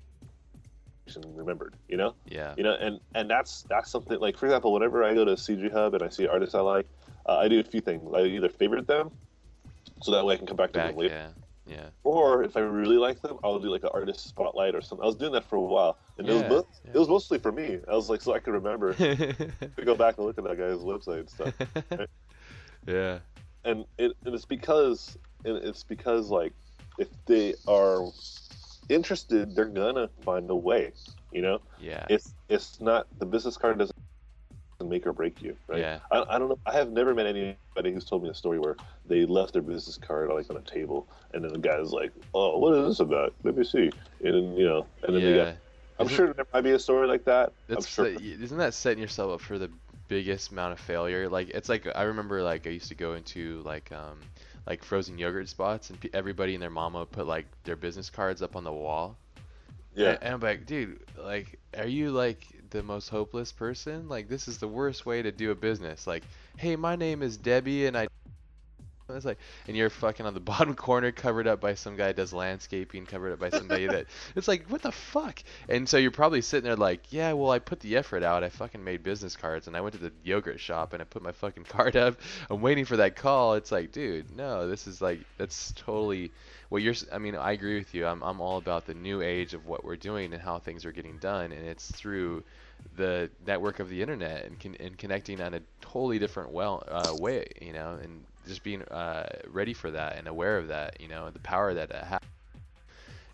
remembered. 1.35 1.75
You 1.89 1.97
know, 1.97 2.15
yeah. 2.27 2.55
you 2.57 2.63
know, 2.63 2.75
and 2.75 3.01
and 3.17 3.29
that's 3.29 3.63
that's 3.63 3.91
something 3.91 4.21
like 4.21 4.37
for 4.37 4.47
example, 4.47 4.73
whenever 4.73 5.03
I 5.03 5.15
go 5.15 5.25
to 5.25 5.33
CG 5.33 5.73
Hub 5.73 5.95
and 5.95 6.03
I 6.05 6.11
see 6.11 6.29
artists 6.29 6.55
I 6.55 6.61
like, 6.61 6.87
uh, 7.29 7.37
I 7.37 7.49
do 7.49 7.61
a 7.61 7.65
few 7.65 7.81
things. 7.81 8.03
I 8.15 8.23
either 8.23 8.49
favorite 8.49 8.87
them, 8.87 9.11
so 10.03 10.11
that 10.13 10.25
way 10.25 10.35
I 10.35 10.37
can 10.39 10.47
come 10.47 10.57
back 10.57 10.73
to 10.73 10.79
Back. 10.79 10.89
them 10.91 10.97
later, 10.99 11.15
Yeah. 11.15 11.29
Yeah. 11.77 11.91
or 12.03 12.43
if 12.45 12.57
I 12.57 12.61
really 12.61 12.97
like 12.97 13.21
them, 13.21 13.37
I'll 13.45 13.59
do 13.59 13.69
like 13.69 13.83
an 13.85 13.91
artist 13.93 14.27
spotlight 14.27 14.75
or 14.75 14.81
something. 14.81 15.03
I 15.03 15.07
was 15.07 15.17
doing 15.17 15.33
that 15.33 15.45
for 15.45 15.57
a 15.57 15.61
while, 15.61 15.99
and 16.17 16.27
it 16.27 16.33
was 16.33 16.43
Yeah, 16.43 16.49
yeah. 16.87 16.91
it 16.95 16.99
was 16.99 17.09
mostly 17.09 17.39
for 17.39 17.53
me. 17.53 17.79
I 17.87 17.95
was 17.95 18.09
like, 18.09 18.23
so 18.23 18.33
I 18.35 18.39
could 18.39 18.55
remember 18.55 18.95
to 18.95 19.85
go 19.85 19.95
back 19.95 20.17
and 20.17 20.27
look 20.27 20.39
at 20.39 20.45
that 20.45 20.57
guy's 20.57 20.79
website 20.79 21.21
and 21.21 21.29
stuff. 21.31 21.55
yeah. 22.87 23.19
and 23.65 23.85
it, 23.99 24.13
and 24.25 24.35
it's 24.35 24.47
because 24.47 25.19
and 25.45 25.57
it's 25.59 25.83
because 25.85 26.31
like 26.31 26.53
if 26.99 27.09
they 27.27 27.55
are 27.67 28.03
interested 28.89 29.55
they're 29.55 29.67
gonna 29.67 30.09
find 30.25 30.49
a 30.51 30.55
way 30.57 30.91
you 31.33 31.43
know 31.43 31.61
Yeah. 31.79 32.07
it's 32.09 32.35
it's 32.49 32.81
not 32.81 33.07
the 33.19 33.27
business 33.27 33.57
card 33.59 33.79
doesn't 33.79 33.98
make 34.87 35.07
or 35.09 35.13
break 35.13 35.43
you 35.43 35.57
right 35.67 35.81
Yeah. 35.81 35.99
I, 36.13 36.23
I 36.31 36.39
don't 36.39 36.49
know 36.49 36.59
i 36.65 36.73
have 36.73 36.91
never 36.93 37.13
met 37.13 37.27
anybody 37.27 37.93
who's 37.93 38.05
told 38.05 38.23
me 38.23 38.29
a 38.29 38.35
story 38.35 38.61
where 38.61 38.77
they 39.07 39.27
left 39.27 39.53
their 39.53 39.63
business 39.63 39.99
card 39.99 40.31
like 40.31 40.49
on 40.51 40.57
a 40.57 40.61
table 40.61 41.09
and 41.35 41.43
then 41.43 41.53
the 41.53 41.59
guy's 41.59 41.91
like 41.91 42.13
oh 42.33 42.59
what 42.59 42.75
is 42.75 42.87
this 42.87 43.01
about 43.01 43.35
let 43.43 43.57
me 43.57 43.65
see 43.65 43.91
and 44.25 44.35
then 44.35 44.57
you 44.57 44.65
know 44.65 44.87
and 45.03 45.17
then 45.17 45.23
they 45.23 45.37
yeah. 45.37 45.45
got, 45.47 45.57
i'm 45.99 46.07
Isn't- 46.07 46.17
sure 46.17 46.33
there 46.33 46.47
might 46.55 46.61
be 46.61 46.71
a 46.73 46.79
story 46.79 47.09
like 47.09 47.25
that 47.25 47.53
i'm 47.69 47.83
sure 47.83 48.07
isn't 48.07 48.57
that 48.59 48.73
setting 48.73 49.03
yourself 49.03 49.33
up 49.33 49.41
for 49.41 49.59
the 49.59 49.69
biggest 50.07 50.53
amount 50.53 50.73
of 50.73 50.81
failure? 50.81 51.29
Like 51.29 51.51
it's 51.51 51.69
like 51.69 51.87
I 51.95 52.05
remember 52.05 52.43
like 52.43 52.67
I 52.67 52.71
used 52.71 52.89
to 52.89 52.95
go 52.95 53.13
into 53.13 53.61
like 53.67 53.93
um 53.93 54.21
like 54.67 54.83
frozen 54.83 55.19
yogurt 55.19 55.51
spots 55.51 55.91
and 55.91 55.99
everybody 56.15 56.55
and 56.55 56.63
their 56.63 56.71
mama 56.71 57.05
put 57.05 57.27
like 57.27 57.45
their 57.65 57.77
business 57.77 58.09
cards 58.09 58.41
up 58.41 58.57
on 58.57 58.65
the 58.65 58.73
wall. 58.73 59.19
yeah 59.95 60.13
And, 60.13 60.23
and 60.23 60.35
I'm 60.35 60.41
like, 60.41 60.65
dude, 60.65 61.01
like 61.23 61.59
are 61.77 61.87
you 61.87 62.11
like 62.11 62.47
the 62.71 62.83
most 62.83 63.09
hopeless 63.09 63.53
person? 63.53 64.09
Like 64.09 64.29
this 64.29 64.49
is 64.49 64.59
the 64.59 64.69
worst 64.69 65.07
way 65.07 65.23
to 65.23 65.33
do 65.33 65.51
a 65.51 65.55
business. 65.55 66.07
Like, 66.07 66.25
hey, 66.57 66.77
my 66.77 66.97
name 66.97 67.23
is 67.23 67.37
Debbie 67.39 67.87
and 67.87 67.97
I 67.97 68.07
it's 69.17 69.25
like, 69.25 69.39
and 69.67 69.77
you're 69.77 69.91
fucking 69.91 70.27
on 70.27 70.35
the 70.35 70.41
bottom 70.49 70.75
corner, 70.75 71.13
covered 71.13 71.47
up 71.47 71.61
by 71.61 71.75
some 71.75 71.97
guy 71.97 72.09
that 72.09 72.17
does 72.17 72.33
landscaping, 72.33 73.07
covered 73.07 73.33
up 73.33 73.39
by 73.39 73.51
somebody 73.51 73.87
that. 73.87 74.07
It's 74.37 74.49
like, 74.49 74.67
what 74.69 74.83
the 74.83 74.93
fuck? 74.93 75.43
And 75.69 75.89
so 75.89 75.97
you're 75.97 76.11
probably 76.11 76.43
sitting 76.43 76.65
there 76.65 76.77
like, 76.77 77.13
yeah, 77.13 77.33
well, 77.33 77.51
I 77.51 77.59
put 77.59 77.81
the 77.81 77.97
effort 77.97 78.23
out. 78.23 78.45
I 78.45 78.49
fucking 78.51 78.83
made 78.83 79.03
business 79.03 79.37
cards, 79.37 79.67
and 79.67 79.77
I 79.77 79.81
went 79.81 79.95
to 79.95 80.01
the 80.01 80.13
yogurt 80.23 80.61
shop 80.61 80.93
and 80.93 81.03
I 81.03 81.05
put 81.05 81.23
my 81.23 81.33
fucking 81.33 81.65
card 81.65 81.97
up. 81.97 82.21
I'm 82.51 82.61
waiting 82.61 82.85
for 82.85 82.97
that 82.99 83.17
call. 83.17 83.55
It's 83.55 83.73
like, 83.73 83.93
dude, 83.93 84.37
no, 84.37 84.69
this 84.69 84.87
is 84.87 85.01
like, 85.01 85.21
that's 85.39 85.73
totally. 85.73 86.31
Well, 86.71 86.81
you're. 86.81 86.95
I 87.11 87.19
mean, 87.19 87.35
I 87.35 87.53
agree 87.53 87.79
with 87.79 87.95
you. 87.95 88.07
I'm. 88.07 88.23
I'm 88.23 88.41
all 88.41 88.59
about 88.59 88.87
the 88.87 88.95
new 88.95 89.23
age 89.23 89.55
of 89.55 89.67
what 89.67 89.85
we're 89.85 89.97
doing 89.97 90.33
and 90.35 90.43
how 90.43 90.59
things 90.59 90.85
are 90.85 90.93
getting 90.93 91.17
done, 91.19 91.51
and 91.53 91.67
it's 91.67 91.91
through 91.91 92.45
the 92.97 93.31
network 93.47 93.81
of 93.81 93.89
the 93.89 94.03
internet 94.03 94.45
and, 94.45 94.59
con- 94.61 94.77
and 94.81 94.97
connecting 94.99 95.41
on 95.41 95.55
a 95.55 95.61
totally 95.81 96.19
different 96.19 96.51
well 96.51 96.83
uh, 96.89 97.15
way, 97.19 97.47
you 97.61 97.73
know, 97.73 97.99
and 98.03 98.25
just 98.49 98.63
being 98.65 98.83
uh, 98.83 99.29
ready 99.47 99.75
for 99.75 99.91
that 99.93 100.17
and 100.17 100.27
aware 100.27 100.59
of 100.59 100.69
that, 100.69 101.01
you 101.01 101.09
know, 101.09 101.31
the 101.31 101.39
power 101.39 101.75
that 101.75 101.91
it 101.91 102.05
has. 102.05 102.21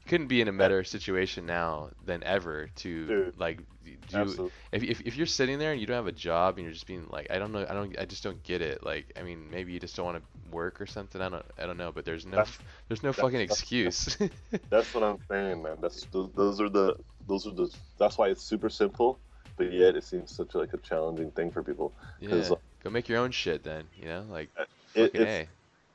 Couldn't 0.07 0.27
be 0.27 0.43
in 0.43 0.49
a 0.49 0.53
better 0.53 0.85
situation 0.85 1.47
now 1.47 1.89
than 2.05 2.23
ever 2.25 2.69
to 2.77 3.07
Dude, 3.07 3.39
like 3.41 3.57
do. 3.87 4.19
absolutely 4.19 4.51
If, 4.71 4.83
if 4.83 5.01
if 5.01 5.17
you're 5.17 5.25
sitting 5.25 5.59
there 5.59 5.73
and 5.73 5.81
you 5.81 5.87
don't 5.87 5.97
have 5.97 6.07
a 6.07 6.13
job 6.13 6.57
and 6.59 6.65
you're 6.65 6.75
just 6.75 6.87
being 6.87 7.07
like, 7.09 7.29
I 7.31 7.39
don't 7.39 7.53
know, 7.53 7.65
I 7.67 7.73
don't, 7.73 7.99
I 7.99 8.05
just 8.05 8.23
don't 8.23 8.43
get 8.43 8.61
it. 8.61 8.85
Like, 8.85 9.07
I 9.19 9.23
mean, 9.23 9.49
maybe 9.51 9.73
you 9.73 9.81
just 9.81 9.97
don't 9.97 10.05
want 10.05 10.19
to 10.19 10.55
work 10.55 10.79
or 10.79 10.85
something. 10.85 11.23
I 11.23 11.31
don't, 11.31 11.43
I 11.59 11.65
don't 11.65 11.79
know. 11.79 11.91
But 11.91 12.05
there's 12.05 12.27
no, 12.27 12.37
That's- 12.37 12.59
there's 12.89 13.03
no 13.03 13.15
fucking 13.15 13.41
excuse. 13.41 14.19
That's 14.69 14.93
what 14.93 15.03
I'm 15.03 15.19
saying, 15.31 15.63
man. 15.63 15.79
That's 15.81 16.05
those, 16.13 16.29
those 16.35 16.61
are 16.61 16.69
the 16.69 16.97
those 17.27 17.47
are 17.47 17.53
the. 17.53 17.75
That's 17.99 18.19
why 18.19 18.29
it's 18.29 18.43
super 18.43 18.69
simple, 18.69 19.19
but 19.57 19.73
yet 19.73 19.97
it 19.97 20.05
seems 20.05 20.31
such 20.31 20.55
like 20.55 20.75
a 20.75 20.79
challenging 20.79 21.31
thing 21.31 21.51
for 21.51 21.63
people. 21.63 21.95
yeah. 22.21 22.35
uh, 22.35 22.57
Go 22.83 22.91
make 22.91 23.09
your 23.09 23.21
own 23.21 23.31
shit 23.31 23.65
then. 23.65 23.85
You 23.97 24.05
know, 24.05 24.25
like 24.29 24.51
It, 24.95 25.11
it's, 25.15 25.25
a. 25.25 25.49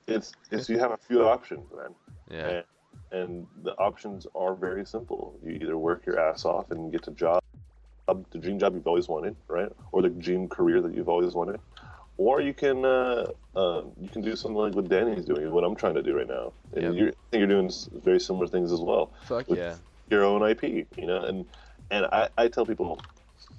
it's 0.08 0.32
it's 0.52 0.70
you 0.70 0.80
have 0.80 0.92
a 0.92 0.98
few 0.98 1.24
options, 1.28 1.66
man, 1.76 1.96
Yeah. 2.30 2.48
and, 2.50 2.64
and 3.12 3.48
the 3.64 3.74
options 3.76 4.28
are 4.36 4.54
very 4.56 4.86
simple. 4.86 5.36
You 5.44 5.54
either 5.54 5.78
work 5.78 6.06
your 6.06 6.20
ass 6.20 6.46
off 6.46 6.72
and 6.72 6.92
get 6.92 7.04
the 7.04 7.12
job, 7.12 7.42
the 8.08 8.38
dream 8.40 8.60
job 8.60 8.74
you've 8.76 8.88
always 8.88 9.08
wanted, 9.08 9.36
right, 9.48 9.72
or 9.92 10.02
the 10.02 10.10
dream 10.10 10.48
career 10.48 10.82
that 10.82 10.94
you've 10.94 11.10
always 11.10 11.34
wanted, 11.34 11.60
or 12.18 12.42
you 12.42 12.54
can 12.54 12.84
uh, 12.84 13.28
uh, 13.56 13.84
you 14.02 14.10
can 14.10 14.22
do 14.22 14.36
something 14.36 14.58
like 14.58 14.76
what 14.76 14.90
Danny's 14.90 15.26
doing, 15.26 15.50
what 15.52 15.64
I'm 15.64 15.76
trying 15.76 15.96
to 15.96 16.04
do 16.04 16.16
right 16.18 16.28
now, 16.28 16.52
and 16.74 16.84
Yep. 16.84 16.94
you're, 16.96 17.10
I 17.10 17.14
think 17.32 17.40
you're 17.40 17.48
doing 17.48 17.72
very 18.04 18.20
similar 18.20 18.48
things 18.48 18.72
as 18.72 18.80
well. 18.82 19.12
Fuck 19.26 19.46
yeah. 19.50 19.76
your 20.10 20.24
own 20.26 20.44
IP, 20.48 20.64
you 20.98 21.08
know, 21.08 21.22
and 21.24 21.46
and 21.92 22.06
I, 22.08 22.30
I 22.38 22.48
tell 22.50 22.66
people, 22.66 23.00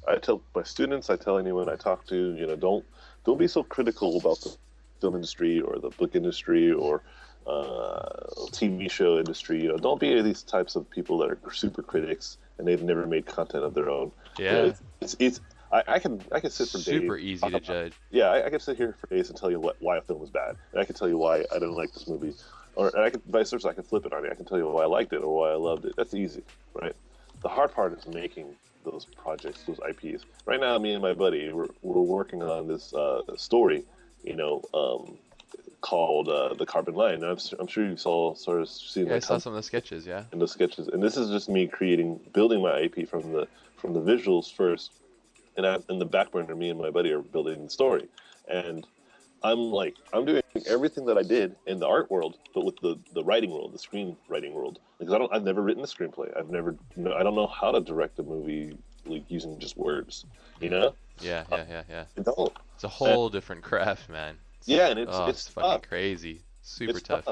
I 0.07 0.17
tell 0.17 0.43
my 0.55 0.63
students, 0.63 1.11
I 1.11 1.17
tell 1.17 1.39
anyone 1.39 1.69
I 1.69 1.77
talk 1.77 2.07
to, 2.09 2.35
you 2.35 2.47
know, 2.47 2.57
don't 2.57 2.85
don't 3.25 3.39
be 3.39 3.49
so 3.49 3.63
critical 3.63 4.19
about 4.19 4.41
the 4.41 4.57
film 5.01 5.15
industry 5.15 5.61
or 5.61 5.79
the 5.79 5.91
book 5.91 6.15
industry 6.15 6.71
or 6.73 7.03
uh, 7.47 8.27
TV 8.51 8.91
show 8.91 9.19
industry. 9.19 9.63
You 9.63 9.69
know, 9.69 9.77
don't 9.79 10.01
be 10.01 10.21
these 10.23 10.43
types 10.43 10.77
of 10.77 10.89
people 10.91 11.19
that 11.19 11.31
are 11.31 11.39
super 11.53 11.83
critics 11.83 12.39
and 12.59 12.67
they've 12.67 12.83
never 12.83 13.07
made 13.07 13.27
content 13.27 13.65
of 13.65 13.75
their 13.75 13.91
own. 13.91 14.13
You 14.39 14.45
know, 14.45 14.65
Yeah. 14.65 14.67
it's, 14.69 14.83
it's, 15.01 15.17
it's 15.19 15.41
I, 15.73 15.83
I 15.87 15.99
can 15.99 16.21
I 16.33 16.41
can 16.41 16.51
sit 16.51 16.69
for 16.69 16.79
days. 16.79 16.85
Super 16.85 17.17
easy 17.17 17.49
to 17.49 17.57
uh, 17.57 17.61
judge. 17.61 17.93
Yeah, 18.11 18.25
I, 18.27 18.47
I 18.47 18.51
can 18.51 18.61
sit 18.61 18.77
here 18.77 18.97
for 19.01 19.07
days 19.07 19.29
and 19.31 19.39
tell 19.39 19.51
you 19.51 19.61
what, 19.61 19.77
why 19.81 19.99
a 19.99 20.03
film 20.03 20.21
was 20.21 20.31
bad, 20.31 20.57
and 20.73 20.81
I 20.81 20.85
can 20.85 20.97
tell 20.97 21.09
you 21.09 21.17
why 21.17 21.45
I 21.51 21.55
didn't 21.55 21.75
like 21.75 21.93
this 21.93 22.09
movie, 22.09 22.35
or 22.75 22.89
and 22.89 23.05
I 23.05 23.11
can 23.11 23.23
vice 23.29 23.51
versa. 23.51 23.69
I 23.69 23.73
can 23.73 23.85
flip 23.85 24.05
it 24.05 24.13
on 24.13 24.25
you. 24.25 24.31
I 24.31 24.35
can 24.35 24.45
tell 24.45 24.59
you 24.59 24.69
why 24.69 24.83
I 24.83 24.87
liked 24.87 25.13
it 25.13 25.23
or 25.23 25.35
why 25.35 25.51
I 25.53 25.55
loved 25.55 25.85
it. 25.85 25.95
That's 25.97 26.13
easy, 26.15 26.43
right? 26.75 26.95
The 27.43 27.49
hard 27.49 27.73
part 27.73 27.97
is 27.97 28.07
making 28.09 28.57
those 28.85 29.05
projects, 29.05 29.63
those 29.63 29.79
IPs. 29.89 30.25
Right 30.45 30.61
now, 30.61 30.77
me 30.79 30.93
and 30.93 31.03
my 31.03 31.13
buddy, 31.13 31.53
we're, 31.53 31.69
we're 31.83 32.01
working 32.01 32.43
on 32.43 32.67
this 32.67 32.93
uh, 32.95 33.23
story, 33.37 33.85
you 34.23 34.37
know, 34.37 34.63
um, 34.75 35.19
called 35.81 36.29
uh, 36.29 36.55
the 36.55 36.67
Carbon 36.67 36.95
Line. 36.95 37.25
I'm, 37.25 37.39
I'm 37.59 37.67
sure 37.67 37.87
you 37.87 37.97
saw 37.97 38.35
sort 38.35 38.61
of 38.61 38.69
seen 38.69 39.07
Yeah, 39.07 39.17
I 39.17 39.19
saw 39.19 39.39
some 39.39 39.53
of 39.53 39.57
the 39.57 39.63
sketches. 39.63 40.07
Yeah. 40.07 40.25
in 40.33 40.39
the 40.39 40.49
sketches. 40.49 40.89
And 40.89 41.03
this 41.03 41.17
is 41.17 41.31
just 41.31 41.49
me 41.49 41.67
creating, 41.67 42.21
building 42.33 42.63
my 42.63 42.81
IP 42.81 43.09
from 43.09 43.33
the 43.33 43.49
from 43.77 43.95
the 43.95 44.01
visuals 44.01 44.55
first, 44.55 44.93
and 45.57 45.67
I, 45.67 45.79
in 45.89 45.99
the 45.99 46.05
back 46.05 46.33
burner, 46.33 46.55
me 46.55 46.69
and 46.69 46.79
my 46.79 46.91
buddy 46.91 47.13
are 47.13 47.23
building 47.23 47.65
the 47.65 47.71
story. 47.71 48.09
And 48.47 48.87
I'm 49.43 49.59
like, 49.59 49.95
I'm 50.13 50.27
doing 50.27 50.43
everything 50.67 51.07
that 51.07 51.17
I 51.17 51.23
did 51.23 51.57
in 51.67 51.79
the 51.79 51.87
art 51.87 52.11
world, 52.11 52.37
but 52.55 52.67
with 52.67 52.79
the 52.81 52.99
the 53.15 53.25
writing 53.25 53.51
world, 53.51 53.73
the 53.73 53.79
screenwriting 53.79 54.53
world. 54.53 54.81
Because 54.99 55.15
I 55.15 55.19
don't, 55.19 55.33
I've 55.33 55.45
never 55.45 55.63
written 55.63 55.83
a 55.83 55.87
screenplay. 55.87 56.37
I've 56.37 56.51
never, 56.51 56.77
I 56.99 57.23
don't 57.23 57.35
know 57.35 57.47
how 57.47 57.73
to 57.73 57.81
direct 57.81 58.19
a 58.19 58.23
movie 58.23 58.77
like 59.07 59.25
using 59.29 59.59
just 59.59 59.77
words. 59.77 60.25
You 60.61 60.71
know, 60.71 60.95
Yeah, 61.21 61.45
yeah, 61.51 61.65
yeah, 61.69 61.83
yeah. 61.89 62.23
Don't. 62.23 62.53
It's 62.75 62.85
a 62.85 62.89
whole 62.89 63.29
different 63.29 63.63
craft, 63.63 64.09
man. 64.09 64.37
Yeah, 64.65 64.89
and 64.89 64.99
it's 64.99 65.11
oh, 65.15 65.27
it's, 65.27 65.49
fucking 65.49 65.71
tough. 65.71 65.83
crazy. 65.83 66.43
Super 66.63 66.99
It's 66.99 67.03
tough. 67.03 67.27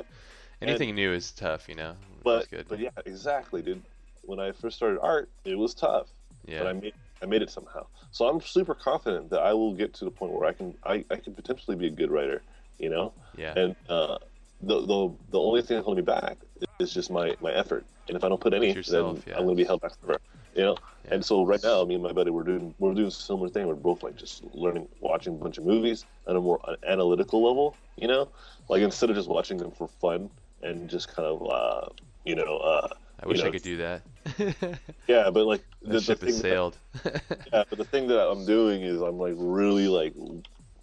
Anything 0.60 0.94
new 0.94 1.12
is 1.12 1.30
tough, 1.30 1.68
you 1.68 1.74
know. 1.74 1.94
But 2.24 2.48
but 2.68 2.78
yeah, 2.78 2.90
exactly, 3.06 3.62
dude. 3.62 3.82
When 4.22 4.40
I 4.40 4.52
first 4.52 4.76
started 4.76 5.00
art, 5.00 5.28
it 5.44 5.56
was 5.56 5.74
tough. 5.74 6.08
yeah. 6.46 6.58
but 6.58 6.66
I 6.68 6.72
made 6.72 6.94
I 7.22 7.26
made 7.26 7.42
it 7.42 7.50
somehow. 7.50 7.86
So 8.10 8.26
I'm 8.26 8.40
super 8.40 8.74
confident 8.74 9.30
that 9.30 9.40
I 9.40 9.52
will 9.52 9.74
get 9.74 9.94
to 9.94 10.04
the 10.04 10.10
point 10.10 10.32
where 10.32 10.48
I 10.48 10.52
can 10.52 10.74
I, 10.84 11.04
I 11.10 11.16
can 11.16 11.34
potentially 11.34 11.76
be 11.76 11.86
a 11.86 11.90
good 11.90 12.10
writer, 12.10 12.42
you 12.78 12.90
know. 12.90 13.12
yeah. 13.36 13.54
And 13.56 13.76
uh, 13.88 14.18
the 14.62 14.80
the 14.80 15.12
the 15.30 15.38
only 15.38 15.62
thing 15.62 15.82
holding 15.82 16.04
me 16.04 16.06
back 16.06 16.38
is 16.78 16.92
just 16.92 17.10
my 17.10 17.36
my 17.40 17.52
effort. 17.52 17.84
And 18.08 18.16
if 18.16 18.24
I 18.24 18.28
don't 18.28 18.40
put 18.40 18.54
any, 18.54 18.72
yourself, 18.72 19.24
then 19.24 19.24
yeah. 19.28 19.38
I'm 19.38 19.44
gonna 19.44 19.56
be 19.56 19.64
held 19.64 19.80
back 19.80 19.92
forever, 20.00 20.20
you 20.55 20.62
know. 20.62 20.76
Yeah. 21.05 21.14
And 21.14 21.24
so 21.24 21.44
right 21.44 21.62
now, 21.62 21.84
me 21.84 21.94
and 21.94 22.03
my 22.03 22.12
buddy 22.12 22.30
we're 22.30 22.42
doing 22.42 22.74
we're 22.78 22.94
doing 22.94 23.09
a 23.09 23.11
similar 23.11 23.49
thing. 23.49 23.66
We're 23.66 23.74
both 23.74 24.03
like 24.03 24.16
just 24.16 24.44
learning, 24.55 24.88
watching 25.01 25.34
a 25.34 25.38
bunch 25.38 25.59
of 25.59 25.64
movies 25.64 26.05
at 26.26 26.36
a 26.36 26.40
more 26.40 26.61
analytical 26.86 27.46
level, 27.46 27.76
you 27.96 28.09
know. 28.09 28.28
Like 28.68 28.82
instead 28.82 29.11
of 29.11 29.16
just 29.16 29.28
watching 29.28 29.59
them 29.59 29.70
for 29.70 29.88
fun 29.88 30.30
and 30.62 30.88
just 30.88 31.14
kind 31.14 31.26
of 31.26 31.51
uh, 31.51 31.88
you 32.24 32.34
know 32.34 32.59
uh, 32.59 32.88
I 33.20 33.26
wish 33.26 33.38
you 33.38 33.44
know, 33.44 33.49
I 33.49 33.53
could 33.53 33.62
do 33.62 33.76
that. 33.78 34.03
yeah, 35.09 35.30
but 35.30 35.46
like 35.46 35.62
the 35.82 35.88
the, 35.88 35.92
the 35.94 36.01
ship 36.01 36.20
thing 36.20 36.28
has 36.28 36.42
that- 36.42 36.49
sailed. 36.49 36.76
yeah, 37.53 37.64
but 37.68 37.78
the 37.78 37.84
thing 37.84 38.07
that 38.09 38.28
I'm 38.28 38.44
doing 38.46 38.82
is 38.82 39.01
I'm 39.01 39.18
like 39.18 39.34
really 39.36 39.88
like 39.88 40.14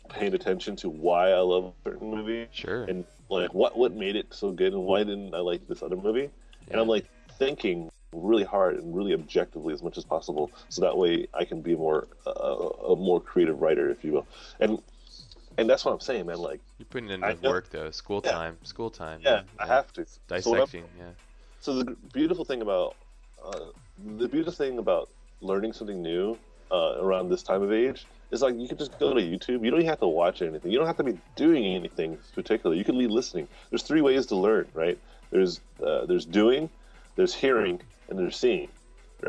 paying 0.10 0.34
attention 0.34 0.76
to 0.78 0.90
why 0.90 1.32
I 1.32 1.40
love 1.40 1.66
a 1.66 1.90
certain 1.90 2.10
movie 2.10 2.48
sure. 2.52 2.84
and 2.84 3.06
like 3.30 3.54
what 3.54 3.78
what 3.78 3.94
made 3.94 4.16
it 4.16 4.34
so 4.34 4.52
good 4.52 4.74
and 4.74 4.84
why 4.84 5.00
didn't 5.00 5.34
I 5.34 5.40
like 5.40 5.68
this 5.68 5.82
other 5.82 5.96
movie? 5.96 6.30
And 6.70 6.80
I'm 6.80 6.88
like 6.88 7.06
thinking 7.38 7.90
really 8.16 8.44
hard 8.44 8.76
and 8.78 8.96
really 8.96 9.14
objectively 9.14 9.74
as 9.74 9.84
much 9.84 9.98
as 9.98 10.04
possible, 10.04 10.52
so 10.70 10.82
that 10.82 10.98
way 10.98 11.28
I 11.34 11.46
can 11.46 11.62
be 11.62 11.76
more 11.76 12.08
uh, 12.26 12.32
a 12.32 12.96
more 12.96 13.20
creative 13.20 13.62
writer, 13.62 13.90
if 13.90 14.04
you 14.04 14.14
will. 14.14 14.28
And 14.60 14.82
and 15.58 15.70
that's 15.70 15.86
what 15.86 15.94
I'm 15.94 16.00
saying, 16.00 16.26
man. 16.26 16.38
Like 16.38 16.60
you're 16.78 16.86
putting 16.86 17.10
in 17.10 17.22
the 17.22 17.38
work 17.44 17.70
though, 17.70 17.92
school 17.92 18.22
yeah. 18.24 18.32
time, 18.32 18.58
school 18.64 18.90
time. 18.90 19.22
Yeah, 19.24 19.44
I 19.60 19.68
have 19.68 19.92
to. 19.94 20.06
Dissecting, 20.28 20.84
so 20.84 20.90
yeah. 20.98 21.12
So 21.60 21.82
the 21.82 21.96
beautiful 22.14 22.46
thing 22.46 22.62
about 22.62 22.96
uh, 23.44 23.66
the 24.18 24.28
beautiful 24.28 24.54
thing 24.54 24.78
about 24.78 25.10
learning 25.42 25.74
something 25.74 26.02
new 26.02 26.38
uh, 26.72 26.96
around 27.00 27.30
this 27.30 27.44
time 27.44 27.62
of 27.62 27.72
age 27.72 28.06
is 28.32 28.42
like 28.42 28.56
you 28.56 28.68
can 28.68 28.78
just 28.78 28.98
go 29.00 29.14
to 29.14 29.22
YouTube. 29.22 29.64
You 29.64 29.72
don't 29.72 29.80
even 29.80 29.86
have 29.86 30.00
to 30.00 30.08
watch 30.08 30.42
anything. 30.42 30.72
You 30.72 30.78
don't 30.78 30.88
have 30.88 30.98
to 30.98 31.04
be 31.04 31.18
doing 31.36 31.64
anything 31.66 32.18
particular. 32.34 32.76
You 32.76 32.84
can 32.84 32.98
be 32.98 33.08
listening. 33.08 33.48
There's 33.70 33.84
three 33.84 34.02
ways 34.02 34.26
to 34.28 34.36
learn, 34.36 34.68
right? 34.74 34.98
There's 35.32 35.60
uh, 35.84 36.06
there's 36.06 36.26
doing, 36.26 36.70
there's 37.16 37.34
hearing, 37.34 37.82
and 38.10 38.18
they're 38.18 38.32
seeing, 38.32 38.70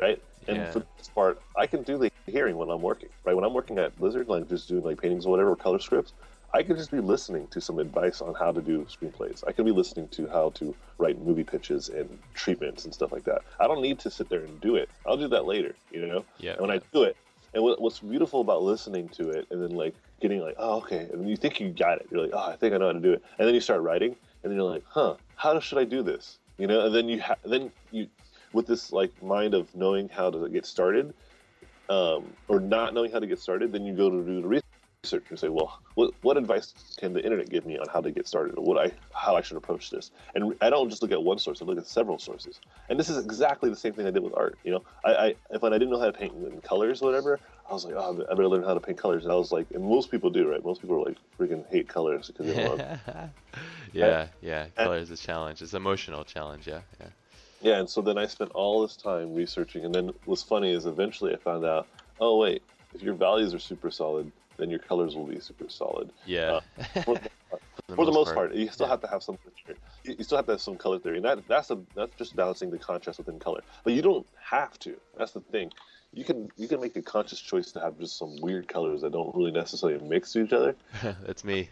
right? 0.01 0.21
And 0.49 0.59
yeah. 0.59 0.71
for 0.71 0.83
this 0.99 1.09
part, 1.09 1.41
I 1.57 1.67
can 1.67 1.83
do 1.83 1.99
the 1.99 2.11
hearing 2.27 2.57
when 2.57 2.71
I'm 2.71 2.83
working, 2.83 3.09
right? 3.25 3.35
When 3.35 3.45
I'm 3.45 3.55
working 3.55 3.79
at 3.79 3.97
Blizzard, 3.99 4.29
like 4.29 4.49
just 4.49 4.69
doing 4.69 4.85
like 4.85 5.01
paintings 5.01 5.27
or 5.27 5.31
whatever, 5.31 5.51
or 5.51 5.57
color 5.57 5.79
scripts, 5.79 6.13
I 6.55 6.63
could 6.63 6.77
just 6.77 6.91
be 6.91 7.01
listening 7.01 7.49
to 7.49 7.61
some 7.61 7.79
advice 7.79 8.21
on 8.21 8.35
how 8.35 8.53
to 8.53 8.63
do 8.63 8.87
screenplays. 8.87 9.43
I 9.47 9.53
can 9.53 9.65
be 9.65 9.73
listening 9.73 10.09
to 10.09 10.27
how 10.29 10.51
to 10.51 10.75
write 10.99 11.21
movie 11.21 11.45
pitches 11.45 11.89
and 11.89 12.09
treatments 12.35 12.85
and 12.85 12.95
stuff 12.95 13.13
like 13.13 13.25
that. 13.25 13.43
I 13.61 13.67
don't 13.67 13.83
need 13.83 13.99
to 14.01 14.11
sit 14.11 14.29
there 14.29 14.41
and 14.41 14.61
do 14.61 14.77
it. 14.77 14.89
I'll 15.05 15.17
do 15.17 15.29
that 15.29 15.45
later, 15.45 15.75
you 15.91 16.07
know? 16.07 16.25
Yeah. 16.39 16.53
And 16.53 16.61
when 16.63 16.71
I 16.71 16.81
do 16.93 17.03
it, 17.03 17.17
and 17.53 17.63
what, 17.63 17.81
what's 17.81 17.99
beautiful 17.99 18.41
about 18.41 18.63
listening 18.63 19.09
to 19.11 19.31
it 19.31 19.47
and 19.51 19.63
then 19.63 19.71
like 19.71 19.95
getting 20.21 20.41
like, 20.41 20.55
oh, 20.59 20.79
okay, 20.79 21.09
and 21.13 21.29
you 21.29 21.37
think 21.37 21.59
you 21.59 21.71
got 21.71 21.99
it. 22.01 22.07
You're 22.11 22.23
like, 22.23 22.33
oh, 22.33 22.51
I 22.51 22.57
think 22.57 22.75
I 22.75 22.79
know 22.79 22.87
how 22.87 22.93
to 22.93 23.01
do 23.01 23.13
it. 23.13 23.23
And 23.39 23.47
then 23.47 23.55
you 23.55 23.61
start 23.61 23.81
writing, 23.83 24.15
and 24.43 24.51
then 24.51 24.59
you're 24.59 24.71
like, 24.71 24.85
huh, 24.87 25.17
how 25.35 25.59
should 25.61 25.79
I 25.79 25.85
do 25.85 26.03
this? 26.03 26.39
You 26.59 26.67
know? 26.67 26.87
And 26.87 26.95
then 26.95 27.09
you 27.09 27.21
ha- 27.21 27.37
then 27.45 27.73
you 27.91 28.09
with 28.53 28.67
this 28.67 28.93
like 28.93 29.11
mind 29.23 29.55
of 29.55 29.75
knowing 29.75 30.09
how 30.09 30.31
to 30.31 30.49
get 30.49 30.67
started, 30.67 31.15
um, 31.89 32.33
or 32.49 32.61
not 32.61 32.95
knowing 32.95 33.13
how 33.13 33.19
to 33.19 33.27
get 33.27 33.39
started, 33.39 33.73
then 33.73 33.85
you 33.85 33.95
go 33.95 34.11
to 34.11 34.25
do 34.25 34.41
the 34.43 34.49
research 34.49 35.27
and 35.31 35.39
say, 35.39 35.49
well, 35.49 35.79
what, 35.95 36.15
what 36.23 36.37
advice 36.37 36.75
can 36.99 37.13
the 37.13 37.23
internet 37.23 37.49
give 37.49 37.65
me 37.65 37.79
on 37.79 37.87
how 37.93 38.01
to 38.01 38.11
get 38.11 38.27
started, 38.27 38.57
or 38.59 38.65
what 38.65 38.79
I 38.79 38.93
how 39.15 39.37
I 39.37 39.41
should 39.41 39.57
approach 39.57 39.91
this? 39.91 40.11
And 40.35 40.55
I 40.61 40.71
don't 40.71 40.91
just 40.91 41.03
look 41.03 41.13
at 41.13 41.23
one 41.23 41.39
source; 41.39 41.63
I 41.63 41.65
look 41.65 41.79
at 41.79 41.87
several 41.87 42.19
sources. 42.19 42.61
And 42.89 42.99
this 42.99 43.09
is 43.09 43.25
exactly 43.25 43.71
the 43.71 43.77
same 43.77 43.93
thing 43.93 44.07
I 44.07 44.11
did 44.11 44.23
with 44.23 44.35
art. 44.37 44.59
You 44.65 44.73
know, 44.73 44.85
I, 45.05 45.15
I 45.15 45.35
if 45.51 45.63
when 45.63 45.73
I 45.73 45.79
didn't 45.79 45.91
know 45.91 46.01
how 46.01 46.07
to 46.07 46.13
paint 46.13 46.35
in 46.35 46.61
colors, 46.61 47.03
or 47.03 47.07
whatever, 47.07 47.41
I 47.69 47.73
was 47.73 47.85
like, 47.85 47.95
oh, 47.97 48.25
I 48.29 48.35
better 48.35 48.49
learn 48.49 48.65
how 48.65 48.75
to 48.75 48.81
paint 48.81 48.99
colors. 48.99 49.25
And 49.25 49.33
I 49.33 49.37
was 49.37 49.53
like, 49.53 49.67
and 49.73 49.85
most 49.85 50.11
people 50.11 50.31
do, 50.31 50.49
right? 50.51 50.65
Most 50.65 50.81
people 50.81 50.97
are 50.97 51.09
like 51.09 51.19
freaking 51.39 51.65
hate 51.71 51.89
colors 51.89 52.29
because 52.29 52.47
they 52.47 52.69
love. 52.69 52.81
yeah, 53.93 54.27
yeah, 54.43 54.67
color 54.77 54.99
is 54.99 55.11
a 55.11 55.17
challenge. 55.17 55.63
It's 55.63 55.73
an 55.73 55.79
emotional 55.79 56.25
challenge. 56.25 56.67
Yeah, 56.67 56.81
yeah. 57.01 57.09
Yeah, 57.61 57.79
and 57.79 57.89
so 57.89 58.03
then 58.03 58.19
I 58.19 58.27
spent 58.27 58.51
all 58.53 58.83
this 58.83 58.97
time 58.97 59.35
researching, 59.35 59.85
and 59.85 59.95
then 59.95 60.13
what's 60.25 60.43
funny 60.43 60.73
is 60.73 60.87
eventually 60.87 61.33
I 61.33 61.37
found 61.37 61.65
out, 61.65 61.89
oh 62.21 62.39
wait, 62.39 62.63
if 62.95 63.03
your 63.03 63.15
values 63.15 63.55
are 63.55 63.59
super 63.59 63.91
solid, 63.91 64.31
then 64.57 64.71
your 64.71 64.79
colors 64.79 65.15
will 65.15 65.27
be 65.27 65.41
super 65.41 65.69
solid. 65.69 66.11
Yeah. 66.25 66.61
Uh, 66.79 66.83
for, 67.05 67.15
the, 67.15 67.31
for 67.95 68.05
the 68.07 68.13
most 68.13 68.35
part, 68.35 68.51
part 68.51 68.55
you 68.55 68.69
still 68.71 68.87
yeah. 68.87 68.93
have 68.93 69.01
to 69.03 69.09
have 69.09 69.23
some 69.23 69.39
you 70.05 70.25
still 70.25 70.39
have 70.39 70.47
to 70.47 70.53
have 70.53 70.61
some 70.61 70.77
color 70.77 70.99
theory, 70.99 71.17
and 71.17 71.25
that 71.25 71.47
that's 71.49 71.71
a 71.71 71.79
that's 71.95 72.15
just 72.17 72.37
balancing 72.37 72.71
the 72.71 72.79
contrast 72.79 73.19
within 73.19 73.39
color. 73.39 73.63
But 73.85 73.95
you 73.95 74.03
don't 74.03 74.27
have 74.41 74.79
to. 74.81 74.97
That's 75.17 75.33
the 75.33 75.41
thing. 75.41 75.73
You 76.13 76.25
can 76.25 76.51
you 76.57 76.69
can 76.69 76.81
make 76.81 76.97
a 76.97 77.03
conscious 77.03 77.41
choice 77.41 77.73
to 77.73 77.81
have 77.81 77.99
just 77.99 78.19
some 78.19 78.41
weird 78.41 78.69
colors 78.69 79.03
that 79.03 79.13
don't 79.13 79.35
really 79.35 79.51
necessarily 79.51 80.03
mix 80.07 80.33
to 80.33 80.45
each 80.45 80.53
other. 80.53 80.77
that's 81.25 81.45
me. 81.45 81.69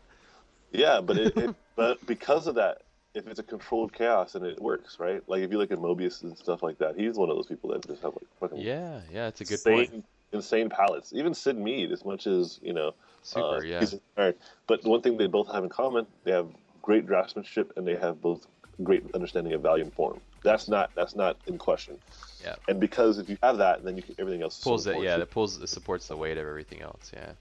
yeah, 0.72 1.00
but 1.00 1.18
it, 1.18 1.36
it, 1.36 1.54
but 1.74 2.04
because 2.06 2.46
of 2.46 2.54
that, 2.56 2.82
if 3.16 3.26
it's 3.26 3.40
a 3.40 3.42
controlled 3.42 3.92
chaos 3.94 4.34
and 4.34 4.44
it 4.44 4.60
works, 4.60 5.00
right? 5.00 5.22
Like 5.26 5.42
if 5.42 5.50
you 5.50 5.58
look 5.58 5.70
at 5.72 5.78
Moebius 5.78 6.22
and 6.22 6.36
stuff 6.36 6.62
like 6.62 6.78
that, 6.78 6.96
he's 6.96 7.16
one 7.16 7.30
of 7.30 7.36
those 7.36 7.46
people 7.46 7.70
that 7.70 7.86
just 7.86 8.02
have 8.02 8.12
like 8.12 8.28
fucking 8.38 8.58
yeah, 8.58 9.00
yeah, 9.12 9.28
it's 9.28 9.40
a 9.40 9.44
good 9.44 9.52
insane, 9.54 9.88
point. 9.88 10.04
Insane 10.32 10.68
palettes. 10.68 11.12
Even 11.14 11.32
Syd 11.32 11.56
Mead, 11.56 11.92
as 11.92 12.04
much 12.04 12.26
as 12.26 12.60
you 12.62 12.74
know, 12.74 12.94
super, 13.22 13.56
uh, 13.56 13.60
yeah. 13.60 14.32
But 14.66 14.84
one 14.84 15.00
thing 15.00 15.16
they 15.16 15.26
both 15.26 15.50
have 15.50 15.64
in 15.64 15.70
common, 15.70 16.06
they 16.24 16.32
have 16.32 16.48
great 16.82 17.06
draftsmanship 17.06 17.70
and 17.76 17.86
they 17.86 17.96
have 17.96 18.20
both 18.20 18.46
great 18.82 19.02
understanding 19.14 19.54
of 19.54 19.62
value 19.62 19.84
and 19.84 19.92
form. 19.94 20.20
That's 20.44 20.68
not 20.68 20.90
that's 20.94 21.16
not 21.16 21.38
in 21.46 21.56
question. 21.56 21.98
Yeah. 22.44 22.56
And 22.68 22.78
because 22.78 23.18
if 23.18 23.30
you 23.30 23.38
have 23.42 23.56
that, 23.58 23.82
then 23.82 23.96
you 23.96 24.02
can, 24.02 24.14
everything 24.18 24.42
else 24.42 24.62
pulls 24.62 24.86
it. 24.86 25.02
Yeah, 25.02 25.16
it 25.16 25.30
pulls 25.30 25.60
it 25.60 25.68
supports 25.68 26.08
the 26.08 26.16
weight 26.16 26.36
of 26.36 26.46
everything 26.46 26.82
else. 26.82 27.10
Yeah. 27.14 27.32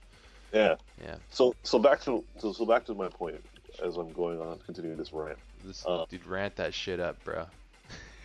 Yeah. 0.53 0.75
Yeah. 1.03 1.15
So 1.31 1.53
so 1.63 1.79
back 1.79 2.01
to 2.03 2.23
so, 2.37 2.53
so 2.53 2.65
back 2.65 2.85
to 2.85 2.93
my 2.93 3.09
point 3.09 3.43
as 3.83 3.97
I'm 3.97 4.13
going 4.13 4.39
on, 4.39 4.59
continuing 4.65 4.97
this 4.97 5.11
rant. 5.11 5.37
This, 5.65 5.85
uh, 5.85 6.05
dude, 6.09 6.25
rant 6.25 6.55
that 6.57 6.73
shit 6.73 6.99
up, 6.99 7.23
bro. 7.23 7.45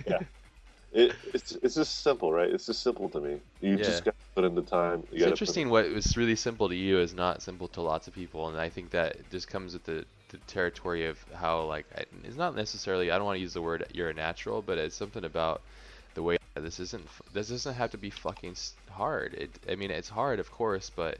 yeah. 0.07 0.19
It, 0.93 1.15
it's 1.33 1.53
it's 1.53 1.77
just 1.77 2.03
simple, 2.03 2.33
right? 2.33 2.51
It's 2.51 2.67
just 2.67 2.83
simple 2.83 3.09
to 3.11 3.21
me. 3.21 3.41
You 3.61 3.77
yeah. 3.77 3.85
just 3.85 4.05
got 4.05 4.11
to 4.11 4.25
put 4.35 4.45
in 4.45 4.57
the 4.57 4.63
time. 4.63 5.05
it's 5.13 5.23
interesting 5.23 5.67
put... 5.67 5.73
what 5.73 5.95
was 5.95 6.17
really 6.17 6.35
simple 6.35 6.69
to 6.69 6.75
you 6.75 6.99
is 6.99 7.15
not 7.15 7.43
simple 7.43 7.69
to 7.69 7.81
lots 7.81 8.09
of 8.09 8.15
people, 8.15 8.49
and 8.49 8.59
I 8.59 8.71
think 8.71 8.91
that 8.91 9.17
just 9.31 9.47
comes 9.47 9.73
with 9.73 9.85
the, 9.85 10.05
the 10.31 10.39
territory 10.49 11.07
of 11.07 11.25
how 11.33 11.63
like 11.63 11.87
it's 12.25 12.37
not 12.37 12.57
necessarily. 12.57 13.13
I 13.13 13.19
don't 13.19 13.25
want 13.25 13.37
to 13.37 13.41
use 13.41 13.55
the 13.55 13.63
word 13.63 13.87
you're 13.93 14.11
a 14.11 14.15
natural, 14.15 14.63
but 14.63 14.79
it's 14.79 14.97
something 14.97 15.25
about 15.25 15.63
the 16.15 16.25
way 16.25 16.39
this 16.57 16.81
isn't. 16.81 17.07
This 17.33 17.51
doesn't 17.51 17.75
have 17.75 17.93
to 17.93 17.99
be 17.99 18.11
fucking 18.11 18.57
hard. 18.91 19.35
It. 19.35 19.51
I 19.71 19.77
mean, 19.77 19.93
it's 19.93 20.09
hard, 20.09 20.41
of 20.41 20.51
course, 20.51 20.91
but 20.91 21.19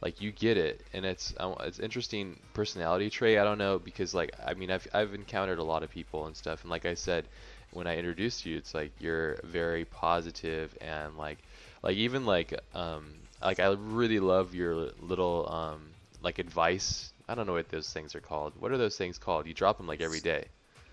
like 0.00 0.20
you 0.20 0.32
get 0.32 0.56
it 0.56 0.86
and 0.92 1.04
it's 1.04 1.34
it's 1.60 1.78
interesting 1.78 2.38
personality 2.54 3.10
trait 3.10 3.38
i 3.38 3.44
don't 3.44 3.58
know 3.58 3.78
because 3.78 4.14
like 4.14 4.30
i 4.46 4.54
mean 4.54 4.70
i've 4.70 4.86
i've 4.94 5.14
encountered 5.14 5.58
a 5.58 5.64
lot 5.64 5.82
of 5.82 5.90
people 5.90 6.26
and 6.26 6.36
stuff 6.36 6.62
and 6.62 6.70
like 6.70 6.86
i 6.86 6.94
said 6.94 7.26
when 7.72 7.86
i 7.86 7.96
introduced 7.96 8.46
you 8.46 8.56
it's 8.56 8.74
like 8.74 8.92
you're 8.98 9.38
very 9.44 9.84
positive 9.84 10.76
and 10.80 11.16
like 11.16 11.38
like 11.82 11.96
even 11.96 12.24
like 12.26 12.58
um 12.74 13.12
like 13.42 13.60
i 13.60 13.68
really 13.68 14.20
love 14.20 14.54
your 14.54 14.90
little 15.00 15.48
um 15.52 15.90
like 16.22 16.38
advice. 16.38 17.12
I 17.28 17.34
don't 17.34 17.46
know 17.46 17.52
what 17.52 17.68
those 17.68 17.92
things 17.92 18.14
are 18.14 18.20
called. 18.20 18.54
What 18.58 18.72
are 18.72 18.78
those 18.78 18.96
things 18.96 19.18
called? 19.18 19.46
You 19.46 19.54
drop 19.54 19.78
them 19.78 19.86
like 19.86 20.00
every 20.00 20.20
day. 20.20 20.46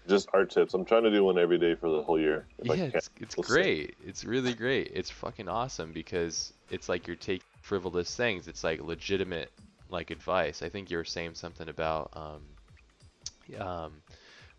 just 0.08 0.30
art 0.34 0.51
tips. 0.51 0.74
I'm 0.74 0.86
trying 0.86 1.03
to 1.03 1.12
do 1.12 1.24
one 1.24 1.38
every 1.38 1.58
day 1.58 1.76
for 1.76 1.89
the 1.89 2.01
whole 2.01 2.20
year 2.20 2.47
yeah 2.64 2.89
it's, 2.93 3.10
it's 3.20 3.36
great. 3.36 3.95
It's 4.05 4.24
really 4.24 4.53
great. 4.53 4.91
It's 4.93 5.10
fucking 5.10 5.49
awesome 5.49 5.91
because 5.91 6.53
it's 6.70 6.89
like 6.89 7.07
you're 7.07 7.15
taking 7.15 7.45
frivolous 7.61 8.15
things. 8.15 8.47
It's 8.47 8.63
like 8.63 8.82
legitimate 8.82 9.51
like 9.89 10.11
advice. 10.11 10.61
I 10.61 10.70
think 10.70 10.89
you 10.91 10.97
were 10.97 11.05
saying 11.05 11.36
something 11.36 11.70
about 11.70 12.11
um, 12.13 12.41
um, 13.59 13.93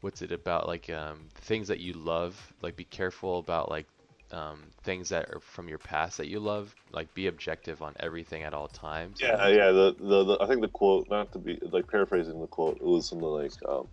what's 0.00 0.22
it 0.22 0.32
about 0.32 0.66
like 0.66 0.90
um, 0.90 1.20
things 1.34 1.68
that 1.68 1.80
you 1.80 1.92
love. 1.94 2.52
Like 2.62 2.76
be 2.76 2.84
careful 2.84 3.38
about 3.38 3.70
like 3.70 3.86
um, 4.32 4.64
things 4.82 5.08
that 5.08 5.28
are 5.30 5.40
from 5.40 5.68
your 5.68 5.78
past 5.78 6.18
that 6.18 6.28
you 6.28 6.40
love. 6.40 6.74
Like 6.92 7.12
be 7.14 7.26
objective 7.26 7.82
on 7.82 7.94
everything 8.00 8.42
at 8.42 8.54
all 8.54 8.68
times. 8.68 9.20
Yeah, 9.20 9.48
yeah. 9.48 9.70
The, 9.70 9.96
the, 9.98 10.24
the 10.24 10.38
I 10.40 10.46
think 10.46 10.60
the 10.60 10.68
quote, 10.68 11.08
not 11.10 11.32
to 11.32 11.38
be 11.38 11.58
like 11.62 11.88
paraphrasing 11.90 12.40
the 12.40 12.46
quote, 12.46 12.76
it 12.76 12.86
was 12.86 13.08
something 13.08 13.26
like, 13.28 13.52
um, 13.68 13.88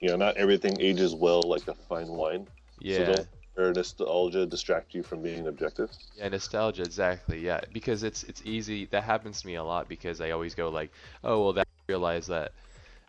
you 0.00 0.08
know, 0.08 0.16
not 0.16 0.36
everything 0.36 0.80
ages 0.80 1.14
well 1.14 1.42
like 1.42 1.66
a 1.68 1.74
fine 1.88 2.08
wine. 2.08 2.46
Yeah. 2.78 3.16
So 3.16 3.26
or 3.56 3.72
nostalgia 3.72 4.46
distract 4.46 4.94
you 4.94 5.02
from 5.02 5.22
being 5.22 5.46
objective? 5.46 5.90
Yeah, 6.16 6.28
nostalgia, 6.28 6.82
exactly. 6.82 7.40
Yeah, 7.40 7.60
because 7.72 8.02
it's 8.02 8.22
it's 8.24 8.42
easy. 8.44 8.86
That 8.86 9.04
happens 9.04 9.40
to 9.42 9.46
me 9.46 9.56
a 9.56 9.64
lot 9.64 9.88
because 9.88 10.20
I 10.20 10.30
always 10.30 10.54
go 10.54 10.68
like, 10.68 10.90
oh 11.24 11.42
well, 11.42 11.52
that 11.54 11.66
I 11.66 11.92
realize 11.92 12.26
that. 12.28 12.52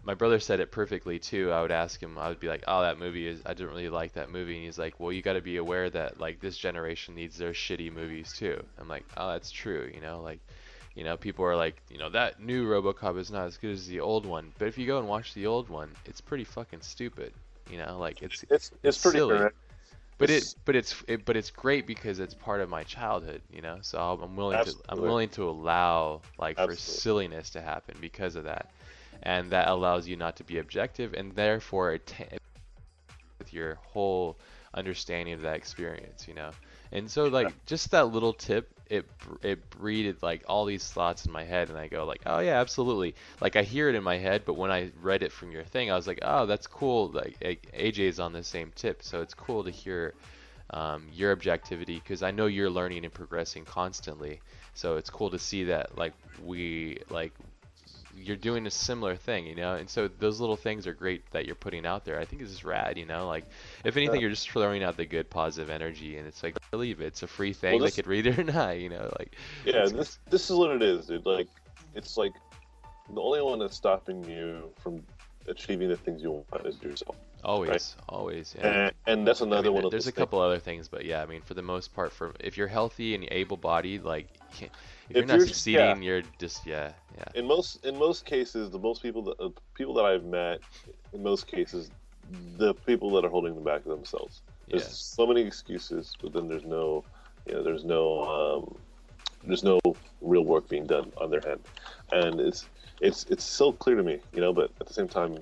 My 0.04 0.16
brother 0.16 0.40
said 0.40 0.60
it 0.60 0.72
perfectly 0.72 1.20
too. 1.20 1.52
I 1.52 1.62
would 1.62 1.72
ask 1.72 2.02
him, 2.02 2.18
I 2.18 2.28
would 2.28 2.40
be 2.40 2.48
like, 2.48 2.64
oh, 2.68 2.82
that 2.82 2.98
movie 2.98 3.28
is, 3.28 3.40
I 3.46 3.54
didn't 3.54 3.70
really 3.70 3.88
like 3.88 4.14
that 4.14 4.32
movie, 4.32 4.56
and 4.56 4.66
he's 4.66 4.80
like, 4.80 5.00
well, 5.00 5.12
you 5.12 5.22
got 5.22 5.34
to 5.34 5.42
be 5.42 5.58
aware 5.58 5.92
that 5.92 6.20
like 6.20 6.40
this 6.40 6.58
generation 6.58 7.14
needs 7.14 7.38
their 7.38 7.52
shitty 7.52 7.94
movies 7.94 8.34
too. 8.34 8.64
I'm 8.80 8.88
like, 8.88 9.06
oh, 9.16 9.34
that's 9.34 9.52
true. 9.52 9.92
You 9.94 10.02
know, 10.02 10.20
like, 10.22 10.40
you 10.96 11.04
know, 11.04 11.18
people 11.18 11.46
are 11.46 11.56
like, 11.56 11.84
you 11.92 12.00
know, 12.00 12.10
that 12.10 12.42
new 12.42 12.68
RoboCop 12.68 13.20
is 13.20 13.30
not 13.30 13.46
as 13.46 13.58
good 13.58 13.74
as 13.74 13.86
the 13.88 14.00
old 14.00 14.26
one, 14.26 14.52
but 14.58 14.68
if 14.68 14.76
you 14.76 14.88
go 14.88 14.98
and 14.98 15.08
watch 15.08 15.36
the 15.36 15.46
old 15.46 15.70
one, 15.70 15.92
it's 16.06 16.20
pretty 16.20 16.46
fucking 16.46 16.82
stupid. 16.82 17.32
You 17.70 17.78
know, 17.78 18.00
like 18.00 18.24
it's 18.24 18.42
it's 18.50 18.52
it's, 18.52 18.72
it's 18.82 18.98
pretty 18.98 19.20
silly. 19.20 19.38
Correct 19.38 19.56
but 20.22 20.30
it 20.30 20.56
but 20.66 20.76
it's 20.76 21.04
it, 21.08 21.26
but 21.26 21.36
it's 21.36 21.50
great 21.50 21.88
because 21.88 22.20
it's 22.20 22.34
part 22.34 22.62
of 22.62 22.70
my 22.70 22.84
childhood 22.84 23.42
you 23.52 23.62
know 23.62 23.78
so 23.82 24.00
i'm 24.00 24.36
willing 24.36 24.58
Absolutely. 24.58 24.84
to 24.84 24.94
i'm 24.94 25.02
willing 25.02 25.30
to 25.30 25.50
allow 25.50 26.22
like 26.38 26.58
Absolutely. 26.58 26.76
for 26.76 26.82
silliness 26.82 27.50
to 27.50 27.62
happen 27.62 27.96
because 28.00 28.36
of 28.36 28.44
that 28.44 28.70
and 29.24 29.50
that 29.52 29.68
allows 29.68 30.08
you 30.08 30.16
not 30.16 30.36
to 30.38 30.44
be 30.44 30.60
objective 30.60 31.14
and 31.14 31.34
therefore 31.34 31.98
with 33.40 33.54
your 33.54 33.76
whole 33.76 34.38
understanding 34.74 35.34
of 35.34 35.42
that 35.42 35.56
experience 35.56 36.28
you 36.28 36.34
know 36.34 36.52
and 36.92 37.10
so 37.10 37.26
like 37.26 37.54
just 37.66 37.92
that 37.92 38.08
little 38.08 38.34
tip 38.34 38.72
it 38.92 39.06
it 39.42 39.70
breeded 39.70 40.22
like 40.22 40.44
all 40.48 40.66
these 40.66 40.86
thoughts 40.92 41.26
in 41.26 41.32
my 41.32 41.46
head 41.46 41.70
and 41.70 41.78
I 41.78 41.88
go 41.88 42.06
like 42.06 42.22
oh 42.26 42.40
yeah 42.40 42.60
absolutely. 42.60 43.16
Like 43.40 43.56
I 43.56 43.64
hear 43.64 43.90
it 43.90 43.96
in 43.96 44.04
my 44.04 44.18
head 44.18 44.44
but 44.46 44.56
when 44.56 44.70
I 44.72 44.92
read 45.02 45.24
it 45.24 45.32
from 45.32 45.52
your 45.52 45.64
thing 45.64 45.90
I 45.92 45.96
was 45.96 46.08
like 46.08 46.20
oh 46.22 46.46
that's 46.46 46.68
cool 46.68 47.10
like 47.10 47.38
AJ's 47.42 48.20
on 48.20 48.34
the 48.34 48.44
same 48.44 48.72
tip. 48.76 49.02
So 49.02 49.22
it's 49.22 49.34
cool 49.34 49.64
to 49.64 49.72
hear 49.72 50.14
um, 50.72 51.08
your 51.12 51.32
objectivity 51.32 51.96
because 51.96 52.22
I 52.24 52.32
know 52.32 52.48
you're 52.48 52.70
learning 52.70 53.06
and 53.06 53.14
progressing 53.14 53.66
constantly. 53.66 54.42
So 54.74 54.98
it's 54.98 55.10
cool 55.10 55.30
to 55.32 55.40
see 55.40 55.66
that 55.66 55.98
like 55.98 56.14
we 56.38 57.00
like 57.10 57.34
you're 58.22 58.38
doing 58.38 58.66
a 58.68 58.72
similar 58.72 59.16
thing, 59.16 59.46
you 59.46 59.56
know. 59.56 59.76
And 59.76 59.90
so 59.90 60.08
those 60.08 60.40
little 60.40 60.56
things 60.56 60.88
are 60.88 60.94
great 60.94 61.30
that 61.32 61.46
you're 61.46 61.56
putting 61.56 61.86
out 61.86 62.06
there. 62.06 62.20
I 62.20 62.26
think 62.26 62.42
it's 62.42 62.52
just 62.52 62.64
rad, 62.64 62.98
you 62.98 63.06
know. 63.06 63.28
Like 63.28 63.46
if 63.84 63.98
anything, 63.98 64.16
Yeah. 64.16 64.22
you're 64.22 64.30
just 64.30 64.50
throwing 64.50 64.84
out 64.84 64.98
the 64.98 65.06
good, 65.06 65.30
positive 65.30 65.70
energy, 65.70 66.18
and 66.18 66.28
it's 66.28 66.44
like 66.44 66.58
believe 66.72 67.02
it. 67.02 67.06
It's 67.08 67.24
a 67.24 67.28
free 67.28 67.54
thing. 67.54 67.72
Well, 67.74 67.80
they 67.80 67.86
this- 67.88 67.96
could 67.96 68.08
read 68.08 68.28
it 68.28 68.40
or 68.40 68.44
not, 68.44 68.78
you 68.80 68.90
know. 68.90 69.12
Like 69.20 69.36
Yeah, 69.66 69.86
this 69.88 70.20
this 70.30 70.50
is 70.50 70.56
what 70.56 70.72
it 70.72 70.82
is, 70.82 71.08
dude. 71.08 71.26
Like, 71.26 71.48
it's 71.96 72.18
like 72.18 72.34
the 73.14 73.22
only 73.22 73.42
one 73.42 73.60
that's 73.60 73.76
stopping 73.76 74.24
you 74.24 74.72
from 74.80 75.04
achieving 75.48 75.90
the 75.90 75.98
things 75.98 76.22
you 76.22 76.32
want 76.32 76.66
is 76.66 76.82
yourself. 76.82 77.16
always, 77.44 77.96
always. 78.08 78.56
Yeah. 78.58 78.68
And, 78.68 78.94
and 79.08 79.28
that's 79.28 79.42
I 79.42 79.46
another 79.46 79.72
mean, 79.72 79.82
one 79.82 79.90
there's 79.90 80.06
a 80.08 80.12
couple 80.12 80.40
other 80.40 80.60
things, 80.60 80.88
but 80.88 81.04
yeah, 81.04 81.24
I 81.24 81.26
mean, 81.26 81.42
for 81.42 81.56
the 81.56 81.64
most 81.64 81.94
part, 81.96 82.12
for 82.12 82.32
if 82.40 82.58
you're 82.58 82.68
healthy 82.68 83.16
and 83.16 83.28
able-bodied, 83.32 84.04
like 84.04 84.28
if, 85.12 85.18
you're 85.18 85.26
not 85.26 85.36
you're- 85.36 85.48
succeeding, 85.48 86.02
you're 86.04 86.24
just 86.40 86.66
yeah, 86.66 86.92
yeah. 87.18 87.24
in 87.36 87.46
most 87.48 87.86
in 87.86 87.98
most 87.98 88.26
cases, 88.26 88.70
the 88.72 88.80
most 88.80 89.02
people 89.02 89.22
that 89.24 89.40
uh, 89.40 89.50
people 89.76 89.94
that 89.96 90.06
I've 90.06 90.24
met, 90.26 90.60
in 91.14 91.24
most 91.24 91.48
cases, 91.48 91.92
the 92.58 92.74
people 92.74 93.12
that 93.12 93.26
are 93.26 93.30
holding 93.30 93.56
them 93.56 93.64
back 93.64 93.86
are 93.86 93.90
themselves. 93.96 94.42
There's 94.70 94.84
Yeah. 94.84 94.90
so 94.90 95.28
many 95.28 95.42
excuses, 95.42 96.16
but 96.22 96.34
then 96.34 96.48
there's 96.48 96.64
no, 96.66 97.04
you 97.48 97.54
know, 97.56 97.64
there's 97.64 97.84
no, 97.84 98.04
um, 98.24 98.76
there's 99.44 99.64
no 99.64 99.80
real 100.22 100.46
work 100.46 100.70
being 100.70 100.86
done 100.86 101.12
on 101.18 101.30
their 101.32 101.46
end, 101.48 101.62
and 102.12 102.40
it's 102.40 102.68
it's 103.02 103.26
it's 103.26 103.44
so 103.44 103.72
clear 103.72 103.96
to 103.96 104.04
me, 104.04 104.20
you 104.34 104.42
know. 104.42 104.54
But 104.54 104.72
at 104.80 104.88
the 104.88 104.94
same 104.94 105.08
time, 105.10 105.38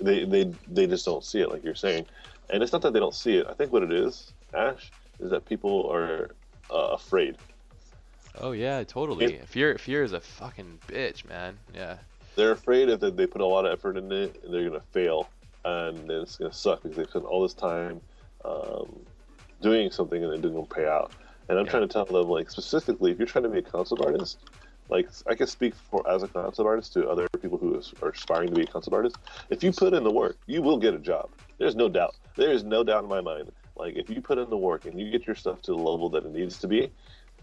they 0.00 0.24
they 0.24 0.52
they 0.68 0.86
just 0.86 1.04
don't 1.06 1.24
see 1.24 1.40
it, 1.40 1.50
like 1.50 1.64
you're 1.64 1.74
saying, 1.74 2.04
and 2.50 2.62
it's 2.62 2.72
not 2.72 2.82
that 2.82 2.92
they 2.92 3.00
don't 3.00 3.14
see 3.14 3.36
it. 3.38 3.46
I 3.48 3.54
think 3.54 3.72
what 3.72 3.82
it 3.82 3.92
is, 3.92 4.32
Ash, 4.52 4.90
is 5.20 5.30
that 5.30 5.46
people 5.46 5.88
are 5.90 6.30
uh, 6.70 6.88
afraid. 7.00 7.36
Oh 8.40 8.52
yeah, 8.52 8.82
totally. 8.84 9.38
Fear, 9.46 9.78
fear 9.78 10.02
is 10.02 10.12
a 10.12 10.20
fucking 10.20 10.78
bitch, 10.88 11.28
man. 11.28 11.58
Yeah. 11.74 11.96
they're 12.36 12.52
afraid 12.52 12.88
if 12.88 13.00
they, 13.00 13.26
put 13.26 13.40
a 13.40 13.46
lot 13.46 13.64
of 13.64 13.72
effort 13.72 13.96
in 13.96 14.10
it 14.10 14.40
and 14.44 14.52
they're 14.52 14.68
gonna 14.68 14.82
fail 14.92 15.28
and 15.64 16.10
then 16.10 16.20
it's 16.22 16.36
gonna 16.36 16.52
suck 16.52 16.82
because 16.82 16.96
they 16.96 17.04
spent 17.04 17.24
all 17.24 17.42
this 17.42 17.54
time 17.54 18.00
um, 18.44 19.00
doing 19.60 19.90
something 19.90 20.22
and 20.22 20.32
it 20.32 20.42
didn't 20.42 20.68
pay 20.70 20.86
out. 20.86 21.12
And 21.48 21.58
I'm 21.58 21.66
Yeah. 21.66 21.70
trying 21.72 21.88
to 21.88 21.92
tell 21.92 22.04
them 22.06 22.28
like 22.28 22.50
specifically 22.50 23.12
if 23.12 23.18
you're 23.18 23.26
trying 23.26 23.44
to 23.44 23.50
be 23.50 23.58
a 23.58 23.62
concept 23.62 24.02
artist, 24.04 24.38
like 24.88 25.08
I 25.26 25.34
can 25.34 25.46
speak 25.46 25.74
for 25.74 26.08
as 26.10 26.22
a 26.22 26.28
concept 26.28 26.66
artist 26.66 26.92
to 26.94 27.08
other 27.08 27.26
people 27.40 27.58
who 27.58 27.80
are 28.02 28.08
aspiring 28.10 28.50
to 28.50 28.56
be 28.56 28.62
a 28.62 28.66
concept 28.66 28.94
artist. 28.94 29.16
If 29.50 29.62
you 29.62 29.72
put 29.72 29.94
in 29.94 30.02
the 30.04 30.10
work, 30.10 30.36
you 30.46 30.60
will 30.60 30.78
get 30.78 30.94
a 30.94 30.98
job. 30.98 31.30
There's 31.58 31.76
no 31.76 31.88
doubt. 31.88 32.16
There 32.36 32.50
is 32.50 32.64
no 32.64 32.82
doubt 32.82 33.04
in 33.04 33.08
my 33.08 33.20
mind. 33.20 33.52
Like 33.76 33.96
if 33.96 34.10
you 34.10 34.20
put 34.20 34.38
in 34.38 34.50
the 34.50 34.56
work 34.56 34.84
and 34.86 34.98
you 35.00 35.10
get 35.10 35.26
your 35.26 35.36
stuff 35.36 35.62
to 35.62 35.70
the 35.72 35.78
level 35.78 36.10
that 36.10 36.24
it 36.24 36.32
needs 36.32 36.58
to 36.58 36.68
be, 36.68 36.92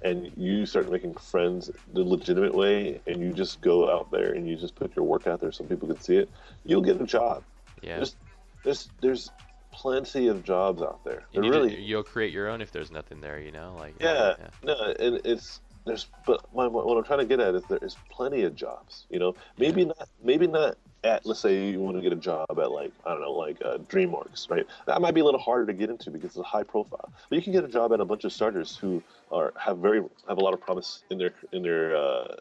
and 0.04 0.32
you 0.36 0.66
start 0.66 0.92
making 0.92 1.14
friends 1.16 1.70
the 1.94 2.04
legitimate 2.04 2.54
way 2.54 3.00
and 3.08 3.22
you 3.22 3.32
just 3.32 3.62
go 3.62 3.92
out 3.92 4.10
there 4.12 4.34
and 4.34 4.48
you 4.48 4.56
just 4.56 4.76
put 4.76 4.96
your 4.96 5.06
work 5.06 5.28
out 5.28 5.40
there 5.40 5.52
so 5.52 5.64
people 5.64 5.88
can 5.88 6.00
see 6.00 6.16
it 6.18 6.30
you'll 6.64 6.82
get 6.82 7.00
a 7.02 7.06
job. 7.06 7.44
Yeah. 7.82 7.98
there's 7.98 8.16
there's 8.64 8.90
there's 9.02 9.32
plenty 9.72 10.28
of 10.28 10.44
jobs 10.44 10.82
out 10.82 11.04
there. 11.04 11.24
You 11.32 11.42
really 11.42 11.76
to, 11.76 11.82
you'll 11.82 12.04
create 12.04 12.34
your 12.34 12.50
own 12.50 12.62
if 12.62 12.72
there's 12.72 12.92
nothing 12.92 13.22
there, 13.22 13.40
you 13.40 13.52
know, 13.52 13.76
like 13.78 13.96
yeah, 14.00 14.36
no 14.64 14.76
and 15.00 15.22
it's 15.26 15.62
there's 15.86 16.08
but 16.28 16.46
my, 16.54 16.68
what 16.68 16.96
i'm 16.96 17.04
trying 17.04 17.20
to 17.20 17.26
get 17.26 17.40
at 17.40 17.56
is 17.56 17.64
there 17.64 17.80
is 17.82 17.98
plenty 18.12 18.44
of 18.44 18.56
jobs 18.56 19.08
you 19.10 19.18
know? 19.18 19.34
Maybe 19.58 19.86
not 19.86 20.10
maybe 20.24 20.46
not 20.46 20.78
at 21.04 21.26
let's 21.26 21.40
say 21.40 21.70
you 21.70 21.80
want 21.80 21.96
to 21.98 22.02
get 22.02 22.14
a 22.14 22.16
job 22.16 22.46
at 22.52 22.72
like 22.72 22.92
i 23.06 23.12
don't 23.12 23.22
know 23.22 23.32
like 23.32 23.58
uh, 23.66 23.78
dreamworks 23.90 24.50
right 24.50 24.66
that 24.86 25.02
might 25.02 25.14
be 25.14 25.22
a 25.22 25.26
little 25.26 25.40
harder 25.40 25.66
to 25.66 25.74
get 25.74 25.90
into 25.90 26.12
because 26.12 26.30
it's 26.32 26.38
a 26.38 26.44
high 26.44 26.64
profile 26.64 27.12
but 27.30 27.36
you 27.36 27.42
can 27.42 27.52
get 27.52 27.64
a 27.64 27.68
job 27.68 27.92
at 27.92 28.00
a 28.00 28.06
bunch 28.06 28.24
of 28.24 28.32
starters 28.32 28.76
who 28.76 29.02
are 29.32 29.54
have 29.58 29.80
very 29.80 30.02
have 30.28 30.38
a 30.38 30.42
lot 30.42 30.54
of 30.54 30.62
promise 30.62 31.04
in 31.10 31.18
their 31.18 31.34
in 31.52 31.64
their 31.64 31.96
uh, 31.96 32.36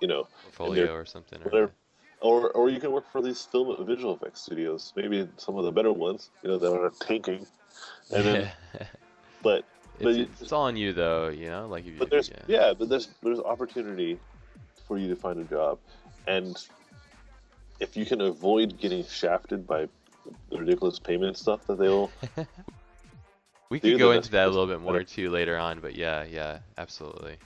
you 0.00 0.08
know 0.08 0.26
portfolio 0.42 0.92
or 0.92 1.04
something. 1.06 1.40
Or, 1.42 1.44
whatever. 1.44 1.72
Or, 2.20 2.50
or 2.50 2.70
you 2.70 2.78
can 2.78 2.92
work 2.92 3.10
for 3.10 3.20
these 3.20 3.42
film 3.44 3.84
visual 3.84 4.14
effects 4.14 4.42
studios, 4.42 4.92
maybe 4.94 5.28
some 5.38 5.56
of 5.56 5.64
the 5.64 5.72
better 5.72 5.92
ones, 5.92 6.30
you 6.44 6.50
know, 6.50 6.58
that 6.58 6.72
are 6.72 6.90
tanking. 7.00 7.44
And 8.14 8.24
then, 8.24 8.50
but 9.42 9.64
but 10.00 10.10
it's, 10.10 10.18
you- 10.18 10.28
it's 10.40 10.52
all 10.52 10.64
on 10.64 10.76
you 10.76 10.92
though, 10.92 11.28
you 11.30 11.50
know, 11.50 11.66
like 11.66 11.84
if 11.84 11.94
you, 11.94 11.98
but 11.98 12.10
there's 12.10 12.30
yeah. 12.30 12.44
yeah, 12.46 12.74
but 12.78 12.88
there's 12.88 13.08
there's 13.22 13.40
opportunity 13.40 14.18
for 14.86 14.98
you 14.98 15.08
to 15.08 15.16
find 15.16 15.40
a 15.40 15.44
job, 15.44 15.78
and 16.28 16.56
if 17.82 17.96
you 17.96 18.06
can 18.06 18.20
avoid 18.20 18.78
getting 18.78 19.04
shafted 19.04 19.66
by 19.66 19.88
the 20.50 20.58
ridiculous 20.58 20.98
payment 20.98 21.36
stuff 21.36 21.66
that 21.66 21.78
they 21.78 21.88
will, 21.88 22.10
We 23.72 23.80
could 23.80 23.98
go 23.98 24.12
into 24.12 24.30
that 24.32 24.48
a 24.48 24.50
little 24.50 24.66
bit 24.66 24.82
more 24.82 24.92
better. 24.92 25.04
too 25.04 25.30
later 25.30 25.56
on, 25.56 25.80
but 25.80 25.94
yeah, 25.94 26.24
yeah, 26.24 26.58
absolutely. 26.76 27.36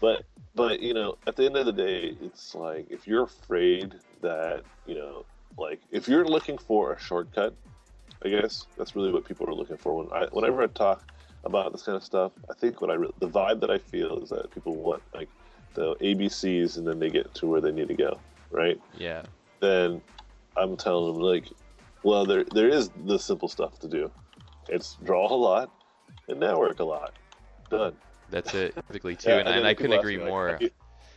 but 0.00 0.22
but 0.54 0.78
you 0.78 0.94
know, 0.94 1.18
at 1.26 1.34
the 1.34 1.44
end 1.44 1.56
of 1.56 1.66
the 1.66 1.72
day, 1.72 2.16
it's 2.22 2.54
like 2.54 2.86
if 2.88 3.08
you're 3.08 3.24
afraid 3.24 3.92
that 4.20 4.62
you 4.86 4.94
know, 4.94 5.24
like 5.58 5.80
if 5.90 6.06
you're 6.06 6.24
looking 6.24 6.56
for 6.56 6.92
a 6.92 7.00
shortcut, 7.00 7.52
I 8.24 8.28
guess 8.28 8.66
that's 8.78 8.94
really 8.94 9.10
what 9.10 9.24
people 9.24 9.48
are 9.48 9.54
looking 9.54 9.76
for. 9.76 9.96
When 9.96 10.12
I 10.12 10.28
whenever 10.30 10.62
I 10.62 10.68
talk 10.68 11.02
about 11.44 11.72
this 11.72 11.82
kind 11.82 11.96
of 11.96 12.04
stuff, 12.04 12.30
I 12.48 12.54
think 12.54 12.80
what 12.80 12.88
I 12.88 12.94
re- 12.94 13.10
the 13.18 13.28
vibe 13.28 13.58
that 13.62 13.70
I 13.72 13.78
feel 13.78 14.22
is 14.22 14.28
that 14.28 14.52
people 14.52 14.76
want 14.76 15.02
like 15.12 15.28
the 15.74 15.96
ABCs 15.96 16.76
and 16.76 16.86
then 16.86 17.00
they 17.00 17.10
get 17.10 17.34
to 17.34 17.48
where 17.48 17.60
they 17.60 17.72
need 17.72 17.88
to 17.88 17.94
go, 17.94 18.20
right? 18.52 18.80
Yeah. 18.96 19.22
Then 19.62 20.02
I'm 20.56 20.76
telling 20.76 21.14
them 21.14 21.22
like, 21.22 21.48
well, 22.02 22.26
there 22.26 22.44
there 22.52 22.68
is 22.68 22.90
the 23.06 23.18
simple 23.18 23.48
stuff 23.48 23.78
to 23.78 23.88
do. 23.88 24.10
It's 24.68 24.98
draw 25.04 25.32
a 25.32 25.34
lot 25.34 25.70
and 26.28 26.40
network 26.40 26.80
a 26.80 26.84
lot. 26.84 27.14
Done. 27.70 27.94
That's 28.28 28.54
it, 28.54 28.74
typically 28.74 29.14
too, 29.16 29.28
Yeah, 29.30 29.38
and, 29.38 29.48
and 29.48 29.66
I 29.66 29.74
couldn't 29.74 29.98
agree 29.98 30.18
like, 30.18 30.28
more. 30.28 30.58
you- 30.60 30.70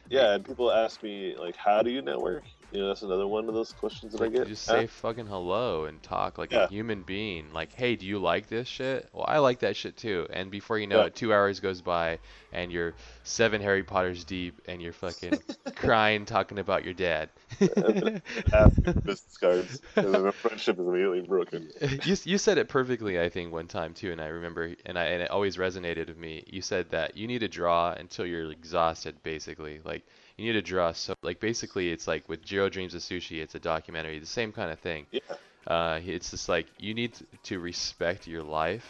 yeah, 0.07 0.35
and 0.35 0.45
people 0.45 0.71
ask 0.71 1.01
me 1.01 1.35
like, 1.37 1.55
"How 1.55 1.81
do 1.81 1.89
you 1.89 2.03
network?" 2.03 2.43
You 2.75 2.81
know, 2.81 2.87
that's 2.89 3.03
another 3.03 3.25
one 3.25 3.47
of 3.47 3.53
those 3.55 3.71
questions 3.71 4.11
that 4.11 4.21
I 4.21 4.27
get. 4.27 4.47
just 4.47 4.67
Uh, 4.67 4.73
say 4.73 4.87
fucking 4.87 5.27
hello 5.27 5.85
and 5.85 6.03
talk 6.03 6.37
like 6.37 6.51
Yeah. 6.51 6.65
a 6.65 6.67
human 6.67 7.03
being. 7.03 7.53
Like, 7.53 7.71
hey, 7.71 7.95
do 7.95 8.05
you 8.05 8.19
like 8.19 8.47
this 8.47 8.67
shit? 8.67 9.07
Well, 9.13 9.23
I 9.25 9.37
like 9.37 9.59
that 9.59 9.77
shit 9.77 9.95
too. 9.95 10.27
And 10.29 10.51
before 10.51 10.77
you 10.77 10.85
know 10.85 10.99
Yeah. 10.99 11.05
it, 11.05 11.15
two 11.15 11.33
hours 11.33 11.61
goes 11.61 11.79
by, 11.81 12.19
and 12.51 12.73
you're 12.73 12.93
seven 13.23 13.61
Harry 13.61 13.83
Potters 13.83 14.25
deep, 14.25 14.59
and 14.67 14.81
you're 14.81 14.91
fucking 14.91 15.39
crying 15.77 16.25
talking 16.25 16.59
about 16.59 16.83
your 16.83 16.93
dad. 16.93 17.29
business 17.59 19.37
cards, 19.39 19.81
and 19.95 20.13
then 20.13 20.23
the 20.23 20.33
friendship 20.33 20.77
is 20.77 20.85
immediately 20.85 21.21
broken. 21.21 21.69
you 22.03 22.15
you 22.25 22.37
said 22.37 22.57
it 22.57 22.67
perfectly, 22.67 23.21
I 23.21 23.29
think, 23.29 23.53
one 23.53 23.67
time 23.67 23.93
too, 23.93 24.11
and 24.11 24.19
I 24.19 24.27
remember, 24.27 24.73
and 24.85 24.99
I 24.99 25.05
and 25.05 25.21
it 25.21 25.31
always 25.31 25.55
resonated 25.55 26.07
with 26.07 26.17
me. 26.17 26.43
You 26.47 26.61
said 26.61 26.89
that 26.91 27.15
you 27.15 27.27
need 27.27 27.39
to 27.39 27.47
draw 27.47 27.93
until 27.93 28.25
you're 28.25 28.51
exhausted, 28.51 29.23
basically. 29.23 29.79
Like 29.83 30.03
you 30.37 30.45
need 30.45 30.53
to 30.53 30.61
draw 30.61 30.91
so, 30.91 31.15
like 31.21 31.39
basically, 31.39 31.91
it's 31.91 32.07
like 32.07 32.27
with 32.27 32.43
Jiro 32.43 32.69
Dreams 32.69 32.93
of 32.93 33.01
Sushi, 33.01 33.41
it's 33.41 33.55
a 33.55 33.59
documentary, 33.59 34.19
the 34.19 34.25
same 34.25 34.51
kind 34.51 34.71
of 34.71 34.79
thing. 34.79 35.05
Yeah, 35.11 35.21
Uh, 35.67 35.99
it's 36.05 36.31
just 36.31 36.47
like 36.47 36.67
you 36.77 36.93
need 36.93 37.13
to 37.43 37.59
respect 37.59 38.27
your 38.27 38.43
life 38.43 38.85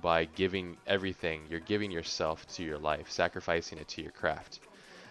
by 0.00 0.24
giving 0.24 0.76
everything. 0.86 1.42
You're 1.50 1.60
giving 1.60 1.90
yourself 1.90 2.46
to 2.54 2.62
your 2.62 2.78
life, 2.78 3.10
sacrificing 3.10 3.78
it 3.78 3.88
to 3.88 4.02
your 4.02 4.12
craft. 4.12 4.60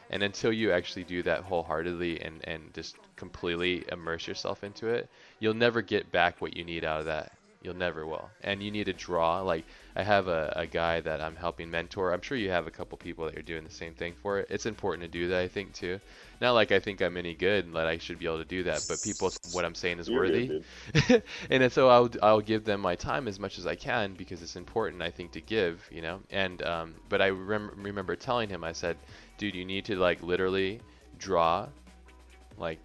And 0.09 0.24
until 0.24 0.53
you 0.53 0.72
actually 0.72 1.03
do 1.03 1.22
that 1.24 1.41
wholeheartedly 1.41 2.22
and, 2.22 2.41
and 2.45 2.74
just 2.74 2.95
completely 3.15 3.84
immerse 3.91 4.26
yourself 4.28 4.63
into 4.63 4.88
it, 4.88 5.09
you'll 5.39 5.53
never 5.53 5.82
get 5.82 6.11
back 6.11 6.41
what 6.41 6.55
you 6.55 6.63
need 6.63 6.86
out 6.86 7.01
of 7.01 7.05
that. 7.07 7.34
You'll 7.61 7.76
never 7.76 8.05
will. 8.05 8.30
And 8.41 8.63
you 8.63 8.72
need 8.72 8.86
to 8.86 8.93
draw. 8.93 9.41
Like, 9.41 9.65
I 9.98 10.04
have 10.04 10.28
a, 10.28 10.54
a 10.56 10.68
guy 10.68 11.02
that 11.02 11.22
I'm 11.22 11.36
helping 11.36 11.72
mentor. 11.72 12.14
I'm 12.14 12.22
sure 12.22 12.38
you 12.38 12.52
have 12.52 12.68
a 12.68 12.72
couple 12.72 13.00
people 13.00 13.26
that 13.26 13.34
you're 13.34 13.41
doing 13.41 13.64
the 13.64 13.72
same 13.72 13.95
thing 13.95 14.14
for. 14.22 14.39
It's 14.41 14.68
important 14.68 15.02
to 15.02 15.08
do 15.08 15.28
that, 15.30 15.41
I 15.41 15.48
think, 15.48 15.74
too. 15.74 16.00
Not 16.39 16.52
like 16.52 16.72
I 16.72 16.80
think 16.80 17.02
I'm 17.02 17.18
any 17.18 17.34
good 17.34 17.66
and 17.66 17.76
that 17.76 17.88
I 17.88 17.98
should 17.98 18.20
be 18.20 18.28
able 18.28 18.38
to 18.38 18.45
do 18.45 18.62
that, 18.64 18.84
but 18.88 19.02
people, 19.02 19.34
what 19.52 19.66
I'm 19.66 19.74
saying 19.74 19.98
is 19.98 20.08
You're 20.08 20.20
worthy. 20.20 20.62
good, 20.93 21.24
and 21.50 21.74
so 21.74 21.89
I'll 21.89 22.12
I'll 22.22 22.41
give 22.41 22.64
them 22.64 22.80
my 22.80 22.93
time 22.95 23.28
as 23.28 23.39
much 23.39 23.58
as 23.58 23.66
I 23.66 23.74
can 23.74 24.14
because 24.14 24.43
it's 24.43 24.56
important 24.56 25.02
I 25.02 25.10
think 25.10 25.32
to 25.32 25.41
give 25.41 25.89
you 25.91 26.04
know 26.04 26.20
and 26.30 26.62
um, 26.62 26.93
but 27.10 27.20
I 27.20 27.30
rem- 27.30 27.72
remember 27.76 28.16
telling 28.16 28.50
him 28.50 28.64
I 28.64 28.74
said 28.74 28.98
dude 29.39 29.56
you 29.56 29.66
need 29.66 29.86
to 29.86 29.95
like 29.95 30.22
literally 30.22 30.80
draw 31.18 31.68
like 32.60 32.80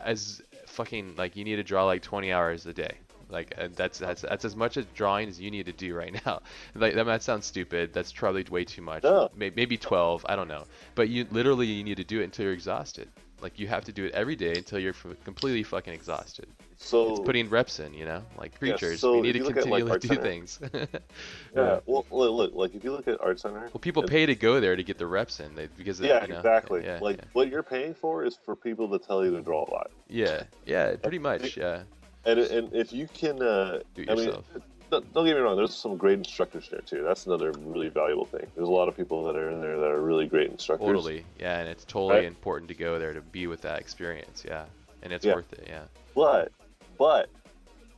as 0.00 0.42
fucking 0.66 1.14
like 1.16 1.36
you 1.36 1.44
need 1.44 1.56
to 1.56 1.62
draw 1.62 1.84
like 1.84 2.02
20 2.02 2.32
hours 2.32 2.66
a 2.66 2.72
day 2.72 2.96
like 3.34 3.52
uh, 3.58 3.68
that's 3.74 3.98
that's 3.98 4.22
that's 4.22 4.44
as 4.46 4.56
much 4.56 4.76
as 4.78 4.86
drawing 4.94 5.28
as 5.28 5.38
you 5.38 5.50
need 5.50 5.66
to 5.66 5.72
do 5.72 5.94
right 5.94 6.14
now. 6.26 6.40
Like 6.74 6.94
that 6.94 7.04
might 7.04 7.22
sound 7.22 7.44
stupid. 7.44 7.92
That's 7.92 8.12
probably 8.12 8.44
way 8.48 8.64
too 8.64 8.80
much. 8.82 9.02
No. 9.02 9.28
Maybe 9.36 9.76
12 9.76 10.24
I 10.28 10.36
don't 10.36 10.48
know. 10.48 10.64
But 10.94 11.08
you 11.10 11.26
literally 11.30 11.66
you 11.66 11.84
need 11.84 11.98
to 11.98 12.04
do 12.04 12.20
it 12.20 12.24
until 12.24 12.44
you're 12.46 12.54
exhausted. 12.54 13.08
Like 13.42 13.58
you 13.58 13.66
have 13.66 13.84
to 13.86 13.92
do 13.92 14.06
it 14.06 14.12
every 14.14 14.36
day 14.36 14.56
until 14.56 14.78
you're 14.78 14.94
f- 14.94 15.16
completely 15.24 15.64
fucking 15.64 15.92
exhausted. 15.92 16.46
So 16.76 17.10
it's 17.10 17.20
putting 17.20 17.50
reps 17.50 17.78
in, 17.78 17.92
you 17.92 18.06
know, 18.06 18.22
like 18.38 18.52
Yeah, 18.52 18.58
creatures. 18.58 19.00
so 19.00 19.16
we 19.16 19.20
need 19.22 19.34
to 19.34 19.44
look 19.44 19.56
at, 19.58 19.66
like, 19.68 19.84
continually 19.86 19.98
do 20.00 20.08
Center- 20.08 20.22
things. 20.22 20.60
yeah, 21.54 21.80
well, 21.86 22.06
look, 22.10 22.54
like 22.54 22.74
if 22.74 22.84
you 22.84 22.92
look 22.92 23.06
at 23.08 23.20
Art 23.20 23.38
Center, 23.40 23.60
Well, 23.72 23.80
people 23.80 24.02
pay 24.02 24.24
to 24.26 24.34
go 24.34 24.60
there 24.60 24.76
to 24.76 24.82
get 24.82 24.96
the 24.98 25.06
reps 25.06 25.40
in, 25.40 25.54
they, 25.54 25.66
because 25.76 26.00
it- 26.00 26.06
Yeah, 26.06 26.22
you 26.22 26.28
know, 26.32 26.36
exactly. 26.38 26.84
Yeah, 26.84 26.98
like 27.02 27.20
what 27.32 27.48
you're 27.48 27.62
paying 27.62 27.92
for 27.94 28.24
is 28.24 28.36
for 28.36 28.56
people 28.56 28.88
to 28.90 28.98
tell 28.98 29.24
you 29.24 29.32
to 29.32 29.42
draw 29.42 29.64
a 29.64 29.70
lot. 29.70 29.90
yeah, 30.08 30.44
yeah, 30.64 30.90
yeah, 30.90 30.96
pretty 30.96 31.18
much, 31.18 31.56
yeah. 31.56 31.82
And 32.26 32.38
and 32.40 32.74
if 32.74 32.92
you 32.92 33.06
can, 33.12 33.42
uh, 33.42 33.80
Do 33.94 34.02
it 34.02 34.10
I 34.10 34.14
mean, 34.14 34.24
yourself. 34.26 34.44
don't 34.90 35.12
don't 35.12 35.24
get 35.26 35.34
me 35.36 35.40
wrong. 35.42 35.56
There's 35.56 35.74
some 35.74 35.96
great 35.96 36.18
instructors 36.18 36.68
there 36.70 36.80
too. 36.80 37.02
That's 37.02 37.26
another 37.26 37.52
really 37.60 37.88
valuable 37.88 38.24
thing. 38.26 38.46
There's 38.54 38.68
a 38.68 38.72
lot 38.72 38.88
of 38.88 38.96
people 38.96 39.24
that 39.24 39.36
are 39.36 39.50
in 39.50 39.60
there 39.60 39.78
that 39.78 39.90
are 39.90 40.00
really 40.00 40.26
great 40.26 40.50
instructors. 40.50 40.86
Totally. 40.86 41.24
Yeah, 41.38 41.58
and 41.58 41.68
it's 41.68 41.84
totally 41.84 42.16
Right. 42.20 42.24
important 42.24 42.68
to 42.68 42.74
go 42.74 42.98
there 42.98 43.12
to 43.12 43.20
be 43.20 43.46
with 43.46 43.60
that 43.62 43.78
experience. 43.80 44.44
Yeah, 44.46 44.64
and 45.02 45.12
it's 45.12 45.24
Yeah. 45.24 45.34
worth 45.34 45.52
it. 45.52 45.64
Yeah. 45.68 45.84
But 46.14 46.52
but 46.98 47.28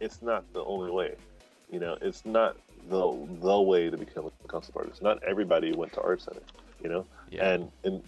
it's 0.01 0.23
not 0.23 0.45
the 0.53 0.65
only 0.65 0.91
way. 0.91 1.15
You 1.71 1.81
know, 1.81 1.97
it's 2.01 2.25
not 2.25 2.57
the 2.89 3.13
the 3.41 3.61
way 3.61 3.91
to 3.91 3.97
become 3.97 4.27
a 4.27 4.49
concept 4.49 4.77
artist. 4.77 5.03
Not 5.03 5.23
everybody 5.23 5.73
went 5.73 5.93
to 5.95 6.01
art 6.03 6.21
center. 6.23 6.43
You 6.83 6.89
know, 6.91 7.07
Yeah. 7.31 7.49
and 7.53 7.71
and 7.85 8.03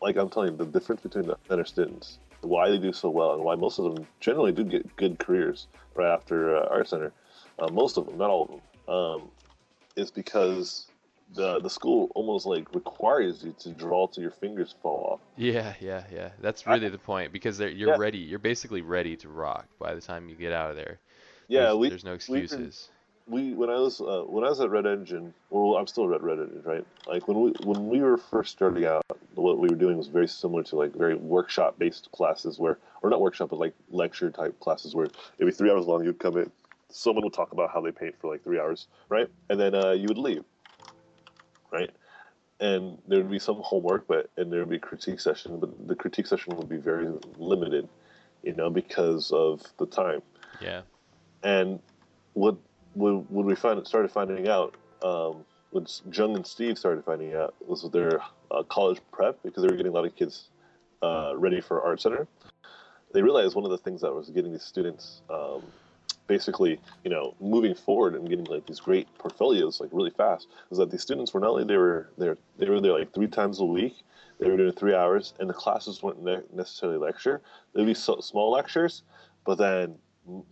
like 0.00 0.16
I'm 0.16 0.30
telling 0.30 0.52
you, 0.52 0.56
the 0.56 0.64
difference 0.66 1.02
between 1.02 1.26
the 1.26 1.36
center 1.48 1.64
students, 1.64 2.18
why 2.44 2.68
they 2.70 2.78
do 2.78 2.92
so 2.92 3.10
well, 3.10 3.34
and 3.34 3.42
why 3.42 3.54
most 3.54 3.78
of 3.78 3.94
them 3.94 4.06
generally 4.20 4.52
do 4.52 4.64
get 4.64 4.96
good 4.96 5.18
careers 5.18 5.66
right 5.94 6.12
after 6.12 6.56
uh, 6.56 6.68
art 6.70 6.88
center. 6.88 7.12
Uh, 7.58 7.68
most 7.70 7.96
of 7.96 8.06
them, 8.06 8.18
not 8.18 8.30
all 8.30 8.42
of 8.44 8.48
them, 8.50 8.94
um, 8.94 9.30
is 9.96 10.10
because 10.10 10.86
the 11.34 11.60
the 11.60 11.70
school 11.70 12.10
almost 12.14 12.46
like 12.46 12.72
requires 12.74 13.42
you 13.44 13.54
to 13.60 13.70
draw 13.70 14.06
till 14.06 14.22
your 14.22 14.32
fingers 14.32 14.74
fall 14.82 15.12
off. 15.12 15.20
Yeah, 15.36 15.74
yeah, 15.80 16.04
yeah. 16.12 16.30
That's 16.40 16.66
I- 16.66 16.74
really 16.74 16.88
the 16.88 16.98
point 16.98 17.32
because 17.32 17.58
they're, 17.58 17.68
you're 17.70 17.90
Yeah. 17.90 17.96
ready. 17.98 18.18
You're 18.18 18.38
basically 18.38 18.82
ready 18.82 19.16
to 19.16 19.28
rock 19.28 19.66
by 19.78 19.94
the 19.94 20.00
time 20.00 20.28
you 20.28 20.34
get 20.34 20.52
out 20.52 20.70
of 20.70 20.76
there. 20.76 21.00
Yeah, 21.48 21.64
there's, 21.66 21.76
we 21.76 21.88
there's 21.90 22.04
no 22.04 22.12
excuses. 22.14 22.90
We 23.26 23.54
when 23.54 23.70
I 23.70 23.78
was 23.78 24.00
uh, 24.00 24.22
when 24.26 24.44
I 24.44 24.50
was 24.50 24.60
at 24.60 24.70
Red 24.70 24.86
Engine, 24.86 25.32
well, 25.50 25.76
I'm 25.76 25.86
still 25.86 26.12
at 26.14 26.22
Red 26.22 26.38
Engine, 26.38 26.62
right? 26.64 26.86
Like 27.06 27.26
when 27.26 27.40
we 27.40 27.52
when 27.64 27.88
we 27.88 28.00
were 28.00 28.18
first 28.18 28.52
starting 28.52 28.84
out, 28.84 29.04
what 29.34 29.58
we 29.58 29.68
were 29.68 29.76
doing 29.76 29.96
was 29.96 30.08
very 30.08 30.28
similar 30.28 30.62
to 30.64 30.76
like 30.76 30.94
very 30.94 31.14
workshop 31.14 31.78
based 31.78 32.10
classes 32.12 32.58
where, 32.58 32.78
or 33.02 33.10
not 33.10 33.20
workshop, 33.20 33.50
but 33.50 33.58
like 33.58 33.74
lecture 33.90 34.30
type 34.30 34.58
classes 34.60 34.94
where 34.94 35.06
it'd 35.06 35.46
be 35.46 35.50
three 35.52 35.70
hours 35.70 35.86
long. 35.86 36.04
You'd 36.04 36.18
come 36.18 36.36
in, 36.36 36.50
someone 36.90 37.24
would 37.24 37.32
talk 37.32 37.52
about 37.52 37.70
how 37.72 37.80
they 37.80 37.92
paint 37.92 38.14
for 38.20 38.30
like 38.30 38.44
three 38.44 38.58
hours, 38.58 38.88
right? 39.08 39.28
And 39.48 39.58
then 39.58 39.74
uh, 39.74 39.92
you 39.92 40.06
would 40.08 40.18
leave, 40.18 40.44
right? 41.72 41.90
And 42.60 42.98
there 43.08 43.18
would 43.18 43.30
be 43.30 43.38
some 43.38 43.56
homework, 43.56 44.06
but 44.06 44.30
and 44.36 44.52
there 44.52 44.60
would 44.60 44.70
be 44.70 44.76
a 44.76 44.80
critique 44.80 45.20
session, 45.20 45.58
but 45.58 45.88
the 45.88 45.96
critique 45.96 46.26
session 46.26 46.56
would 46.56 46.68
be 46.68 46.76
very 46.76 47.08
limited, 47.38 47.88
you 48.42 48.54
know, 48.54 48.68
because 48.68 49.32
of 49.32 49.62
the 49.78 49.86
time. 49.86 50.20
Yeah. 50.60 50.82
And 51.42 51.80
what 52.34 52.56
when, 52.94 53.26
when 53.28 53.46
we 53.46 53.56
started 53.56 54.10
finding 54.10 54.48
out, 54.48 54.74
um, 55.02 55.44
when 55.70 55.86
Jung 56.12 56.36
and 56.36 56.46
Steve 56.46 56.78
started 56.78 57.04
finding 57.04 57.34
out, 57.34 57.54
was 57.66 57.88
their 57.92 58.20
uh, 58.50 58.62
college 58.64 59.00
prep 59.12 59.42
because 59.42 59.62
they 59.62 59.68
were 59.68 59.76
getting 59.76 59.92
a 59.92 59.94
lot 59.94 60.04
of 60.04 60.14
kids 60.16 60.48
uh, 61.02 61.34
ready 61.36 61.60
for 61.60 61.82
art 61.82 62.00
center. 62.00 62.26
They 63.12 63.22
realized 63.22 63.54
one 63.54 63.64
of 63.64 63.70
the 63.70 63.78
things 63.78 64.00
that 64.00 64.12
was 64.12 64.30
getting 64.30 64.52
these 64.52 64.64
students 64.64 65.22
um, 65.30 65.62
basically, 66.26 66.80
you 67.04 67.10
know, 67.10 67.34
moving 67.40 67.74
forward 67.74 68.14
and 68.14 68.28
getting 68.28 68.44
like 68.46 68.66
these 68.66 68.80
great 68.80 69.06
portfolios 69.18 69.80
like 69.80 69.90
really 69.92 70.10
fast 70.10 70.48
is 70.70 70.78
that 70.78 70.90
these 70.90 71.02
students 71.02 71.34
were 71.34 71.40
not 71.40 71.50
only 71.50 71.64
they 71.64 71.76
were 71.76 72.10
there 72.18 72.36
they 72.58 72.68
were 72.68 72.80
there 72.80 72.98
like 72.98 73.12
three 73.12 73.26
times 73.26 73.60
a 73.60 73.64
week. 73.64 73.94
They 74.40 74.50
were 74.50 74.56
doing 74.56 74.72
three 74.72 74.94
hours, 74.94 75.32
and 75.38 75.48
the 75.48 75.54
classes 75.54 76.02
weren't 76.02 76.22
ne- 76.22 76.42
necessarily 76.52 76.98
lecture. 76.98 77.40
They'd 77.72 77.86
be 77.86 77.94
so, 77.94 78.20
small 78.20 78.50
lectures, 78.50 79.02
but 79.46 79.58
then 79.58 79.94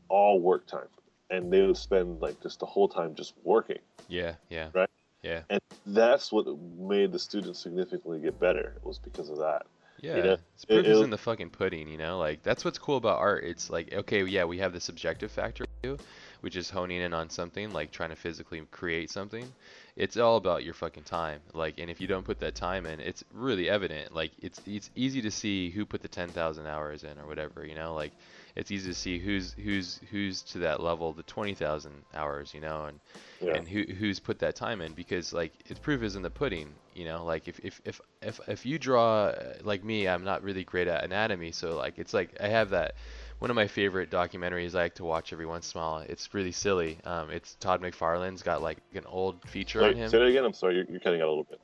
all 0.08 0.40
work 0.40 0.66
time, 0.68 0.86
and 1.32 1.52
they 1.52 1.62
would 1.66 1.76
spend 1.76 2.20
like 2.20 2.40
just 2.42 2.60
the 2.60 2.66
whole 2.66 2.88
time 2.88 3.14
just 3.14 3.34
working. 3.42 3.78
Yeah. 4.08 4.34
Yeah. 4.50 4.68
Right. 4.72 4.90
Yeah. 5.22 5.40
And 5.50 5.60
that's 5.86 6.30
what 6.30 6.46
made 6.78 7.12
the 7.12 7.18
students 7.18 7.60
significantly 7.60 8.20
get 8.20 8.38
better. 8.38 8.74
It 8.76 8.84
was 8.84 8.98
because 8.98 9.30
of 9.30 9.38
that. 9.38 9.66
Yeah, 10.00 10.16
know, 10.16 10.36
it's 10.54 10.64
proof 10.64 10.84
it- 10.84 10.90
is 10.90 11.00
in 11.00 11.10
the 11.10 11.18
fucking 11.18 11.50
pudding, 11.50 11.88
you 11.88 11.96
know. 11.96 12.18
Like 12.18 12.42
that's 12.42 12.64
what's 12.64 12.78
cool 12.78 12.96
about 12.96 13.20
art. 13.20 13.44
It's 13.44 13.70
like 13.70 13.92
okay, 13.92 14.24
yeah, 14.24 14.44
we 14.44 14.58
have 14.58 14.72
the 14.72 14.80
subjective 14.80 15.30
factor 15.30 15.64
too, 15.82 15.96
which 16.40 16.56
is 16.56 16.68
honing 16.68 17.00
in 17.00 17.14
on 17.14 17.30
something, 17.30 17.72
like 17.72 17.92
trying 17.92 18.10
to 18.10 18.16
physically 18.16 18.60
create 18.72 19.10
something. 19.10 19.46
It's 19.94 20.16
all 20.16 20.38
about 20.38 20.64
your 20.64 20.74
fucking 20.74 21.04
time. 21.04 21.40
Like, 21.52 21.78
and 21.78 21.88
if 21.88 22.00
you 22.00 22.08
don't 22.08 22.24
put 22.24 22.40
that 22.40 22.56
time 22.56 22.84
in, 22.86 22.98
it's 22.98 23.22
really 23.32 23.68
evident. 23.70 24.12
Like, 24.12 24.32
it's 24.40 24.60
it's 24.66 24.90
easy 24.96 25.22
to 25.22 25.30
see 25.30 25.70
who 25.70 25.86
put 25.86 26.02
the 26.02 26.08
ten 26.08 26.30
thousand 26.30 26.66
hours 26.66 27.04
in 27.04 27.16
or 27.18 27.26
whatever, 27.26 27.64
you 27.64 27.76
know. 27.76 27.94
Like, 27.94 28.12
it's 28.56 28.70
easy 28.70 28.90
to 28.90 28.94
see 28.94 29.18
who's 29.18 29.54
who's 29.54 30.00
who's 30.10 30.42
to 30.42 30.58
that 30.58 30.80
level, 30.80 31.12
the 31.12 31.22
twenty 31.24 31.54
thousand 31.54 32.04
hours, 32.14 32.52
you 32.54 32.60
know, 32.60 32.84
and 32.86 33.00
Yeah. 33.40 33.54
and 33.54 33.68
who 33.68 33.82
who's 33.82 34.20
put 34.20 34.38
that 34.40 34.54
time 34.56 34.80
in 34.80 34.92
because 34.92 35.32
like 35.32 35.52
it's 35.66 35.80
proof 35.80 36.02
is 36.02 36.16
in 36.16 36.22
the 36.22 36.30
pudding 36.30 36.74
you 36.94 37.04
know 37.04 37.24
like 37.24 37.48
if 37.48 37.58
if 37.60 37.80
if 37.84 38.00
if, 38.20 38.40
if 38.46 38.66
you 38.66 38.78
draw 38.78 39.26
uh, 39.26 39.54
like 39.64 39.82
me 39.82 40.06
i'm 40.06 40.24
not 40.24 40.42
really 40.42 40.62
great 40.62 40.86
at 40.86 41.02
anatomy 41.02 41.50
so 41.50 41.76
like 41.76 41.94
it's 41.98 42.14
like 42.14 42.36
i 42.40 42.46
have 42.46 42.70
that 42.70 42.94
one 43.40 43.50
of 43.50 43.56
my 43.56 43.66
favorite 43.66 44.10
documentaries 44.10 44.74
i 44.74 44.82
like 44.82 44.94
to 44.94 45.04
watch 45.04 45.32
every 45.32 45.46
once 45.46 45.74
in 45.74 45.80
a 45.80 45.82
while 45.82 45.98
it's 46.08 46.32
really 46.34 46.52
silly 46.52 46.98
um 47.04 47.30
it's 47.30 47.56
todd 47.56 47.80
mcfarlane's 47.82 48.42
got 48.42 48.62
like 48.62 48.78
an 48.94 49.04
old 49.06 49.42
feature 49.48 49.82
on 49.82 49.96
him 49.96 50.08
say 50.08 50.18
that 50.18 50.26
again. 50.26 50.44
I'm 50.44 50.52
sorry, 50.52 50.76
you're, 50.76 50.84
you're 50.88 51.00
cutting 51.00 51.20
out 51.20 51.26
a 51.26 51.30
little 51.30 51.44
bit. 51.44 51.60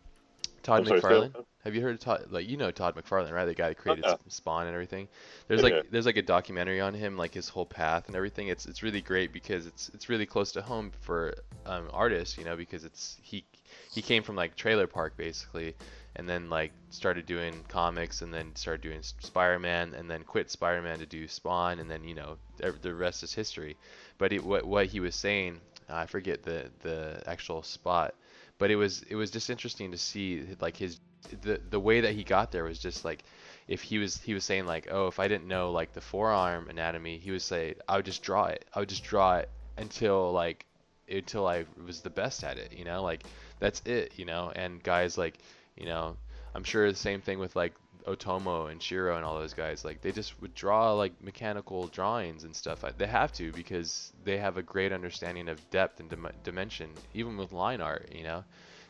Todd 0.63 0.87
sorry, 0.87 1.01
mcfarlane 1.01 1.33
that- 1.33 1.45
have 1.65 1.75
you 1.75 1.83
heard 1.83 1.95
of 1.95 2.01
Todd? 2.01 2.27
Like 2.31 2.49
you 2.49 2.57
know 2.57 2.71
Todd 2.71 2.95
McFarlane, 2.95 3.33
right? 3.33 3.45
The 3.45 3.55
guy 3.55 3.69
that 3.69 3.79
created 3.79 4.05
yeah. 4.07 4.17
Spawn 4.29 4.67
and 4.67 4.75
everything. 4.75 5.09
There's 5.49 5.63
Yeah, 5.63 5.83
like 5.83 5.91
there's 5.91 6.07
like 6.07 6.17
a 6.17 6.23
documentary 6.23 6.81
on 6.81 6.95
him, 6.95 7.17
like 7.17 7.35
his 7.35 7.49
whole 7.49 7.67
path 7.67 8.07
and 8.07 8.17
everything. 8.17 8.49
It's 8.49 8.65
it's 8.67 8.83
really 8.83 9.03
great 9.03 9.33
because 9.33 9.67
it's 9.67 9.91
it's 9.93 10.09
really 10.09 10.25
close 10.25 10.53
to 10.53 10.63
home 10.63 10.93
for 11.01 11.35
um, 11.67 11.91
artists, 11.93 12.39
you 12.39 12.45
know, 12.45 12.57
because 12.57 12.85
it's 12.85 13.19
he 13.23 13.45
he 13.91 14.03
came 14.03 14.23
from 14.23 14.37
like 14.37 14.55
trailer 14.57 14.87
park 14.87 15.17
basically, 15.17 15.75
and 16.17 16.29
then 16.29 16.49
like 16.49 16.73
started 16.91 17.27
doing 17.27 17.65
comics 17.69 18.23
and 18.23 18.33
then 18.33 18.55
started 18.55 18.81
doing 18.81 19.01
Spider-Man 19.03 19.95
and 19.95 20.09
then 20.09 20.23
quit 20.23 20.51
Spider-Man 20.51 21.01
to 21.01 21.07
do 21.07 21.27
Spawn 21.29 21.81
and 21.81 21.91
then 21.91 22.05
you 22.05 22.15
know 22.15 22.39
the 22.83 22.95
rest 22.95 23.23
is 23.25 23.35
history. 23.35 23.77
But 24.17 24.33
it, 24.33 24.45
what 24.45 24.65
what 24.65 24.87
he 24.87 25.01
was 25.01 25.15
saying, 25.17 25.61
I 25.89 26.07
forget 26.07 26.43
the 26.45 26.71
the 26.83 27.23
actual 27.27 27.63
spot, 27.63 28.15
but 28.59 28.71
it 28.71 28.77
was 28.77 29.03
it 29.09 29.15
was 29.15 29.31
just 29.31 29.51
interesting 29.51 29.93
to 29.93 29.99
see 29.99 30.45
like 30.61 30.77
his 30.77 30.99
the 31.43 31.61
the 31.71 31.81
way 31.81 32.01
that 32.03 32.15
he 32.15 32.25
got 32.25 32.53
there 32.53 32.65
was 32.65 32.79
just 32.79 33.05
like 33.05 33.25
if 33.67 33.83
he 33.83 33.99
was 33.99 34.21
he 34.23 34.35
was 34.35 34.45
saying 34.45 34.67
like 34.67 34.89
oh 34.91 35.07
if 35.07 35.19
I 35.19 35.29
didn't 35.29 35.47
know 35.47 35.71
like 35.71 35.93
the 35.93 36.01
forearm 36.01 36.69
anatomy 36.69 37.19
he 37.19 37.31
would 37.31 37.43
say 37.43 37.75
I 37.89 37.97
would 37.97 38.05
just 38.05 38.23
draw 38.23 38.47
it. 38.47 38.65
I 38.75 38.81
would 38.81 38.89
just 38.89 39.05
draw 39.05 39.37
it 39.37 39.51
until 39.77 40.33
like 40.33 40.65
until 41.09 41.47
I 41.47 41.65
was 41.85 42.01
the 42.01 42.11
best 42.11 42.45
at 42.45 42.59
it 42.59 42.73
you 42.77 42.85
know? 42.85 43.03
Like 43.03 43.25
that's 43.61 43.81
it 43.85 44.13
you 44.17 44.25
know? 44.25 44.53
And 44.55 44.83
guys 44.83 45.17
like 45.17 45.39
you 45.77 45.87
know 45.87 46.17
I'm 46.55 46.65
sure 46.65 46.91
the 46.91 46.97
same 46.97 47.21
thing 47.21 47.39
with 47.39 47.55
like 47.55 47.75
Otomo 48.07 48.71
and 48.71 48.81
Shirow 48.81 49.17
and 49.17 49.25
all 49.25 49.39
those 49.39 49.55
guys 49.55 49.85
like 49.85 50.01
they 50.01 50.13
just 50.13 50.41
would 50.41 50.55
draw 50.55 50.93
like 50.93 51.13
mechanical 51.23 51.87
drawings 51.89 52.45
and 52.45 52.55
stuff 52.55 52.85
they 52.97 53.07
have 53.07 53.33
to 53.35 53.53
because 53.53 54.13
they 54.25 54.39
have 54.39 54.57
a 54.57 54.63
great 54.63 54.93
understanding 54.93 55.49
of 55.49 55.59
depth 55.71 56.01
and 56.01 56.09
dim- 56.11 56.29
dimension 56.45 56.91
even 57.15 57.37
with 57.37 57.53
line 57.53 57.81
art 57.81 58.11
you 58.15 58.23
know 58.25 58.45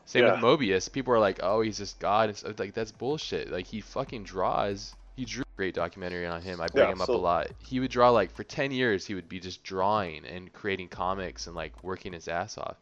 same 0.04 0.24
with 0.24 0.34
Yeah. 0.34 0.40
Moebius. 0.40 0.90
People 0.90 1.12
are 1.12 1.18
like, 1.18 1.40
"Oh, 1.42 1.60
he's 1.60 1.76
just 1.76 1.98
God." 1.98 2.30
It's 2.30 2.42
like 2.58 2.72
that's 2.72 2.92
bullshit. 2.92 3.50
Like 3.50 3.66
he 3.66 3.82
fucking 3.82 4.24
draws. 4.24 4.94
He 5.16 5.26
drew 5.26 5.42
a 5.42 5.56
great 5.56 5.74
documentary 5.74 6.26
on 6.26 6.40
him. 6.40 6.62
I 6.62 6.66
bring 6.68 6.86
Yeah, 6.86 6.92
him 6.92 7.02
up 7.02 7.08
so- 7.08 7.16
a 7.16 7.18
lot. 7.18 7.48
He 7.58 7.78
would 7.78 7.90
draw 7.90 8.08
like 8.08 8.30
for 8.34 8.42
10 8.42 8.70
years. 8.70 9.04
He 9.04 9.14
would 9.14 9.28
be 9.28 9.38
just 9.38 9.62
drawing 9.62 10.24
and 10.24 10.50
creating 10.50 10.88
comics 10.88 11.46
and 11.46 11.54
like 11.54 11.84
working 11.84 12.14
his 12.14 12.26
ass 12.26 12.56
off. 12.56 12.78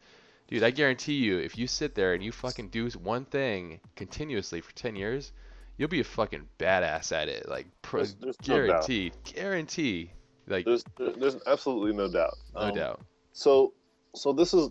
Dude, 0.47 0.63
I 0.63 0.71
guarantee 0.71 1.15
you, 1.15 1.39
if 1.39 1.59
you 1.59 1.67
sit 1.67 1.97
there 1.97 2.15
and 2.15 2.23
you 2.23 2.31
fucking 2.31 2.69
do 2.69 2.89
one 2.91 3.25
thing 3.25 3.81
continuously 3.97 4.61
for 4.61 4.73
10 4.77 4.95
years, 4.95 5.33
you'll 5.77 5.89
be 5.89 6.01
a 6.01 6.05
fucking 6.05 6.49
badass 6.59 7.13
at 7.13 7.29
it. 7.29 7.49
Like, 7.49 7.67
pro- 7.83 8.01
There's- 8.05 8.17
there's 8.21 8.37
no 8.49 8.55
guarantee, 8.67 9.13
guarantee. 9.25 10.11
Like, 10.49 10.65
There's 10.65 10.85
there's 10.97 11.37
absolutely 11.47 11.93
no 11.93 12.09
doubt. 12.11 12.35
no 12.55 12.61
Um, 12.61 12.75
doubt. 12.75 13.01
So 13.33 13.73
so 14.15 14.33
this 14.33 14.55
is 14.55 14.71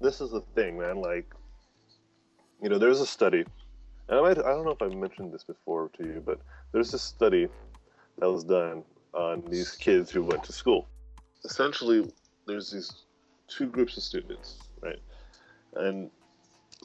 this 0.00 0.20
is 0.20 0.30
the 0.30 0.42
thing, 0.54 0.78
man. 0.78 1.00
Like 1.00 1.32
you 2.62 2.68
know, 2.68 2.78
there's 2.78 3.00
a 3.00 3.06
study, 3.06 3.44
and 4.08 4.18
I 4.18 4.20
might 4.20 4.38
I 4.38 4.42
don't 4.42 4.64
know 4.64 4.72
if 4.72 4.82
I 4.82 4.88
mentioned 4.88 5.32
this 5.32 5.44
before 5.44 5.88
to 5.98 6.04
you, 6.06 6.22
but 6.24 6.40
there's 6.72 6.90
this 6.92 7.02
study 7.02 7.48
that 8.18 8.30
was 8.30 8.44
done 8.44 8.84
on 9.14 9.42
these 9.48 9.72
kids 9.72 10.10
who 10.10 10.22
went 10.22 10.44
to 10.44 10.52
school. 10.52 10.86
Essentially, 11.44 12.12
there's 12.46 12.70
these 12.70 12.92
two 13.48 13.66
groups 13.66 13.96
of 13.96 14.02
students, 14.02 14.58
right? 14.82 15.00
And 15.74 16.10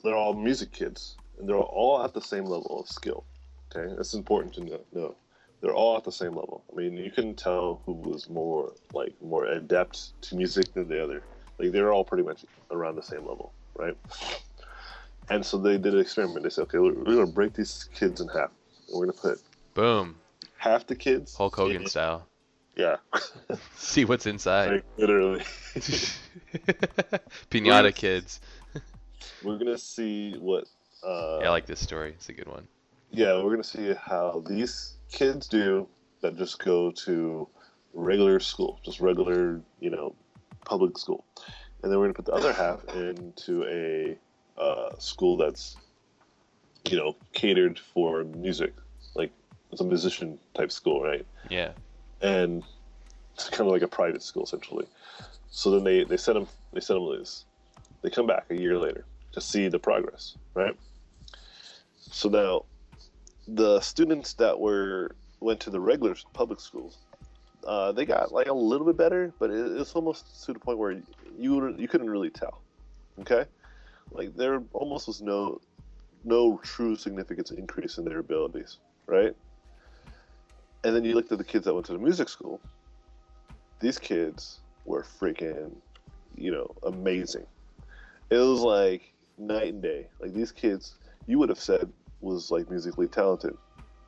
they're 0.03 0.15
all 0.15 0.33
music 0.33 0.71
kids, 0.71 1.17
and 1.37 1.47
they're 1.47 1.57
all 1.57 2.03
at 2.03 2.13
the 2.13 2.21
same 2.21 2.45
level 2.45 2.79
of 2.79 2.87
skill. 2.87 3.25
Okay, 3.75 3.93
that's 3.95 4.13
important 4.13 4.53
to 4.55 4.79
know. 4.93 5.15
They're 5.61 5.73
all 5.73 5.97
at 5.97 6.03
the 6.05 6.11
same 6.11 6.35
level. 6.35 6.63
I 6.71 6.75
mean, 6.75 6.95
you 6.95 7.11
can 7.11 7.35
tell 7.35 7.81
who 7.85 7.93
was 7.93 8.29
more 8.29 8.73
like 8.93 9.13
more 9.21 9.45
adept 9.45 10.19
to 10.23 10.35
music 10.35 10.73
than 10.73 10.87
the 10.87 11.03
other. 11.03 11.21
Like 11.57 11.71
they're 11.71 11.91
all 11.91 12.05
pretty 12.05 12.23
much 12.23 12.45
around 12.71 12.95
the 12.95 13.03
same 13.03 13.27
level, 13.27 13.53
right? 13.75 13.97
And 15.29 15.45
so 15.45 15.57
they 15.57 15.77
did 15.77 15.93
an 15.93 15.99
experiment. 15.99 16.43
They 16.43 16.49
said, 16.49 16.63
okay, 16.63 16.79
we're, 16.79 16.93
we're 16.93 17.03
going 17.15 17.27
to 17.27 17.31
break 17.33 17.53
these 17.53 17.89
kids 17.93 18.21
in 18.21 18.27
half. 18.29 18.49
And 18.87 18.97
we're 18.97 19.05
going 19.07 19.15
to 19.15 19.21
put 19.21 19.41
Boom. 19.75 20.15
half 20.57 20.87
the 20.87 20.95
kids. 20.95 21.35
Hulk 21.35 21.55
Hogan 21.55 21.81
in- 21.83 21.87
style. 21.87 22.25
Yeah, 22.75 22.95
See 23.75 24.05
what's 24.05 24.25
inside. 24.25 24.71
like, 24.71 24.85
literally. 24.95 25.43
Pinata 27.51 27.93
kids. 27.93 28.39
we're 29.43 29.55
going 29.57 29.65
to 29.67 29.77
see 29.77 30.35
what. 30.39 30.63
Uh, 31.05 31.39
Yeah, 31.41 31.47
I 31.47 31.49
like 31.49 31.65
this 31.65 31.81
story. 31.81 32.11
It's 32.11 32.29
a 32.29 32.33
good 32.33 32.47
one. 32.47 32.65
Yeah, 33.11 33.35
we're 33.37 33.55
going 33.55 33.61
to 33.61 33.67
see 33.67 33.93
how 33.93 34.43
these 34.47 34.95
kids 35.11 35.47
do 35.47 35.87
that 36.21 36.37
just 36.37 36.59
go 36.59 36.91
to 36.91 37.47
regular 37.93 38.39
school, 38.39 38.79
just 38.83 38.99
regular, 38.99 39.61
you 39.79 39.89
know, 39.89 40.15
public 40.65 40.97
school. 40.97 41.25
and 41.81 41.91
then 41.91 41.97
we're 41.97 42.05
gonna 42.05 42.13
put 42.13 42.25
the 42.25 42.33
other 42.33 42.53
half 42.63 42.83
into 42.95 43.63
a 43.65 44.17
uh, 44.61 44.95
school 44.97 45.37
that's 45.37 45.77
you 46.89 46.97
know 46.97 47.15
catered 47.33 47.79
for 47.79 48.23
music, 48.23 48.73
like 49.15 49.31
it's 49.71 49.81
a 49.81 49.85
musician 49.85 50.37
type 50.53 50.71
school, 50.71 51.01
right? 51.01 51.25
Yeah. 51.49 51.71
And 52.21 52.63
it's 53.33 53.49
kind 53.49 53.61
of 53.61 53.73
like 53.73 53.81
a 53.81 53.87
private 53.87 54.21
school 54.21 54.43
essentially. 54.43 54.85
So 55.49 55.71
then 55.71 55.83
they 55.83 56.03
they 56.03 56.17
set 56.17 56.33
them 56.33 56.47
they 56.73 56.81
set 56.81 56.93
them 56.95 57.03
loose. 57.03 57.45
They 58.01 58.09
come 58.09 58.27
back 58.27 58.45
a 58.49 58.55
year 58.55 58.77
later 58.77 59.05
to 59.33 59.41
see 59.41 59.67
the 59.67 59.79
progress, 59.79 60.37
right? 60.53 60.75
So 61.97 62.29
now 62.29 62.65
the 63.55 63.79
students 63.81 64.33
that 64.33 64.59
were 64.59 65.15
went 65.39 65.59
to 65.61 65.69
the 65.69 65.79
regular 65.79 66.15
public 66.33 66.59
schools, 66.59 66.97
uh, 67.65 67.91
they 67.91 68.05
got 68.05 68.31
like 68.31 68.47
a 68.47 68.53
little 68.53 68.85
bit 68.85 68.97
better, 68.97 69.33
but 69.39 69.49
it, 69.49 69.79
it's 69.79 69.93
almost 69.93 70.43
to 70.45 70.53
the 70.53 70.59
point 70.59 70.77
where 70.77 70.91
you 71.37 71.75
you 71.77 71.87
couldn't 71.87 72.09
really 72.09 72.29
tell. 72.29 72.61
Okay, 73.19 73.45
like 74.11 74.35
there 74.35 74.61
almost 74.73 75.07
was 75.07 75.21
no 75.21 75.59
no 76.23 76.59
true 76.63 76.95
significant 76.95 77.51
increase 77.51 77.97
in 77.97 78.05
their 78.05 78.19
abilities, 78.19 78.77
right? 79.07 79.35
And 80.83 80.95
then 80.95 81.03
you 81.03 81.13
looked 81.13 81.31
at 81.31 81.37
the 81.37 81.43
kids 81.43 81.65
that 81.65 81.73
went 81.73 81.85
to 81.87 81.93
the 81.93 81.99
music 81.99 82.29
school. 82.29 82.61
These 83.79 83.99
kids 83.99 84.59
were 84.85 85.03
freaking, 85.03 85.71
you 86.35 86.51
know, 86.51 86.73
amazing. 86.83 87.45
It 88.29 88.37
was 88.37 88.61
like 88.61 89.13
night 89.37 89.73
and 89.73 89.81
day. 89.81 90.07
Like 90.19 90.33
these 90.33 90.51
kids, 90.51 90.95
you 91.27 91.39
would 91.39 91.49
have 91.49 91.59
said 91.59 91.91
was 92.21 92.51
like 92.51 92.69
musically 92.69 93.07
talented, 93.07 93.57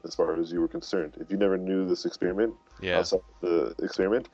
as 0.06 0.16
far 0.16 0.40
as 0.40 0.52
you 0.52 0.62
were 0.62 0.68
concerned. 0.68 1.16
If 1.20 1.32
you 1.32 1.38
never 1.38 1.58
knew 1.58 1.88
this 1.88 2.06
experiment, 2.06 2.56
Yeah. 2.82 3.00
outside 3.00 3.22
the 3.42 3.76
experiment, 3.82 4.28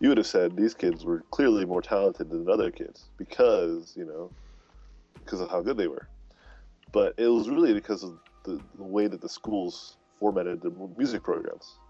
you 0.00 0.08
would 0.08 0.18
have 0.18 0.26
said 0.26 0.56
these 0.56 0.74
kids 0.74 1.04
were 1.04 1.24
clearly 1.30 1.64
more 1.64 1.82
talented 1.82 2.30
than 2.30 2.48
other 2.48 2.70
kids 2.70 3.10
because 3.18 3.94
you 3.96 4.04
know 4.04 4.32
because 5.24 5.40
of 5.40 5.50
how 5.50 5.62
good 5.62 5.76
they 5.76 5.88
were. 5.88 6.08
But 6.92 7.14
it 7.18 7.28
was 7.28 7.48
really 7.48 7.74
because 7.74 8.02
of 8.02 8.18
the, 8.44 8.62
the 8.76 8.84
way 8.84 9.08
that 9.08 9.20
the 9.20 9.28
schools 9.28 9.98
formatted 10.18 10.62
their 10.62 10.72
music 10.96 11.22
programs. 11.22 11.80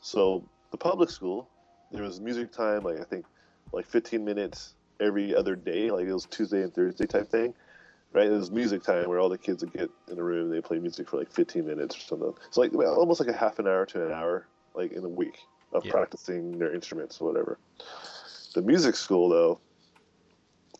So 0.00 0.48
the 0.70 0.78
public 0.78 1.10
school, 1.10 1.50
there 1.90 2.02
was 2.02 2.20
music 2.20 2.52
time, 2.52 2.84
like 2.84 3.00
I 3.00 3.04
think, 3.04 3.26
like 3.72 3.86
15 3.86 4.24
minutes 4.24 4.74
every 5.00 5.34
other 5.34 5.56
day, 5.56 5.90
like 5.90 6.06
it 6.06 6.12
was 6.12 6.26
Tuesday 6.26 6.62
and 6.62 6.72
Thursday 6.74 7.06
type 7.06 7.30
thing, 7.30 7.54
right? 8.14 8.26
It 8.26 8.30
was 8.30 8.50
music 8.50 8.82
time 8.82 9.08
where 9.08 9.18
all 9.18 9.28
the 9.28 9.36
kids 9.38 9.62
would 9.62 9.72
get 9.72 9.90
in 10.10 10.18
a 10.18 10.22
room, 10.22 10.48
they 10.50 10.60
play 10.60 10.78
music 10.78 11.08
for 11.10 11.18
like 11.18 11.30
15 11.32 11.66
minutes 11.66 11.96
or 11.96 12.00
something. 12.00 12.34
So 12.50 12.60
like 12.60 12.72
well, 12.72 12.94
almost 12.94 13.20
like 13.20 13.28
a 13.28 13.36
half 13.36 13.58
an 13.58 13.66
hour 13.66 13.84
to 13.86 14.06
an 14.06 14.12
hour, 14.12 14.48
like 14.74 14.92
in 14.92 15.04
a 15.04 15.08
week 15.08 15.38
of 15.72 15.84
Yeah. 15.84 15.90
practicing 15.90 16.58
their 16.58 16.72
instruments 16.74 17.20
or 17.20 17.28
whatever. 17.30 17.58
The 18.54 18.62
music 18.62 18.94
school 18.94 19.28
though, 19.28 19.60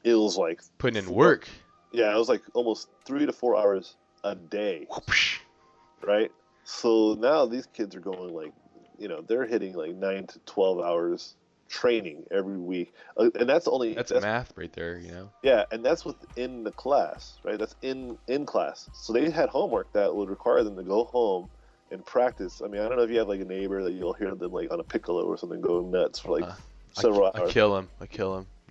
it 0.05 0.14
was 0.14 0.37
like 0.39 0.61
Putting 0.78 1.05
in 1.05 1.11
work. 1.12 1.49
yeah, 1.93 2.14
it 2.14 2.18
was 2.18 2.28
like 2.28 2.43
almost 2.55 2.89
three 3.05 3.26
to 3.26 3.32
four 3.32 3.57
hours 3.57 3.97
a 4.22 4.35
day, 4.35 4.87
right? 6.07 6.30
So 6.64 7.14
now 7.18 7.45
these 7.47 7.66
kids 7.66 7.95
are 7.97 8.01
going 8.01 8.32
like, 8.32 8.53
you 8.99 9.09
know, 9.09 9.22
they're 9.22 9.47
hitting 9.47 9.74
like 9.74 9.95
nine 9.97 10.26
to 10.28 10.39
twelve 10.41 10.80
hours 10.80 11.35
training 11.69 12.25
every 12.31 12.57
week, 12.59 12.93
uh, 13.17 13.31
and 13.39 13.49
that's 13.49 13.67
only 13.69 13.95
That's 13.95 14.12
math 14.12 14.53
right 14.57 14.73
there, 14.73 14.99
you 14.99 15.11
know. 15.11 15.31
yeah, 15.43 15.65
and 15.73 15.85
that's 15.85 16.05
within 16.05 16.65
the 16.65 16.73
class, 16.73 17.39
right? 17.45 17.59
That's 17.59 17.75
in 17.83 18.19
in 18.29 18.47
class. 18.47 18.89
So 18.93 19.12
they 19.12 19.31
had 19.31 19.49
homework 19.49 19.93
that 19.93 20.15
would 20.15 20.29
require 20.29 20.62
them 20.62 20.77
to 20.77 20.83
go 20.83 21.05
home 21.05 21.49
and 21.91 22.05
practice. 22.05 22.62
I 22.65 22.69
mean, 22.69 22.81
I 22.81 22.89
don't 22.89 22.97
know 22.97 23.05
if 23.05 23.11
you 23.11 23.19
have 23.19 23.29
like 23.29 23.41
a 23.41 23.45
neighbor 23.45 23.83
that 23.83 23.93
you'll 23.93 24.12
hear 24.15 24.35
them 24.35 24.53
like 24.53 24.71
on 24.73 24.81
a 24.81 24.85
piccolo 24.85 25.25
or 25.25 25.37
something 25.37 25.61
going 25.61 25.91
nuts 25.91 26.19
for 26.19 26.33
like 26.39 26.45
Uh, 26.45 26.55
I, 26.97 27.01
several 27.01 27.31
I 27.35 27.41
hours. 27.41 27.53
kill 27.53 27.77
him. 27.77 27.89
I 28.01 28.07
kill 28.07 28.37
him. 28.39 28.47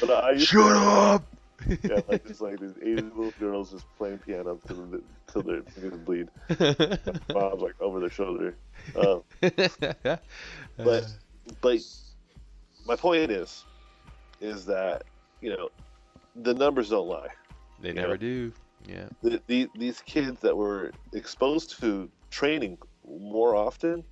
But 0.00 0.10
I 0.10 0.32
used 0.32 0.46
Shut 0.48 0.62
to, 0.62 0.90
up. 0.90 1.24
Yeah, 1.82 2.00
like 2.08 2.24
just 2.28 2.40
like 2.40 2.58
these 2.60 2.74
Asian 2.82 3.08
little 3.16 3.32
girls 3.40 3.70
just 3.72 3.84
playing 3.96 4.18
piano 4.18 4.60
till, 4.66 4.76
the- 4.86 5.02
till 5.32 5.42
their 5.42 5.62
fingers 5.62 5.98
bleed. 5.98 6.28
Mom's 7.34 7.62
like 7.62 7.80
over 7.80 8.00
their 8.00 8.10
shoulder. 8.10 8.54
Um, 8.96 9.22
But- 10.76 11.12
but 11.60 11.78
my 12.86 12.96
point 12.96 13.30
is, 13.30 13.64
is 14.40 14.64
that 14.66 15.02
you 15.40 15.50
know, 15.50 15.68
the 16.36 16.54
numbers 16.54 16.90
don't 16.90 17.08
lie. 17.08 17.28
they 17.80 17.92
never 17.92 18.08
know. 18.08 18.16
do. 18.16 18.52
Yeah. 18.86 19.08
The, 19.22 19.40
the, 19.46 19.68
these 19.76 20.00
kids 20.00 20.40
that 20.40 20.56
were 20.56 20.92
exposed 21.12 21.80
to 21.80 22.08
training 22.30 22.78
more 23.06 23.54
often 23.54 24.04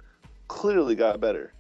clearly 0.49 0.95
got 0.95 1.21
better, 1.21 1.53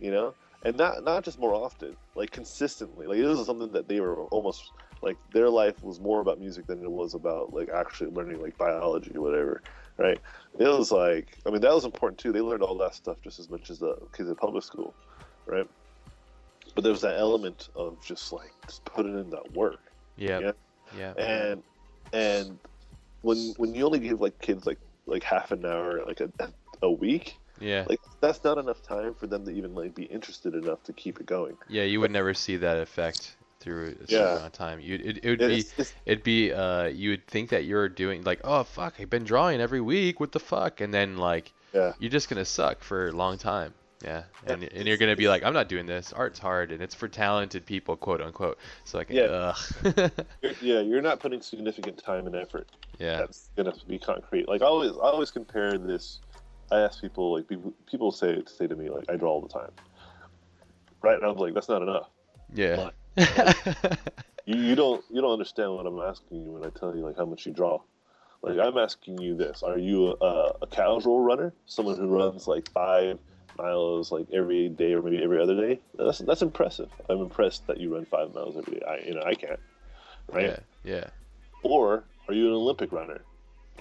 you 0.00 0.10
know, 0.10 0.34
and 0.64 0.76
not 0.76 1.04
not 1.04 1.24
just 1.24 1.38
more 1.38 1.54
often, 1.54 1.96
like 2.14 2.30
consistently. 2.30 3.06
Like 3.06 3.18
this 3.18 3.38
is 3.38 3.46
something 3.46 3.72
that 3.72 3.88
they 3.88 4.00
were 4.00 4.24
almost 4.24 4.72
like 5.02 5.16
their 5.32 5.48
life 5.48 5.82
was 5.82 6.00
more 6.00 6.20
about 6.20 6.40
music 6.40 6.66
than 6.66 6.82
it 6.82 6.90
was 6.90 7.14
about 7.14 7.52
like 7.52 7.68
actually 7.68 8.10
learning 8.10 8.42
like 8.42 8.58
biology 8.58 9.12
or 9.14 9.22
whatever, 9.22 9.62
right? 9.98 10.20
It 10.58 10.66
was 10.66 10.90
like 10.90 11.38
I 11.46 11.50
mean 11.50 11.60
that 11.60 11.74
was 11.74 11.84
important 11.84 12.18
too. 12.18 12.32
They 12.32 12.40
learned 12.40 12.62
all 12.62 12.76
that 12.78 12.94
stuff 12.94 13.18
just 13.22 13.38
as 13.38 13.50
much 13.50 13.70
as 13.70 13.78
the 13.78 13.96
kids 14.16 14.30
at 14.30 14.36
public 14.38 14.64
school, 14.64 14.94
right? 15.46 15.68
But 16.74 16.82
there 16.84 16.92
was 16.92 17.00
that 17.02 17.18
element 17.18 17.68
of 17.74 18.02
just 18.04 18.32
like 18.32 18.52
just 18.66 18.84
putting 18.84 19.18
in 19.18 19.30
that 19.30 19.52
work 19.54 19.80
Yeah. 20.16 20.38
Yeah. 20.40 20.52
Yeah. 20.96 21.12
and 21.16 21.62
and 22.12 22.58
when 23.22 23.54
when 23.56 23.74
you 23.74 23.84
only 23.84 23.98
give 23.98 24.20
like 24.20 24.38
kids 24.40 24.66
like 24.66 24.78
like 25.06 25.22
half 25.22 25.50
an 25.50 25.64
hour 25.66 26.04
like 26.06 26.20
a 26.20 26.30
a 26.82 26.90
week 26.90 27.36
Yeah. 27.60 27.84
like 27.88 27.98
that's 28.20 28.44
not 28.44 28.58
enough 28.58 28.82
time 28.82 29.14
for 29.14 29.26
them 29.26 29.44
to 29.46 29.50
even 29.50 29.74
like 29.74 29.94
be 29.94 30.04
interested 30.04 30.54
enough 30.54 30.82
to 30.84 30.92
keep 30.92 31.18
it 31.20 31.26
going 31.26 31.56
Yeah. 31.68 31.82
You 31.84 32.00
would 32.00 32.10
never 32.12 32.32
see 32.34 32.56
that 32.58 32.76
effect 32.78 33.36
through 33.60 33.88
a 33.88 33.90
certain 33.90 34.06
Yeah. 34.08 34.32
amount 34.32 34.46
of 34.46 34.52
time. 34.52 34.80
You 34.80 34.94
it, 34.96 35.24
it 35.24 35.28
would 35.28 35.38
be 35.38 35.58
it's, 35.58 35.72
it's, 35.78 35.94
it'd 36.06 36.24
be 36.24 36.52
uh 36.52 36.84
you 36.84 37.10
would 37.10 37.26
think 37.26 37.50
that 37.50 37.64
you're 37.64 37.88
doing 37.88 38.22
like 38.22 38.40
oh 38.44 38.64
fuck 38.64 38.94
I've 38.98 39.10
been 39.10 39.24
drawing 39.24 39.60
every 39.60 39.80
week 39.80 40.20
what 40.20 40.32
the 40.32 40.40
fuck? 40.40 40.80
And 40.80 40.92
then 40.92 41.16
like 41.16 41.52
yeah. 41.74 41.92
you're 41.98 42.10
just 42.10 42.28
gonna 42.28 42.44
suck 42.44 42.82
for 42.82 43.08
a 43.08 43.12
long 43.12 43.38
time. 43.38 43.74
Yeah. 44.04 44.22
And, 44.46 44.62
and 44.62 44.86
you're 44.86 44.96
gonna 44.96 45.16
be 45.16 45.28
like 45.28 45.42
I'm 45.42 45.52
not 45.52 45.68
doing 45.68 45.86
this. 45.86 46.12
Art's 46.12 46.38
hard 46.38 46.70
and 46.70 46.80
it's 46.82 46.94
for 46.94 47.08
talented 47.08 47.66
people 47.66 47.96
quote 47.96 48.20
unquote. 48.20 48.58
So 48.84 48.98
like 48.98 49.10
Yeah. 49.10 49.54
you're, 50.42 50.52
yeah 50.60 50.80
you're 50.80 51.02
not 51.02 51.18
putting 51.20 51.40
significant 51.42 51.98
time 51.98 52.26
and 52.26 52.36
effort 52.36 52.68
yeah. 52.98 53.18
that's 53.18 53.50
gonna 53.56 53.74
be 53.88 53.98
concrete. 53.98 54.48
Like 54.48 54.62
I 54.62 54.66
always 54.66 54.92
I 54.92 55.10
always 55.10 55.30
compare 55.30 55.78
this 55.78 56.20
I 56.70 56.80
ask 56.80 57.00
people 57.00 57.34
like 57.34 57.48
people 57.48 57.74
people 57.90 58.12
say 58.12 58.42
say 58.46 58.66
to 58.68 58.76
me 58.76 58.88
like 58.88 59.10
I 59.10 59.16
draw 59.16 59.32
all 59.32 59.40
the 59.40 59.48
time. 59.48 59.70
Right? 61.02 61.16
And 61.16 61.24
I'm 61.24 61.36
like 61.36 61.54
that's 61.54 61.68
not 61.68 61.82
enough. 61.82 62.08
Yeah 62.54 62.90
you, 64.46 64.56
you 64.56 64.74
don't 64.74 65.04
you 65.10 65.20
don't 65.20 65.32
understand 65.32 65.74
what 65.74 65.86
I'm 65.86 66.00
asking 66.00 66.42
you 66.44 66.50
when 66.52 66.64
I 66.64 66.70
tell 66.70 66.94
you 66.94 67.02
like 67.04 67.16
how 67.16 67.26
much 67.26 67.46
you 67.46 67.52
draw. 67.52 67.80
Like 68.42 68.58
I'm 68.58 68.78
asking 68.78 69.18
you 69.18 69.36
this: 69.36 69.62
Are 69.62 69.78
you 69.78 70.16
a, 70.20 70.52
a 70.62 70.66
casual 70.66 71.20
runner, 71.20 71.52
someone 71.66 71.96
who 71.96 72.06
runs 72.06 72.46
like 72.46 72.70
five 72.70 73.18
miles 73.58 74.12
like 74.12 74.26
every 74.32 74.68
day 74.68 74.92
or 74.94 75.02
maybe 75.02 75.22
every 75.22 75.42
other 75.42 75.56
day? 75.56 75.80
That's 75.98 76.18
that's 76.18 76.42
impressive. 76.42 76.88
I'm 77.08 77.20
impressed 77.20 77.66
that 77.66 77.78
you 77.78 77.94
run 77.94 78.04
five 78.04 78.32
miles 78.34 78.56
every 78.56 78.78
day. 78.78 78.86
I 78.86 78.98
you 79.06 79.14
know 79.14 79.22
I 79.22 79.34
can't, 79.34 79.60
right? 80.32 80.50
yeah 80.50 80.58
yeah 80.84 81.04
Or 81.64 82.04
are 82.28 82.34
you 82.34 82.46
an 82.46 82.52
Olympic 82.54 82.92
runner? 82.92 83.20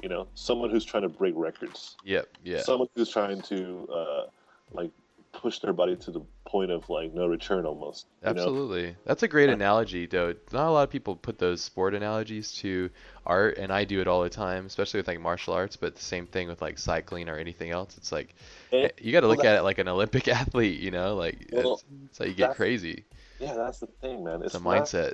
You 0.01 0.09
know, 0.09 0.27
someone 0.35 0.69
who's 0.69 0.85
trying 0.85 1.03
to 1.03 1.09
break 1.09 1.33
records. 1.35 1.95
yep 2.03 2.27
yeah 2.43 2.61
Someone 2.61 2.87
who's 2.95 3.09
trying 3.11 3.41
to 3.43 3.87
uh, 3.93 4.25
like 4.73 4.91
push 5.37 5.59
their 5.59 5.73
body 5.73 5.95
to 5.95 6.11
the 6.11 6.21
point 6.45 6.71
of 6.71 6.89
like 6.89 7.13
no 7.13 7.27
return 7.27 7.65
almost. 7.65 8.07
You 8.21 8.25
know? 8.25 8.31
Absolutely. 8.31 8.95
That's 9.05 9.23
a 9.23 9.27
great 9.27 9.49
analogy, 9.49 10.05
though. 10.05 10.33
Not 10.51 10.67
a 10.67 10.71
lot 10.71 10.83
of 10.83 10.89
people 10.89 11.15
put 11.15 11.37
those 11.37 11.61
sport 11.61 11.93
analogies 11.93 12.51
to 12.55 12.89
art, 13.25 13.57
and 13.57 13.71
I 13.71 13.83
do 13.85 14.01
it 14.01 14.07
all 14.07 14.23
the 14.23 14.29
time, 14.29 14.65
especially 14.65 14.99
with 14.99 15.07
like 15.07 15.19
martial 15.21 15.53
arts, 15.53 15.75
but 15.75 15.95
the 15.95 16.01
same 16.01 16.25
thing 16.27 16.47
with 16.47 16.61
like 16.61 16.77
cycling 16.79 17.29
or 17.29 17.37
anything 17.37 17.69
else. 17.71 17.97
It's 17.97 18.11
like 18.11 18.35
And- 18.71 18.85
eh, 18.85 18.89
you 18.99 19.11
got 19.11 19.21
to 19.21 19.27
well, 19.27 19.37
look 19.37 19.45
at 19.45 19.55
it 19.57 19.61
like 19.61 19.77
an 19.77 19.87
Olympic 19.87 20.27
athlete, 20.39 20.79
you 20.79 20.91
know? 20.91 21.15
Like 21.15 21.49
Well, 21.51 21.73
it's, 21.75 21.83
it's 22.09 22.17
how 22.17 22.25
you 22.25 22.33
get 22.33 22.55
crazy. 22.55 23.05
Yeah, 23.39 23.53
that's 23.53 23.79
the 23.79 23.87
thing, 23.87 24.23
man. 24.23 24.41
It's, 24.43 24.55
a 24.55 24.59
not- 24.59 24.85
mindset. 24.85 25.13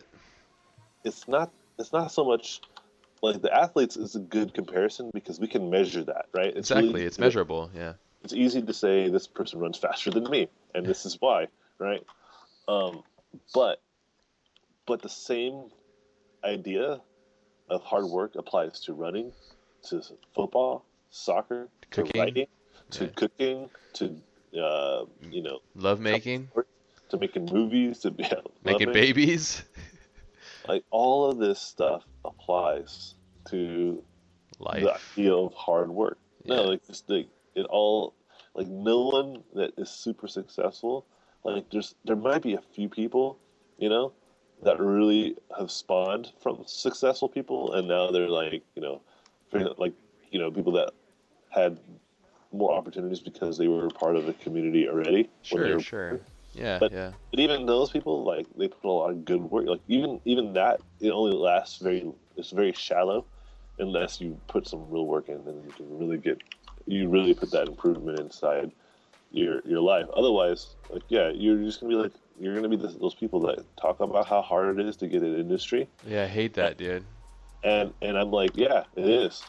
it's 1.03 1.27
not 1.27 1.51
it's 1.77 1.91
not 1.91 2.11
so 2.11 2.23
much 2.23 2.61
like 3.21 3.41
the 3.41 3.53
athletes 3.53 3.97
is 3.97 4.15
a 4.15 4.19
good 4.19 4.53
comparison 4.53 5.09
because 5.13 5.39
we 5.39 5.47
can 5.47 5.69
measure 5.69 6.03
that, 6.03 6.25
right? 6.33 6.47
It's 6.47 6.69
Exactly. 6.71 6.87
really- 6.93 7.05
It's 7.05 7.19
measurable. 7.19 7.69
Yeah. 7.75 7.93
It's 8.23 8.33
easy 8.33 8.61
to 8.61 8.73
say 8.73 9.09
this 9.09 9.27
person 9.27 9.59
runs 9.59 9.77
faster 9.77 10.09
than 10.09 10.29
me, 10.29 10.47
and 10.73 10.85
this 10.85 11.05
is 11.05 11.17
why, 11.19 11.47
right? 11.77 12.03
Um, 12.67 13.03
but 13.53 13.81
but 14.85 15.01
the 15.01 15.09
same 15.09 15.65
idea 16.43 17.01
of 17.69 17.83
hard 17.83 18.05
work 18.05 18.35
applies 18.35 18.79
to 18.81 18.93
running, 18.93 19.31
to 19.89 20.01
football, 20.35 20.85
soccer, 21.09 21.69
to 21.91 22.03
Cooking. 22.03 22.21
writing, 22.21 22.47
to 22.91 23.05
Yeah. 23.05 23.11
cooking, 23.15 23.69
to 23.93 24.05
uh, 24.59 25.05
you 25.31 25.41
know, 25.41 25.59
Love 25.75 25.99
making, 25.99 26.49
to 27.09 27.17
making 27.17 27.45
movies, 27.51 27.99
to 27.99 28.11
be 28.11 28.25
making 28.63 28.91
babies, 28.93 29.63
Like 30.67 30.83
all 30.91 31.29
of 31.29 31.39
this 31.39 31.59
stuff 31.59 32.03
applies 32.23 33.15
to 33.49 34.01
life. 34.59 34.81
the 34.83 34.93
idea 34.93 35.33
of 35.33 35.53
hard 35.53 35.89
work. 35.89 36.19
No, 36.45 36.55
Yeah. 36.55 36.61
like 36.61 36.85
just 36.87 37.09
like 37.09 37.27
it 37.55 37.65
all 37.65 38.13
like 38.55 38.67
no 38.67 39.07
one 39.07 39.43
that 39.55 39.73
is 39.77 39.89
super 39.89 40.27
successful, 40.27 41.05
like 41.43 41.69
there's 41.71 41.95
there 42.05 42.15
might 42.15 42.41
be 42.41 42.53
a 42.53 42.61
few 42.73 42.89
people, 42.89 43.39
you 43.77 43.89
know, 43.89 44.13
that 44.63 44.79
really 44.79 45.35
have 45.57 45.71
spawned 45.71 46.31
from 46.41 46.63
successful 46.65 47.29
people, 47.29 47.73
and 47.73 47.87
now 47.87 48.11
they're 48.11 48.29
like 48.29 48.63
you 48.75 48.81
know, 48.81 49.01
like 49.77 49.93
you 50.31 50.39
know 50.39 50.51
people 50.51 50.73
that 50.73 50.91
had 51.49 51.77
more 52.51 52.73
opportunities 52.73 53.19
because 53.19 53.57
they 53.57 53.67
were 53.67 53.89
part 53.89 54.15
of 54.15 54.27
a 54.27 54.33
community 54.33 54.87
already. 54.87 55.29
Sure, 55.41 55.79
sure. 55.79 56.19
Yeah, 56.53 56.77
but, 56.79 56.91
yeah. 56.91 57.11
But 57.31 57.39
even 57.39 57.65
those 57.65 57.89
people, 57.89 58.23
like 58.23 58.45
they 58.55 58.67
put 58.67 58.85
a 58.85 58.91
lot 58.91 59.09
of 59.09 59.25
good 59.25 59.41
work. 59.41 59.65
Like 59.65 59.81
even 59.87 60.21
even 60.25 60.53
that, 60.53 60.81
it 60.99 61.09
only 61.09 61.35
lasts 61.35 61.79
very. 61.79 62.11
It's 62.35 62.51
very 62.51 62.73
shallow, 62.73 63.25
unless 63.79 64.21
you 64.21 64.39
put 64.47 64.67
some 64.67 64.85
real 64.89 65.05
work 65.05 65.29
in, 65.29 65.35
and 65.35 65.63
you 65.65 65.71
can 65.71 65.97
really 65.97 66.17
get. 66.17 66.41
You 66.85 67.09
really 67.09 67.33
put 67.33 67.51
that 67.51 67.67
improvement 67.67 68.19
inside 68.19 68.71
your 69.31 69.61
your 69.65 69.81
life. 69.81 70.07
Otherwise, 70.15 70.75
like 70.89 71.03
yeah, 71.09 71.29
you're 71.29 71.57
just 71.57 71.81
gonna 71.81 71.95
be 71.95 72.01
like 72.01 72.13
you're 72.39 72.55
gonna 72.55 72.69
be 72.69 72.77
those 72.77 73.15
people 73.15 73.39
that 73.41 73.63
talk 73.77 73.99
about 73.99 74.27
how 74.27 74.41
hard 74.41 74.79
it 74.79 74.85
is 74.85 74.97
to 74.97 75.07
get 75.07 75.21
an 75.21 75.35
industry. 75.35 75.87
Yeah, 76.05 76.23
I 76.23 76.27
hate 76.27 76.53
that, 76.55 76.77
dude. 76.77 77.05
And 77.63 77.93
and 78.01 78.17
I'm 78.17 78.31
like, 78.31 78.51
yeah, 78.55 78.83
it 78.95 79.07
is. 79.07 79.43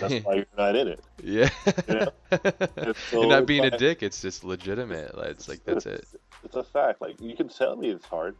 That's 0.00 0.14
why 0.24 0.34
you're 0.34 0.46
not 0.56 0.74
in 0.74 0.88
it. 0.88 1.04
Yeah. 1.22 1.48
You 1.88 1.94
know? 1.94 2.12
so 3.10 3.20
you're 3.20 3.28
not 3.28 3.46
being 3.46 3.62
like, 3.62 3.74
a 3.74 3.78
dick. 3.78 4.02
It's 4.02 4.20
just 4.20 4.44
legitimate. 4.44 5.12
It's 5.16 5.48
like 5.48 5.64
that's 5.64 5.86
it. 5.86 6.06
It's 6.44 6.56
a 6.56 6.64
fact. 6.64 7.00
Like 7.00 7.20
you 7.20 7.36
can 7.36 7.48
tell 7.48 7.76
me 7.76 7.90
it's 7.90 8.06
hard. 8.06 8.36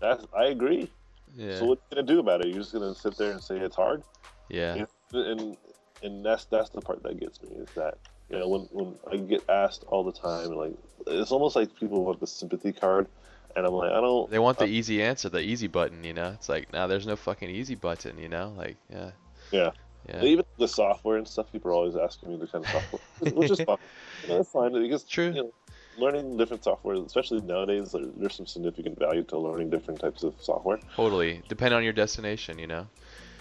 That's 0.00 0.24
I 0.36 0.46
agree. 0.46 0.90
Yeah. 1.36 1.58
So 1.58 1.66
what 1.66 1.78
are 1.78 1.82
you 1.90 1.96
gonna 1.96 2.06
do 2.06 2.20
about 2.20 2.44
it? 2.44 2.48
You're 2.48 2.58
just 2.58 2.72
gonna 2.72 2.94
sit 2.94 3.16
there 3.16 3.32
and 3.32 3.42
say 3.42 3.58
it's 3.58 3.76
hard? 3.76 4.02
Yeah. 4.48 4.74
Know? 4.74 4.86
And 5.20 5.56
and 6.04 6.24
that's 6.24 6.44
that's 6.46 6.70
the 6.70 6.80
part 6.80 7.02
that 7.02 7.18
gets 7.18 7.42
me 7.42 7.48
is 7.56 7.68
that 7.74 7.98
you 8.30 8.38
know 8.38 8.48
when 8.48 8.60
when 8.70 8.94
I 9.10 9.16
get 9.16 9.48
asked 9.48 9.84
all 9.88 10.04
the 10.04 10.12
time 10.12 10.52
like 10.52 10.74
it's 11.06 11.32
almost 11.32 11.56
like 11.56 11.74
people 11.78 12.04
want 12.04 12.20
the 12.20 12.26
sympathy 12.26 12.72
card 12.72 13.08
and 13.56 13.66
I'm 13.66 13.72
like 13.72 13.92
I 13.92 14.00
don't 14.00 14.30
They 14.30 14.38
want 14.38 14.58
the 14.58 14.66
easy 14.66 15.02
answer, 15.02 15.28
the 15.28 15.40
easy 15.40 15.66
button, 15.66 16.04
you 16.04 16.12
know? 16.12 16.30
It's 16.30 16.48
like, 16.48 16.72
nah, 16.72 16.86
there's 16.86 17.06
no 17.06 17.16
fucking 17.16 17.50
easy 17.50 17.74
button, 17.74 18.18
you 18.18 18.28
know? 18.28 18.52
Like, 18.56 18.76
yeah. 18.90 19.10
Yeah. 19.52 19.70
Yeah. 20.08 20.22
Even 20.22 20.44
the 20.58 20.68
software 20.68 21.16
and 21.16 21.26
stuff, 21.26 21.50
people 21.50 21.70
are 21.70 21.74
always 21.74 21.96
asking 21.96 22.30
me 22.30 22.36
the 22.36 22.46
kind 22.46 22.64
of 22.64 22.70
software, 22.70 23.32
which 23.32 23.50
is 23.50 23.60
fine. 23.66 23.78
You 24.22 24.28
know, 24.28 24.40
it's 24.40 24.50
fine 24.50 24.72
because 24.72 25.04
True. 25.04 25.26
You 25.26 25.34
know, 25.34 25.52
learning 25.96 26.36
different 26.36 26.64
software, 26.64 26.96
especially 26.96 27.40
nowadays, 27.40 27.94
there's 28.16 28.34
some 28.34 28.46
significant 28.46 28.98
value 28.98 29.22
to 29.24 29.38
learning 29.38 29.70
different 29.70 30.00
types 30.00 30.22
of 30.22 30.34
software. 30.40 30.78
Totally. 30.94 31.42
Depend 31.48 31.72
on 31.72 31.84
your 31.84 31.92
destination, 31.92 32.58
you 32.58 32.66
know? 32.66 32.86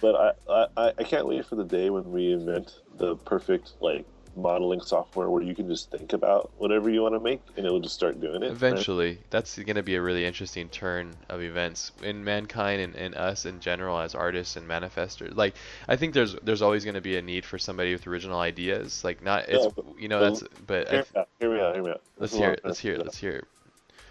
But 0.04 0.38
I, 0.50 0.68
I, 0.76 0.94
I 1.00 1.04
can't 1.04 1.26
wait 1.26 1.46
for 1.46 1.56
the 1.56 1.64
day 1.64 1.90
when 1.90 2.12
we 2.12 2.34
invent 2.34 2.82
the 2.98 3.16
perfect 3.16 3.72
like 3.80 4.06
modeling 4.36 4.82
software 4.82 5.30
where 5.30 5.42
you 5.42 5.56
can 5.56 5.70
just 5.70 5.92
think 5.92 6.12
about 6.12 6.52
whatever 6.58 6.90
you 6.90 7.02
want 7.02 7.16
to 7.16 7.22
make 7.22 7.40
and 7.56 7.66
it'll 7.66 7.80
just 7.80 7.96
start 7.96 8.20
doing 8.20 8.44
it. 8.44 8.52
Eventually, 8.52 9.20
that's 9.30 9.58
going 9.58 9.78
to 9.78 9.82
be 9.82 9.96
a 9.96 10.02
really 10.02 10.26
interesting 10.26 10.68
turn 10.68 11.16
of 11.30 11.42
events 11.42 11.94
in 12.02 12.22
mankind 12.22 12.82
and, 12.82 12.96
and 12.98 13.16
us 13.16 13.46
in 13.46 13.62
general 13.62 13.98
as 13.98 14.14
artists 14.14 14.58
and 14.58 14.68
manifestors. 14.68 15.38
Like, 15.38 15.56
I 15.88 15.96
think 15.96 16.14
there's 16.14 16.36
there's 16.44 16.62
always 16.62 16.84
going 16.84 16.96
to 16.96 17.02
be 17.02 17.16
a 17.16 17.22
need 17.22 17.46
for 17.46 17.58
somebody 17.58 17.94
with 17.94 18.06
original 18.06 18.42
ideas. 18.42 19.06
Like, 19.06 19.24
not 19.24 19.48
it's 19.48 19.64
Yeah, 19.64 19.70
but- 19.74 19.86
you 19.98 20.10
know 20.10 20.20
that's 20.20 20.44
but 20.68 20.90
I 20.90 20.92
Hear 20.92 21.04
th- 21.04 21.14
me 21.14 21.20
out. 21.22 21.30
Hear 21.40 21.54
me 21.54 21.62
out. 21.62 21.74
Hear 21.76 21.84
me 21.84 21.90
out. 21.92 22.02
Let's 22.18 22.36
hear 22.36 22.52
it. 22.52 22.62
Let's 22.66 22.80
hear 22.80 22.96
it. 22.96 23.06
Let's 23.06 23.18
hear 23.18 23.36
it. 23.38 23.48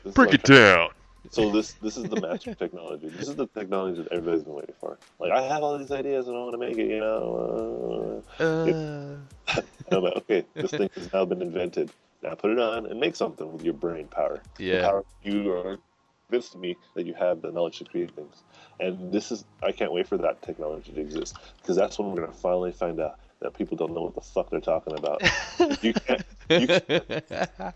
this 0.04 0.10
is 0.12 0.14
Break 0.14 0.32
it 0.32 0.48
I'm 0.48 0.56
down. 0.56 0.88
So 1.30 1.50
this 1.50 1.72
this 1.74 1.96
is 1.96 2.04
the 2.08 2.20
magic 2.20 2.58
technology. 2.58 3.08
This 3.08 3.28
is 3.28 3.36
the 3.36 3.46
technology 3.46 4.02
that 4.02 4.12
everybody's 4.12 4.44
been 4.44 4.54
waiting 4.54 4.74
for. 4.80 4.98
Like 5.18 5.32
I 5.32 5.42
have 5.42 5.62
all 5.62 5.78
these 5.78 5.90
ideas 5.90 6.28
and 6.28 6.36
I 6.36 6.40
want 6.40 6.52
to 6.52 6.58
make 6.58 6.76
it, 6.76 6.88
you 6.90 7.00
know. 7.00 8.22
Uh, 8.38 8.42
Uh, 8.42 9.60
no, 9.90 10.00
but 10.00 10.16
okay, 10.18 10.44
this 10.54 10.70
thing 10.70 10.90
has 10.96 11.12
now 11.12 11.24
been 11.24 11.42
invented. 11.42 11.90
Now 12.22 12.34
put 12.34 12.50
it 12.50 12.58
on 12.58 12.86
and 12.86 13.00
make 13.00 13.16
something 13.16 13.52
with 13.52 13.64
your 13.64 13.74
brain 13.74 14.08
power. 14.08 14.42
The 14.56 14.64
yeah. 14.64 14.82
power 14.82 15.04
you 15.22 15.52
are 15.52 15.78
convinced 16.28 16.52
to 16.52 16.58
me 16.58 16.76
that 16.94 17.06
you 17.06 17.14
have 17.14 17.42
the 17.42 17.50
knowledge 17.50 17.78
to 17.78 17.84
create 17.84 18.10
things. 18.14 18.42
And 18.80 19.12
this 19.12 19.30
is 19.30 19.44
I 19.62 19.72
can't 19.72 19.92
wait 19.92 20.08
for 20.08 20.18
that 20.18 20.42
technology 20.42 20.92
to 20.92 21.00
exist 21.00 21.36
because 21.60 21.76
that's 21.76 21.98
when 21.98 22.10
we're 22.10 22.20
gonna 22.20 22.32
finally 22.32 22.72
find 22.72 23.00
out 23.00 23.18
that 23.40 23.54
people 23.54 23.76
don't 23.76 23.92
know 23.92 24.02
what 24.02 24.14
the 24.14 24.20
fuck 24.20 24.50
they're 24.50 24.60
talking 24.60 24.96
about. 24.96 25.22
you 25.82 25.92
can't 25.92 26.24
you 26.48 26.66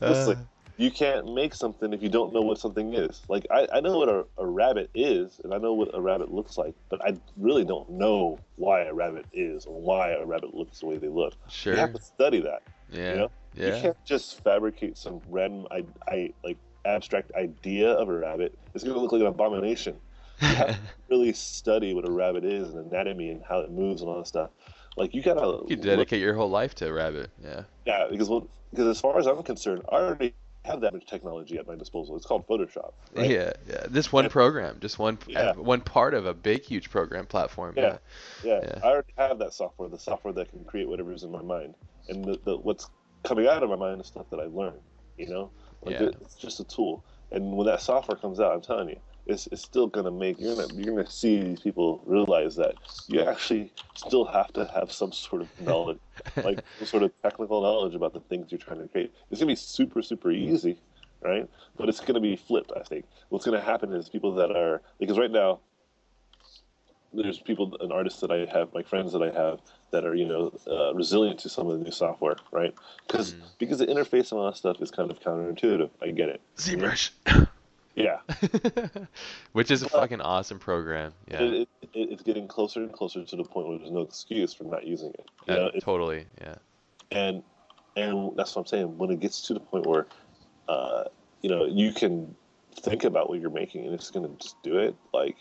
Uh, 0.00 0.08
Listen, 0.10 0.48
you 0.76 0.90
can't 0.90 1.32
make 1.34 1.54
something 1.54 1.92
if 1.92 2.02
you 2.02 2.08
don't 2.08 2.32
know 2.32 2.42
what 2.42 2.58
something 2.58 2.94
is. 2.94 3.22
Like 3.28 3.46
I, 3.50 3.66
I 3.72 3.80
know 3.80 3.98
what 3.98 4.08
a, 4.08 4.26
a 4.38 4.46
rabbit 4.46 4.90
is 4.94 5.40
and 5.42 5.54
I 5.54 5.58
know 5.58 5.72
what 5.72 5.94
a 5.94 6.00
rabbit 6.00 6.32
looks 6.32 6.58
like, 6.58 6.74
but 6.90 7.02
I 7.02 7.16
really 7.36 7.64
don't 7.64 7.88
know 7.90 8.38
why 8.56 8.82
a 8.82 8.92
rabbit 8.92 9.26
is 9.32 9.64
or 9.64 9.80
why 9.80 10.10
a 10.12 10.24
rabbit 10.24 10.54
looks 10.54 10.80
the 10.80 10.86
way 10.86 10.98
they 10.98 11.08
look. 11.08 11.34
Sure, 11.48 11.72
You 11.72 11.78
have 11.80 11.94
to 11.94 12.02
study 12.02 12.40
that. 12.42 12.62
Yeah. 12.90 13.14
know? 13.14 13.30
You 13.54 13.70
can't 13.70 14.04
just 14.04 14.44
fabricate 14.44 14.98
some 14.98 15.22
random 15.30 15.66
I, 15.70 15.84
I 16.08 16.32
like 16.44 16.58
abstract 16.84 17.32
idea 17.34 17.90
of 17.90 18.08
a 18.08 18.12
rabbit. 18.12 18.56
It's 18.74 18.84
gonna 18.84 18.98
look 18.98 19.12
like 19.12 19.22
an 19.22 19.28
abomination. 19.28 19.96
You 20.42 20.48
have 20.48 20.68
to 20.68 20.78
really 21.10 21.32
study 21.32 21.94
what 21.94 22.06
a 22.06 22.10
rabbit 22.10 22.44
is 22.44 22.74
and 22.74 22.92
anatomy 22.92 23.30
and 23.30 23.42
how 23.48 23.60
it 23.60 23.70
moves 23.70 24.02
and 24.02 24.10
all 24.10 24.18
that 24.18 24.26
stuff. 24.26 24.50
Like 24.98 25.14
you 25.14 25.22
gotta 25.22 25.62
You 25.68 25.76
dedicate 25.76 26.20
your 26.20 26.34
whole 26.34 26.50
life 26.50 26.74
to 26.76 26.88
a 26.88 26.92
rabbit. 26.92 27.30
Yeah. 27.42 27.62
yeah, 27.86 28.06
because 28.10 28.28
well, 28.28 28.46
because 28.70 28.88
as 28.88 29.00
far 29.00 29.18
as 29.18 29.26
I'm 29.26 29.42
concerned, 29.42 29.82
I 29.90 29.96
already 29.96 30.34
have 30.66 30.80
that 30.82 30.92
much 30.92 31.06
technology 31.06 31.56
at 31.58 31.66
my 31.66 31.76
disposal. 31.76 32.16
It's 32.16 32.26
called 32.26 32.46
Photoshop. 32.46 32.92
Right? 33.14 33.30
Yeah, 33.30 33.52
yeah. 33.68 33.86
This 33.88 34.12
one 34.12 34.24
And- 34.24 34.32
program, 34.32 34.78
just 34.80 34.98
one 34.98 35.18
Yeah. 35.26 35.50
Uh, 35.50 35.54
one 35.54 35.80
part 35.80 36.12
of 36.14 36.26
a 36.26 36.34
big, 36.34 36.62
huge 36.64 36.90
program 36.90 37.26
platform. 37.26 37.74
Yeah. 37.76 37.98
Yeah, 38.44 38.60
Yeah. 38.62 38.80
I 38.82 38.88
already 38.88 39.12
have 39.16 39.38
that 39.38 39.52
software, 39.54 39.88
the 39.88 39.98
software 39.98 40.32
that 40.34 40.50
can 40.50 40.64
create 40.64 40.88
whatever's 40.88 41.22
in 41.22 41.30
my 41.30 41.42
mind, 41.42 41.74
and 42.08 42.24
the, 42.24 42.38
the, 42.44 42.56
what's 42.56 42.88
coming 43.22 43.46
out 43.46 43.62
of 43.62 43.70
my 43.70 43.76
mind 43.76 44.00
is 44.00 44.06
stuff 44.08 44.26
that 44.30 44.40
I 44.40 44.44
learned. 44.46 44.80
You 45.16 45.28
know, 45.28 45.50
like 45.82 45.94
Yeah. 45.94 46.06
it- 46.08 46.16
it's 46.20 46.34
just 46.34 46.60
a 46.60 46.64
tool. 46.64 47.04
And 47.32 47.56
when 47.56 47.66
that 47.66 47.80
software 47.80 48.16
comes 48.16 48.38
out, 48.40 48.52
I'm 48.52 48.60
telling 48.60 48.88
you, 48.88 48.98
it's, 49.26 49.48
it's 49.48 49.62
still 49.62 49.86
gonna 49.86 50.10
make 50.10 50.38
you're 50.40 50.54
gonna 50.54 50.68
you're 50.74 50.94
gonna 50.96 51.10
see 51.10 51.42
these 51.42 51.60
people 51.60 52.00
realize 52.06 52.56
that 52.56 52.74
you 53.08 53.20
actually 53.22 53.72
still 53.94 54.24
have 54.24 54.52
to 54.54 54.70
have 54.74 54.92
some 54.92 55.12
sort 55.12 55.42
of 55.42 55.48
knowledge, 55.60 55.98
like 56.44 56.64
some 56.78 56.86
sort 56.86 57.02
of 57.02 57.12
technical 57.22 57.60
knowledge 57.62 57.94
about 57.94 58.12
the 58.12 58.20
things 58.20 58.50
you're 58.52 58.58
trying 58.58 58.80
to 58.80 58.88
create. 58.88 59.12
It's 59.30 59.40
gonna 59.40 59.50
be 59.52 59.56
super 59.56 60.02
super 60.02 60.30
easy, 60.30 60.78
right? 61.22 61.48
But 61.76 61.88
it's 61.88 62.00
gonna 62.00 62.20
be 62.20 62.36
flipped. 62.36 62.72
I 62.76 62.82
think 62.82 63.04
what's 63.28 63.44
gonna 63.44 63.60
happen 63.60 63.92
is 63.92 64.08
people 64.08 64.34
that 64.36 64.50
are 64.50 64.82
because 65.00 65.18
right 65.18 65.30
now 65.30 65.60
there's 67.12 67.38
people 67.38 67.74
and 67.80 67.92
artists 67.92 68.20
that 68.20 68.30
I 68.30 68.44
have, 68.52 68.74
my 68.74 68.82
friends 68.82 69.12
that 69.12 69.22
I 69.22 69.30
have 69.30 69.60
that 69.90 70.04
are 70.04 70.14
you 70.14 70.26
know 70.26 70.52
uh, 70.70 70.94
resilient 70.94 71.40
to 71.40 71.48
some 71.48 71.66
of 71.68 71.78
the 71.78 71.84
new 71.84 71.90
software, 71.90 72.36
right? 72.52 72.74
Because 73.06 73.34
Mm. 73.34 73.42
because 73.58 73.78
the 73.78 73.86
interface 73.86 74.30
and 74.30 74.40
all 74.40 74.46
that 74.46 74.56
stuff 74.56 74.80
is 74.80 74.90
kind 74.90 75.10
of 75.10 75.18
counterintuitive. 75.20 75.90
I 76.00 76.10
get 76.10 76.28
it. 76.28 76.40
ZBrush. 76.58 77.10
Yeah, 77.96 78.18
Which 79.52 79.70
is 79.70 79.82
a 79.82 79.88
fucking 79.88 80.20
awesome 80.20 80.58
program. 80.58 81.14
Yeah. 81.30 81.40
it, 81.42 81.52
it, 81.54 81.68
it, 81.94 82.08
it's 82.12 82.22
getting 82.22 82.46
closer 82.46 82.82
and 82.82 82.92
closer 82.92 83.24
to 83.24 83.36
the 83.36 83.42
point 83.44 83.68
where 83.68 83.78
there's 83.78 83.90
no 83.90 84.02
excuse 84.02 84.52
for 84.52 84.64
not 84.64 84.86
using 84.86 85.10
it. 85.14 85.26
You 85.48 85.54
know, 85.54 85.70
it- 85.74 85.80
totally. 85.82 86.26
Yeah. 86.40 86.56
and 87.10 87.42
and 87.96 88.36
that's 88.36 88.54
what 88.54 88.62
I'm 88.62 88.66
saying. 88.66 88.98
When 88.98 89.10
it 89.10 89.20
gets 89.20 89.40
to 89.48 89.54
the 89.54 89.60
point 89.60 89.86
where, 89.86 90.06
uh, 90.68 91.04
you 91.40 91.48
know, 91.48 91.64
you 91.64 91.92
can 91.92 92.34
think 92.74 93.04
about 93.04 93.30
what 93.30 93.40
you're 93.40 93.48
making 93.50 93.86
and 93.86 93.94
it's 93.94 94.10
gonna 94.10 94.28
just 94.38 94.62
do 94.62 94.76
it. 94.78 94.94
Like, 95.14 95.36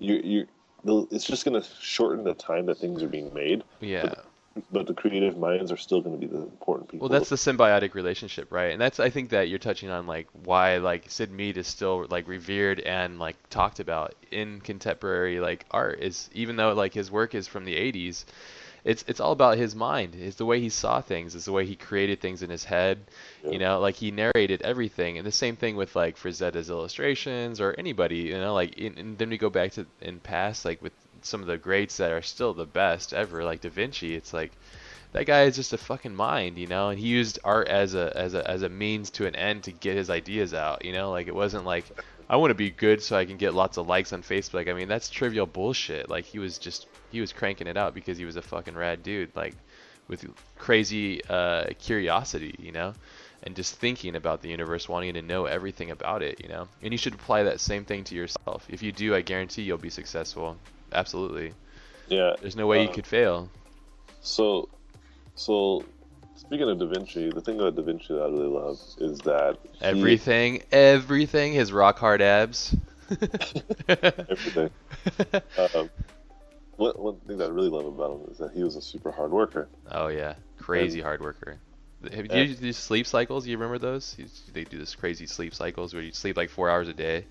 you 0.00 0.16
you, 0.24 0.46
the- 0.82 1.06
it's 1.12 1.24
just 1.24 1.44
gonna 1.44 1.62
shorten 1.80 2.24
the 2.24 2.34
time 2.34 2.66
that 2.66 2.78
things 2.78 3.02
are 3.04 3.08
being 3.08 3.32
made. 3.32 3.62
Yeah. 3.80 4.02
But 4.02 4.26
the 4.70 4.94
creative 4.94 5.36
minds 5.36 5.72
are 5.72 5.76
still 5.76 6.00
going 6.00 6.18
to 6.18 6.26
be 6.26 6.32
the 6.32 6.42
important 6.42 6.88
people. 6.88 7.08
Well, 7.08 7.18
that's 7.18 7.30
the 7.30 7.36
symbiotic 7.36 7.94
relationship, 7.94 8.52
right? 8.52 8.72
And 8.72 8.80
that's 8.80 9.00
I 9.00 9.10
think 9.10 9.30
that 9.30 9.48
you're 9.48 9.58
touching 9.58 9.90
on 9.90 10.06
like 10.06 10.28
why 10.44 10.76
like 10.78 11.10
Syd 11.10 11.30
Mead 11.30 11.56
is 11.58 11.66
still 11.66 12.06
like 12.08 12.28
revered 12.28 12.80
and 12.80 13.18
like 13.18 13.36
talked 13.50 13.80
about 13.80 14.14
in 14.30 14.60
contemporary 14.60 15.40
like 15.40 15.66
art 15.70 16.00
is 16.00 16.30
even 16.32 16.56
though 16.56 16.72
like 16.72 16.94
his 16.94 17.10
work 17.10 17.34
is 17.34 17.48
from 17.48 17.64
the 17.64 17.74
80s, 17.74 18.24
it's 18.84 19.04
it's 19.08 19.18
all 19.18 19.32
about 19.32 19.58
his 19.58 19.74
mind. 19.74 20.14
It's 20.14 20.36
the 20.36 20.46
way 20.46 20.60
he 20.60 20.68
saw 20.68 21.00
things, 21.00 21.34
it's 21.34 21.46
the 21.46 21.52
way 21.52 21.66
he 21.66 21.74
created 21.74 22.20
things 22.20 22.42
in 22.42 22.50
his 22.50 22.64
head. 22.64 22.98
Yeah. 23.42 23.50
You 23.50 23.58
know, 23.58 23.80
like 23.80 23.96
he 23.96 24.12
narrated 24.12 24.62
everything. 24.62 25.18
And 25.18 25.26
the 25.26 25.32
same 25.32 25.56
thing 25.56 25.74
with 25.74 25.96
like 25.96 26.16
Frazetta's 26.16 26.70
illustrations 26.70 27.60
or 27.60 27.74
anybody, 27.76 28.18
you 28.18 28.38
know, 28.38 28.54
like 28.54 28.78
in, 28.78 28.98
and 28.98 29.18
then 29.18 29.30
we 29.30 29.38
go 29.38 29.50
back 29.50 29.72
to 29.72 29.86
in 30.00 30.20
past 30.20 30.64
like 30.64 30.80
with 30.80 30.92
some 31.24 31.40
of 31.40 31.46
the 31.46 31.58
greats 31.58 31.96
that 31.96 32.12
are 32.12 32.22
still 32.22 32.54
the 32.54 32.66
best 32.66 33.12
ever 33.12 33.44
like 33.44 33.60
Da 33.60 33.70
Vinci. 33.70 34.14
It's 34.14 34.32
like 34.32 34.52
that 35.12 35.26
guy 35.26 35.42
is 35.44 35.56
just 35.56 35.72
a 35.72 35.78
fucking 35.78 36.14
mind, 36.14 36.58
you 36.58 36.66
know, 36.66 36.90
and 36.90 36.98
he 36.98 37.06
used 37.06 37.38
art 37.44 37.68
as 37.68 37.94
a 37.94 38.12
as 38.16 38.34
a 38.34 38.48
as 38.48 38.62
a 38.62 38.68
means 38.68 39.10
to 39.10 39.26
an 39.26 39.36
end 39.36 39.64
to 39.64 39.72
get 39.72 39.96
his 39.96 40.10
ideas 40.10 40.52
out, 40.54 40.84
you 40.84 40.92
know, 40.92 41.10
like 41.10 41.28
it 41.28 41.34
wasn't 41.34 41.64
like 41.64 41.84
I 42.28 42.36
want 42.36 42.50
to 42.50 42.54
be 42.54 42.70
good 42.70 43.02
so 43.02 43.16
I 43.16 43.24
can 43.24 43.36
get 43.36 43.54
lots 43.54 43.76
of 43.76 43.86
likes 43.86 44.12
on 44.12 44.22
Facebook. 44.22 44.68
I 44.68 44.72
mean, 44.72 44.88
that's 44.88 45.10
trivial 45.10 45.46
bullshit. 45.46 46.08
Like 46.08 46.24
he 46.24 46.38
was 46.38 46.58
just 46.58 46.86
he 47.10 47.20
was 47.20 47.32
cranking 47.32 47.66
it 47.66 47.76
out 47.76 47.94
because 47.94 48.18
he 48.18 48.24
was 48.24 48.36
a 48.36 48.42
fucking 48.42 48.74
rad 48.74 49.02
dude, 49.02 49.34
like 49.36 49.54
with 50.08 50.26
crazy 50.58 51.24
uh, 51.26 51.66
curiosity, 51.78 52.54
you 52.58 52.72
know, 52.72 52.92
and 53.42 53.54
just 53.54 53.76
thinking 53.76 54.16
about 54.16 54.42
the 54.42 54.48
universe, 54.48 54.88
wanting 54.88 55.14
to 55.14 55.22
know 55.22 55.44
everything 55.46 55.90
about 55.90 56.22
it, 56.22 56.40
you 56.42 56.48
know. 56.48 56.66
And 56.82 56.92
you 56.92 56.98
should 56.98 57.14
apply 57.14 57.44
that 57.44 57.60
same 57.60 57.84
thing 57.84 58.04
to 58.04 58.14
yourself. 58.14 58.66
If 58.68 58.82
you 58.82 58.90
do, 58.90 59.14
I 59.14 59.20
guarantee 59.20 59.62
you'll 59.62 59.78
be 59.78 59.90
successful. 59.90 60.56
Absolutely. 60.94 61.52
yeah. 62.08 62.34
There's 62.40 62.56
no 62.56 62.66
way 62.66 62.82
you 62.82 62.88
Uh, 62.88 62.92
could 62.92 63.06
fail. 63.06 63.50
So, 64.22 64.68
so 65.34 65.84
speaking 66.36 66.68
of 66.70 66.78
Da 66.78 66.86
Vinci, 66.86 67.30
the 67.30 67.40
thing 67.40 67.58
about 67.60 67.76
Da 67.76 67.82
Vinci 67.82 68.14
that 68.14 68.20
I 68.22 68.26
really 68.26 68.46
love 68.46 68.78
is 68.98 69.18
that 69.20 69.58
he- 69.62 69.84
Everything, 69.84 70.62
everything, 70.72 71.52
his 71.52 71.72
rock 71.72 71.98
hard 71.98 72.22
abs. 72.22 72.74
everything. 73.88 74.70
Um, 75.56 75.90
one, 76.76 76.92
one 76.96 77.16
thing 77.26 77.38
that 77.38 77.44
I 77.44 77.48
really 77.52 77.68
love 77.68 77.86
about 77.86 78.12
him 78.12 78.30
is 78.32 78.38
that 78.38 78.50
he 78.52 78.64
was 78.64 78.74
a 78.76 78.82
super 78.82 79.12
hard 79.12 79.30
worker. 79.30 79.68
oh 79.92 80.08
yeah, 80.08 80.34
crazy 80.58 81.00
hard 81.00 81.20
worker. 81.20 81.58
Have 82.12 82.26
you 82.34 82.54
these 82.54 82.76
sleep 82.76 83.06
cycles? 83.06 83.46
You 83.46 83.56
remember 83.56 83.78
those? 83.78 84.16
They 84.52 84.64
do 84.64 84.78
this 84.78 84.94
crazy 84.94 85.26
sleep 85.26 85.54
cycles 85.54 85.94
where 85.94 86.02
you 86.02 86.12
sleep 86.12 86.36
like 86.36 86.50
four 86.50 86.68
hours 86.68 86.88
a 86.88 86.92
day, 86.92 87.24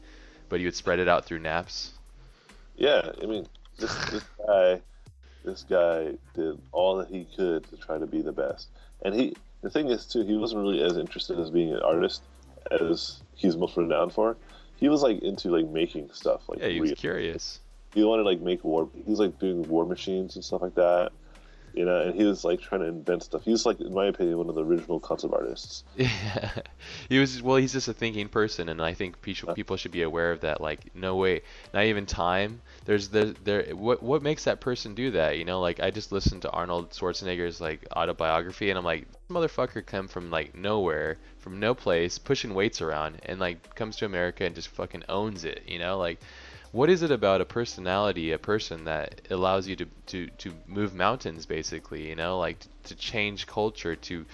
but 0.49 0.59
you 0.59 0.67
would 0.67 0.75
spread 0.75 0.99
it 0.99 1.07
out 1.07 1.25
through 1.25 1.39
naps. 1.39 1.91
Yeah, 2.75 3.11
I 3.21 3.25
mean, 3.25 3.45
this 3.77 3.93
this 4.11 4.23
guy, 4.47 4.81
this 5.45 5.63
guy 5.69 6.13
did 6.33 6.59
all 6.71 6.97
that 6.97 7.09
he 7.09 7.25
could 7.35 7.63
to 7.69 7.77
try 7.77 7.97
to 7.97 8.07
be 8.07 8.21
the 8.21 8.31
best. 8.31 8.67
And 9.03 9.13
he, 9.13 9.35
the 9.61 9.69
thing 9.69 9.89
is 9.89 10.05
too, 10.05 10.23
he 10.23 10.35
wasn't 10.35 10.61
really 10.61 10.81
as 10.83 10.97
interested 10.97 11.39
as 11.39 11.49
being 11.49 11.73
an 11.73 11.81
artist 11.81 12.23
as 12.71 13.21
he's 13.35 13.55
most 13.57 13.75
renowned 13.77 14.13
for. 14.13 14.37
He 14.77 14.89
was 14.89 15.01
like 15.01 15.19
into 15.21 15.49
like 15.49 15.67
making 15.67 16.09
stuff, 16.13 16.41
like 16.49 16.59
Yeah, 16.59 16.67
he 16.69 16.79
was 16.81 16.89
real- 16.91 16.95
curious. 16.97 17.59
he 17.93 18.03
wanted 18.03 18.23
like 18.23 18.41
make 18.41 18.63
war. 18.63 18.89
He 18.95 19.09
was 19.09 19.19
like 19.19 19.37
doing 19.39 19.67
war 19.69 19.85
machines 19.85 20.35
and 20.35 20.43
stuff 20.43 20.61
like 20.61 20.75
that. 20.75 21.11
You 21.73 21.85
know, 21.85 22.01
and 22.01 22.13
he 22.13 22.23
was 22.23 22.43
like 22.43 22.61
trying 22.61 22.81
to 22.81 22.87
invent 22.87 23.23
stuff. 23.23 23.43
He 23.43 23.51
was 23.51 23.65
like, 23.65 23.79
in 23.81 23.93
my 23.93 24.05
opinion, 24.05 24.37
one 24.37 24.47
of 24.47 24.53
the 24.53 24.63
original 24.63 24.99
concept 24.99 25.33
artists. 25.33 25.83
Yeah, 25.95 26.51
he 27.09 27.17
was. 27.17 27.41
Well, 27.41 27.57
he's 27.57 27.73
just 27.73 27.87
a 27.87 27.93
thinking 27.93 28.29
person, 28.29 28.69
and 28.69 28.79
I 28.79 28.93
think 28.93 29.21
people 29.21 29.49
people 29.55 29.75
should 29.75 29.91
be 29.91 30.03
aware 30.03 30.31
of 30.31 30.41
that. 30.41 30.61
Like, 30.61 30.95
no 30.95 31.15
way, 31.15 31.41
not 31.73 31.85
even 31.85 32.05
time. 32.05 32.61
There's 32.85 33.07
there 33.09 33.33
there. 33.43 33.75
What 33.75 34.03
what 34.03 34.21
makes 34.21 34.43
that 34.43 34.59
person 34.61 34.93
do 34.93 35.11
that? 35.11 35.39
You 35.39 35.45
know, 35.45 35.61
like 35.61 35.79
I 35.79 35.89
just 35.89 36.11
listened 36.11 36.43
to 36.43 36.51
Arnold 36.51 36.91
Schwarzenegger's 36.91 37.59
like 37.59 37.87
autobiography, 37.95 38.69
and 38.69 38.77
I'm 38.77 38.85
like, 38.85 39.07
motherfucker 39.29 39.83
come 39.83 40.07
from 40.07 40.29
like 40.29 40.53
nowhere, 40.55 41.17
from 41.39 41.59
no 41.59 41.73
place, 41.73 42.19
pushing 42.19 42.53
weights 42.53 42.81
around, 42.81 43.19
and 43.25 43.39
like 43.39 43.73
comes 43.73 43.95
to 43.97 44.05
America 44.05 44.45
and 44.45 44.53
just 44.53 44.67
fucking 44.67 45.05
owns 45.09 45.43
it. 45.43 45.63
You 45.67 45.79
know, 45.79 45.97
like. 45.97 46.19
What 46.73 46.89
is 46.89 47.03
it 47.03 47.11
about 47.11 47.39
a 47.39 47.45
personality, 47.45 48.31
a 48.31 48.39
person 48.39 48.85
that 48.85 49.21
allows 49.29 49.67
you 49.67 49.75
to, 49.77 49.85
to, 50.07 50.27
to 50.39 50.53
move 50.67 50.95
mountains, 50.95 51.45
basically, 51.45 52.09
you 52.09 52.15
know, 52.15 52.39
like 52.39 52.57
to 52.85 52.95
change 52.95 53.47
culture, 53.47 53.95
to 53.95 54.25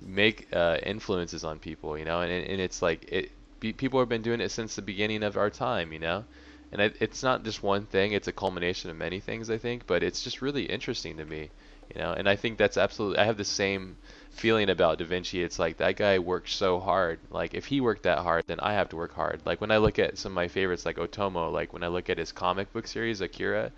make 0.00 0.46
uh, 0.54 0.78
influences 0.82 1.42
on 1.44 1.58
people, 1.58 1.98
you 1.98 2.04
know, 2.06 2.20
and, 2.22 2.32
and 2.32 2.60
it's 2.60 2.80
like 2.82 3.12
it. 3.12 3.32
People 3.76 3.98
have 3.98 4.08
been 4.08 4.22
doing 4.22 4.40
it 4.40 4.50
since 4.52 4.76
the 4.76 4.82
beginning 4.82 5.24
of 5.24 5.36
our 5.36 5.50
time, 5.50 5.92
you 5.92 5.98
know, 5.98 6.24
and 6.72 6.80
it, 6.80 6.96
it's 7.00 7.22
not 7.22 7.44
just 7.44 7.62
one 7.62 7.86
thing; 7.86 8.12
it's 8.12 8.28
a 8.28 8.32
culmination 8.32 8.90
of 8.90 8.96
many 8.96 9.20
things, 9.20 9.50
I 9.50 9.58
think. 9.58 9.86
But 9.86 10.02
it's 10.02 10.22
just 10.22 10.42
really 10.42 10.64
interesting 10.64 11.16
to 11.18 11.24
me, 11.24 11.50
you 11.94 12.00
know, 12.00 12.12
and 12.12 12.28
I 12.28 12.36
think 12.36 12.58
that's 12.58 12.76
absolutely. 12.76 13.18
I 13.18 13.24
have 13.24 13.36
the 13.36 13.44
same 13.44 13.96
feeling 14.30 14.70
about 14.70 14.98
Da 14.98 15.04
Vinci. 15.04 15.42
It's 15.42 15.58
like 15.58 15.78
that 15.78 15.96
guy 15.96 16.18
worked 16.18 16.50
so 16.50 16.80
hard. 16.80 17.20
Like 17.30 17.54
if 17.54 17.66
he 17.66 17.80
worked 17.80 18.02
that 18.04 18.18
hard, 18.20 18.44
then 18.46 18.60
I 18.60 18.74
have 18.74 18.88
to 18.90 18.96
work 18.96 19.14
hard. 19.14 19.42
Like 19.46 19.60
when 19.60 19.70
I 19.70 19.78
look 19.78 19.98
at 19.98 20.18
some 20.18 20.32
of 20.32 20.36
my 20.36 20.48
favorites, 20.48 20.86
like 20.86 20.96
Otomo, 20.96 21.52
like 21.52 21.72
when 21.72 21.82
I 21.82 21.88
look 21.88 22.10
at 22.10 22.18
his 22.18 22.32
comic 22.32 22.72
book 22.72 22.86
series, 22.86 23.20
Akira, 23.20 23.72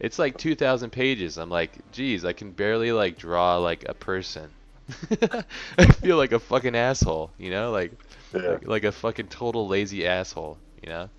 it's 0.00 0.18
like 0.18 0.36
2,000 0.38 0.90
pages. 0.90 1.38
I'm 1.38 1.50
like, 1.50 1.90
geez, 1.92 2.24
I 2.24 2.32
can 2.32 2.52
barely 2.52 2.92
like 2.92 3.18
draw 3.18 3.56
like 3.58 3.84
a 3.88 3.94
person. 3.94 4.50
I 5.78 5.86
feel 5.86 6.16
like 6.16 6.32
a 6.32 6.38
fucking 6.40 6.74
asshole, 6.76 7.32
you 7.38 7.50
know, 7.50 7.70
like 7.72 7.92
Yeah. 8.32 8.58
like, 8.60 8.66
like 8.66 8.84
a 8.84 8.92
fucking 8.92 9.28
total 9.28 9.68
lazy 9.68 10.06
asshole, 10.06 10.58
you 10.82 10.88
know. 10.88 11.10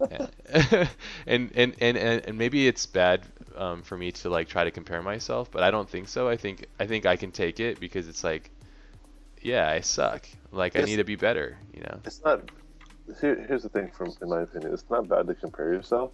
and, 1.26 1.50
and 1.54 1.74
and 1.80 1.96
and 1.96 2.38
maybe 2.38 2.68
it's 2.68 2.86
bad 2.86 3.22
um, 3.56 3.82
for 3.82 3.96
me 3.96 4.12
to 4.12 4.30
like 4.30 4.48
try 4.48 4.64
to 4.64 4.70
compare 4.70 5.02
myself, 5.02 5.50
but 5.50 5.62
I 5.62 5.70
don't 5.70 5.88
think 5.88 6.08
so. 6.08 6.28
I 6.28 6.36
think 6.36 6.66
I 6.78 6.86
think 6.86 7.06
I 7.06 7.16
can 7.16 7.32
take 7.32 7.60
it 7.60 7.80
because 7.80 8.08
it's 8.08 8.22
like, 8.22 8.50
yeah, 9.42 9.68
I 9.68 9.80
suck. 9.80 10.26
Like 10.52 10.76
I 10.76 10.82
need 10.82 10.96
to 10.96 11.04
be 11.04 11.16
better, 11.16 11.56
you 11.74 11.80
know. 11.80 12.00
It's 12.04 12.22
not. 12.24 12.50
Here, 13.20 13.42
here's 13.48 13.62
the 13.62 13.70
thing, 13.70 13.90
from 13.90 14.12
in 14.20 14.28
my 14.28 14.42
opinion, 14.42 14.72
it's 14.74 14.84
not 14.90 15.08
bad 15.08 15.26
to 15.28 15.34
compare 15.34 15.72
yourself. 15.72 16.12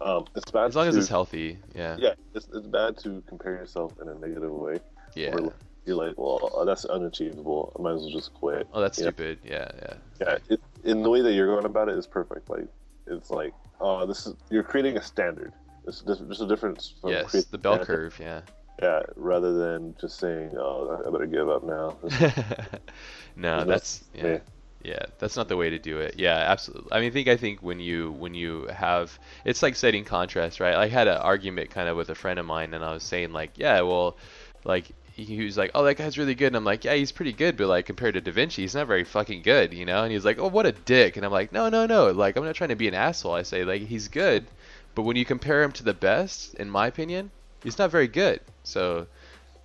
Um, 0.00 0.26
it's 0.34 0.50
bad 0.50 0.66
As 0.66 0.76
long 0.76 0.88
as 0.88 0.96
it's 0.96 1.08
healthy, 1.08 1.58
yeah. 1.74 1.96
Yeah, 1.98 2.14
it's, 2.34 2.46
it's 2.52 2.66
bad 2.66 2.98
to 2.98 3.22
compare 3.26 3.52
yourself 3.52 3.94
in 4.00 4.08
a 4.08 4.14
negative 4.14 4.52
way. 4.52 4.78
Yeah. 5.14 5.34
Where 5.34 5.52
you're 5.86 5.96
like, 5.96 6.18
well, 6.18 6.52
uh, 6.54 6.64
that's 6.64 6.84
unachievable. 6.84 7.72
I 7.78 7.82
might 7.82 7.94
as 7.94 8.00
well 8.00 8.10
just 8.10 8.34
quit. 8.34 8.68
Oh, 8.72 8.80
that's 8.80 8.98
you 8.98 9.04
know? 9.04 9.10
stupid. 9.12 9.38
Yeah, 9.44 9.70
yeah. 9.80 9.94
Yeah, 10.20 10.38
it, 10.50 10.60
in 10.84 11.02
the 11.02 11.08
way 11.08 11.22
that 11.22 11.32
you're 11.32 11.46
going 11.46 11.64
about 11.64 11.88
it 11.88 11.96
is 11.96 12.06
perfect. 12.06 12.50
Like, 12.50 12.66
it's 13.06 13.30
like, 13.30 13.54
oh, 13.80 14.06
this 14.06 14.26
is 14.26 14.34
you're 14.50 14.62
creating 14.62 14.96
a 14.96 15.02
standard. 15.02 15.52
It's 15.86 16.02
just, 16.02 16.40
a 16.40 16.48
difference 16.48 16.94
from 17.00 17.10
Yes, 17.10 17.44
the 17.44 17.58
bell 17.58 17.74
standard. 17.74 17.86
curve. 17.86 18.18
Yeah. 18.20 18.40
Yeah, 18.82 19.02
rather 19.16 19.54
than 19.56 19.94
just 20.00 20.18
saying, 20.18 20.50
oh, 20.58 21.02
I 21.06 21.10
better 21.10 21.26
give 21.26 21.48
up 21.48 21.64
now. 21.64 21.96
no, 23.36 23.64
that's 23.64 24.04
no- 24.14 24.28
yeah. 24.28 24.38
Yeah, 24.84 25.06
that's 25.18 25.36
not 25.36 25.48
the 25.48 25.56
way 25.56 25.70
to 25.70 25.80
do 25.80 25.98
it. 25.98 26.14
Yeah, 26.16 26.36
absolutely. 26.36 26.92
I 26.92 27.00
mean, 27.00 27.08
I 27.08 27.12
think 27.12 27.26
I 27.28 27.36
think 27.36 27.60
when 27.60 27.80
you 27.80 28.12
when 28.12 28.34
you 28.34 28.66
have 28.66 29.18
it's 29.44 29.60
like 29.60 29.74
setting 29.74 30.04
contrast, 30.04 30.60
right? 30.60 30.76
I 30.76 30.86
had 30.86 31.08
an 31.08 31.16
argument 31.16 31.70
kind 31.70 31.88
of 31.88 31.96
with 31.96 32.08
a 32.10 32.14
friend 32.14 32.38
of 32.38 32.46
mine, 32.46 32.72
and 32.72 32.84
I 32.84 32.92
was 32.92 33.02
saying 33.02 33.32
like, 33.32 33.52
yeah, 33.56 33.80
well, 33.80 34.16
like 34.64 34.92
he 35.24 35.44
was 35.44 35.56
like, 35.56 35.70
oh, 35.74 35.82
that 35.84 35.96
guy's 35.96 36.18
really 36.18 36.34
good, 36.34 36.48
and 36.48 36.56
I'm 36.56 36.64
like, 36.64 36.84
yeah, 36.84 36.94
he's 36.94 37.12
pretty 37.12 37.32
good, 37.32 37.56
but 37.56 37.68
like 37.68 37.86
compared 37.86 38.14
to 38.14 38.20
Da 38.20 38.30
Vinci, 38.32 38.62
he's 38.62 38.74
not 38.74 38.86
very 38.86 39.04
fucking 39.04 39.42
good, 39.42 39.72
you 39.72 39.86
know? 39.86 40.02
And 40.02 40.12
he's 40.12 40.24
like, 40.24 40.38
oh, 40.38 40.48
what 40.48 40.66
a 40.66 40.72
dick, 40.72 41.16
and 41.16 41.24
I'm 41.24 41.32
like, 41.32 41.52
no, 41.52 41.68
no, 41.70 41.86
no, 41.86 42.10
like 42.10 42.36
I'm 42.36 42.44
not 42.44 42.54
trying 42.54 42.68
to 42.70 42.76
be 42.76 42.88
an 42.88 42.94
asshole. 42.94 43.34
I 43.34 43.42
say 43.42 43.64
like 43.64 43.82
he's 43.82 44.08
good, 44.08 44.46
but 44.94 45.02
when 45.02 45.16
you 45.16 45.24
compare 45.24 45.62
him 45.62 45.72
to 45.72 45.84
the 45.84 45.94
best, 45.94 46.54
in 46.54 46.70
my 46.70 46.86
opinion, 46.86 47.30
he's 47.62 47.78
not 47.78 47.90
very 47.90 48.08
good. 48.08 48.40
So 48.64 49.06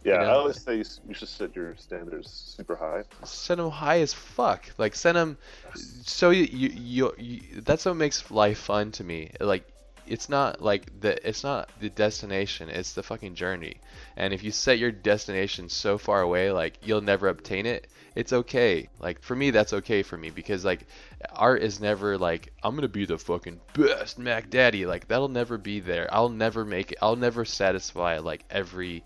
Yeah, 0.04 0.14
You 0.14 0.20
know? 0.20 0.26
I 0.26 0.34
always 0.36 0.62
say 0.62 0.78
you, 0.78 1.14
should 1.14 1.28
set 1.28 1.56
your 1.56 1.76
standards 1.76 2.30
super 2.58 2.76
high. 2.76 3.04
Set 3.24 3.58
them 3.58 3.70
high 3.70 3.99
as 3.99 4.14
fuck. 4.14 4.66
Like 4.78 4.95
set 4.95 5.14
them, 5.14 5.38
so 5.76 6.30
you 6.30 6.43
you, 6.45 6.70
you 6.70 7.14
you 7.18 7.62
that's 7.62 7.86
what 7.86 7.95
makes 7.95 8.32
life 8.32 8.58
fun 8.60 8.91
to 8.93 9.04
me. 9.04 9.32
Like 9.39 9.66
it's 10.08 10.30
not 10.30 10.62
like 10.62 10.99
the 10.99 11.28
it's 11.28 11.43
not 11.43 11.70
the 11.80 11.89
destination, 11.89 12.70
it's 12.70 12.93
the 12.93 13.04
fucking 13.04 13.36
journey. 13.36 13.78
And 14.16 14.34
if 14.34 14.43
you 14.43 14.52
set 14.52 14.80
your 14.80 14.91
destination 14.91 15.70
so 15.70 15.97
far 15.97 16.22
away 16.22 16.52
like 16.52 16.78
you'll 16.84 17.02
never 17.02 17.28
obtain 17.28 17.66
it, 17.66 17.88
it's 18.16 18.34
okay. 18.34 18.89
Like 18.99 19.22
for 19.22 19.36
me 19.36 19.52
that's 19.52 19.74
okay 19.74 20.04
for 20.04 20.18
me 20.18 20.30
because 20.30 20.66
like 20.66 20.86
art 21.34 21.62
is 21.62 21.80
never 21.80 22.18
like 22.18 22.52
I'm 22.64 22.78
to 22.78 22.88
be 22.88 23.06
the 23.06 23.18
fucking 23.18 23.62
best 23.74 24.20
Mac 24.20 24.49
Daddy. 24.49 24.86
Like 24.86 25.08
that'll 25.08 25.28
never 25.28 25.58
be 25.58 25.80
there. 25.80 26.08
I'll 26.12 26.30
never 26.30 26.66
make 26.66 26.91
it. 26.91 26.97
I'll 27.02 27.15
never 27.15 27.45
satisfy 27.45 28.19
like 28.19 28.44
every 28.49 29.03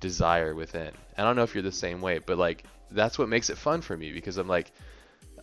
desire 0.00 0.54
within. 0.54 0.92
I 1.16 1.22
don't 1.22 1.36
know 1.36 1.42
if 1.42 1.54
you're 1.54 1.62
the 1.62 1.72
same 1.72 2.00
way, 2.00 2.18
but 2.18 2.38
like 2.38 2.64
that's 2.90 3.18
what 3.18 3.28
makes 3.28 3.50
it 3.50 3.58
fun 3.58 3.82
for 3.82 3.96
me 3.96 4.12
because 4.12 4.36
I'm 4.36 4.48
like 4.48 4.72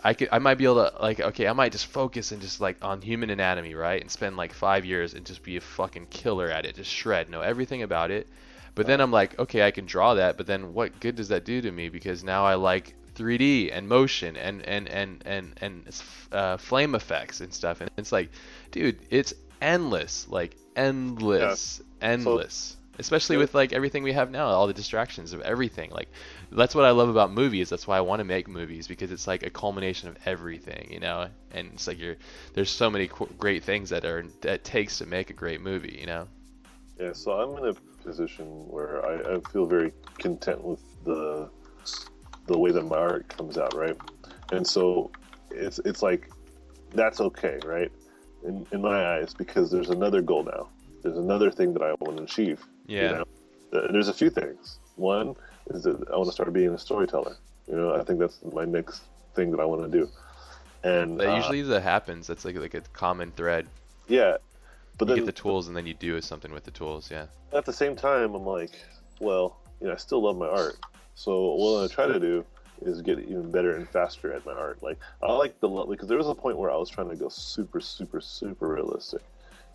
I 0.03 0.13
could 0.13 0.29
I 0.31 0.39
might 0.39 0.55
be 0.55 0.65
able 0.65 0.89
to 0.89 1.01
like 1.01 1.19
okay, 1.19 1.47
I 1.47 1.53
might 1.53 1.71
just 1.71 1.87
focus 1.87 2.31
and 2.31 2.41
just 2.41 2.61
like 2.61 2.77
on 2.81 3.01
human 3.01 3.29
anatomy, 3.29 3.75
right? 3.75 4.01
And 4.01 4.09
spend 4.09 4.37
like 4.37 4.53
5 4.53 4.85
years 4.85 5.13
and 5.13 5.25
just 5.25 5.43
be 5.43 5.57
a 5.57 5.61
fucking 5.61 6.07
killer 6.07 6.49
at 6.49 6.65
it, 6.65 6.75
just 6.75 6.91
shred, 6.91 7.29
know 7.29 7.41
everything 7.41 7.83
about 7.83 8.11
it. 8.11 8.27
But 8.75 8.85
then 8.85 9.01
I'm 9.01 9.11
like, 9.11 9.39
okay, 9.39 9.65
I 9.65 9.71
can 9.71 9.87
draw 9.87 10.13
that, 10.13 10.37
but 10.37 10.45
then 10.45 10.75
what 10.75 10.99
good 10.99 11.15
does 11.15 11.29
that 11.29 11.45
do 11.45 11.61
to 11.61 11.71
me 11.71 11.89
because 11.89 12.23
now 12.23 12.45
I 12.45 12.53
like 12.53 12.93
3D 13.15 13.71
and 13.73 13.87
motion 13.89 14.37
and 14.37 14.61
and 14.61 14.87
and 14.87 15.23
and 15.25 15.53
and 15.61 16.01
uh, 16.31 16.57
flame 16.57 16.93
effects 16.93 17.41
and 17.41 17.51
stuff 17.51 17.81
and 17.81 17.89
it's 17.97 18.11
like 18.11 18.29
dude, 18.71 18.99
it's 19.09 19.33
endless, 19.61 20.27
like 20.29 20.55
endless, 20.75 21.81
endless 22.01 22.76
especially 22.99 23.37
with 23.37 23.53
like 23.53 23.73
everything 23.73 24.03
we 24.03 24.13
have 24.13 24.31
now 24.31 24.47
all 24.47 24.67
the 24.67 24.73
distractions 24.73 25.33
of 25.33 25.41
everything 25.41 25.89
like 25.91 26.09
that's 26.51 26.75
what 26.75 26.85
i 26.85 26.91
love 26.91 27.09
about 27.09 27.31
movies 27.31 27.69
that's 27.69 27.87
why 27.87 27.97
i 27.97 28.01
want 28.01 28.19
to 28.19 28.23
make 28.23 28.47
movies 28.47 28.87
because 28.87 29.11
it's 29.11 29.27
like 29.27 29.43
a 29.43 29.49
culmination 29.49 30.09
of 30.09 30.17
everything 30.25 30.87
you 30.91 30.99
know 30.99 31.27
and 31.51 31.71
it's 31.73 31.87
like 31.87 31.99
you're 31.99 32.15
there's 32.53 32.69
so 32.69 32.89
many 32.89 33.07
qu- 33.07 33.29
great 33.37 33.63
things 33.63 33.89
that 33.89 34.05
are 34.05 34.25
that 34.41 34.63
takes 34.63 34.97
to 34.97 35.05
make 35.05 35.29
a 35.29 35.33
great 35.33 35.61
movie 35.61 35.97
you 35.99 36.05
know 36.05 36.27
Yeah, 36.99 37.13
so 37.13 37.31
I'm 37.31 37.63
in 37.63 37.69
a 37.69 38.03
position 38.03 38.45
where 38.67 39.05
I, 39.05 39.35
I 39.35 39.39
feel 39.41 39.65
very 39.65 39.93
content 40.17 40.63
with 40.63 40.81
the 41.03 41.49
the 42.47 42.57
way 42.57 42.71
that 42.71 42.83
my 42.83 42.97
art 42.97 43.27
comes 43.27 43.57
out, 43.57 43.75
right? 43.75 43.97
And 44.51 44.65
so 44.65 45.11
it's 45.51 45.79
it's 45.85 46.01
like 46.01 46.29
that's 46.93 47.19
okay, 47.21 47.59
right? 47.63 47.91
In 48.45 48.65
in 48.71 48.81
my 48.81 49.17
eyes, 49.17 49.33
because 49.33 49.69
there's 49.69 49.89
another 49.89 50.21
goal 50.21 50.43
now. 50.43 50.69
There's 51.03 51.17
another 51.17 51.51
thing 51.51 51.73
that 51.73 51.83
I 51.83 51.93
want 51.99 52.17
to 52.17 52.23
achieve. 52.23 52.65
Yeah 52.87 53.09
You 53.09 53.25
know? 53.71 53.87
There's 53.91 54.07
a 54.07 54.13
few 54.13 54.29
things. 54.29 54.79
One 54.95 55.35
is 55.71 55.83
that 55.83 56.09
I 56.09 56.15
want 56.15 56.27
to 56.27 56.31
start 56.31 56.51
being 56.53 56.69
a 56.69 56.79
storyteller. 56.79 57.35
You 57.67 57.75
know, 57.75 57.95
I 57.95 58.03
think 58.03 58.19
that's 58.19 58.39
my 58.53 58.63
next 58.65 59.03
thing 59.35 59.51
that 59.51 59.59
I 59.59 59.65
want 59.65 59.91
to 59.91 59.99
do. 59.99 60.09
And 60.83 61.19
that 61.19 61.29
uh, 61.29 61.35
usually 61.35 61.61
that 61.63 61.81
happens 61.81 62.27
that's 62.27 62.45
like 62.45 62.55
like 62.55 62.73
a 62.73 62.81
common 62.93 63.31
thread 63.31 63.67
yeah, 64.07 64.37
but 64.97 65.07
you 65.07 65.15
then 65.15 65.25
get 65.25 65.35
the 65.35 65.41
tools 65.41 65.67
and 65.67 65.75
then 65.75 65.85
you 65.85 65.93
do 65.93 66.21
something 66.21 66.53
with 66.53 66.63
the 66.63 66.71
tools 66.71 67.11
yeah 67.11 67.25
at 67.53 67.65
the 67.65 67.73
same 67.73 67.95
time, 67.95 68.35
I'm 68.35 68.45
like, 68.45 68.71
well, 69.19 69.57
you 69.79 69.87
know, 69.87 69.93
I 69.93 69.97
still 69.97 70.21
love 70.21 70.37
my 70.37 70.47
art. 70.47 70.77
So 71.15 71.53
what 71.55 71.83
I 71.83 71.93
try 71.93 72.07
to 72.07 72.19
do 72.19 72.45
is 72.81 73.01
get 73.01 73.19
even 73.19 73.51
better 73.51 73.75
and 73.75 73.89
faster 73.89 74.33
at 74.33 74.45
my 74.45 74.53
art. 74.53 74.81
Like 74.83 74.97
I 75.23 75.31
like 75.31 75.59
the 75.59 75.67
because 75.67 76.07
there 76.07 76.17
was 76.17 76.27
a 76.27 76.35
point 76.35 76.57
where 76.57 76.69
I 76.69 76.75
was 76.75 76.89
trying 76.89 77.09
to 77.09 77.15
go 77.15 77.29
super, 77.29 77.79
super, 77.79 78.21
super 78.21 78.67
realistic, 78.67 79.21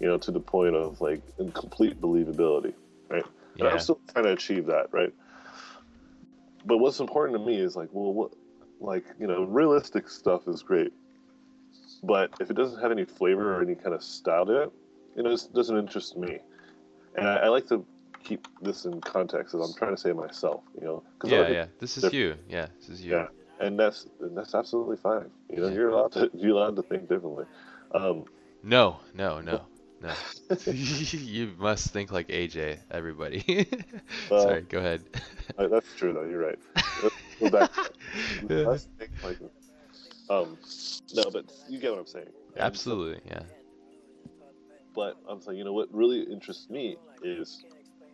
you 0.01 0.07
know, 0.07 0.19
to 0.19 0.31
the 0.31 0.41
point 0.41 0.77
of 0.77 1.01
like 1.01 1.21
complete 1.55 2.01
believability, 2.01 2.75
right? 3.13 3.25
And 3.25 3.65
yeah 3.65 3.69
I'm 3.71 3.79
still 3.79 4.01
trying 4.13 4.25
to 4.25 4.33
achieve 4.33 4.67
that, 4.67 4.93
right? 4.93 5.13
But 6.65 6.79
what's 6.79 7.01
important 7.01 7.39
to 7.39 7.45
me 7.45 7.57
is 7.59 7.77
like, 7.77 7.89
well, 7.93 8.13
what, 8.13 8.33
like 8.81 9.05
you 9.21 9.27
know, 9.27 9.45
realistic 9.45 10.09
stuff 10.09 10.49
is 10.49 10.63
great, 10.63 10.93
but 12.03 12.31
if 12.41 12.51
it 12.51 12.55
doesn't 12.55 12.81
have 12.81 12.91
any 12.93 13.05
flavor 13.05 13.57
or 13.57 13.63
any 13.63 13.75
kind 13.75 13.95
of 13.95 14.03
style 14.03 14.47
to 14.47 14.63
it, 14.63 14.73
you 15.17 15.23
know, 15.23 15.31
it 15.31 15.49
doesn't 15.55 15.77
interest 15.77 16.17
me. 16.17 16.39
And 17.17 17.29
I, 17.29 17.37
I 17.37 17.49
like 17.49 17.69
to 17.69 17.85
keep 18.25 18.47
this 18.63 18.85
in 18.85 19.01
context 19.01 19.55
as 19.55 19.61
I'm 19.61 19.75
trying 19.75 19.95
to 19.95 20.01
say 20.01 20.13
myself, 20.13 20.63
you 20.81 20.87
know. 20.87 21.03
Yeah, 21.25 21.49
yeah. 21.49 21.67
This 21.79 21.99
is 21.99 22.13
you. 22.13 22.37
Yeah, 22.49 22.67
this 22.79 22.89
is 22.89 23.05
you. 23.05 23.13
Yeah, 23.13 23.27
and 23.61 23.79
that's 23.79 24.07
and 24.21 24.37
that's 24.37 24.55
absolutely 24.55 24.97
fine. 24.97 25.31
You 25.51 25.63
know, 25.63 25.69
Yeah. 25.69 25.75
you're 25.75 25.91
allowed 25.91 26.13
to 26.13 26.31
you're 26.35 26.57
allowed 26.57 26.77
to 26.77 26.83
think 26.83 27.09
differently. 27.09 27.45
Um, 27.95 28.25
No, 28.63 29.01
no, 29.15 29.41
no, 29.41 29.67
no. 30.03 30.13
you 30.73 31.53
must 31.59 31.93
think 31.93 32.13
like 32.13 32.29
AJ, 32.29 32.79
everybody. 32.91 33.67
Well- 34.31 34.43
Sorry, 34.43 34.63
go 34.63 34.79
ahead. 34.79 35.03
uh, 35.59 35.69
that's 35.69 35.87
true 35.97 36.13
though. 36.13 36.25
You're 36.25 36.45
right. 36.47 36.59
Go 37.41 37.51
back. 37.51 37.71
Yeah. 38.49 38.57
Let's 38.69 38.89
think 38.99 39.11
like, 39.25 39.39
um, 40.31 40.57
no, 41.15 41.25
but 41.33 41.45
you 41.69 41.79
get 41.79 41.91
what 41.93 42.01
I'm 42.01 42.07
saying. 42.07 42.27
And 42.27 42.57
so- 42.57 42.63
Absolutely, 42.63 43.21
yeah. 43.27 43.43
but 44.95 45.17
I'm 45.29 45.41
saying, 45.41 45.59
you 45.59 45.65
know, 45.65 45.73
what 45.73 45.93
really 45.93 46.23
interests 46.23 46.69
me 46.71 46.97
is 47.23 47.65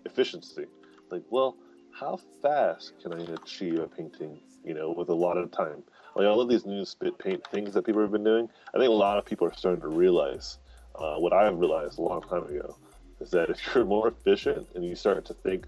efficiency. 0.05 0.66
Like, 1.10 1.23
well, 1.31 1.56
how 1.93 2.19
fast 2.43 2.93
can 3.02 3.12
I 3.12 3.20
achieve 3.35 3.78
a 3.81 3.86
painting, 3.89 4.39
you 4.65 4.74
know, 4.74 4.93
with 4.93 5.09
a 5.09 5.15
lot 5.15 5.36
of 5.36 5.51
time? 5.51 5.82
Like 6.15 6.27
all 6.27 6.40
of 6.40 6.48
these 6.48 6.65
new 6.66 6.85
spit 6.85 7.19
paint 7.19 7.44
things 7.48 7.74
that 7.74 7.85
people 7.85 8.01
have 8.02 8.10
been 8.12 8.24
doing, 8.24 8.48
I 8.74 8.78
think 8.78 8.89
a 8.89 8.93
lot 8.93 9.19
of 9.19 9.24
people 9.24 9.47
are 9.47 9.52
starting 9.55 9.81
to 9.82 9.89
realize 9.89 10.59
uh, 10.98 11.16
what 11.18 11.32
I 11.32 11.48
realized 11.48 11.98
a 11.98 12.02
long 12.02 12.22
time 12.22 12.44
ago 12.44 12.76
is 13.20 13.30
that 13.30 13.50
if 13.50 13.74
you're 13.74 13.84
more 13.84 14.08
efficient 14.08 14.68
and 14.74 14.84
you 14.84 14.94
start 14.96 15.24
to 15.26 15.34
think 15.34 15.66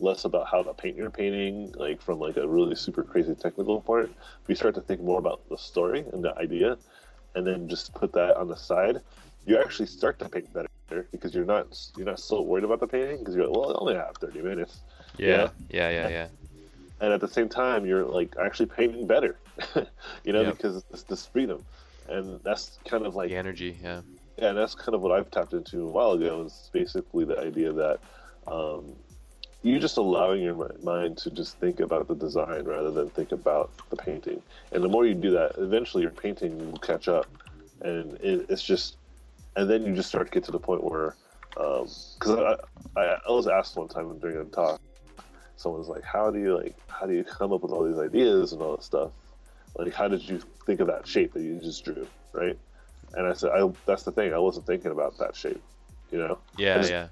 less 0.00 0.24
about 0.24 0.48
how 0.50 0.62
to 0.62 0.72
paint 0.74 0.96
your 0.96 1.10
painting, 1.10 1.72
like 1.76 2.00
from 2.00 2.18
like 2.18 2.36
a 2.36 2.48
really 2.48 2.74
super 2.74 3.02
crazy 3.02 3.34
technical 3.34 3.80
part, 3.80 4.10
if 4.42 4.48
you 4.48 4.54
start 4.54 4.74
to 4.74 4.80
think 4.80 5.02
more 5.02 5.18
about 5.18 5.48
the 5.48 5.58
story 5.58 6.04
and 6.12 6.24
the 6.24 6.36
idea, 6.38 6.78
and 7.34 7.46
then 7.46 7.68
just 7.68 7.94
put 7.94 8.12
that 8.14 8.36
on 8.36 8.48
the 8.48 8.56
side, 8.56 9.00
you 9.46 9.58
actually 9.58 9.86
start 9.86 10.18
to 10.18 10.28
paint 10.28 10.52
better 10.52 10.68
because 11.12 11.34
you're 11.34 11.44
not 11.44 11.78
you're 11.96 12.06
not 12.06 12.20
so 12.20 12.40
worried 12.42 12.64
about 12.64 12.80
the 12.80 12.86
painting 12.86 13.18
because 13.18 13.34
you're 13.36 13.46
like, 13.46 13.56
well, 13.56 13.70
I 13.70 13.78
only 13.80 13.94
have 13.94 14.16
30 14.20 14.40
minutes, 14.42 14.82
Yeah, 15.16 15.48
yeah, 15.70 15.90
yeah, 15.90 16.08
yeah. 16.08 16.28
and 17.00 17.12
at 17.12 17.20
the 17.20 17.28
same 17.28 17.48
time, 17.48 17.86
you're 17.86 18.04
like 18.04 18.34
actually 18.40 18.66
painting 18.66 19.06
better, 19.06 19.38
you 20.24 20.32
know, 20.32 20.42
Yep. 20.42 20.56
because 20.56 20.84
it's 20.90 21.04
this 21.04 21.26
freedom, 21.26 21.64
and 22.08 22.40
that's 22.44 22.78
kind 22.88 23.06
of 23.06 23.14
like 23.14 23.28
The 23.30 23.36
energy, 23.36 23.78
yeah. 23.82 24.02
Yeah, 24.38 24.50
and 24.50 24.58
that's 24.58 24.74
kind 24.74 24.94
of 24.94 25.00
what 25.02 25.12
I've 25.12 25.30
tapped 25.30 25.52
into 25.52 25.82
a 25.82 25.90
while 25.90 26.12
ago. 26.12 26.42
Is 26.46 26.70
basically 26.72 27.24
the 27.24 27.38
idea 27.38 27.72
that 27.72 28.00
um, 28.46 28.96
you're 29.62 29.80
just 29.80 29.98
allowing 29.98 30.42
your 30.42 30.72
mind 30.82 31.18
to 31.18 31.30
just 31.30 31.58
think 31.58 31.80
about 31.80 32.08
the 32.08 32.14
design 32.14 32.64
rather 32.64 32.90
than 32.90 33.10
think 33.10 33.32
about 33.32 33.70
the 33.90 33.96
painting. 33.96 34.42
And 34.72 34.82
the 34.82 34.88
more 34.88 35.04
you 35.06 35.14
do 35.14 35.30
that, 35.32 35.56
eventually 35.58 36.02
your 36.02 36.12
painting 36.12 36.70
will 36.70 36.78
catch 36.78 37.08
up, 37.08 37.26
and 37.82 38.14
it, 38.20 38.46
it's 38.48 38.62
just, 38.62 38.96
and 39.56 39.68
then 39.68 39.84
you 39.84 39.94
just 39.94 40.08
start 40.08 40.28
to 40.28 40.32
get 40.32 40.44
to 40.44 40.52
the 40.52 40.58
point 40.58 40.82
where, 40.82 41.14
because 41.50 42.30
I, 42.30 42.56
I 42.96 43.18
I 43.28 43.30
was 43.30 43.46
asked 43.46 43.76
one 43.76 43.88
time 43.88 44.18
during 44.18 44.38
a 44.38 44.44
talk, 44.44 44.80
someone's 45.56 45.88
like, 45.88 46.04
"How 46.04 46.30
do 46.30 46.38
you 46.38 46.56
like, 46.56 46.76
how 46.88 47.06
do 47.06 47.12
you 47.12 47.24
come 47.24 47.52
up 47.52 47.62
with 47.62 47.72
all 47.72 47.84
these 47.84 47.98
ideas 47.98 48.52
and 48.52 48.62
all 48.62 48.76
this 48.76 48.86
stuff? 48.86 49.10
Like, 49.76 49.92
how 49.92 50.08
did 50.08 50.26
you 50.26 50.40
think 50.66 50.80
of 50.80 50.86
that 50.86 51.06
shape 51.06 51.34
that 51.34 51.42
you 51.42 51.58
just 51.60 51.84
drew, 51.84 52.06
right?" 52.32 52.58
And 53.14 53.26
I 53.26 53.32
said, 53.32 53.50
I, 53.50 53.68
that's 53.86 54.04
the 54.04 54.12
thing. 54.12 54.32
I 54.32 54.38
wasn't 54.38 54.66
thinking 54.66 54.90
about 54.90 55.18
that 55.18 55.34
shape. 55.36 55.62
You 56.10 56.18
know, 56.18 56.38
Yeah, 56.56 56.78
just- 56.78 56.90
yeah. 56.90 57.08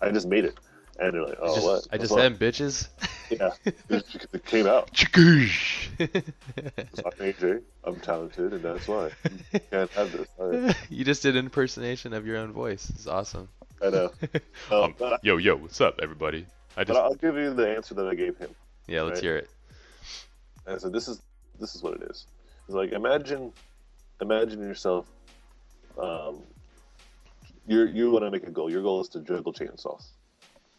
I 0.00 0.10
just 0.10 0.26
made 0.28 0.44
it. 0.44 0.56
And 1.00 1.14
they're 1.14 1.22
like, 1.22 1.38
oh, 1.40 1.54
just, 1.54 1.66
what? 1.66 1.86
I 1.92 1.98
just 1.98 2.10
What's 2.12 2.24
am 2.24 2.36
bitches. 2.36 2.88
Yeah. 3.30 3.50
Because 3.64 4.16
it 4.32 4.44
came 4.46 4.66
out. 4.66 4.92
Chikoosh. 4.92 5.88
I'm 6.00 7.12
AJ. 7.20 7.62
I'm 7.84 8.00
talented, 8.00 8.52
and 8.52 8.62
that's 8.62 8.88
why. 8.88 9.10
You 9.52 9.60
can't 9.70 9.90
have 9.92 10.10
this. 10.10 10.26
Sorry. 10.36 10.74
you 10.90 11.04
just 11.04 11.22
did 11.22 11.36
an 11.36 11.44
impersonation 11.44 12.12
of 12.14 12.26
your 12.26 12.36
own 12.38 12.52
voice. 12.52 12.90
It's 12.90 13.06
awesome. 13.06 13.48
I 13.80 13.90
know. 13.90 14.10
Um, 14.70 14.82
Um, 14.82 14.94
but, 14.98 15.24
yo, 15.24 15.36
yo, 15.36 15.54
what's 15.56 15.80
up, 15.80 16.00
everybody? 16.02 16.46
I 16.76 16.82
just, 16.84 16.98
I'll 16.98 17.14
give 17.14 17.36
you 17.36 17.54
the 17.54 17.76
answer 17.76 17.94
that 17.94 18.06
I 18.08 18.14
gave 18.14 18.36
him. 18.36 18.50
yeah, 18.88 19.02
let's 19.02 19.16
right. 19.16 19.22
hear 19.22 19.36
it. 19.36 19.50
And 20.66 20.74
I 20.74 20.78
said, 20.78 20.92
this 20.92 21.06
is 21.08 21.20
this 21.60 21.74
is 21.74 21.82
what 21.82 21.94
it 21.94 22.02
is. 22.10 22.26
It's 22.66 22.74
like 22.74 22.92
imagine, 22.92 23.52
imagine 24.20 24.60
yourself. 24.60 25.06
Um, 25.98 26.42
you 27.66 27.86
you 27.86 28.10
want 28.10 28.24
to 28.24 28.30
make 28.30 28.46
a 28.46 28.50
goal. 28.50 28.70
Your 28.70 28.82
goal 28.82 29.00
is 29.00 29.08
to 29.10 29.20
juggle 29.20 29.52
chainsaws, 29.52 30.04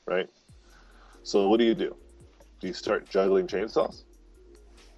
right? 0.06 0.30
So 1.24 1.48
what 1.50 1.58
do 1.60 1.66
you 1.66 1.76
do? 1.76 1.96
Do 2.60 2.68
you 2.68 2.74
start 2.74 3.10
juggling 3.10 3.48
chainsaws? 3.48 4.04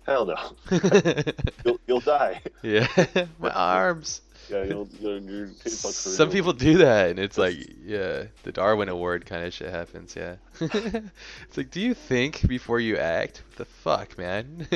Hell 0.05 0.25
no. 0.25 0.35
You'll, 1.65 1.79
you'll 1.87 1.99
die. 1.99 2.41
yeah, 2.63 2.87
my 3.39 3.49
arms. 3.51 4.21
Yeah, 4.49 4.63
you'll, 4.63 4.87
your, 4.99 5.17
your 5.19 5.47
chainsaw 5.47 5.83
career 6.03 6.15
Some 6.15 6.31
people 6.31 6.53
do 6.53 6.79
that, 6.79 7.11
and 7.11 7.19
it's 7.19 7.37
like, 7.37 7.55
yeah, 7.85 8.23
the 8.41 8.51
Darwin 8.51 8.89
Award 8.89 9.27
kind 9.27 9.45
of 9.45 9.53
shit 9.53 9.69
happens. 9.69 10.15
Yeah, 10.15 10.37
it's 10.59 11.55
like, 11.57 11.69
do 11.69 11.79
you 11.79 11.93
think 11.93 12.47
before 12.47 12.79
you 12.79 12.97
act? 12.97 13.43
What 13.49 13.57
the 13.57 13.65
fuck, 13.65 14.17
man? 14.17 14.67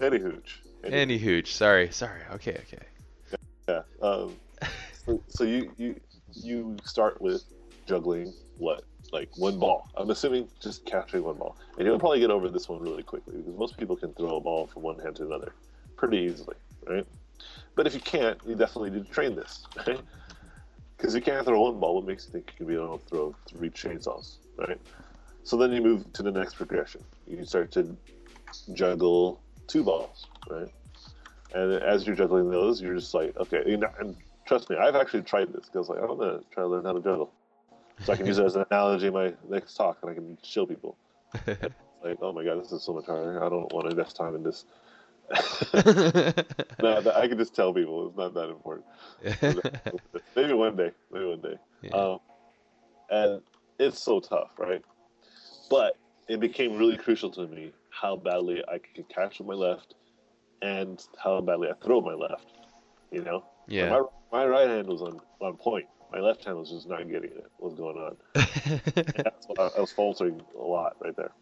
Any 0.00 0.18
hooch. 0.18 0.62
Any- 0.84 0.96
Any 0.96 1.18
hooch. 1.18 1.54
Sorry, 1.54 1.90
sorry. 1.92 2.22
Okay, 2.32 2.52
okay. 2.66 2.82
Yeah. 3.68 3.82
Um, 4.00 4.36
so, 5.06 5.22
so 5.28 5.44
you 5.44 5.72
you 5.76 6.00
you 6.34 6.76
start 6.84 7.20
with 7.20 7.44
juggling 7.86 8.32
what 8.56 8.84
like 9.12 9.28
one 9.36 9.58
ball. 9.58 9.88
I'm 9.96 10.10
assuming 10.10 10.48
just 10.60 10.84
capturing 10.84 11.24
one 11.24 11.36
ball, 11.36 11.56
and 11.76 11.86
you'll 11.86 11.98
probably 11.98 12.20
get 12.20 12.30
over 12.30 12.48
this 12.48 12.68
one 12.68 12.80
really 12.80 13.02
quickly 13.02 13.36
because 13.36 13.56
most 13.56 13.76
people 13.76 13.96
can 13.96 14.12
throw 14.14 14.36
a 14.36 14.40
ball 14.40 14.66
from 14.66 14.82
one 14.82 14.98
hand 14.98 15.16
to 15.16 15.26
another 15.26 15.54
pretty 15.96 16.18
easily, 16.18 16.56
right? 16.88 17.06
But 17.74 17.86
if 17.86 17.94
you 17.94 18.00
can't, 18.00 18.38
you 18.46 18.54
definitely 18.54 18.90
need 18.90 19.06
to 19.06 19.12
train 19.12 19.34
this, 19.34 19.66
right? 19.86 20.00
Because 20.96 21.14
you 21.14 21.20
can't 21.20 21.44
throw 21.44 21.60
one 21.60 21.80
ball. 21.80 21.96
What 21.96 22.06
makes 22.06 22.26
you 22.26 22.32
think 22.32 22.50
you 22.52 22.56
can 22.56 22.66
be 22.66 22.74
able 22.74 22.98
to 22.98 23.06
throw 23.06 23.36
three 23.48 23.70
chainsaws, 23.70 24.38
right? 24.56 24.80
So 25.44 25.56
then 25.56 25.72
you 25.72 25.82
move 25.82 26.12
to 26.12 26.22
the 26.22 26.30
next 26.30 26.54
progression. 26.54 27.02
You 27.26 27.44
start 27.44 27.72
to 27.72 27.96
juggle 28.72 29.42
two 29.66 29.82
balls, 29.82 30.26
right? 30.48 30.68
And 31.54 31.74
as 31.82 32.06
you're 32.06 32.16
juggling 32.16 32.50
those, 32.50 32.80
you're 32.80 32.94
just 32.94 33.14
like, 33.14 33.36
okay. 33.36 33.62
You 33.66 33.76
know, 33.76 33.90
and 33.98 34.16
trust 34.46 34.70
me, 34.70 34.76
I've 34.76 34.96
actually 34.96 35.22
tried 35.22 35.52
this 35.52 35.66
because 35.66 35.88
like 35.88 36.00
I'm 36.00 36.16
gonna 36.18 36.40
try 36.50 36.62
to 36.62 36.68
learn 36.68 36.84
how 36.84 36.92
to 36.92 37.00
juggle, 37.00 37.32
so 38.04 38.12
I 38.12 38.16
can 38.16 38.26
use 38.26 38.38
it 38.38 38.44
as 38.44 38.56
an 38.56 38.64
analogy 38.70 39.08
in 39.08 39.12
my 39.12 39.32
next 39.48 39.74
talk, 39.74 39.98
and 40.02 40.10
I 40.10 40.14
can 40.14 40.38
show 40.42 40.66
people. 40.66 40.96
Like, 42.04 42.18
oh 42.20 42.32
my 42.32 42.44
god, 42.44 42.60
this 42.60 42.72
is 42.72 42.82
so 42.82 42.92
much 42.92 43.06
harder. 43.06 43.42
I 43.44 43.48
don't 43.48 43.72
want 43.72 43.84
to 43.84 43.90
invest 43.90 44.16
time 44.16 44.34
in 44.34 44.42
this. 44.42 44.64
no, 46.82 47.12
I 47.14 47.28
can 47.28 47.38
just 47.38 47.54
tell 47.54 47.72
people 47.72 48.08
it's 48.08 48.16
not 48.16 48.34
that 48.34 48.48
important. 48.48 48.86
Maybe 50.36 50.52
one 50.52 50.76
day. 50.76 50.90
Maybe 51.12 51.26
one 51.26 51.40
day. 51.40 51.58
Yeah. 51.82 51.90
Um, 51.90 52.18
and 53.10 53.40
it's 53.78 54.02
so 54.02 54.20
tough, 54.20 54.50
right? 54.58 54.82
But 55.70 55.96
it 56.28 56.40
became 56.40 56.76
really 56.76 56.96
crucial 56.96 57.30
to 57.30 57.46
me 57.46 57.72
how 57.90 58.16
badly 58.16 58.64
I 58.68 58.78
could 58.78 59.08
catch 59.08 59.38
with 59.38 59.46
my 59.46 59.54
left 59.54 59.94
and 60.62 61.04
how 61.22 61.40
badly 61.40 61.68
I 61.68 61.74
throw 61.84 62.00
my 62.00 62.14
left. 62.14 62.46
You 63.10 63.22
know, 63.22 63.44
yeah. 63.68 63.90
my, 63.90 64.02
my 64.32 64.46
right 64.46 64.68
hand 64.68 64.86
was 64.86 65.02
on, 65.02 65.20
on 65.40 65.56
point. 65.56 65.86
My 66.10 66.20
left 66.20 66.44
hand 66.44 66.58
was 66.58 66.70
just 66.70 66.88
not 66.88 67.08
getting 67.08 67.30
it. 67.30 67.46
What's 67.58 67.74
going 67.74 67.96
on? 67.96 68.16
That's 68.34 69.46
what 69.46 69.58
I, 69.58 69.68
I 69.76 69.80
was 69.80 69.92
faltering 69.92 70.40
a 70.58 70.62
lot 70.62 70.96
right 71.00 71.16
there. 71.16 71.32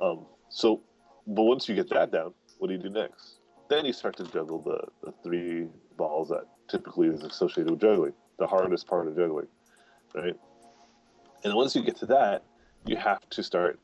Um, 0.00 0.26
so, 0.48 0.82
but 1.26 1.42
once 1.42 1.68
you 1.68 1.74
get 1.74 1.88
that 1.90 2.10
down, 2.10 2.32
what 2.58 2.68
do 2.68 2.74
you 2.74 2.80
do 2.80 2.90
next? 2.90 3.38
Then 3.68 3.84
you 3.84 3.92
start 3.92 4.16
to 4.16 4.24
juggle 4.24 4.60
the, 4.60 4.80
the 5.06 5.14
three 5.22 5.68
balls 5.96 6.28
that 6.30 6.44
typically 6.68 7.08
is 7.08 7.22
associated 7.22 7.70
with 7.70 7.80
juggling, 7.80 8.12
the 8.38 8.46
hardest 8.46 8.86
part 8.86 9.06
of 9.06 9.16
juggling, 9.16 9.46
right? 10.14 10.36
And 11.44 11.54
once 11.54 11.76
you 11.76 11.82
get 11.82 11.96
to 11.96 12.06
that, 12.06 12.44
you 12.86 12.96
have 12.96 13.28
to 13.30 13.42
start. 13.42 13.78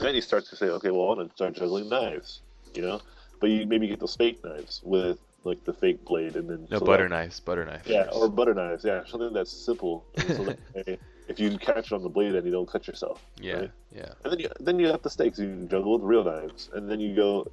Then 0.00 0.14
you 0.14 0.20
start 0.20 0.44
to 0.46 0.56
say, 0.56 0.66
okay, 0.66 0.90
well, 0.90 1.02
I 1.02 1.14
want 1.14 1.28
to 1.28 1.34
start 1.36 1.54
juggling 1.54 1.88
knives, 1.88 2.42
you 2.74 2.82
know. 2.82 3.00
But 3.40 3.50
you 3.50 3.66
maybe 3.66 3.86
get 3.88 4.00
those 4.00 4.16
fake 4.16 4.42
knives 4.44 4.80
with 4.84 5.18
like 5.44 5.64
the 5.64 5.72
fake 5.72 6.04
blade, 6.04 6.36
and 6.36 6.48
then 6.50 6.66
no 6.70 6.78
so 6.80 6.84
butter 6.84 7.04
that- 7.04 7.10
knives, 7.14 7.40
butter 7.40 7.64
knives. 7.64 7.86
yeah, 7.86 8.08
or 8.12 8.28
butter 8.28 8.54
knives. 8.54 8.84
Yeah, 8.84 9.04
something 9.06 9.32
that's 9.32 9.50
simple. 9.52 10.04
So 10.18 10.44
that 10.44 10.58
if 11.28 11.38
you 11.38 11.56
catch 11.58 11.86
it 11.86 11.92
on 11.92 12.02
the 12.02 12.08
blade, 12.08 12.32
then 12.32 12.44
you 12.44 12.50
don't 12.50 12.68
cut 12.68 12.86
yourself. 12.88 13.22
yeah, 13.40 13.54
right? 13.54 13.70
yeah. 13.94 14.12
And 14.24 14.32
then 14.32 14.40
you 14.40 14.48
then 14.60 14.78
you 14.80 14.86
have 14.88 15.02
the 15.02 15.10
stakes. 15.10 15.38
You 15.38 15.66
juggle 15.70 15.92
with 15.94 16.02
real 16.02 16.24
knives, 16.24 16.70
and 16.74 16.90
then 16.90 17.00
you 17.00 17.14
go. 17.14 17.46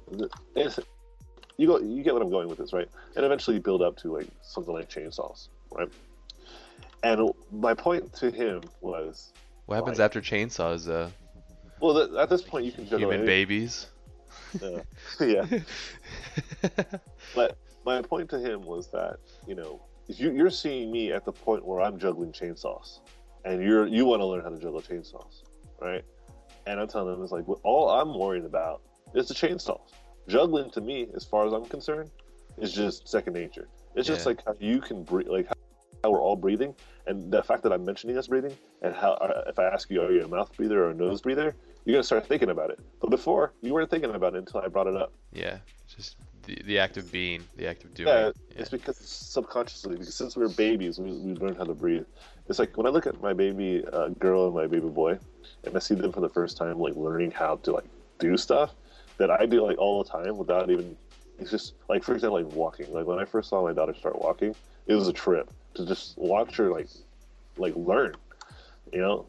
You 1.58 1.66
go. 1.66 1.78
You 1.78 2.02
get 2.02 2.12
what 2.12 2.22
I'm 2.22 2.30
going 2.30 2.48
with 2.48 2.58
this, 2.58 2.72
right? 2.72 2.88
And 3.14 3.24
eventually 3.24 3.56
you 3.56 3.62
build 3.62 3.80
up 3.82 3.96
to 3.98 4.12
like 4.14 4.26
something 4.42 4.74
like 4.74 4.90
chainsaws, 4.90 5.48
right? 5.72 5.88
And 7.02 7.30
my 7.52 7.72
point 7.72 8.12
to 8.14 8.30
him 8.30 8.62
was, 8.80 9.32
What 9.66 9.76
happens 9.76 9.98
Why? 9.98 10.04
after 10.06 10.20
chainsaws? 10.20 10.88
Uh, 10.90 11.08
well, 11.80 11.94
th- 12.06 12.18
at 12.18 12.28
this 12.28 12.42
point 12.42 12.64
you 12.64 12.72
can 12.72 12.84
juggle. 12.84 12.98
human 13.10 13.24
babies. 13.24 13.86
Uh, 14.62 14.80
yeah. 15.24 15.46
But 17.34 17.56
my 17.84 18.02
point 18.02 18.30
to 18.30 18.38
him 18.38 18.64
was 18.64 18.88
that 18.88 19.18
you 19.46 19.54
know 19.54 19.82
you, 20.08 20.32
you're 20.32 20.50
seeing 20.50 20.90
me 20.90 21.12
at 21.12 21.24
the 21.24 21.32
point 21.32 21.64
where 21.64 21.80
I'm 21.80 21.98
juggling 21.98 22.32
chainsaws, 22.32 23.00
and 23.44 23.62
you're 23.62 23.86
you 23.86 24.04
want 24.04 24.20
to 24.20 24.26
learn 24.26 24.42
how 24.42 24.50
to 24.50 24.58
juggle 24.58 24.80
chainsaws, 24.80 25.42
right? 25.80 26.04
And 26.66 26.80
I'm 26.80 26.88
telling 26.88 27.14
him 27.14 27.22
it's 27.22 27.32
like 27.32 27.46
well, 27.46 27.60
all 27.62 27.90
I'm 27.90 28.18
worried 28.18 28.44
about 28.44 28.82
is 29.14 29.28
the 29.28 29.34
chainsaws. 29.34 29.92
Juggling 30.28 30.70
to 30.72 30.80
me, 30.80 31.06
as 31.14 31.24
far 31.24 31.46
as 31.46 31.52
I'm 31.52 31.64
concerned, 31.66 32.10
is 32.58 32.72
just 32.72 33.08
second 33.08 33.34
nature. 33.34 33.68
It's 33.94 34.06
just 34.06 34.26
like 34.26 34.44
how 34.44 34.54
you 34.58 34.80
can 34.80 35.04
breathe, 35.04 35.28
like 35.28 35.48
how 36.04 36.10
we're 36.10 36.20
all 36.20 36.36
breathing, 36.36 36.74
and 37.06 37.30
the 37.30 37.42
fact 37.42 37.62
that 37.62 37.72
I'm 37.72 37.84
mentioning 37.84 38.18
us 38.18 38.26
breathing, 38.26 38.56
and 38.82 38.94
how 38.94 39.12
uh, 39.12 39.44
if 39.46 39.58
I 39.58 39.64
ask 39.64 39.90
you, 39.90 40.02
are 40.02 40.12
you 40.12 40.24
a 40.24 40.28
mouth 40.28 40.54
breather 40.56 40.84
or 40.84 40.90
a 40.90 40.94
nose 40.94 41.20
breather, 41.20 41.54
you're 41.84 41.94
gonna 41.94 42.02
start 42.02 42.26
thinking 42.26 42.50
about 42.50 42.70
it. 42.70 42.80
But 43.00 43.10
before, 43.10 43.52
you 43.62 43.72
weren't 43.72 43.90
thinking 43.90 44.14
about 44.14 44.34
it 44.34 44.38
until 44.38 44.60
I 44.60 44.68
brought 44.68 44.88
it 44.88 44.96
up. 44.96 45.12
Yeah, 45.32 45.58
just 45.86 46.16
the, 46.42 46.60
the 46.64 46.78
act 46.78 46.96
of 46.96 47.10
being, 47.12 47.44
the 47.56 47.68
act 47.68 47.84
of 47.84 47.94
doing. 47.94 48.08
Yeah, 48.08 48.26
Yeah, 48.26 48.60
it's 48.60 48.70
because 48.70 48.96
subconsciously, 48.98 49.96
because 49.96 50.14
since 50.14 50.36
we 50.36 50.42
were 50.42 50.48
babies, 50.48 50.98
we, 50.98 51.12
we 51.12 51.34
learned 51.34 51.56
how 51.58 51.64
to 51.64 51.74
breathe. 51.74 52.04
It's 52.48 52.58
like 52.58 52.76
when 52.76 52.86
I 52.86 52.90
look 52.90 53.06
at 53.06 53.20
my 53.20 53.32
baby 53.32 53.84
uh, 53.92 54.08
girl 54.08 54.46
and 54.46 54.54
my 54.54 54.66
baby 54.66 54.88
boy, 54.88 55.18
and 55.64 55.76
I 55.76 55.78
see 55.78 55.94
them 55.94 56.12
for 56.12 56.20
the 56.20 56.28
first 56.28 56.56
time, 56.56 56.78
like 56.78 56.96
learning 56.96 57.30
how 57.30 57.56
to 57.56 57.72
like 57.72 57.86
do 58.18 58.36
stuff 58.36 58.74
that 59.18 59.30
I 59.30 59.46
do 59.46 59.64
like 59.64 59.78
all 59.78 60.02
the 60.02 60.10
time 60.10 60.36
without 60.36 60.70
even. 60.70 60.96
It's 61.38 61.50
just 61.50 61.74
like, 61.90 62.02
for 62.02 62.14
example, 62.14 62.42
like 62.42 62.52
walking. 62.54 62.90
Like 62.92 63.06
when 63.06 63.18
I 63.18 63.26
first 63.26 63.50
saw 63.50 63.62
my 63.62 63.74
daughter 63.74 63.94
start 63.94 64.18
walking, 64.18 64.54
it 64.86 64.94
was 64.94 65.06
a 65.06 65.12
trip 65.12 65.50
to 65.76 65.86
just 65.86 66.16
watch 66.18 66.56
her 66.56 66.70
like, 66.70 66.88
like 67.56 67.74
learn, 67.76 68.14
you 68.92 69.00
know. 69.00 69.26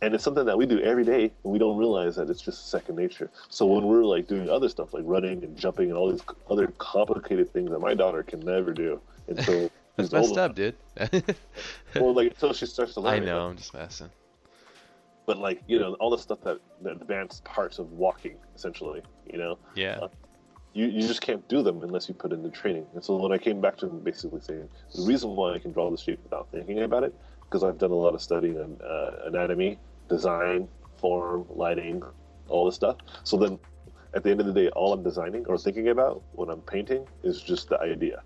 And 0.00 0.14
it's 0.14 0.24
something 0.24 0.44
that 0.46 0.58
we 0.58 0.66
do 0.66 0.80
every 0.80 1.04
day, 1.04 1.30
and 1.44 1.52
we 1.52 1.60
don't 1.60 1.76
realize 1.76 2.16
that 2.16 2.28
it's 2.28 2.40
just 2.40 2.70
second 2.70 2.96
nature. 2.96 3.30
So 3.48 3.66
when 3.66 3.84
we're 3.84 4.04
like 4.04 4.26
doing 4.26 4.50
other 4.50 4.68
stuff, 4.68 4.92
like 4.92 5.04
running 5.06 5.44
and 5.44 5.56
jumping 5.56 5.90
and 5.90 5.96
all 5.96 6.10
these 6.10 6.22
other 6.50 6.66
complicated 6.78 7.52
things 7.52 7.70
that 7.70 7.78
my 7.78 7.94
daughter 7.94 8.24
can 8.24 8.40
never 8.40 8.72
do 8.72 9.00
until 9.28 9.70
That's 9.96 10.12
messed 10.12 10.38
up, 10.38 10.54
dude. 10.54 10.74
well, 11.94 12.14
like 12.14 12.28
until 12.28 12.52
she 12.52 12.66
starts 12.66 12.94
to 12.94 13.00
learn. 13.00 13.14
I 13.14 13.16
it. 13.18 13.26
know, 13.26 13.46
I'm 13.46 13.56
just 13.56 13.74
messing. 13.74 14.10
But 15.26 15.38
like 15.38 15.62
you 15.66 15.78
know, 15.78 15.94
all 15.94 16.10
the 16.10 16.18
stuff 16.18 16.40
that 16.42 16.60
the 16.80 16.92
advanced 16.92 17.44
parts 17.44 17.78
of 17.78 17.92
walking, 17.92 18.36
essentially, 18.56 19.02
you 19.30 19.38
know, 19.38 19.58
Yeah, 19.74 19.98
Uh, 20.02 20.08
you, 20.74 20.86
you 20.86 21.06
just 21.06 21.20
can't 21.20 21.46
do 21.48 21.62
them 21.62 21.82
unless 21.82 22.08
you 22.08 22.14
put 22.14 22.32
in 22.32 22.42
the 22.42 22.50
training. 22.50 22.86
And 22.94 23.04
so 23.04 23.16
when 23.16 23.32
I 23.32 23.38
came 23.38 23.60
back 23.60 23.76
to 23.78 23.86
them 23.86 24.00
basically 24.00 24.40
saying 24.40 24.68
the 24.94 25.02
reason 25.02 25.30
why 25.30 25.54
I 25.54 25.58
can 25.58 25.72
draw 25.72 25.90
the 25.90 25.96
shape 25.96 26.20
without 26.22 26.48
thinking 26.50 26.82
about 26.82 27.04
it, 27.04 27.14
because 27.44 27.62
I've 27.62 27.78
done 27.78 27.90
a 27.90 27.94
lot 27.94 28.14
of 28.14 28.22
studying 28.22 28.58
on 28.58 28.78
uh, 28.82 29.26
anatomy, 29.26 29.78
design, 30.08 30.68
form, 30.96 31.46
lighting, 31.50 32.02
all 32.48 32.64
this 32.66 32.74
stuff. 32.74 32.96
So 33.24 33.36
then, 33.36 33.58
at 34.14 34.22
the 34.22 34.30
end 34.30 34.40
of 34.40 34.46
the 34.46 34.52
day, 34.52 34.68
all 34.70 34.92
I'm 34.92 35.02
designing 35.02 35.46
or 35.46 35.56
thinking 35.56 35.88
about 35.88 36.22
when 36.32 36.50
I'm 36.50 36.60
painting 36.60 37.06
is 37.22 37.40
just 37.40 37.68
the 37.68 37.80
idea, 37.80 38.22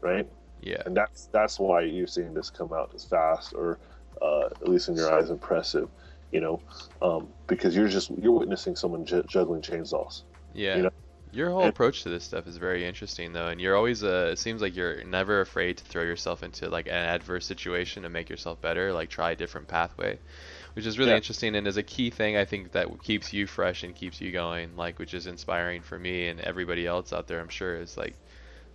right? 0.00 0.26
yeah, 0.62 0.82
and 0.86 0.96
that's 0.96 1.26
that's 1.32 1.58
why 1.58 1.80
you're 1.80 2.06
seeing 2.06 2.34
this 2.34 2.50
come 2.50 2.72
out 2.72 2.92
as 2.94 3.04
fast 3.04 3.54
or 3.54 3.78
uh, 4.20 4.46
at 4.46 4.68
least 4.68 4.88
in 4.88 4.96
your 4.96 5.12
eyes 5.12 5.30
impressive 5.30 5.88
you 6.32 6.40
know 6.40 6.60
um, 7.02 7.28
because 7.46 7.74
you're 7.74 7.88
just 7.88 8.10
you're 8.20 8.38
witnessing 8.38 8.76
someone 8.76 9.04
ju- 9.04 9.24
juggling 9.26 9.62
chainsaws 9.62 10.24
yeah. 10.54 10.76
you 10.76 10.82
know, 10.82 10.90
Your 11.32 11.50
whole 11.50 11.68
approach 11.68 12.02
to 12.02 12.08
this 12.08 12.24
stuff 12.24 12.46
is 12.48 12.56
very 12.56 12.84
interesting, 12.84 13.32
though, 13.32 13.48
and 13.48 13.60
you're 13.60 13.76
always 13.76 14.02
uh, 14.02 14.30
it 14.32 14.38
seems 14.38 14.60
like 14.60 14.74
you're 14.74 15.04
never 15.04 15.40
afraid 15.40 15.76
to 15.78 15.84
throw 15.84 16.02
yourself 16.02 16.42
into 16.42 16.68
like 16.68 16.86
an 16.88 16.92
adverse 16.94 17.46
situation 17.46 18.02
to 18.02 18.08
make 18.08 18.28
yourself 18.28 18.60
better, 18.60 18.92
like 18.92 19.10
try 19.10 19.30
a 19.32 19.36
different 19.36 19.68
pathway, 19.68 20.18
which 20.74 20.86
is 20.86 20.98
really 20.98 21.14
Yeah. 21.14 21.16
interesting 21.16 21.54
and 21.56 21.66
is 21.68 21.76
a 21.76 21.82
key 21.84 22.10
thing 22.10 22.36
I 22.36 22.44
think 22.44 22.72
that 22.72 22.88
keeps 23.02 23.32
you 23.32 23.46
fresh 23.46 23.84
and 23.84 23.94
keeps 23.94 24.20
you 24.20 24.32
going, 24.32 24.76
like 24.76 24.98
which 24.98 25.14
is 25.14 25.26
inspiring 25.28 25.82
for 25.82 25.98
me 25.98 26.28
and 26.28 26.40
everybody 26.40 26.86
else 26.86 27.12
out 27.12 27.28
there. 27.28 27.40
I'm 27.40 27.48
sure 27.48 27.76
is 27.76 27.96
like 27.96 28.18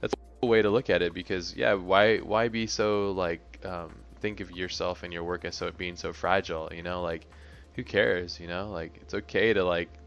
that's 0.02 0.14
a 0.14 0.18
cool 0.42 0.50
way 0.50 0.62
to 0.62 0.70
look 0.70 0.90
at 0.90 1.02
it 1.02 1.14
because 1.14 1.56
yeah, 1.56 1.74
why 1.74 2.20
why 2.20 2.48
be 2.50 2.68
so 2.68 3.12
like 3.12 3.60
um, 3.66 4.06
think 4.22 4.40
of 4.40 4.52
yourself 4.52 5.04
and 5.04 5.14
your 5.14 5.24
work 5.24 5.46
as 5.46 5.56
so 5.58 5.72
being 5.72 5.96
so 5.98 6.14
fragile, 6.14 6.70
you 6.74 6.84
know, 6.84 7.02
like 7.02 7.28
who 7.76 7.84
cares, 7.84 8.40
you 8.40 8.48
know, 8.48 8.70
like 8.72 8.98
it's 9.02 9.14
okay 9.14 9.54
to 9.54 9.64
like 9.64 10.00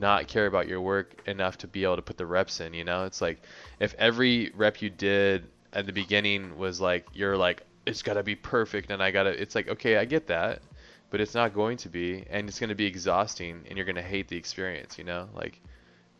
not 0.00 0.28
care 0.28 0.46
about 0.46 0.68
your 0.68 0.80
work 0.80 1.22
enough 1.26 1.58
to 1.58 1.66
be 1.66 1.84
able 1.84 1.96
to 1.96 2.02
put 2.02 2.16
the 2.16 2.26
reps 2.26 2.60
in, 2.60 2.74
you 2.74 2.84
know? 2.84 3.04
It's 3.04 3.20
like 3.20 3.40
if 3.80 3.94
every 3.94 4.50
rep 4.54 4.82
you 4.82 4.90
did 4.90 5.46
at 5.72 5.86
the 5.86 5.92
beginning 5.92 6.56
was 6.58 6.80
like 6.80 7.06
you're 7.12 7.36
like 7.36 7.62
it's 7.86 8.02
got 8.02 8.14
to 8.14 8.22
be 8.22 8.34
perfect 8.34 8.90
and 8.90 9.02
I 9.02 9.10
got 9.10 9.24
to 9.24 9.30
it's 9.30 9.54
like 9.54 9.68
okay, 9.68 9.96
I 9.96 10.04
get 10.04 10.26
that, 10.28 10.62
but 11.10 11.20
it's 11.20 11.34
not 11.34 11.54
going 11.54 11.76
to 11.78 11.88
be 11.88 12.24
and 12.30 12.48
it's 12.48 12.58
going 12.58 12.68
to 12.70 12.74
be 12.74 12.86
exhausting 12.86 13.64
and 13.68 13.76
you're 13.76 13.86
going 13.86 13.96
to 13.96 14.02
hate 14.02 14.28
the 14.28 14.36
experience, 14.36 14.98
you 14.98 15.04
know? 15.04 15.28
Like 15.34 15.60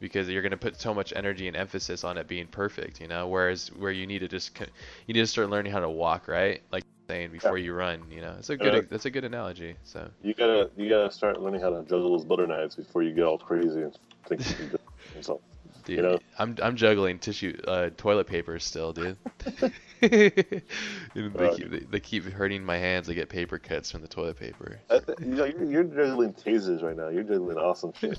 because 0.01 0.29
you're 0.29 0.43
going 0.43 0.53
to 0.53 0.57
put 0.57 0.81
so 0.81 0.95
much 0.95 1.13
energy 1.17 1.49
and 1.49 1.57
emphasis 1.57 2.05
on 2.05 2.19
it 2.19 2.29
being 2.29 2.47
perfect, 2.47 3.01
you 3.01 3.09
know? 3.09 3.29
Whereas 3.29 3.69
where 3.77 3.93
you 3.93 4.07
need 4.07 4.21
to 4.21 4.29
just 4.29 4.59
you 5.07 5.15
need 5.15 5.21
to 5.21 5.27
start 5.27 5.51
learning 5.51 5.73
how 5.73 5.81
to 5.81 5.91
walk, 5.91 6.29
right? 6.29 6.63
Like 6.73 6.85
saying 7.09 7.33
before 7.33 7.59
you 7.59 7.73
run, 7.73 8.03
you 8.11 8.21
know. 8.21 8.35
It's 8.39 8.51
a 8.51 8.57
good 8.57 8.75
Yeah. 8.75 8.81
that's 8.89 9.07
a 9.07 9.11
good 9.11 9.25
analogy. 9.25 9.77
So 9.83 10.09
you 10.23 10.35
gotta 10.35 10.71
you 10.77 10.89
gotta 10.89 11.11
start 11.11 11.41
learning 11.41 11.63
how 11.63 11.71
to 11.71 11.83
juggle 11.83 12.17
those 12.17 12.25
butter 12.25 12.47
knives 12.47 12.77
before 12.77 13.03
you 13.03 13.13
get 13.15 13.25
all 13.25 13.39
crazy 13.39 13.83
and 13.83 13.97
think 14.27 14.47
you 14.49 14.55
can 14.55 14.69
do 14.69 14.75
it 14.75 15.17
yourself 15.17 15.41
Dude, 15.85 15.97
You 15.97 16.03
know? 16.03 16.19
I'm 16.39 16.57
I'm 16.63 16.77
juggling 16.77 17.19
tissue, 17.19 17.59
uh, 17.67 17.91
toilet 17.97 18.27
paper 18.27 18.59
still, 18.59 18.93
dude. 18.93 19.17
They, 21.15 21.57
keep, 21.57 21.71
they, 21.71 21.79
they 21.81 22.01
keep 22.01 22.25
hurting 22.25 22.65
my 22.65 22.77
hands. 22.77 23.11
I 23.11 23.15
get 23.15 23.29
paper 23.29 23.59
cuts 23.59 23.91
from 23.91 24.03
the 24.03 24.07
toilet 24.07 24.39
paper. 24.39 24.79
Th- 24.89 25.03
you 25.19 25.27
know, 25.27 25.45
you're, 25.45 25.65
you're 25.65 25.85
juggling 25.85 26.35
tasers 26.35 26.83
right 26.83 26.97
now 26.97 27.09
you're 27.09 27.25
juggling 27.25 27.57
awesome 27.57 27.93
shit 27.99 28.17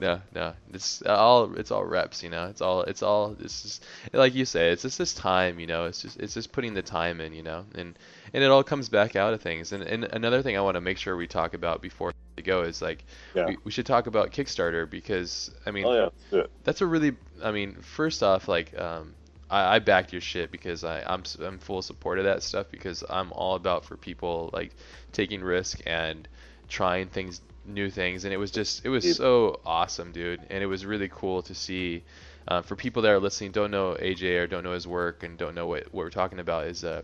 no, 0.00 0.20
no, 0.34 0.52
it's 0.74 1.00
all 1.02 1.54
it's 1.54 1.70
all 1.70 1.84
reps, 1.84 2.22
you 2.22 2.28
know. 2.28 2.48
It's 2.48 2.60
all 2.60 2.82
it's 2.82 3.02
all 3.02 3.30
this 3.30 3.64
is 3.64 3.80
like 4.12 4.34
you 4.34 4.44
say. 4.44 4.70
It's 4.70 4.82
just 4.82 4.98
this 4.98 5.14
time, 5.14 5.58
you 5.58 5.66
know. 5.66 5.86
It's 5.86 6.02
just 6.02 6.18
it's 6.20 6.34
just 6.34 6.52
putting 6.52 6.74
the 6.74 6.82
time 6.82 7.20
in, 7.22 7.32
you 7.32 7.42
know, 7.42 7.64
and 7.74 7.98
and 8.34 8.42
it 8.42 8.50
all 8.50 8.64
comes 8.64 8.88
back 8.88 9.16
out 9.16 9.32
of 9.32 9.40
things. 9.40 9.72
And 9.72 9.82
and 9.84 10.04
another 10.04 10.42
thing 10.42 10.58
I 10.58 10.60
want 10.60 10.74
to 10.74 10.80
make 10.80 10.98
sure 10.98 11.16
we 11.16 11.28
talk 11.28 11.54
about 11.54 11.80
before 11.80 12.12
we 12.36 12.42
go 12.42 12.62
is 12.62 12.82
like 12.82 13.04
yeah 13.34 13.46
we, 13.46 13.56
we 13.64 13.70
should 13.70 13.86
talk 13.86 14.06
about 14.08 14.32
Kickstarter 14.32 14.90
because 14.90 15.50
I 15.64 15.70
mean 15.70 15.84
oh 15.86 15.94
yeah 15.94 16.02
let's 16.02 16.30
do 16.30 16.38
it. 16.40 16.50
that's 16.64 16.80
a 16.80 16.86
really 16.86 17.12
i 17.42 17.52
mean 17.52 17.76
first 17.76 18.24
off 18.24 18.48
like 18.48 18.78
um 18.78 19.14
I, 19.48 19.76
I 19.76 19.78
backed 19.78 20.12
your 20.12 20.20
shit 20.20 20.50
because 20.50 20.82
I, 20.82 21.02
I'm 21.06 21.22
I'm 21.40 21.58
full 21.58 21.80
support 21.80 22.18
of 22.18 22.24
that 22.24 22.42
stuff 22.42 22.66
because 22.72 23.04
I'm 23.08 23.32
all 23.32 23.54
about 23.54 23.84
for 23.84 23.96
people 23.96 24.50
like 24.52 24.72
taking 25.12 25.42
risk 25.42 25.80
and 25.86 26.26
trying 26.68 27.06
things 27.06 27.40
new 27.66 27.88
things 27.88 28.24
and 28.24 28.34
it 28.34 28.36
was 28.36 28.50
just 28.50 28.84
it 28.84 28.88
was 28.88 29.16
so 29.16 29.60
awesome 29.64 30.10
dude 30.12 30.40
and 30.50 30.62
it 30.62 30.66
was 30.66 30.84
really 30.84 31.08
cool 31.08 31.40
to 31.42 31.54
see 31.54 32.02
uh, 32.48 32.60
for 32.60 32.76
people 32.76 33.00
that 33.02 33.10
are 33.10 33.20
listening 33.20 33.52
don't 33.52 33.70
know 33.70 33.96
AJ 33.98 34.42
or 34.42 34.46
don't 34.46 34.64
know 34.64 34.72
his 34.72 34.86
work 34.86 35.22
and 35.22 35.38
don't 35.38 35.54
know 35.54 35.66
what, 35.66 35.84
what 35.84 36.04
we're 36.04 36.10
talking 36.10 36.40
about 36.40 36.66
is 36.66 36.84
uh 36.84 37.00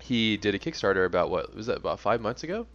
he 0.00 0.36
did 0.36 0.54
a 0.54 0.58
Kickstarter 0.58 1.04
about 1.06 1.30
what 1.30 1.54
was 1.54 1.66
that 1.66 1.76
about 1.78 2.00
five 2.00 2.20
months 2.20 2.42
ago 2.42 2.66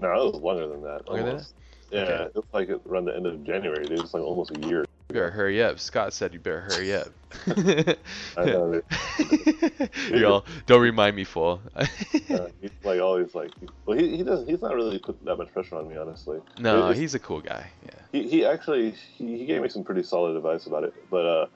no 0.00 0.12
it 0.28 0.32
was 0.34 0.42
longer 0.42 0.66
than 0.68 0.82
that 0.82 1.06
Longer 1.08 1.22
than 1.22 1.30
almost. 1.32 1.54
yeah 1.90 2.00
Okay. 2.00 2.22
it 2.24 2.34
was 2.34 2.44
like 2.52 2.68
around 2.88 3.04
the 3.06 3.14
end 3.16 3.26
of 3.26 3.44
January 3.44 3.84
dude 3.86 4.00
it's 4.00 4.14
like 4.14 4.22
almost 4.22 4.56
a 4.56 4.60
year 4.66 4.80
you 5.10 5.14
better 5.14 5.30
hurry 5.30 5.62
up 5.62 5.78
Scott 5.80 6.12
said 6.12 6.32
you 6.34 6.38
better 6.40 6.60
hurry 6.60 6.94
up 6.94 7.08
I 8.36 8.44
know 8.46 8.72
it. 8.72 9.90
You're 10.10 10.26
all, 10.26 10.44
don't 10.66 10.80
remind 10.80 11.14
me, 11.14 11.24
fool. 11.24 11.60
Uh, 12.30 12.46
he's 12.60 12.70
like 12.84 13.00
always 13.00 13.34
like 13.34 13.50
well 13.86 13.96
he, 13.96 14.18
he 14.18 14.22
doesn't 14.22 14.46
he's 14.48 14.60
not 14.60 14.74
really 14.74 14.98
put 14.98 15.22
that 15.24 15.36
much 15.36 15.50
pressure 15.52 15.76
on 15.76 15.88
me 15.88 15.96
honestly 15.96 16.38
no, 16.58 16.90
he's 16.92 17.14
a 17.14 17.18
cool 17.18 17.40
guy. 17.40 17.66
Yeah. 17.84 17.90
he, 18.12 18.28
he 18.28 18.44
actually 18.44 18.90
he, 19.16 19.38
he 19.38 19.46
gave 19.46 19.62
me 19.62 19.68
some 19.70 19.82
pretty 19.82 20.02
solid 20.02 20.36
advice 20.36 20.66
about 20.66 20.84
it 20.84 20.92
but 21.10 21.24
uh 21.24 21.46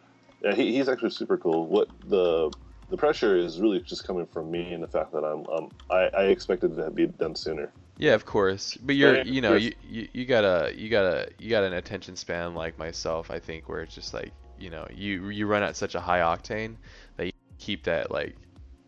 yeah, 0.42 0.54
he, 0.54 0.74
he's 0.76 0.88
actually 0.88 1.10
super 1.10 1.36
cool 1.36 1.66
what 1.66 1.88
the 2.08 2.50
the 2.92 2.98
pressure 2.98 3.38
is 3.38 3.58
really 3.58 3.80
just 3.80 4.06
coming 4.06 4.26
from 4.26 4.50
me 4.50 4.74
and 4.74 4.82
the 4.82 4.86
fact 4.86 5.10
that 5.12 5.24
i'm 5.24 5.46
um 5.48 5.70
i, 5.90 6.10
I 6.14 6.22
expected 6.24 6.78
it 6.78 6.84
to 6.84 6.90
be 6.90 7.06
done 7.06 7.34
sooner 7.34 7.72
Yeah, 7.98 8.14
of 8.14 8.24
course. 8.24 8.76
But 8.82 8.96
you're, 8.96 9.18
Yeah, 9.18 9.22
you 9.22 9.40
know, 9.40 9.54
you, 9.54 9.72
you, 9.88 10.08
you 10.12 10.24
gotta, 10.24 10.72
you 10.74 10.88
gotta, 10.88 11.28
you 11.38 11.50
got 11.50 11.62
an 11.62 11.74
attention 11.74 12.16
span 12.16 12.54
like 12.54 12.76
myself. 12.78 13.30
I 13.30 13.38
think 13.38 13.68
where 13.68 13.82
it's 13.82 13.94
just 13.94 14.12
like, 14.12 14.32
you 14.58 14.70
know, 14.70 14.86
you 14.92 15.28
you 15.28 15.46
run 15.46 15.62
at 15.62 15.76
such 15.76 15.94
a 15.94 16.00
high 16.00 16.20
octane 16.20 16.76
that 17.16 17.26
you 17.26 17.32
keep 17.58 17.84
that 17.84 18.10
like 18.10 18.34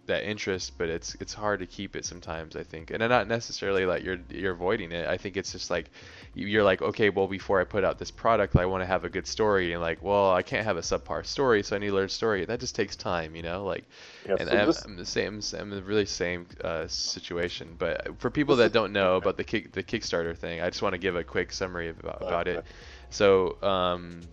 that 0.06 0.24
interest, 0.24 0.76
but 0.78 0.88
it's 0.88 1.14
it's 1.20 1.34
hard 1.34 1.60
to 1.60 1.66
keep 1.66 1.96
it 1.96 2.04
sometimes. 2.04 2.56
I 2.56 2.62
think, 2.62 2.90
and 2.90 3.00
not 3.00 3.28
necessarily 3.28 3.86
like 3.86 4.02
you're 4.04 4.18
you're 4.30 4.52
avoiding 4.52 4.92
it. 4.92 5.08
I 5.08 5.16
think 5.16 5.36
it's 5.36 5.52
just 5.52 5.70
like 5.70 5.90
you- 6.34 6.46
you're 6.46 6.64
like, 6.64 6.82
okay, 6.82 7.10
well, 7.10 7.26
before 7.26 7.60
I 7.60 7.64
put 7.64 7.84
out 7.84 7.98
this 7.98 8.10
product, 8.10 8.56
I 8.56 8.66
want 8.66 8.82
to 8.82 8.86
have 8.86 9.04
a 9.04 9.08
good 9.10 9.26
story, 9.26 9.72
and 9.72 9.80
like, 9.80 10.02
well, 10.02 10.32
I 10.32 10.42
can't 10.42 10.64
have 10.64 10.76
a 10.76 10.80
subpar 10.82 11.24
story, 11.26 11.62
so 11.62 11.76
I 11.76 11.78
need 11.78 11.88
to 11.88 11.94
learn 11.94 12.08
story. 12.08 12.44
That 12.44 12.60
just 12.60 12.74
takes 12.74 12.96
time, 12.96 13.34
you 13.36 13.42
know, 13.42 13.64
like. 13.64 13.84
yeah 14.26 14.36
and 14.38 14.48
so 14.48 14.56
I'm, 14.56 14.66
this, 14.66 14.84
I'm 14.84 14.96
the 14.96 15.06
same. 15.06 15.40
I'm 15.58 15.70
the 15.70 15.82
really 15.82 16.06
same 16.06 16.46
uh, 16.62 16.86
situation. 16.88 17.74
But 17.78 18.18
for 18.20 18.30
people 18.30 18.56
that 18.56 18.72
don't 18.72 18.92
know 18.92 19.16
about 19.16 19.36
the 19.36 19.44
kick, 19.44 19.72
the 19.72 19.82
Kickstarter 19.82 20.36
thing, 20.36 20.60
I 20.60 20.68
just 20.70 20.82
want 20.82 20.94
to 20.94 20.98
give 20.98 21.16
a 21.16 21.24
quick 21.24 21.52
summary 21.52 21.88
about, 21.90 22.22
about 22.22 22.48
it. 22.48 22.64
So, 23.10 23.60
um, 23.62 24.28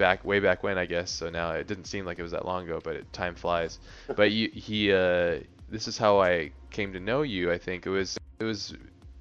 back 0.00 0.24
way 0.24 0.40
back 0.40 0.64
when, 0.64 0.78
I 0.78 0.86
guess. 0.86 1.10
So 1.10 1.30
now 1.30 1.52
it 1.52 1.68
didn't 1.68 1.84
seem 1.84 2.04
like 2.04 2.18
it 2.18 2.22
was 2.22 2.32
that 2.32 2.44
long 2.44 2.64
ago, 2.64 2.80
but 2.82 2.96
it, 2.96 3.12
time 3.12 3.36
flies. 3.36 3.78
But 4.16 4.32
you, 4.32 4.50
he, 4.52 4.92
uh, 4.92 5.40
this 5.68 5.86
is 5.86 5.96
how 5.96 6.20
I 6.20 6.50
came 6.70 6.92
to 6.94 7.00
know 7.00 7.22
you. 7.22 7.52
I 7.52 7.58
think 7.58 7.86
it 7.86 7.90
was, 7.90 8.18
it 8.40 8.44
was, 8.44 8.74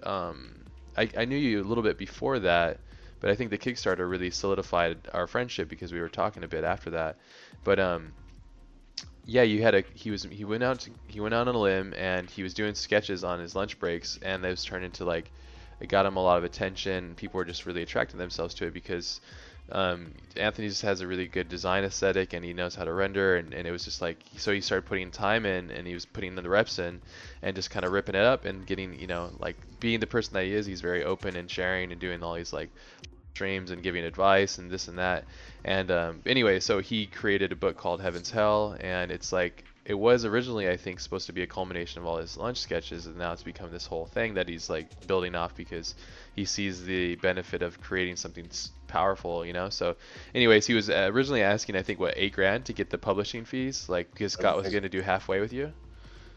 um, 0.03 0.63
I, 0.97 1.09
I 1.17 1.25
knew 1.25 1.37
you 1.37 1.61
a 1.61 1.67
little 1.67 1.83
bit 1.83 1.97
before 1.97 2.39
that, 2.39 2.79
but 3.19 3.29
I 3.29 3.35
think 3.35 3.51
the 3.51 3.57
Kickstarter 3.57 4.09
really 4.09 4.31
solidified 4.31 4.97
our 5.13 5.27
friendship 5.27 5.67
because 5.67 5.91
we 5.91 5.99
were 5.99 6.09
talking 6.09 6.43
a 6.43 6.47
bit 6.47 6.63
after 6.63 6.91
that. 6.91 7.17
But 7.65 7.79
um, 7.79 8.13
yeah, 9.25 9.43
you 9.43 9.61
had 9.61 9.75
a 9.75 9.83
he 9.93 10.09
was 10.09 10.23
he 10.23 10.45
went 10.45 10.63
out 10.63 10.79
to, 10.81 10.91
he 11.07 11.19
went 11.19 11.33
out 11.33 11.47
on 11.49 11.55
a 11.55 11.59
limb 11.59 11.93
and 11.97 12.29
he 12.29 12.41
was 12.41 12.53
doing 12.53 12.73
sketches 12.73 13.23
on 13.25 13.39
his 13.39 13.53
lunch 13.53 13.77
breaks 13.77 14.17
and 14.21 14.41
those 14.41 14.63
turned 14.63 14.85
into 14.85 15.03
like 15.03 15.29
it 15.79 15.87
got 15.87 16.05
him 16.05 16.15
a 16.15 16.23
lot 16.23 16.37
of 16.37 16.43
attention. 16.45 17.15
People 17.15 17.37
were 17.37 17.45
just 17.45 17.65
really 17.65 17.81
attracting 17.81 18.17
themselves 18.17 18.53
to 18.55 18.65
it 18.65 18.73
because 18.73 19.21
um, 19.71 20.13
Anthony 20.35 20.69
just 20.69 20.81
has 20.81 21.01
a 21.01 21.07
really 21.07 21.27
good 21.27 21.49
design 21.49 21.83
aesthetic 21.83 22.33
and 22.33 22.43
he 22.43 22.53
knows 22.53 22.75
how 22.75 22.85
to 22.85 22.93
render 22.93 23.37
and, 23.37 23.53
and 23.53 23.67
it 23.67 23.71
was 23.71 23.83
just 23.83 24.01
like 24.01 24.17
so 24.37 24.51
he 24.51 24.61
started 24.61 24.87
putting 24.87 25.11
time 25.11 25.45
in 25.45 25.71
and 25.71 25.85
he 25.85 25.93
was 25.93 26.05
putting 26.05 26.35
the 26.35 26.49
reps 26.49 26.79
in 26.79 27.01
and 27.41 27.55
just 27.55 27.69
kind 27.69 27.85
of 27.85 27.91
ripping 27.91 28.15
it 28.15 28.23
up 28.23 28.45
and 28.45 28.65
getting 28.65 28.97
you 28.99 29.07
know 29.07 29.29
like 29.39 29.55
being 29.79 29.99
the 29.99 30.07
person 30.07 30.33
that 30.33 30.45
he 30.45 30.53
is 30.53 30.65
he's 30.65 30.81
very 30.81 31.03
open 31.03 31.35
and 31.35 31.49
sharing 31.49 31.91
and 31.91 31.99
doing 31.99 32.23
all 32.23 32.35
these 32.35 32.53
like 32.53 32.69
streams 33.33 33.71
and 33.71 33.83
giving 33.83 34.03
advice 34.03 34.57
and 34.57 34.69
this 34.69 34.87
and 34.87 34.97
that. 34.97 35.23
And 35.63 35.91
um, 35.91 36.21
anyway 36.25 36.59
so 36.59 36.79
he 36.79 37.05
created 37.05 37.51
a 37.51 37.55
book 37.55 37.77
called 37.77 38.01
Heaven's 38.01 38.31
Hell 38.31 38.75
and 38.79 39.11
it's 39.11 39.31
like 39.31 39.65
it 39.85 39.93
was 39.93 40.25
originally 40.25 40.69
I 40.69 40.77
think 40.77 40.99
supposed 40.99 41.27
to 41.27 41.33
be 41.33 41.43
a 41.43 41.47
culmination 41.47 42.01
of 42.01 42.07
all 42.07 42.17
his 42.17 42.37
lunch 42.37 42.57
sketches 42.57 43.05
and 43.05 43.17
now 43.17 43.33
it's 43.33 43.43
become 43.43 43.71
this 43.71 43.85
whole 43.85 44.05
thing 44.05 44.33
that 44.35 44.47
he's 44.47 44.69
like 44.69 45.07
building 45.07 45.35
off 45.35 45.55
because 45.55 45.95
he 46.35 46.45
sees 46.45 46.83
the 46.83 47.15
benefit 47.15 47.61
of 47.61 47.81
creating 47.81 48.15
something 48.15 48.47
powerful, 48.89 49.45
you 49.45 49.53
know. 49.53 49.69
So, 49.69 49.95
anyways, 50.35 50.65
he 50.67 50.73
was 50.73 50.89
uh, 50.89 51.09
originally 51.13 51.43
asking, 51.43 51.77
I 51.77 51.81
think, 51.81 51.99
what 51.99 52.15
eight 52.17 52.33
grand 52.33 52.65
to 52.65 52.73
get 52.73 52.89
the 52.89 52.97
publishing 52.97 53.45
fees, 53.45 53.87
like 53.87 54.11
because 54.11 54.33
Scott 54.33 54.57
was 54.57 54.69
going 54.69 54.83
to 54.83 54.89
do 54.89 55.01
halfway 55.01 55.39
with 55.39 55.53
you. 55.53 55.71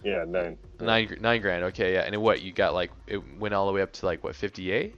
Yeah, 0.05 0.25
nine. 0.27 0.59
Nine, 0.81 1.17
nine 1.21 1.41
grand. 1.41 1.65
Okay, 1.65 1.95
yeah. 1.95 2.01
And 2.03 2.17
what 2.23 2.43
you 2.43 2.53
got? 2.53 2.75
Like 2.75 2.93
it 3.07 3.21
went 3.39 3.55
all 3.55 3.67
the 3.67 3.73
way 3.73 3.83
up 3.83 3.93
to 3.95 4.07
like 4.07 4.23
what, 4.23 4.37
fifty-eight? 4.37 4.95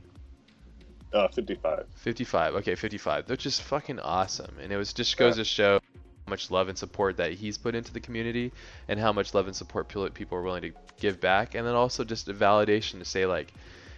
Uh, 1.15 1.29
55. 1.29 1.87
55. 1.95 2.55
Okay, 2.57 2.75
55. 2.75 3.31
Which 3.31 3.47
is 3.47 3.61
fucking 3.61 4.01
awesome. 4.01 4.57
And 4.61 4.73
it 4.73 4.77
was 4.77 4.93
just 4.93 5.17
goes 5.17 5.37
to 5.37 5.45
show 5.45 5.75
how 5.75 6.31
much 6.31 6.51
love 6.51 6.69
and 6.69 6.77
support 6.77 7.19
that 7.19 7.35
he's 7.35 7.57
put 7.57 7.77
into 7.77 7.93
the 7.93 8.01
community 8.01 8.51
and 8.89 8.99
how 8.99 9.13
much 9.13 9.33
love 9.33 9.47
and 9.47 9.55
support 9.55 9.89
people 10.13 10.37
are 10.37 10.43
willing 10.43 10.63
to 10.63 10.73
give 10.99 11.21
back 11.21 11.55
and 11.55 11.65
then 11.65 11.75
also 11.75 12.03
just 12.03 12.29
a 12.29 12.35
validation 12.35 12.99
to 12.99 13.05
say 13.05 13.27
like 13.27 13.53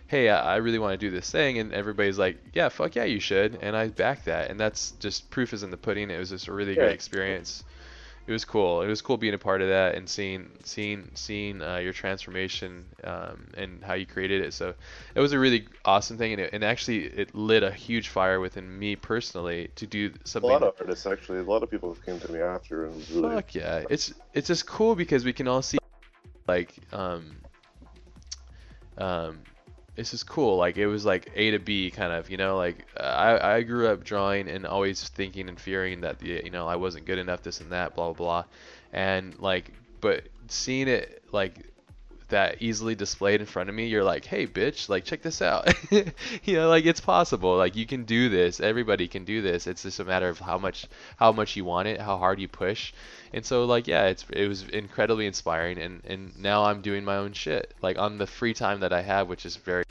hey, 0.08 0.28
I 0.28 0.56
really 0.56 0.78
want 0.78 0.92
to 0.92 0.96
do 0.98 1.10
this 1.10 1.30
thing, 1.30 1.58
and 1.58 1.72
everybody's 1.72 2.18
like, 2.18 2.38
yeah, 2.52 2.68
fuck 2.68 2.94
yeah, 2.94 3.04
you 3.04 3.20
should, 3.20 3.58
and 3.60 3.76
I 3.76 3.88
back 3.88 4.24
that, 4.24 4.50
and 4.50 4.58
that's 4.58 4.92
just 4.92 5.30
proof 5.30 5.52
is 5.52 5.62
in 5.62 5.70
the 5.70 5.76
pudding. 5.76 6.10
It 6.10 6.18
was 6.18 6.30
just 6.30 6.48
a 6.48 6.52
really 6.52 6.74
yeah. 6.74 6.82
great 6.82 6.92
experience. 6.92 7.64
It 8.26 8.32
was 8.32 8.44
cool. 8.44 8.82
It 8.82 8.88
was 8.88 9.02
cool 9.02 9.16
being 9.16 9.34
a 9.34 9.38
part 9.38 9.62
of 9.62 9.68
that 9.68 9.94
and 9.94 10.08
seeing 10.08 10.50
seeing 10.64 11.12
seeing 11.14 11.62
uh, 11.62 11.76
your 11.76 11.92
transformation 11.92 12.84
um, 13.04 13.46
and 13.56 13.84
how 13.84 13.94
you 13.94 14.04
created 14.04 14.42
it. 14.42 14.52
So 14.52 14.74
it 15.14 15.20
was 15.20 15.32
a 15.32 15.38
really 15.38 15.68
awesome 15.84 16.18
thing, 16.18 16.32
and, 16.32 16.40
it, 16.42 16.50
and 16.52 16.64
actually 16.64 17.04
it 17.04 17.36
lit 17.36 17.62
a 17.62 17.70
huge 17.70 18.08
fire 18.08 18.40
within 18.40 18.78
me 18.78 18.96
personally 18.96 19.70
to 19.76 19.86
do 19.86 20.12
something. 20.24 20.50
A 20.50 20.52
lot 20.52 20.62
of 20.64 20.74
artists 20.80 21.06
actually, 21.06 21.38
a 21.38 21.44
lot 21.44 21.62
of 21.62 21.70
people 21.70 21.94
have 21.94 22.04
came 22.04 22.18
to 22.18 22.32
me 22.32 22.40
after 22.40 22.86
and 22.86 23.10
really. 23.10 23.36
Fuck 23.36 23.54
yeah! 23.54 23.84
It's 23.88 24.12
it's 24.34 24.48
just 24.48 24.66
cool 24.66 24.96
because 24.96 25.24
we 25.24 25.32
can 25.32 25.46
all 25.46 25.62
see 25.62 25.78
like 26.48 26.74
um 26.92 27.36
um 28.98 29.38
this 29.96 30.12
is 30.12 30.22
cool. 30.22 30.58
Like 30.58 30.76
it 30.76 30.86
was 30.86 31.04
like 31.04 31.30
A 31.34 31.50
to 31.52 31.58
B 31.58 31.90
kind 31.90 32.12
of, 32.12 32.30
you 32.30 32.36
know, 32.36 32.56
like 32.56 32.86
uh, 32.98 33.02
I, 33.02 33.56
I 33.56 33.62
grew 33.62 33.88
up 33.88 34.04
drawing 34.04 34.48
and 34.48 34.66
always 34.66 35.08
thinking 35.08 35.48
and 35.48 35.58
fearing 35.58 36.02
that 36.02 36.18
the 36.18 36.42
you 36.44 36.50
know 36.50 36.68
I 36.68 36.76
wasn't 36.76 37.06
good 37.06 37.18
enough, 37.18 37.42
this 37.42 37.60
and 37.60 37.72
that, 37.72 37.96
blah 37.96 38.12
blah 38.12 38.42
blah, 38.42 38.44
and 38.92 39.38
like 39.40 39.72
but 40.00 40.24
seeing 40.48 40.86
it 40.86 41.22
like 41.32 41.66
that 42.28 42.60
easily 42.60 42.94
displayed 42.94 43.40
in 43.40 43.46
front 43.46 43.68
of 43.68 43.74
me, 43.74 43.86
you're 43.86 44.04
like, 44.04 44.24
hey, 44.24 44.46
bitch, 44.46 44.88
like, 44.88 45.04
check 45.04 45.22
this 45.22 45.40
out. 45.40 45.72
you 45.90 46.56
know, 46.56 46.68
like, 46.68 46.84
it's 46.86 47.00
possible. 47.00 47.56
Like, 47.56 47.76
you 47.76 47.86
can 47.86 48.04
do 48.04 48.28
this. 48.28 48.60
Everybody 48.60 49.08
can 49.08 49.24
do 49.24 49.42
this. 49.42 49.66
It's 49.66 49.82
just 49.82 50.00
a 50.00 50.04
matter 50.04 50.28
of 50.28 50.38
how 50.38 50.58
much, 50.58 50.86
how 51.16 51.32
much 51.32 51.56
you 51.56 51.64
want 51.64 51.88
it, 51.88 52.00
how 52.00 52.16
hard 52.16 52.40
you 52.40 52.48
push. 52.48 52.92
And 53.32 53.44
so, 53.44 53.64
like, 53.64 53.86
yeah, 53.86 54.06
it's 54.06 54.24
it 54.30 54.48
was 54.48 54.62
incredibly 54.68 55.26
inspiring. 55.26 55.78
And 55.78 56.02
and 56.04 56.38
now 56.38 56.64
I'm 56.64 56.80
doing 56.80 57.04
my 57.04 57.16
own 57.16 57.32
shit, 57.32 57.74
like 57.82 57.98
on 57.98 58.18
the 58.18 58.26
free 58.26 58.54
time 58.54 58.80
that 58.80 58.92
I 58.92 59.02
have, 59.02 59.28
which 59.28 59.46
is 59.46 59.56
very 59.56 59.84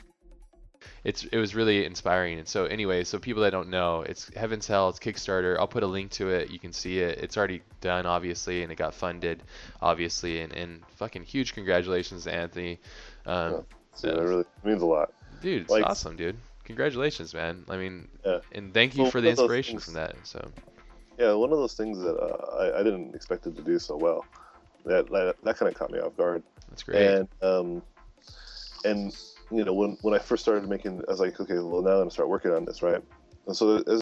it's 1.06 1.22
it 1.22 1.38
was 1.38 1.54
really 1.54 1.84
inspiring. 1.84 2.40
And 2.40 2.48
so 2.48 2.64
anyway, 2.64 3.04
so 3.04 3.20
people 3.20 3.44
that 3.44 3.50
don't 3.50 3.70
know, 3.70 4.02
it's 4.02 4.28
Heaven's 4.34 4.66
Hell, 4.66 4.88
it's 4.88 4.98
Kickstarter. 4.98 5.56
I'll 5.56 5.68
put 5.68 5.84
a 5.84 5.86
link 5.86 6.10
to 6.12 6.30
it. 6.30 6.50
You 6.50 6.58
can 6.58 6.72
see 6.72 6.98
it. 6.98 7.20
It's 7.20 7.36
already 7.36 7.62
done, 7.80 8.06
obviously, 8.06 8.64
and 8.64 8.72
it 8.72 8.74
got 8.74 8.92
funded, 8.92 9.44
obviously. 9.80 10.40
And, 10.40 10.52
and 10.52 10.82
fucking 10.96 11.22
huge 11.22 11.54
congratulations 11.54 12.24
to 12.24 12.34
Anthony. 12.34 12.80
Um, 13.24 13.52
yeah, 13.52 13.60
so 13.94 14.08
that 14.08 14.20
really 14.20 14.44
means 14.64 14.82
a 14.82 14.86
lot. 14.86 15.12
Dude, 15.40 15.62
it's 15.62 15.70
like, 15.70 15.86
awesome, 15.86 16.16
dude. 16.16 16.36
Congratulations, 16.64 17.32
man. 17.32 17.64
I 17.68 17.76
mean, 17.76 18.08
yeah. 18.24 18.40
and 18.50 18.74
thank 18.74 18.96
you 18.96 19.04
well, 19.04 19.12
for 19.12 19.20
the 19.20 19.28
inspiration 19.28 19.78
from 19.78 19.94
that. 19.94 20.16
So. 20.24 20.44
Yeah, 21.20 21.34
one 21.34 21.52
of 21.52 21.58
those 21.58 21.74
things 21.74 22.00
that 22.00 22.16
uh, 22.16 22.56
I, 22.56 22.80
I 22.80 22.82
didn't 22.82 23.14
expect 23.14 23.46
it 23.46 23.54
to 23.54 23.62
do 23.62 23.78
so 23.78 23.96
well. 23.96 24.24
That 24.84 25.08
that, 25.10 25.36
that 25.44 25.56
kind 25.56 25.70
of 25.70 25.78
caught 25.78 25.92
me 25.92 26.00
off 26.00 26.16
guard. 26.16 26.42
That's 26.68 26.82
great. 26.82 27.06
And 27.06 27.28
um, 27.42 27.82
and 28.84 29.16
you 29.50 29.64
know, 29.64 29.72
when 29.72 29.96
when 30.02 30.14
I 30.14 30.18
first 30.18 30.42
started 30.42 30.68
making, 30.68 31.02
I 31.08 31.10
was 31.10 31.20
like, 31.20 31.38
okay, 31.40 31.54
well 31.54 31.82
now 31.82 31.92
I'm 31.92 31.98
gonna 32.00 32.10
start 32.10 32.28
working 32.28 32.52
on 32.52 32.64
this, 32.64 32.82
right? 32.82 33.02
And 33.46 33.56
so 33.56 33.76
as, 33.86 34.00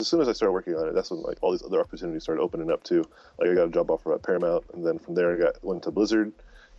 as 0.00 0.08
soon 0.08 0.20
as 0.20 0.28
I 0.28 0.32
started 0.32 0.52
working 0.52 0.74
on 0.74 0.88
it, 0.88 0.94
that's 0.94 1.10
when 1.10 1.22
like 1.22 1.38
all 1.40 1.52
these 1.52 1.62
other 1.62 1.80
opportunities 1.80 2.22
started 2.22 2.42
opening 2.42 2.70
up 2.70 2.82
too. 2.82 3.04
Like 3.38 3.48
I 3.48 3.54
got 3.54 3.68
a 3.68 3.70
job 3.70 3.90
offer 3.90 4.14
at 4.14 4.22
Paramount, 4.22 4.64
and 4.74 4.86
then 4.86 4.98
from 4.98 5.14
there 5.14 5.34
I 5.34 5.38
got 5.38 5.64
went 5.64 5.82
to 5.84 5.90
Blizzard. 5.90 6.32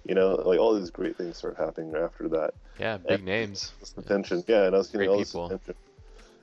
You 0.07 0.13
know, 0.13 0.35
like 0.35 0.59
all 0.59 0.79
these 0.79 0.91
great 0.91 1.17
things 1.17 1.37
started 1.37 1.57
happening 1.57 1.95
after 1.95 2.29
that. 2.29 2.53
Yeah, 2.79 2.97
big 2.97 3.11
and 3.11 3.25
names. 3.25 3.73
Attention, 3.97 4.43
yeah, 4.47 4.65
and 4.65 4.75
I 4.75 4.77
was 4.77 4.89
getting 4.89 5.09
all 5.09 5.17
this 5.17 5.31
people. 5.31 5.47
attention. 5.47 5.73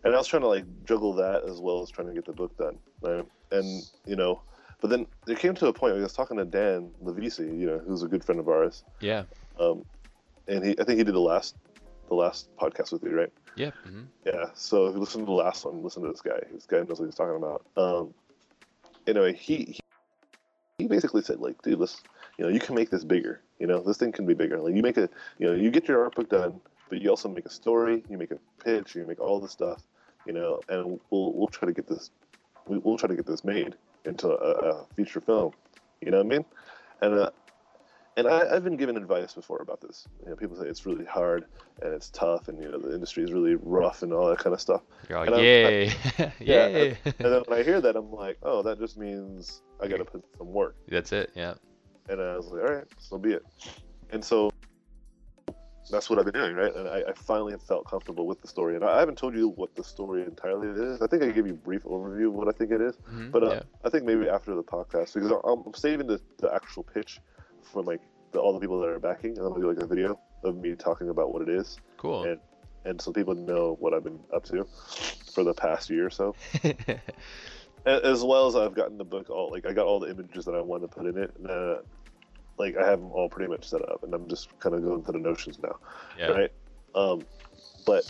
And 0.04 0.14
I 0.14 0.18
was 0.18 0.26
trying 0.26 0.42
to 0.42 0.48
like 0.48 0.64
juggle 0.84 1.12
that 1.14 1.44
as 1.44 1.60
well 1.60 1.80
as 1.80 1.90
trying 1.90 2.08
to 2.08 2.14
get 2.14 2.24
the 2.24 2.32
book 2.32 2.56
done, 2.58 2.76
right? 3.02 3.24
And 3.52 3.82
you 4.04 4.16
know, 4.16 4.42
but 4.80 4.90
then 4.90 5.06
it 5.28 5.38
came 5.38 5.54
to 5.54 5.68
a 5.68 5.72
point. 5.72 5.94
I 5.94 6.00
was 6.00 6.12
talking 6.12 6.38
to 6.38 6.44
Dan 6.44 6.90
LuVisi, 7.04 7.58
you 7.58 7.66
know, 7.66 7.78
who's 7.78 8.02
a 8.02 8.08
good 8.08 8.24
friend 8.24 8.40
of 8.40 8.48
ours. 8.48 8.82
Yeah. 8.98 9.22
Um, 9.60 9.84
and 10.48 10.64
he 10.64 10.78
I 10.78 10.84
think 10.84 10.98
he 10.98 11.04
did 11.04 11.14
the 11.14 11.20
last 11.20 11.56
the 12.08 12.14
last 12.14 12.54
podcast 12.56 12.92
with 12.92 13.02
you, 13.02 13.16
right? 13.16 13.32
Yeah. 13.56 13.70
Mm-hmm. 13.86 14.02
Yeah. 14.26 14.46
So 14.54 14.86
if 14.86 14.94
you 14.94 15.00
listen 15.00 15.20
to 15.20 15.26
the 15.26 15.32
last 15.32 15.64
one, 15.64 15.82
listen 15.82 16.02
to 16.02 16.10
this 16.10 16.20
guy. 16.20 16.40
This 16.52 16.66
guy 16.66 16.78
knows 16.78 17.00
what 17.00 17.06
he's 17.06 17.14
talking 17.14 17.36
about. 17.36 17.64
Um, 17.76 18.14
anyway, 19.06 19.34
he, 19.34 19.56
he 19.56 19.80
he 20.78 20.88
basically 20.88 21.22
said 21.22 21.40
like, 21.40 21.60
dude, 21.62 21.78
let's 21.78 22.02
you 22.38 22.44
know 22.44 22.50
you 22.50 22.60
can 22.60 22.74
make 22.74 22.90
this 22.90 23.04
bigger. 23.04 23.40
You 23.58 23.66
know, 23.66 23.80
this 23.80 23.98
thing 23.98 24.12
can 24.12 24.26
be 24.26 24.34
bigger. 24.34 24.58
Like 24.58 24.74
you 24.74 24.82
make 24.82 24.96
a 24.96 25.08
you 25.38 25.46
know 25.46 25.54
you 25.54 25.70
get 25.70 25.88
your 25.88 26.02
art 26.02 26.14
book 26.14 26.28
done, 26.28 26.60
but 26.88 27.00
you 27.00 27.10
also 27.10 27.28
make 27.28 27.46
a 27.46 27.50
story, 27.50 28.02
you 28.08 28.18
make 28.18 28.30
a 28.30 28.38
pitch, 28.64 28.94
you 28.94 29.06
make 29.06 29.20
all 29.20 29.40
this 29.40 29.52
stuff. 29.52 29.82
You 30.26 30.32
know, 30.32 30.60
and 30.68 31.00
we'll 31.10 31.32
we'll 31.32 31.48
try 31.48 31.66
to 31.66 31.72
get 31.72 31.88
this 31.88 32.10
we, 32.66 32.78
will 32.78 32.98
try 32.98 33.08
to 33.08 33.16
get 33.16 33.26
this 33.26 33.44
made 33.44 33.74
into 34.04 34.28
a, 34.28 34.32
a 34.34 34.86
feature 34.94 35.20
film. 35.20 35.52
You 36.00 36.10
know 36.10 36.18
what 36.18 36.26
I 36.26 36.28
mean? 36.28 36.44
And 37.00 37.14
uh, 37.14 37.30
and 38.16 38.28
I, 38.28 38.54
have 38.54 38.64
been 38.64 38.76
given 38.76 38.96
advice 38.96 39.34
before 39.34 39.58
about 39.62 39.80
this. 39.80 40.06
You 40.22 40.30
know, 40.30 40.36
people 40.36 40.56
say 40.56 40.66
it's 40.66 40.84
really 40.84 41.04
hard 41.04 41.46
and 41.80 41.92
it's 41.92 42.10
tough, 42.10 42.48
and 42.48 42.62
you 42.62 42.70
know 42.70 42.78
the 42.78 42.94
industry 42.94 43.24
is 43.24 43.32
really 43.32 43.54
rough 43.54 44.02
and 44.02 44.12
all 44.12 44.28
that 44.28 44.38
kind 44.38 44.52
of 44.54 44.60
stuff. 44.60 44.82
You're 45.08 45.24
like, 45.24 45.40
yay, 45.40 45.90
I, 45.90 46.32
yeah. 46.40 46.66
and, 46.66 46.98
and 47.04 47.14
then 47.18 47.42
when 47.46 47.58
I 47.58 47.62
hear 47.62 47.80
that, 47.80 47.96
I'm 47.96 48.12
like, 48.12 48.38
oh, 48.42 48.62
that 48.62 48.78
just 48.78 48.98
means 48.98 49.62
I 49.80 49.88
got 49.88 49.98
to 49.98 50.04
put 50.04 50.24
some 50.36 50.52
work. 50.52 50.76
That's 50.88 51.12
it, 51.12 51.32
yeah. 51.34 51.54
And 52.08 52.20
I 52.20 52.36
was 52.36 52.46
like, 52.46 52.62
all 52.62 52.74
right, 52.74 52.84
so 52.98 53.18
be 53.18 53.32
it. 53.32 53.44
And 54.10 54.22
so 54.22 54.52
that's 55.90 56.08
what 56.08 56.18
I've 56.18 56.24
been 56.24 56.34
doing, 56.34 56.54
right? 56.54 56.74
And 56.74 56.88
I, 56.88 57.02
I 57.08 57.12
finally 57.14 57.52
have 57.52 57.62
felt 57.62 57.88
comfortable 57.88 58.26
with 58.26 58.40
the 58.40 58.48
story. 58.48 58.76
And 58.76 58.84
I, 58.84 58.96
I, 58.96 58.98
haven't 59.00 59.18
told 59.18 59.34
you 59.34 59.48
what 59.50 59.74
the 59.74 59.84
story 59.84 60.22
entirely 60.22 60.68
is. 60.68 61.02
I 61.02 61.06
think 61.06 61.22
I 61.22 61.30
gave 61.30 61.46
you 61.46 61.54
a 61.54 61.56
brief 61.56 61.82
overview 61.84 62.28
of 62.28 62.34
what 62.34 62.48
I 62.48 62.52
think 62.52 62.70
it 62.70 62.80
is. 62.80 62.96
Mm-hmm, 62.96 63.30
but 63.30 63.42
uh, 63.42 63.50
yeah. 63.50 63.62
I 63.84 63.90
think 63.90 64.04
maybe 64.04 64.28
after 64.28 64.54
the 64.54 64.62
podcast, 64.62 65.14
because 65.14 65.30
I'm, 65.30 65.62
I'm 65.66 65.74
saving 65.74 66.06
the, 66.06 66.20
the 66.38 66.52
actual 66.54 66.82
pitch 66.82 67.20
for 67.62 67.82
like 67.82 68.00
the, 68.32 68.40
all 68.40 68.52
the 68.52 68.60
people 68.60 68.80
that 68.80 68.88
are 68.88 68.98
backing. 68.98 69.38
I'm 69.38 69.48
gonna 69.48 69.60
do 69.60 69.68
like 69.68 69.82
a 69.82 69.86
video 69.86 70.18
of 70.44 70.56
me 70.56 70.74
talking 70.74 71.08
about 71.08 71.32
what 71.32 71.42
it 71.42 71.48
is. 71.48 71.78
Cool. 71.96 72.24
And 72.24 72.40
and 72.84 73.00
so 73.00 73.12
people 73.12 73.34
know 73.34 73.76
what 73.78 73.94
I've 73.94 74.04
been 74.04 74.20
up 74.34 74.44
to 74.46 74.66
for 75.32 75.44
the 75.44 75.54
past 75.54 75.90
year 75.90 76.06
or 76.06 76.10
so. 76.10 76.34
as 77.86 78.22
well 78.22 78.46
as 78.46 78.54
I've 78.54 78.74
gotten 78.74 78.96
the 78.96 79.04
book 79.04 79.30
all 79.30 79.50
like 79.50 79.66
I 79.66 79.72
got 79.72 79.86
all 79.86 80.00
the 80.00 80.10
images 80.10 80.44
that 80.44 80.54
I 80.54 80.60
wanted 80.60 80.90
to 80.90 80.96
put 80.96 81.06
in 81.06 81.18
it. 81.18 81.34
And, 81.36 81.50
uh, 81.50 81.76
like 82.58 82.76
I 82.76 82.86
have 82.86 83.00
them 83.00 83.10
all 83.12 83.28
pretty 83.28 83.50
much 83.50 83.68
set 83.68 83.82
up, 83.88 84.02
and 84.02 84.14
I'm 84.14 84.28
just 84.28 84.56
kind 84.60 84.74
of 84.74 84.82
going 84.82 85.02
through 85.02 85.12
the 85.12 85.18
notions 85.18 85.58
now. 85.62 85.76
Yeah. 86.18 86.26
Right. 86.26 86.52
Um, 86.94 87.22
but 87.86 88.04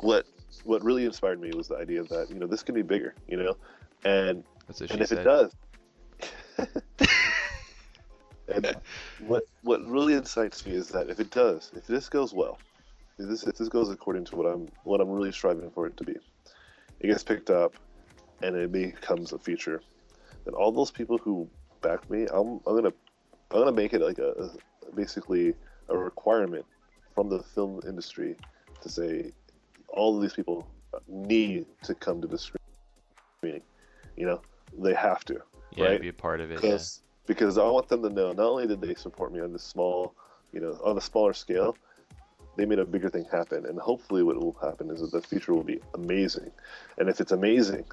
what 0.00 0.26
what 0.64 0.82
really 0.82 1.04
inspired 1.04 1.40
me 1.40 1.50
was 1.54 1.68
the 1.68 1.76
idea 1.76 2.02
that 2.04 2.28
you 2.30 2.36
know 2.36 2.46
this 2.46 2.62
can 2.62 2.74
be 2.74 2.82
bigger, 2.82 3.14
you 3.28 3.36
know, 3.36 3.56
and 4.04 4.44
and 4.90 5.00
if 5.00 5.08
said. 5.08 5.18
it 5.18 5.24
does. 5.24 5.54
And 8.52 8.76
what 9.26 9.44
what 9.62 9.86
really 9.86 10.14
incites 10.14 10.66
me 10.66 10.72
is 10.72 10.88
that 10.88 11.10
if 11.10 11.20
it 11.20 11.30
does, 11.30 11.70
if 11.74 11.86
this 11.86 12.08
goes 12.08 12.32
well, 12.32 12.58
if 13.18 13.28
this 13.28 13.44
if 13.44 13.56
this 13.56 13.68
goes 13.68 13.90
according 13.90 14.24
to 14.26 14.36
what 14.36 14.46
I'm 14.46 14.68
what 14.84 15.00
I'm 15.00 15.10
really 15.10 15.32
striving 15.32 15.70
for 15.70 15.86
it 15.86 15.96
to 15.98 16.04
be, 16.04 16.14
it 17.00 17.06
gets 17.06 17.22
picked 17.22 17.50
up, 17.50 17.74
and 18.42 18.56
it 18.56 18.72
becomes 18.72 19.32
a 19.32 19.38
feature. 19.38 19.82
Then 20.44 20.54
all 20.54 20.72
those 20.72 20.90
people 20.90 21.18
who 21.18 21.48
back 21.82 22.08
me, 22.10 22.26
I'm 22.32 22.60
I'm 22.66 22.76
gonna 22.76 22.92
I'm 23.50 23.60
gonna 23.60 23.72
make 23.72 23.92
it 23.92 24.00
like 24.00 24.18
a, 24.18 24.30
a 24.30 24.94
basically 24.94 25.54
a 25.88 25.96
requirement 25.96 26.64
from 27.14 27.28
the 27.28 27.42
film 27.42 27.80
industry 27.86 28.36
to 28.82 28.88
say 28.88 29.32
all 29.88 30.16
of 30.16 30.22
these 30.22 30.34
people 30.34 30.68
need 31.06 31.66
to 31.82 31.94
come 31.94 32.20
to 32.20 32.26
the 32.26 32.38
screening. 32.38 33.62
You 34.16 34.26
know, 34.26 34.42
they 34.78 34.94
have 34.94 35.24
to. 35.26 35.40
Yeah, 35.76 35.86
right? 35.86 36.00
be 36.00 36.08
a 36.08 36.12
part 36.12 36.40
of 36.40 36.50
it. 36.50 36.62
Yeah 36.62 36.78
because 37.28 37.58
I 37.58 37.64
want 37.68 37.88
them 37.88 38.02
to 38.02 38.08
know 38.08 38.32
not 38.32 38.46
only 38.46 38.66
did 38.66 38.80
they 38.80 38.94
support 38.94 39.32
me 39.32 39.38
on 39.40 39.52
this 39.52 39.62
small, 39.62 40.14
you 40.52 40.60
know, 40.60 40.76
on 40.82 40.96
a 40.96 41.00
smaller 41.00 41.32
scale, 41.34 41.76
they 42.56 42.64
made 42.66 42.80
a 42.80 42.84
bigger 42.84 43.08
thing 43.08 43.26
happen. 43.30 43.66
And 43.66 43.78
hopefully, 43.78 44.24
what 44.24 44.36
will 44.36 44.56
happen 44.60 44.90
is 44.90 45.00
that 45.02 45.12
the 45.12 45.20
future 45.20 45.54
will 45.54 45.62
be 45.62 45.80
amazing. 45.94 46.50
And 46.96 47.08
if 47.08 47.20
it's 47.20 47.30
amazing, 47.30 47.84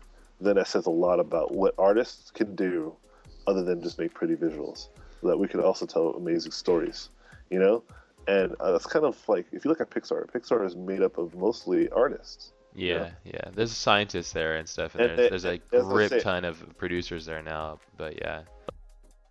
then 0.42 0.56
that 0.56 0.68
says 0.68 0.88
a 0.88 0.90
lot 0.90 1.20
about 1.20 1.54
what 1.54 1.76
artists 1.78 2.32
can 2.32 2.56
do 2.56 2.96
other 3.46 3.64
than 3.64 3.84
just 3.84 4.00
make 4.00 4.14
pretty 4.14 4.36
visuals. 4.36 4.88
So 5.22 5.28
that 5.28 5.38
we 5.38 5.48
can 5.48 5.60
also 5.60 5.86
tell 5.86 6.10
amazing 6.12 6.52
stories, 6.52 7.10
you 7.52 7.60
know? 7.60 7.84
And 8.28 8.56
uh, 8.60 8.72
that's 8.72 8.88
kind 8.88 9.06
of 9.06 9.18
like, 9.30 9.46
if 9.52 9.64
you 9.64 9.70
look 9.70 9.82
at 9.82 9.92
Pixar, 9.92 10.26
Pixar 10.32 10.66
is 10.66 10.76
made 10.76 11.04
up 11.04 11.18
of 11.20 11.36
mostly 11.36 11.90
artists. 11.90 12.54
Yeah, 12.74 13.12
yeah. 13.24 13.42
There's 13.54 13.72
scientists 13.72 14.34
there 14.34 14.56
and 14.56 14.68
stuff, 14.68 14.96
and, 14.96 15.12
And 15.12 15.20
there's, 15.20 15.44
they- 15.44 15.62
there's 15.72 15.86
a 15.86 15.90
grip 15.90 16.22
ton 16.24 16.44
of 16.44 16.78
producers 16.78 17.26
there 17.26 17.42
now. 17.42 17.80
But 17.98 18.18
yeah, 18.18 18.42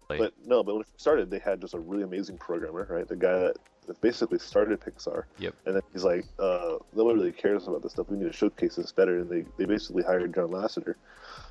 But 0.09 0.35
no, 0.45 0.63
but 0.63 0.75
when 0.75 0.83
it 0.83 0.89
started, 0.97 1.31
they 1.31 1.39
had 1.39 1.61
just 1.61 1.75
a 1.75 1.79
really 1.79 2.03
amazing 2.03 2.39
programmer, 2.39 2.87
right? 2.89 3.07
The 3.07 3.17
guy 3.17 3.39
that, 3.39 3.57
that 3.87 4.01
basically 4.01 4.39
started 4.39 4.81
Pixar. 4.81 5.25
Yep. 5.39 5.55
And 5.67 5.77
then 5.77 5.83
he's 5.93 6.05
like, 6.05 6.27
uh, 6.39 6.77
nobody 6.95 7.19
really 7.19 7.33
cares 7.33 7.67
about 7.67 7.83
this 7.83 7.93
stuff. 7.93 8.09
We 8.09 8.19
need 8.19 8.31
to 8.31 8.33
showcase 8.33 8.77
this 8.77 8.93
better. 8.93 9.19
And 9.19 9.31
they, 9.31 9.45
they 9.57 9.65
basically 9.65 10.03
hired 10.03 10.35
John 10.35 10.49
Lasseter, 10.49 10.95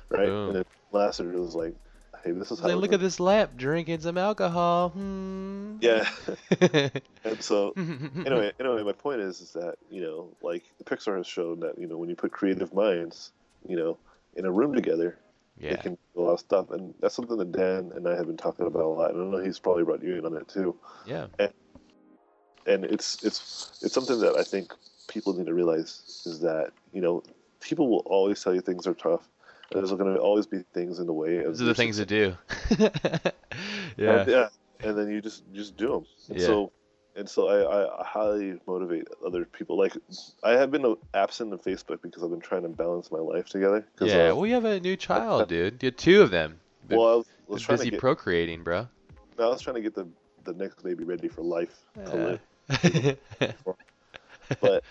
right? 0.08 0.26
Boom. 0.26 0.48
And 0.48 0.56
then 0.56 0.64
Lasseter 0.92 1.34
was 1.34 1.54
like, 1.54 1.74
hey, 2.24 2.32
this 2.32 2.50
is 2.50 2.60
how. 2.60 2.68
Like, 2.68 2.76
look 2.76 2.92
at 2.92 3.00
this 3.00 3.20
lamp 3.20 3.56
drinking 3.56 4.00
some 4.00 4.18
alcohol. 4.18 4.90
Hmm. 4.90 5.76
Yeah. 5.80 6.08
and 7.24 7.42
so 7.42 7.72
anyway, 7.76 8.52
anyway, 8.58 8.82
my 8.82 8.92
point 8.92 9.20
is, 9.20 9.40
is 9.40 9.52
that 9.52 9.76
you 9.90 10.00
know, 10.00 10.28
like 10.42 10.64
Pixar 10.84 11.16
has 11.16 11.26
shown 11.26 11.60
that 11.60 11.78
you 11.78 11.86
know 11.86 11.96
when 11.96 12.08
you 12.08 12.16
put 12.16 12.32
creative 12.32 12.72
minds, 12.72 13.32
you 13.68 13.76
know, 13.76 13.98
in 14.36 14.46
a 14.46 14.50
room 14.50 14.74
together, 14.74 15.18
yeah. 15.58 15.80
do 15.82 15.98
a 16.16 16.20
lot 16.20 16.32
of 16.32 16.40
stuff, 16.40 16.70
and 16.70 16.94
that's 17.00 17.14
something 17.14 17.36
that 17.36 17.52
Dan 17.52 17.92
and 17.94 18.08
I 18.08 18.16
have 18.16 18.26
been 18.26 18.36
talking 18.36 18.66
about 18.66 18.84
a 18.84 18.88
lot. 18.88 19.14
And 19.14 19.22
I 19.22 19.38
know 19.38 19.44
he's 19.44 19.58
probably 19.58 19.84
brought 19.84 20.02
you 20.02 20.16
in 20.16 20.26
on 20.26 20.36
it 20.36 20.48
too. 20.48 20.76
Yeah. 21.06 21.26
And 22.66 22.84
it's 22.84 23.22
it's 23.22 23.78
it's 23.82 23.92
something 23.92 24.18
that 24.20 24.36
I 24.36 24.42
think 24.42 24.72
people 25.08 25.34
need 25.34 25.46
to 25.46 25.54
realize 25.54 26.22
is 26.26 26.40
that 26.40 26.72
you 26.92 27.00
know 27.00 27.22
people 27.60 27.88
will 27.88 28.02
always 28.06 28.42
tell 28.42 28.54
you 28.54 28.60
things 28.60 28.86
are 28.86 28.94
tough. 28.94 29.28
and 29.70 29.80
There's 29.80 29.92
going 29.92 30.14
to 30.14 30.20
always 30.20 30.46
be 30.46 30.64
things 30.72 30.98
in 30.98 31.06
the 31.06 31.12
way. 31.12 31.38
Of 31.38 31.44
Those 31.44 31.62
are 31.62 31.66
the 31.66 31.74
things 31.74 31.96
to 31.98 32.06
do. 32.06 32.36
And, 33.96 34.02
yeah. 34.08 34.24
yeah, 34.26 34.48
and 34.80 34.98
then 34.98 35.08
you 35.08 35.20
just 35.20 35.44
just 35.52 35.76
do 35.76 35.86
them. 35.86 36.06
And 36.28 36.40
Yeah. 36.40 36.46
So 36.46 36.72
and 37.16 37.28
so 37.28 37.48
I, 37.48 38.00
I 38.00 38.04
highly 38.04 38.58
motivate 38.66 39.08
other 39.24 39.44
people. 39.44 39.76
Like 39.78 39.96
I 40.42 40.52
have 40.52 40.70
been 40.70 40.96
absent 41.14 41.52
on 41.52 41.58
Facebook 41.58 42.02
because 42.02 42.22
I've 42.22 42.30
been 42.30 42.40
trying 42.40 42.62
to 42.62 42.68
balance 42.68 43.10
my 43.10 43.18
life 43.18 43.46
together. 43.48 43.86
Yeah. 44.00 44.30
uh, 44.30 44.34
Well, 44.36 44.46
you 44.46 44.54
have 44.54 44.64
a 44.64 44.80
new 44.80 44.96
child, 44.96 45.48
dude. 45.54 45.82
You 45.82 45.88
have 45.88 45.96
two 45.96 46.22
of 46.22 46.30
them. 46.30 46.60
Been 46.88 46.98
well, 46.98 47.08
I 47.08 47.14
was, 47.16 47.26
was 47.46 47.62
trying 47.62 47.78
to 47.78 47.82
busy 47.84 47.90
get. 47.92 48.00
procreating, 48.00 48.62
bro. 48.62 48.88
I 49.38 49.46
was 49.46 49.60
trying 49.62 49.76
to 49.76 49.82
get 49.82 49.94
the 49.94 50.06
the 50.44 50.52
next 50.52 50.82
baby 50.82 51.04
ready 51.04 51.28
for 51.28 51.42
life. 51.42 51.78
Yeah. 51.96 52.36
But 54.60 54.84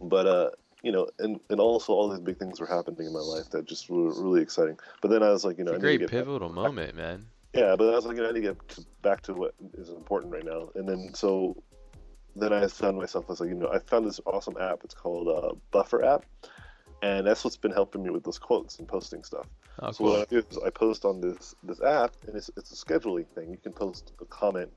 but 0.00 0.26
uh 0.26 0.50
you 0.82 0.90
know 0.90 1.08
and 1.18 1.38
and 1.50 1.60
also 1.60 1.92
all 1.92 2.08
these 2.08 2.20
big 2.20 2.38
things 2.38 2.58
were 2.58 2.66
happening 2.66 3.06
in 3.06 3.12
my 3.12 3.20
life 3.20 3.50
that 3.50 3.66
just 3.66 3.90
were 3.90 4.12
really 4.14 4.40
exciting. 4.40 4.78
But 5.00 5.10
then 5.10 5.22
I 5.22 5.30
was 5.30 5.44
like, 5.44 5.58
you 5.58 5.64
know, 5.64 5.72
It's 5.72 5.84
a 5.84 5.86
I 5.86 5.92
to 5.92 5.98
great 5.98 6.10
pivotal 6.10 6.48
moment, 6.48 6.96
man. 6.96 7.26
Yeah, 7.54 7.76
but 7.76 7.92
I 7.92 7.96
was 7.96 8.06
like, 8.06 8.18
I 8.18 8.26
need 8.28 8.34
to 8.34 8.40
get 8.40 8.68
to, 8.70 8.84
back 9.02 9.22
to 9.22 9.34
what 9.34 9.54
is 9.74 9.90
important 9.90 10.32
right 10.32 10.44
now. 10.44 10.70
And 10.74 10.88
then 10.88 11.12
so 11.14 11.62
then 12.34 12.52
I 12.52 12.66
found 12.66 12.96
myself, 12.96 13.26
I 13.28 13.32
was 13.32 13.40
like, 13.40 13.50
you 13.50 13.54
know, 13.54 13.68
I 13.68 13.78
found 13.78 14.06
this 14.06 14.20
awesome 14.24 14.56
app. 14.58 14.80
It's 14.84 14.94
called 14.94 15.28
uh, 15.28 15.54
Buffer 15.70 16.04
app. 16.04 16.24
And 17.02 17.26
that's 17.26 17.44
what's 17.44 17.56
been 17.56 17.72
helping 17.72 18.02
me 18.02 18.10
with 18.10 18.22
those 18.22 18.38
quotes 18.38 18.78
and 18.78 18.86
posting 18.86 19.24
stuff. 19.24 19.46
Oh, 19.80 19.90
So 19.90 20.04
what. 20.04 20.20
I 20.20 20.24
do 20.26 20.38
is 20.38 20.58
I 20.64 20.70
post 20.70 21.04
on 21.04 21.20
this 21.20 21.54
this 21.64 21.80
app, 21.82 22.14
and 22.26 22.36
it's 22.36 22.50
it's 22.56 22.70
a 22.70 22.84
scheduling 22.84 23.26
thing. 23.26 23.50
You 23.50 23.56
can 23.56 23.72
post 23.72 24.12
a 24.20 24.24
comment 24.26 24.70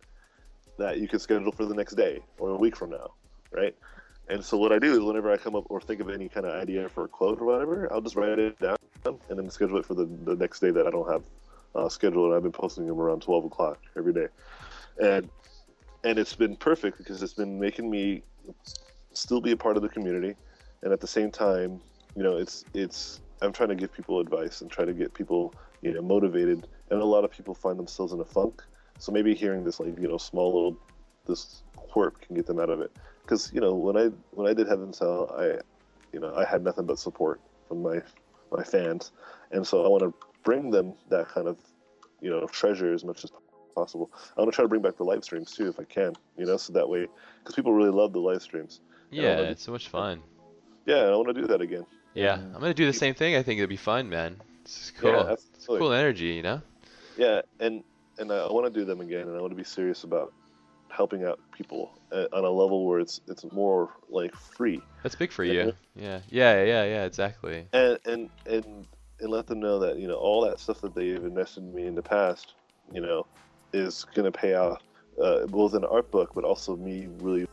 that 0.77 0.99
you 0.99 1.07
can 1.07 1.19
schedule 1.19 1.51
for 1.51 1.65
the 1.65 1.75
next 1.75 1.93
day 1.93 2.19
or 2.39 2.49
a 2.49 2.55
week 2.55 2.75
from 2.75 2.89
now, 2.89 3.11
right? 3.51 3.75
And 4.27 4.43
so 4.43 4.57
what 4.57 4.71
I 4.71 4.79
do 4.79 4.91
is 4.93 4.99
whenever 4.99 5.31
I 5.31 5.37
come 5.37 5.55
up 5.55 5.65
or 5.69 5.79
think 5.79 6.01
of 6.01 6.09
any 6.09 6.27
kind 6.27 6.45
of 6.45 6.53
idea 6.55 6.89
for 6.89 7.05
a 7.05 7.07
quote 7.07 7.39
or 7.39 7.45
whatever, 7.45 7.91
I'll 7.93 8.01
just 8.01 8.15
write 8.15 8.39
it 8.39 8.59
down 8.59 8.77
and 9.05 9.37
then 9.37 9.49
schedule 9.51 9.77
it 9.77 9.85
for 9.85 9.93
the, 9.93 10.05
the 10.05 10.35
next 10.35 10.61
day 10.61 10.71
that 10.71 10.87
I 10.87 10.89
don't 10.89 11.09
have 11.09 11.23
uh, 11.75 11.89
scheduled. 11.89 12.27
And 12.27 12.35
I've 12.35 12.43
been 12.43 12.51
posting 12.51 12.87
them 12.87 12.99
around 12.99 13.21
12 13.21 13.45
o'clock 13.45 13.79
every 13.97 14.13
day, 14.13 14.27
and 15.01 15.29
and 16.03 16.19
it's 16.19 16.35
been 16.35 16.55
perfect 16.55 16.97
because 16.97 17.23
it's 17.23 17.33
been 17.33 17.59
making 17.59 17.89
me 17.89 18.23
still 19.13 19.41
be 19.41 19.51
a 19.51 19.57
part 19.57 19.75
of 19.75 19.83
the 19.83 19.89
community, 19.89 20.35
and 20.83 20.93
at 20.93 21.01
the 21.01 21.07
same 21.07 21.31
time, 21.31 21.81
you 22.15 22.23
know, 22.23 22.37
it's 22.37 22.65
it's 22.73 23.21
I'm 23.41 23.51
trying 23.51 23.69
to 23.69 23.75
give 23.75 23.93
people 23.93 24.19
advice 24.19 24.61
and 24.61 24.71
try 24.71 24.85
to 24.85 24.93
get 24.93 25.13
people 25.13 25.53
you 25.81 25.93
know 25.93 26.01
motivated, 26.01 26.67
and 26.89 27.01
a 27.01 27.05
lot 27.05 27.23
of 27.23 27.31
people 27.31 27.53
find 27.53 27.77
themselves 27.77 28.13
in 28.13 28.19
a 28.19 28.25
funk. 28.25 28.61
So 28.97 29.11
maybe 29.11 29.35
hearing 29.35 29.63
this 29.63 29.79
like 29.79 29.99
you 29.99 30.07
know 30.07 30.17
small 30.17 30.53
little 30.53 30.77
this 31.27 31.63
quirk 31.75 32.21
can 32.21 32.35
get 32.35 32.45
them 32.45 32.59
out 32.59 32.69
of 32.69 32.81
it. 32.81 32.91
Because 33.21 33.51
you 33.53 33.61
know 33.61 33.73
when 33.73 33.97
I 33.97 34.09
when 34.31 34.47
I 34.47 34.53
did 34.53 34.67
Heaven 34.67 34.93
Hell, 34.97 35.33
I 35.37 35.59
you 36.13 36.19
know 36.19 36.33
I 36.35 36.45
had 36.45 36.63
nothing 36.63 36.85
but 36.85 36.99
support 36.99 37.41
from 37.67 37.81
my 37.81 38.01
my 38.51 38.63
fans, 38.63 39.11
and 39.51 39.65
so 39.65 39.83
I 39.83 39.89
want 39.89 40.03
to 40.03 40.13
bring 40.45 40.71
them 40.71 40.93
that 41.09 41.27
kind 41.27 41.47
of 41.49 41.57
you 42.21 42.29
know 42.29 42.47
treasure 42.47 42.93
as 42.93 43.03
much 43.03 43.25
as 43.25 43.31
possible. 43.75 44.09
I 44.37 44.41
want 44.41 44.51
to 44.53 44.55
try 44.55 44.63
to 44.63 44.69
bring 44.69 44.81
back 44.81 44.95
the 44.95 45.03
live 45.03 45.23
streams 45.25 45.51
too 45.51 45.67
if 45.67 45.77
I 45.79 45.83
can, 45.83 46.13
you 46.37 46.45
know, 46.45 46.55
so 46.55 46.71
that 46.73 46.87
way 46.87 47.07
because 47.39 47.55
people 47.55 47.73
really 47.73 47.89
love 47.91 48.13
the 48.13 48.19
live 48.19 48.41
streams. 48.41 48.79
Yeah, 49.11 49.35
wanna- 49.35 49.49
it's 49.49 49.63
so 49.63 49.73
much 49.73 49.89
fun. 49.89 50.21
Yeah, 50.85 51.03
I 51.07 51.15
want 51.15 51.27
to 51.27 51.33
do 51.33 51.47
that 51.47 51.59
again. 51.61 51.85
Yeah, 52.13 52.35
I'm 52.35 52.53
gonna 52.61 52.73
do 52.73 52.85
the 52.85 52.93
same 52.93 53.13
thing. 53.13 53.35
I 53.35 53.43
think 53.43 53.57
it'd 53.57 53.69
be 53.69 53.75
fun, 53.75 54.07
man. 54.07 54.37
It's 54.63 54.91
cool. 54.99 55.11
Yeah, 55.11 55.33
it's 55.33 55.65
cool 55.67 55.91
energy, 55.91 56.27
you 56.27 56.41
know. 56.43 56.61
Yeah, 57.17 57.41
and 57.59 57.83
and 58.17 58.31
I 58.31 58.47
want 58.51 58.65
to 58.73 58.79
do 58.79 58.85
them 58.85 59.01
again, 59.01 59.27
and 59.27 59.35
I 59.37 59.41
want 59.41 59.51
to 59.51 59.57
be 59.57 59.63
serious 59.65 60.05
about 60.05 60.31
helping 60.89 61.25
out 61.25 61.39
people 61.51 61.91
uh, 62.13 62.27
on 62.31 62.45
a 62.45 62.49
level 62.49 62.85
where 62.85 62.99
it's 63.01 63.19
it's 63.27 63.43
more 63.51 63.89
like 64.09 64.33
free, 64.35 64.81
That's 65.03 65.15
big 65.15 65.31
for 65.33 65.43
Yeah. 65.43 65.53
you. 65.65 65.73
Yeah, 65.95 66.19
yeah, 66.29 66.63
yeah, 66.63 66.83
yeah. 66.85 67.03
Exactly. 67.05 67.67
and 67.73 67.99
and 68.05 68.29
and 68.45 68.87
and 69.19 69.29
let 69.29 69.47
them 69.47 69.59
know 69.59 69.79
that 69.79 69.97
you 69.97 70.07
know 70.07 70.15
all 70.15 70.41
that 70.45 70.59
stuff 70.59 70.81
that 70.81 70.93
they've 70.95 71.23
invested 71.23 71.63
in 71.63 71.73
me 71.73 71.85
in 71.85 71.95
the 71.95 72.01
past, 72.01 72.53
you 72.91 73.01
know, 73.01 73.25
is 73.73 74.05
gonna 74.13 74.31
pay 74.31 74.55
out 74.55 74.81
uh, 75.21 75.45
both 75.47 75.73
in 75.73 75.81
the 75.81 75.89
art 75.89 76.11
book, 76.11 76.31
but 76.35 76.43
also 76.43 76.75
me 76.75 77.07
really 77.19 77.47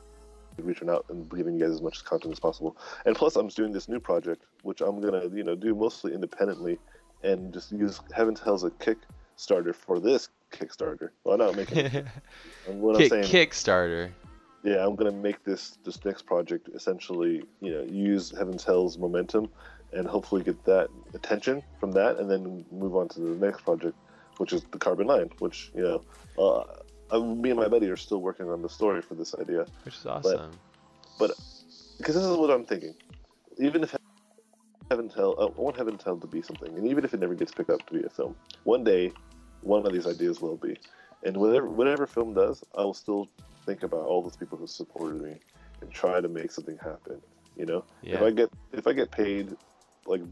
reaching 0.59 0.91
out 0.91 1.07
and 1.09 1.31
giving 1.31 1.55
you 1.55 1.61
guys 1.61 1.71
as 1.71 1.83
much 1.83 2.05
content 2.05 2.33
as 2.33 2.41
possible. 2.41 2.77
And 3.07 3.17
plus, 3.17 3.37
I'm 3.37 3.49
doing 3.49 3.73
this 3.73 3.89
new 3.89 4.01
project, 4.01 4.45
which 4.63 4.81
I'm 4.81 5.01
gonna 5.01 5.29
you 5.33 5.45
know 5.45 5.55
do 5.55 5.75
mostly 5.75 6.15
independently, 6.15 6.79
and 7.23 7.53
just 7.53 7.73
use 7.73 8.01
Heaven's 8.15 8.41
Hell's 8.41 8.65
a 8.65 8.71
Kickstarter 8.71 9.75
for 9.75 10.01
this 10.01 10.29
Kickstarter. 10.53 11.11
Well, 11.25 11.39
not 11.39 11.57
making. 11.57 11.79
it. 11.79 12.07
what 12.67 12.97
I'm 12.97 13.01
Kick, 13.01 13.11
saying. 13.11 13.25
Kickstarter. 13.25 14.11
Yeah, 14.63 14.87
I'm 14.87 14.95
gonna 14.95 15.11
make 15.11 15.43
this 15.45 15.79
this 15.85 16.05
next 16.05 16.23
project 16.27 16.69
essentially, 16.75 17.45
you 17.61 17.73
know, 17.73 17.83
use 17.83 18.33
Heaven's 18.37 18.65
Hell's 18.65 18.97
momentum, 18.97 19.49
and 19.93 20.07
hopefully 20.07 20.43
get 20.43 20.65
that 20.65 20.89
attention 21.15 21.63
from 21.81 21.93
that, 21.93 22.19
and 22.19 22.31
then 22.31 22.65
move 22.71 22.95
on 22.95 23.09
to 23.11 23.21
the 23.21 23.47
next 23.47 23.63
project, 23.63 23.97
which 24.39 24.53
is 24.53 24.63
the 24.71 24.79
Carbon 24.79 25.07
Line, 25.09 25.31
which 25.41 25.73
you 25.75 25.83
know, 25.83 26.03
uh, 26.39 27.17
uh, 27.17 27.21
me 27.21 27.51
and 27.51 27.59
my 27.59 27.69
buddy 27.69 27.89
are 27.89 27.97
still 27.97 28.21
working 28.21 28.49
on 28.49 28.63
the 28.63 28.69
story 28.69 29.03
for 29.03 29.15
this 29.15 29.35
idea, 29.35 29.67
Which 29.85 29.97
is 29.97 30.07
awesome. 30.07 30.53
But 31.19 31.33
because 31.99 32.15
this 32.15 32.25
is 32.25 32.37
what 32.37 32.51
I'm 32.51 32.65
thinking. 32.65 32.95
Even 33.59 33.83
if 33.83 33.95
Heaven's 34.91 35.15
Hell, 35.15 35.35
uh, 35.39 35.47
I 35.47 35.61
want 35.61 35.77
Heaven's 35.77 36.03
Hell 36.03 36.17
to 36.19 36.27
be 36.27 36.41
something, 36.41 36.75
and 36.77 36.87
even 36.87 37.05
if 37.05 37.13
it 37.13 37.21
never 37.21 37.35
gets 37.35 37.53
picked 37.53 37.71
up 37.71 37.85
to 37.87 37.95
be 37.95 38.03
a 38.05 38.09
film, 38.09 38.35
one 38.65 38.83
day, 38.83 39.13
one 39.61 39.87
of 39.87 39.93
these 39.93 40.07
ideas 40.07 40.41
will 40.41 40.57
be, 40.57 40.79
and 41.23 41.37
whatever 41.37 41.69
whatever 41.69 42.07
film 42.07 42.33
does, 42.33 42.65
I 42.77 42.83
will 42.83 42.95
still 42.95 43.29
think 43.65 43.83
about 43.83 44.05
all 44.05 44.23
those 44.23 44.37
people 44.37 44.59
who 44.59 44.67
supported 44.67 45.21
me 45.21 45.37
and 45.81 45.91
try 45.91 46.21
to 46.21 46.29
make 46.29 46.51
something 46.51 46.79
happen. 46.79 47.21
You 47.57 47.67
know, 47.67 47.85
if 48.17 48.23
I 48.23 48.31
get 48.31 48.51
if 48.73 48.87
I 48.87 48.93
get 48.93 49.11
paid, 49.11 49.57
like 50.07 50.23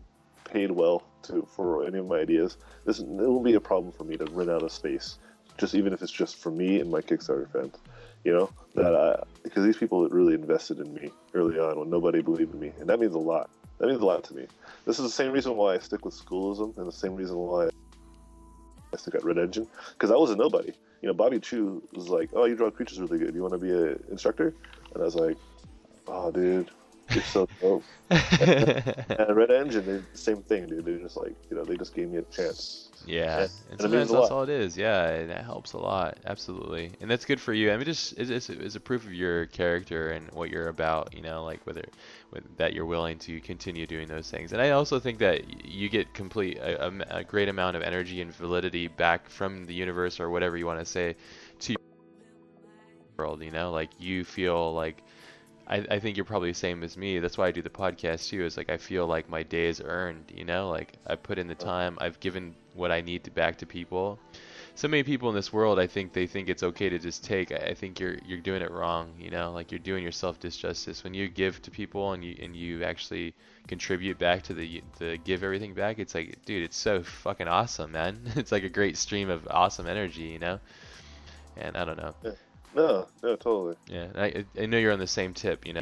paid 0.44 0.70
well 0.70 1.02
to 1.24 1.46
for 1.54 1.86
any 1.86 1.98
of 1.98 2.06
my 2.06 2.18
ideas, 2.20 2.56
this 2.84 2.98
it 3.00 3.06
won't 3.06 3.44
be 3.44 3.54
a 3.54 3.60
problem 3.60 3.92
for 3.92 4.04
me 4.04 4.16
to 4.16 4.24
run 4.26 4.48
out 4.48 4.62
of 4.62 4.72
space. 4.72 5.18
Just 5.58 5.74
even 5.74 5.92
if 5.92 6.02
it's 6.02 6.12
just 6.12 6.36
for 6.36 6.50
me 6.50 6.80
and 6.80 6.90
my 6.90 7.00
Kickstarter 7.00 7.50
fans, 7.52 7.76
you 8.24 8.32
know 8.32 8.50
that 8.74 8.94
I 8.94 9.22
because 9.42 9.64
these 9.64 9.76
people 9.76 10.08
really 10.08 10.34
invested 10.34 10.78
in 10.78 10.94
me 10.94 11.10
early 11.34 11.58
on 11.58 11.78
when 11.78 11.90
nobody 11.90 12.22
believed 12.22 12.54
in 12.54 12.60
me, 12.60 12.72
and 12.80 12.88
that 12.88 13.00
means 13.00 13.14
a 13.14 13.18
lot. 13.18 13.50
That 13.78 13.88
means 13.88 14.00
a 14.00 14.06
lot 14.06 14.24
to 14.24 14.34
me. 14.34 14.46
This 14.86 14.98
is 14.98 15.04
the 15.04 15.10
same 15.10 15.32
reason 15.32 15.56
why 15.56 15.74
I 15.74 15.78
stick 15.78 16.04
with 16.04 16.14
schoolism, 16.14 16.74
and 16.76 16.86
the 16.86 16.92
same 16.92 17.14
reason 17.14 17.36
why 17.36 17.68
I 18.92 18.96
stick 18.96 19.14
at 19.14 19.24
Red 19.24 19.38
Engine 19.38 19.66
because 19.92 20.10
I 20.10 20.16
was 20.16 20.30
a 20.30 20.36
nobody. 20.36 20.72
You 21.00 21.08
know, 21.08 21.14
Bobby 21.14 21.40
Chiu 21.40 21.82
was 21.92 22.08
like, 22.08 22.30
"Oh, 22.34 22.44
you 22.44 22.56
draw 22.56 22.70
creatures 22.70 23.00
really 23.00 23.18
good. 23.18 23.34
You 23.34 23.42
want 23.42 23.54
to 23.54 23.58
be 23.58 23.70
an 23.70 24.02
instructor?" 24.10 24.54
And 24.94 25.02
I 25.02 25.04
was 25.06 25.14
like, 25.14 25.38
"Oh, 26.06 26.30
dude, 26.30 26.70
you're 27.14 27.22
so 27.24 27.48
dope." 27.60 27.84
and 28.10 29.36
Red 29.36 29.50
Engine, 29.50 29.86
they 29.86 29.98
the 29.98 30.18
same 30.18 30.42
thing, 30.42 30.66
dude. 30.66 30.84
They're 30.84 30.98
just 30.98 31.16
like, 31.16 31.34
you 31.50 31.56
know, 31.56 31.64
they 31.64 31.76
just 31.76 31.94
gave 31.94 32.08
me 32.08 32.18
a 32.18 32.22
chance. 32.22 32.88
Yeah, 33.06 33.42
And- 33.42 33.50
and 33.70 33.80
and 33.80 33.80
it 33.80 33.96
means 33.96 34.08
sometimes 34.08 34.10
that's 34.10 34.30
all 34.30 34.42
it 34.42 34.48
is. 34.50 34.76
Yeah, 34.76 35.08
and 35.08 35.30
that 35.30 35.44
helps 35.44 35.72
a 35.72 35.78
lot. 35.78 36.18
Absolutely, 36.26 36.92
and 37.00 37.10
that's 37.10 37.24
good 37.24 37.40
for 37.40 37.52
you. 37.54 37.72
I 37.72 37.76
mean, 37.76 37.86
just 37.86 38.18
it's, 38.18 38.30
it's, 38.30 38.50
it's 38.50 38.74
a 38.74 38.80
proof 38.80 39.06
of 39.06 39.14
your 39.14 39.46
character 39.46 40.10
and 40.10 40.30
what 40.32 40.50
you're 40.50 40.68
about. 40.68 41.14
You 41.14 41.22
know, 41.22 41.44
like 41.44 41.64
whether 41.66 41.84
with, 42.32 42.56
that 42.58 42.74
you're 42.74 42.84
willing 42.84 43.18
to 43.20 43.40
continue 43.40 43.86
doing 43.86 44.06
those 44.08 44.30
things. 44.30 44.52
And 44.52 44.60
I 44.60 44.70
also 44.70 44.98
think 44.98 45.18
that 45.20 45.64
you 45.64 45.88
get 45.88 46.12
complete 46.12 46.58
a, 46.58 46.86
a- 46.88 47.18
a 47.20 47.24
great 47.24 47.48
amount 47.48 47.76
of 47.76 47.82
energy 47.82 48.20
and 48.20 48.34
validity 48.34 48.88
back 48.88 49.28
from 49.30 49.66
the 49.66 49.74
universe 49.74 50.20
or 50.20 50.28
whatever 50.30 50.56
you 50.56 50.66
want 50.66 50.80
to 50.80 50.84
say 50.84 51.16
to 51.60 51.72
your 51.72 51.78
world, 53.16 53.42
you 53.42 53.50
know? 53.50 53.70
Like 53.70 53.90
you 53.98 54.24
feel 54.24 54.74
like 54.74 55.02
I, 55.70 55.86
I 55.88 55.98
think 56.00 56.16
you're 56.16 56.24
probably 56.24 56.50
the 56.50 56.58
same 56.58 56.82
as 56.82 56.96
me. 56.96 57.20
That's 57.20 57.38
why 57.38 57.46
I 57.46 57.52
do 57.52 57.62
the 57.62 57.70
podcast 57.70 58.28
too. 58.28 58.44
Is 58.44 58.56
like 58.56 58.70
I 58.70 58.76
feel 58.76 59.06
like 59.06 59.30
my 59.30 59.44
day 59.44 59.68
is 59.68 59.80
earned, 59.84 60.32
you 60.34 60.44
know? 60.44 60.68
Like 60.68 60.94
I 61.06 61.14
put 61.14 61.38
in 61.38 61.46
the 61.46 61.54
time, 61.54 61.96
I've 62.00 62.18
given 62.18 62.56
what 62.74 62.90
I 62.90 63.00
need 63.00 63.22
to 63.24 63.30
back 63.30 63.58
to 63.58 63.66
people. 63.66 64.18
So 64.74 64.88
many 64.88 65.02
people 65.04 65.28
in 65.28 65.34
this 65.34 65.52
world, 65.52 65.78
I 65.78 65.86
think 65.86 66.12
they 66.12 66.26
think 66.26 66.48
it's 66.48 66.62
okay 66.62 66.88
to 66.88 66.98
just 66.98 67.22
take. 67.24 67.52
I 67.52 67.68
I 67.70 67.74
think 67.74 68.00
you're 68.00 68.16
you're 68.26 68.40
doing 68.40 68.62
it 68.62 68.70
wrong, 68.72 69.12
you 69.16 69.30
know? 69.30 69.52
Like 69.52 69.70
you're 69.70 69.78
doing 69.78 70.02
yourself 70.02 70.40
disjustice 70.40 71.04
when 71.04 71.14
you 71.14 71.28
give 71.28 71.62
to 71.62 71.70
people 71.70 72.12
and 72.14 72.24
you 72.24 72.36
and 72.42 72.56
you 72.56 72.82
actually 72.82 73.32
contribute 73.68 74.18
back 74.18 74.42
to 74.44 74.54
the 74.54 74.82
the 74.98 75.18
give 75.18 75.44
everything 75.44 75.74
back. 75.74 76.00
It's 76.00 76.16
like, 76.16 76.44
dude, 76.44 76.64
it's 76.64 76.76
so 76.76 77.04
fucking 77.04 77.46
awesome, 77.46 77.92
man. 77.92 78.20
It's 78.36 78.50
like 78.50 78.64
a 78.64 78.68
great 78.68 78.96
stream 78.96 79.30
of 79.30 79.46
awesome 79.48 79.86
energy, 79.86 80.22
you 80.24 80.40
know? 80.40 80.58
And 81.56 81.76
I 81.76 81.84
don't 81.84 81.98
know. 81.98 82.14
No, 82.72 83.06
no, 83.22 83.36
totally. 83.36 83.76
Yeah, 83.86 84.08
I 84.16 84.44
I 84.58 84.66
know 84.66 84.78
you're 84.78 84.92
on 84.92 84.98
the 84.98 85.06
same 85.06 85.34
tip, 85.34 85.66
you 85.66 85.72
know, 85.74 85.80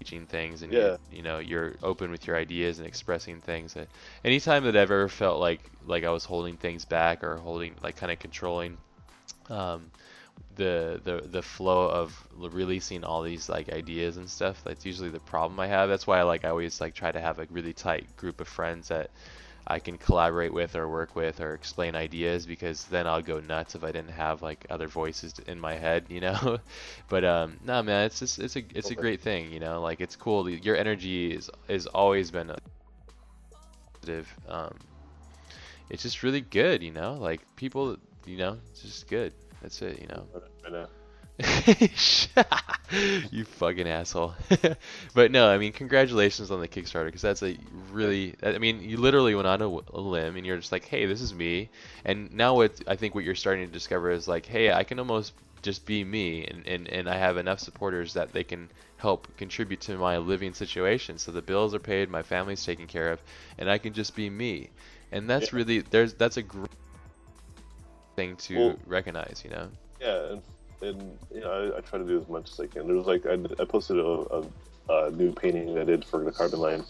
teaching 0.00 0.26
things 0.26 0.62
and 0.62 0.72
Yeah. 0.72 0.96
you, 0.96 0.98
you 1.10 1.22
know 1.22 1.38
you're 1.38 1.76
open 1.82 2.10
with 2.10 2.26
your 2.26 2.36
ideas 2.36 2.78
and 2.78 2.86
expressing 2.88 3.40
things. 3.40 3.76
Uh, 3.76 3.86
Anytime 4.24 4.64
that 4.64 4.76
I've 4.76 4.90
ever 4.90 5.08
felt 5.08 5.40
like 5.40 5.70
like 5.84 6.04
I 6.04 6.10
was 6.10 6.24
holding 6.24 6.56
things 6.56 6.84
back 6.84 7.22
or 7.22 7.36
holding 7.36 7.76
like 7.82 7.96
kind 7.96 8.10
of 8.12 8.18
controlling 8.18 8.78
um, 9.50 9.90
the 10.56 11.00
the 11.04 11.22
the 11.28 11.42
flow 11.42 11.88
of 11.88 12.26
releasing 12.36 13.04
all 13.04 13.22
these 13.22 13.48
like 13.48 13.72
ideas 13.72 14.16
and 14.18 14.28
stuff, 14.30 14.62
that's 14.64 14.86
usually 14.86 15.10
the 15.10 15.20
problem 15.20 15.60
I 15.60 15.68
have. 15.68 15.88
That's 15.88 16.06
why 16.06 16.18
I 16.20 16.22
like 16.24 16.44
I 16.44 16.50
always 16.50 16.80
like 16.80 16.94
try 16.94 17.12
to 17.12 17.20
have 17.20 17.38
a 17.38 17.46
really 17.50 17.74
tight 17.74 18.16
group 18.16 18.40
of 18.40 18.48
friends 18.48 18.88
that 18.88 19.10
I 19.66 19.78
can 19.78 19.96
collaborate 19.96 20.52
with 20.52 20.74
or 20.74 20.88
work 20.88 21.14
with 21.14 21.40
or 21.40 21.54
explain 21.54 21.94
ideas 21.94 22.46
because 22.46 22.84
then 22.86 23.06
I'll 23.06 23.22
go 23.22 23.40
nuts 23.40 23.74
if 23.74 23.84
I 23.84 23.92
didn't 23.92 24.10
have 24.12 24.42
like 24.42 24.66
other 24.70 24.88
voices 24.88 25.34
in 25.46 25.60
my 25.60 25.74
head, 25.74 26.06
you 26.08 26.20
know. 26.20 26.58
but 27.08 27.24
um, 27.24 27.58
no, 27.64 27.82
man, 27.82 28.06
it's 28.06 28.18
just 28.18 28.38
it's 28.38 28.56
a 28.56 28.64
it's 28.74 28.90
a 28.90 28.94
great 28.94 29.20
thing, 29.20 29.52
you 29.52 29.60
know. 29.60 29.80
Like 29.80 30.00
it's 30.00 30.16
cool. 30.16 30.48
Your 30.48 30.76
energy 30.76 31.32
is 31.32 31.50
is 31.68 31.86
always 31.86 32.30
been 32.30 32.52
positive. 33.94 34.34
Um, 34.48 34.78
it's 35.90 36.02
just 36.02 36.22
really 36.22 36.40
good, 36.40 36.82
you 36.82 36.90
know. 36.90 37.14
Like 37.14 37.40
people, 37.56 37.96
you 38.26 38.38
know, 38.38 38.58
it's 38.70 38.82
just 38.82 39.08
good. 39.08 39.32
That's 39.60 39.80
it, 39.82 40.00
you 40.00 40.08
know. 40.08 40.26
You 43.30 43.44
fucking 43.46 43.88
asshole. 43.88 44.34
but 45.14 45.30
no, 45.30 45.48
I 45.48 45.56
mean, 45.56 45.72
congratulations 45.72 46.50
on 46.50 46.60
the 46.60 46.68
Kickstarter 46.68 47.06
because 47.06 47.22
that's 47.22 47.42
a 47.42 47.56
really, 47.90 48.34
I 48.42 48.58
mean, 48.58 48.82
you 48.82 48.98
literally 48.98 49.34
went 49.34 49.46
on 49.46 49.62
a 49.62 49.68
limb 49.98 50.36
and 50.36 50.44
you're 50.44 50.58
just 50.58 50.72
like, 50.72 50.84
hey, 50.84 51.06
this 51.06 51.22
is 51.22 51.32
me. 51.32 51.70
And 52.04 52.30
now 52.34 52.54
what 52.54 52.78
I 52.86 52.96
think 52.96 53.14
what 53.14 53.24
you're 53.24 53.34
starting 53.34 53.66
to 53.66 53.72
discover 53.72 54.10
is 54.10 54.28
like, 54.28 54.44
hey, 54.44 54.70
I 54.72 54.84
can 54.84 54.98
almost 54.98 55.32
just 55.62 55.86
be 55.86 56.04
me 56.04 56.44
and, 56.44 56.66
and, 56.66 56.88
and 56.88 57.08
I 57.08 57.16
have 57.16 57.38
enough 57.38 57.60
supporters 57.60 58.12
that 58.12 58.32
they 58.34 58.44
can 58.44 58.68
help 58.98 59.26
contribute 59.38 59.80
to 59.82 59.96
my 59.96 60.18
living 60.18 60.52
situation. 60.52 61.16
So 61.16 61.32
the 61.32 61.40
bills 61.42 61.74
are 61.74 61.78
paid, 61.80 62.10
my 62.10 62.22
family's 62.22 62.62
taken 62.64 62.86
care 62.86 63.10
of, 63.10 63.22
and 63.58 63.70
I 63.70 63.78
can 63.78 63.94
just 63.94 64.14
be 64.14 64.28
me. 64.28 64.68
And 65.12 65.30
that's 65.30 65.50
Yeah. 65.52 65.56
really, 65.56 65.78
there's, 65.80 66.12
that's 66.12 66.36
a 66.36 66.42
great 66.42 66.68
thing 68.16 68.36
to 68.36 68.58
Well- 68.58 68.78
recognize, 68.86 69.40
you 69.44 69.50
know? 69.50 69.68
Yeah, 70.00 70.36
and, 70.82 71.18
you 71.32 71.40
know, 71.40 71.50
I, 71.74 71.78
I 71.78 71.80
try 71.80 71.98
to 71.98 72.04
do 72.04 72.20
as 72.20 72.28
much 72.28 72.50
as 72.50 72.60
I 72.60 72.66
can. 72.66 72.86
There 72.86 72.96
was 72.96 73.06
like 73.06 73.24
I, 73.26 73.34
I 73.60 73.64
posted 73.64 73.98
a, 73.98 74.02
a, 74.02 74.44
a 74.88 75.10
new 75.10 75.32
painting 75.32 75.78
I 75.78 75.84
did 75.84 76.04
for 76.04 76.24
the 76.24 76.32
carbon 76.32 76.60
line, 76.60 76.84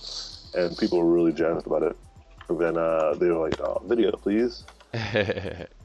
and 0.54 0.76
people 0.76 0.98
were 0.98 1.12
really 1.12 1.32
jazzed 1.32 1.66
about 1.66 1.82
it. 1.82 1.96
And 2.48 2.58
then 2.60 2.76
uh, 2.76 3.14
they 3.14 3.28
were 3.28 3.48
like, 3.48 3.60
"Oh, 3.60 3.82
video, 3.86 4.12
please." 4.12 4.64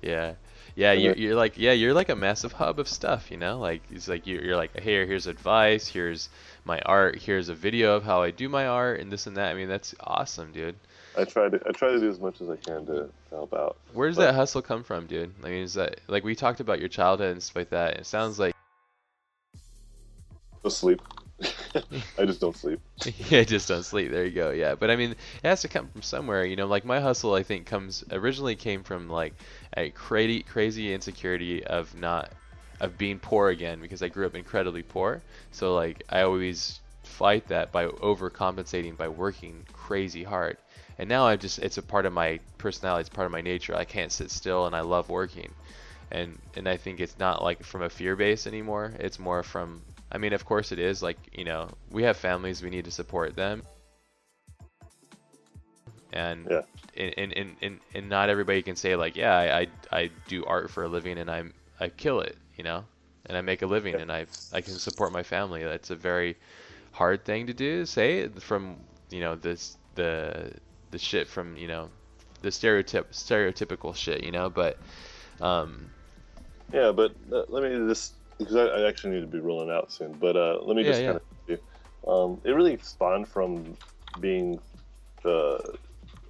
yeah 0.02 0.36
yeah 0.76 0.92
you're, 0.92 1.14
you're 1.16 1.36
like 1.36 1.58
yeah 1.58 1.72
you're 1.72 1.94
like 1.94 2.10
a 2.10 2.16
massive 2.16 2.52
hub 2.52 2.78
of 2.78 2.90
stuff 2.90 3.32
you 3.32 3.38
know 3.38 3.58
like 3.58 3.84
it's 3.90 4.10
like 4.10 4.28
you're, 4.28 4.44
you're 4.44 4.58
like 4.58 4.78
here 4.82 5.06
here's 5.06 5.28
advice 5.28 5.88
here's 5.88 6.30
my 6.66 6.80
art 6.82 7.18
here's 7.18 7.48
a 7.48 7.56
video 7.56 7.96
of 7.96 8.04
how 8.04 8.22
i 8.22 8.32
do 8.32 8.50
my 8.50 8.68
art 8.68 9.00
and 9.00 9.10
this 9.12 9.26
and 9.26 9.38
that 9.38 9.50
i 9.50 9.54
mean 9.54 9.70
that's 9.70 9.96
awesome 10.02 10.52
dude 10.52 10.76
I 11.18 11.24
try 11.26 11.50
to 11.50 11.60
I 11.68 11.72
try 11.72 11.90
to 11.92 12.00
do 12.00 12.10
as 12.10 12.20
much 12.20 12.42
as 12.42 12.50
I 12.50 12.56
can 12.58 12.86
to, 12.88 13.10
help 13.30 13.54
out. 13.54 13.78
where 13.94 14.08
does 14.08 14.18
But- 14.18 14.28
that 14.28 14.36
hustle 14.36 14.62
come 14.62 14.84
from 14.84 15.08
dude 15.08 15.34
i 15.44 15.50
mean 15.50 15.64
is 15.64 15.74
that 15.74 16.00
like 16.08 16.24
we 16.24 16.36
talked 16.36 16.60
about 16.60 16.80
your 16.80 16.90
childhood 16.90 17.32
and 17.32 17.44
stuff 17.44 17.56
like 17.58 17.70
that 17.72 17.98
it 17.98 18.06
sounds 18.06 18.40
like 18.40 18.54
sleep. 20.70 21.02
I 22.18 22.26
just 22.26 22.42
don't 22.42 22.56
sleep. 22.56 22.80
yeah, 23.30 23.40
I 23.40 23.44
just 23.44 23.68
don't 23.68 23.84
sleep. 23.84 24.12
There 24.12 24.26
you 24.26 24.32
go. 24.32 24.52
Yeah, 24.52 24.76
but 24.76 24.90
I 24.90 24.96
mean, 24.96 25.12
it 25.12 25.18
has 25.48 25.62
to 25.62 25.68
come 25.68 25.88
from 25.88 26.02
somewhere. 26.02 26.46
You 26.46 26.56
know, 26.56 26.66
like 26.68 26.86
my 26.86 27.00
hustle, 27.00 27.34
I 27.34 27.44
think 27.44 27.66
comes 27.66 28.04
originally 28.12 28.56
came 28.56 28.84
from 28.84 29.10
like 29.10 29.34
a 29.76 29.90
crazy, 29.92 30.44
crazy 30.44 30.94
insecurity 30.94 31.64
of 31.66 31.96
not 31.96 32.32
of 32.80 32.98
being 32.98 33.20
poor 33.20 33.50
again 33.50 33.80
because 33.82 34.04
I 34.04 34.08
grew 34.08 34.26
up 34.26 34.36
incredibly 34.36 34.84
poor. 34.84 35.22
So 35.52 35.76
like 35.76 36.04
I 36.10 36.22
always 36.22 36.80
fight 37.04 37.48
that 37.48 37.72
by 37.72 37.88
overcompensating 37.88 38.98
by 38.98 39.08
working 39.08 39.66
crazy 39.74 40.24
hard. 40.24 40.58
And 40.98 41.10
now 41.10 41.26
I 41.26 41.36
just 41.38 41.60
it's 41.60 41.78
a 41.78 41.84
part 41.84 42.06
of 42.06 42.14
my 42.14 42.40
personality. 42.58 43.02
It's 43.02 43.10
part 43.10 43.26
of 43.26 43.32
my 43.32 43.42
nature. 43.42 43.76
I 43.76 43.86
can't 43.86 44.12
sit 44.12 44.32
still, 44.32 44.66
and 44.66 44.76
I 44.76 44.82
love 44.82 45.10
working. 45.10 45.56
And 46.12 46.40
and 46.56 46.68
I 46.68 46.78
think 46.78 47.00
it's 47.00 47.18
not 47.20 47.44
like 47.44 47.64
from 47.64 47.82
a 47.84 47.90
fear 47.90 48.16
base 48.16 48.48
anymore. 48.48 48.94
It's 49.00 49.20
more 49.20 49.44
from 49.44 49.86
I 50.12 50.18
mean, 50.18 50.34
of 50.34 50.46
course 50.46 50.72
it 50.72 50.80
is. 50.80 51.02
Like, 51.04 51.18
you 51.34 51.46
know, 51.46 51.70
we 51.90 52.04
have 52.04 52.18
families, 52.18 52.62
we 52.64 52.70
need 52.70 52.86
to 52.86 52.92
support 52.92 53.36
them. 53.36 53.64
And 56.12 56.50
Yeah. 56.50 56.62
and, 56.96 57.14
and, 57.18 57.56
and, 57.62 57.80
and, 57.94 58.10
not 58.10 58.30
everybody 58.30 58.62
can 58.64 58.76
say 58.76 58.96
like, 58.96 59.16
yeah, 59.16 59.36
I, 59.36 59.60
I, 59.62 59.68
I 60.02 60.10
do 60.28 60.46
art 60.46 60.70
for 60.72 60.84
a 60.84 60.88
living 60.88 61.18
and 61.20 61.30
I'm 61.30 61.54
I 61.80 61.90
kill 61.90 62.22
it, 62.22 62.38
you 62.56 62.64
know, 62.64 62.86
and 63.26 63.38
I 63.38 63.42
make 63.42 63.62
a 63.62 63.68
living 63.68 63.94
Yeah. 63.94 64.00
and 64.00 64.12
I 64.12 64.26
I 64.52 64.62
can 64.62 64.78
support 64.80 65.12
my 65.12 65.24
family. 65.24 65.64
That's 65.64 65.92
a 65.92 65.96
very 65.96 66.38
hard 66.92 67.26
thing 67.26 67.48
to 67.48 67.54
do. 67.54 67.86
Say 67.86 68.28
from 68.30 68.78
you 69.10 69.20
know 69.22 69.36
this 69.36 69.78
the 69.96 70.54
the 70.92 70.98
shit 71.00 71.28
from 71.28 71.56
you 71.58 71.68
know 71.68 71.90
the 72.42 72.52
stereotype 72.52 73.12
stereotypical 73.12 73.96
shit, 73.96 74.24
you 74.24 74.32
know. 74.32 74.50
But 74.50 74.78
um, 75.42 75.90
Yeah, 76.74 76.92
but 76.92 77.16
uh, 77.32 77.44
let 77.50 77.64
me 77.64 77.88
just 77.88 78.16
because 78.38 78.56
I, 78.56 78.66
I 78.66 78.88
actually 78.88 79.16
need 79.16 79.22
to 79.22 79.28
be 79.28 79.40
rolling 79.40 79.70
out 79.72 79.92
soon. 79.92 80.14
But 80.20 80.36
uh, 80.36 80.60
let 80.64 80.76
me 80.76 80.84
Yeah, 80.84 80.90
just 80.90 81.02
yeah. 81.02 81.08
kind 81.08 81.18
of. 81.18 81.60
Um, 82.08 82.42
it 82.46 82.52
really 82.52 82.78
spawned 82.78 83.28
from 83.28 83.76
being 84.22 84.60
the 85.24 85.78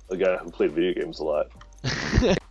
a 0.09 0.17
guy 0.17 0.37
who 0.37 0.49
played 0.49 0.71
video 0.71 0.93
games 0.93 1.19
a 1.19 1.23
lot. 1.23 1.47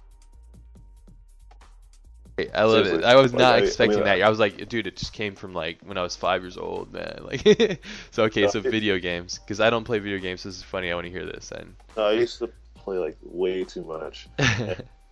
I 2.55 2.65
love 2.65 2.87
it. 2.87 3.03
I 3.05 3.17
was 3.17 3.33
like, 3.33 3.41
not 3.41 3.55
I- 3.55 3.57
I 3.57 3.61
expecting 3.61 3.97
mean, 3.99 4.05
that. 4.05 4.23
I 4.23 4.29
was 4.29 4.39
like, 4.39 4.69
dude, 4.69 4.87
it 4.87 4.97
just 4.97 5.13
came 5.13 5.35
from 5.35 5.55
like 5.55 5.79
when 5.85 5.97
I 5.97 6.03
was 6.03 6.17
five 6.17 6.43
years 6.43 6.57
old, 6.59 6.93
man. 6.93 7.21
Like, 7.25 7.83
so 8.11 8.25
okay, 8.25 8.47
so 8.49 8.61
No, 8.61 8.71
video 8.71 8.99
games, 8.99 9.39
because 9.39 9.61
I 9.61 9.71
don't 9.71 9.85
play 9.85 9.99
video 9.99 10.19
games. 10.19 10.43
This 10.43 10.57
is 10.57 10.63
funny. 10.63 10.91
I 10.91 10.95
want 10.95 11.07
to 11.07 11.11
hear 11.11 11.25
this. 11.25 11.51
And 11.53 11.75
Uh, 11.97 12.05
I 12.07 12.13
used 12.13 12.39
to 12.41 12.51
play 12.75 12.99
like 12.99 13.17
way 13.23 13.65
too 13.65 13.85
much, 13.85 14.29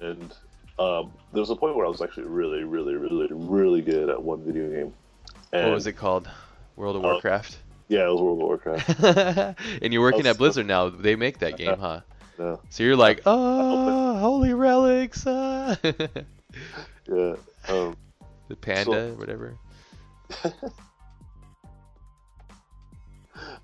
and 0.00 0.34
um, 0.78 1.12
there 1.32 1.40
was 1.40 1.50
a 1.50 1.56
point 1.56 1.76
where 1.76 1.86
I 1.86 1.88
was 1.88 2.02
actually 2.02 2.26
really, 2.26 2.64
really, 2.64 2.94
really, 2.94 3.28
really 3.30 3.80
good 3.80 4.08
at 4.10 4.22
one 4.22 4.44
video 4.44 4.68
game. 4.68 4.92
And, 5.52 5.66
what 5.68 5.74
was 5.74 5.86
it 5.86 5.94
called? 5.94 6.28
World 6.76 6.96
of 6.96 7.04
Oh. 7.04 7.12
Warcraft. 7.12 7.56
Yeah, 7.88 8.06
it 8.06 8.12
was 8.12 8.20
World 8.20 8.40
of 8.40 8.46
Warcraft. 8.48 9.58
and 9.82 9.92
you're 9.92 10.02
working 10.02 10.26
Oh, 10.26 10.30
at 10.30 10.38
Blizzard 10.38 10.66
now. 10.66 10.88
They 10.90 11.16
make 11.16 11.38
that 11.38 11.56
game, 11.56 11.78
huh? 11.78 12.00
yeah, 12.38 12.56
So 12.70 12.82
you're 12.82 12.96
like, 12.96 13.22
oh, 13.24 14.18
holy 14.18 14.52
relics, 14.52 15.26
uh. 15.26 15.76
Yeah. 17.08 17.36
Um, 17.68 17.96
the 18.48 18.56
panda, 18.56 19.14
whatever. 19.16 19.56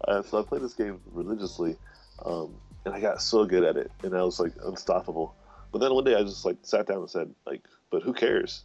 uh, 0.09 0.23
so 0.23 0.39
I 0.39 0.43
played 0.43 0.63
this 0.63 0.75
game 0.75 1.01
religiously, 1.13 1.77
um, 2.25 2.55
and 2.85 2.95
I 2.95 3.01
got 3.01 3.23
so 3.23 3.45
good 3.45 3.65
at 3.65 3.77
it, 3.77 3.91
and 4.03 4.17
I 4.17 4.23
was 4.23 4.41
like 4.41 4.53
unstoppable. 4.65 5.35
But 5.73 5.81
then 5.81 5.95
one 5.95 6.05
day 6.05 6.15
I 6.15 6.23
just 6.23 6.45
like 6.45 6.57
sat 6.63 6.87
down 6.87 6.99
and 6.99 7.11
said, 7.11 7.35
like, 7.47 7.63
but 7.91 8.03
who 8.03 8.13
cares? 8.13 8.65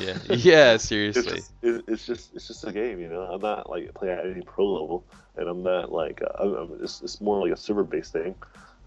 Yeah, 0.00 0.16
yeah, 0.30 0.72
It's 0.74 0.84
seriously. 0.84 1.22
just, 1.22 1.52
it, 1.62 1.84
it's 1.88 2.06
just, 2.06 2.34
it's 2.34 2.46
just 2.46 2.66
a 2.66 2.72
game, 2.72 3.00
you 3.00 3.08
know. 3.08 3.22
I'm 3.22 3.40
not 3.40 3.68
like 3.68 3.92
playing 3.94 4.18
at 4.18 4.26
any 4.26 4.42
pro 4.42 4.66
level, 4.66 5.04
and 5.36 5.48
I'm 5.48 5.62
not 5.62 5.92
like, 5.92 6.22
uh, 6.22 6.42
I'm, 6.42 6.54
I'm, 6.54 6.78
it's, 6.82 7.02
it's 7.02 7.20
more 7.20 7.40
like 7.40 7.52
a 7.52 7.56
server 7.56 7.84
based 7.84 8.12
thing. 8.12 8.34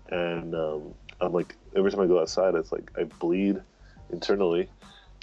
And 0.09 0.55
um, 0.55 0.93
I'm 1.19 1.33
like, 1.33 1.55
every 1.75 1.91
time 1.91 1.99
I 1.99 2.07
go 2.07 2.19
outside, 2.19 2.55
it's 2.55 2.71
like 2.71 2.91
I 2.97 3.03
bleed 3.03 3.61
internally, 4.11 4.69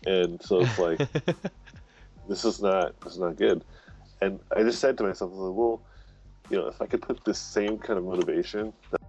and 0.07 0.43
so 0.43 0.61
it's 0.61 0.79
like, 0.79 0.99
this 2.29 2.45
is 2.45 2.61
not, 2.63 2.99
this 3.01 3.15
is 3.15 3.19
not 3.19 3.37
good. 3.37 3.65
And 4.21 4.41
I 4.57 4.63
just 4.63 4.79
said 4.81 4.97
to 4.99 5.05
myself, 5.05 5.31
like, 5.35 5.55
well, 5.55 5.83
you 6.51 6.59
know, 6.59 6.67
if 6.69 6.81
I 6.81 6.87
could 6.87 7.03
put 7.03 7.25
this 7.25 7.39
same 7.39 7.79
kind 7.79 7.99
of 7.99 8.05
motivation 8.05 8.73
that 8.91 9.01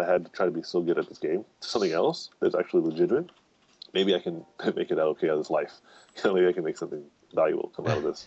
I 0.00 0.10
had 0.10 0.24
to 0.26 0.32
try 0.32 0.46
to 0.46 0.52
be 0.52 0.62
so 0.62 0.80
good 0.80 0.98
at 0.98 1.08
this 1.08 1.18
game 1.18 1.44
to 1.60 1.68
something 1.68 1.92
else 1.92 2.30
that's 2.40 2.54
actually 2.54 2.82
legitimate, 2.82 3.30
maybe 3.94 4.14
I 4.14 4.18
can 4.18 4.44
make 4.76 4.90
it 4.90 4.98
out 4.98 5.08
okay 5.08 5.28
out 5.28 5.34
of 5.34 5.38
this 5.40 5.50
life. 5.50 5.72
You 6.16 6.30
know, 6.30 6.34
maybe 6.34 6.48
I 6.48 6.52
can 6.52 6.64
make 6.64 6.76
something 6.76 7.04
valuable 7.32 7.68
come 7.76 7.86
out 7.86 7.98
of 7.98 8.02
this. 8.02 8.26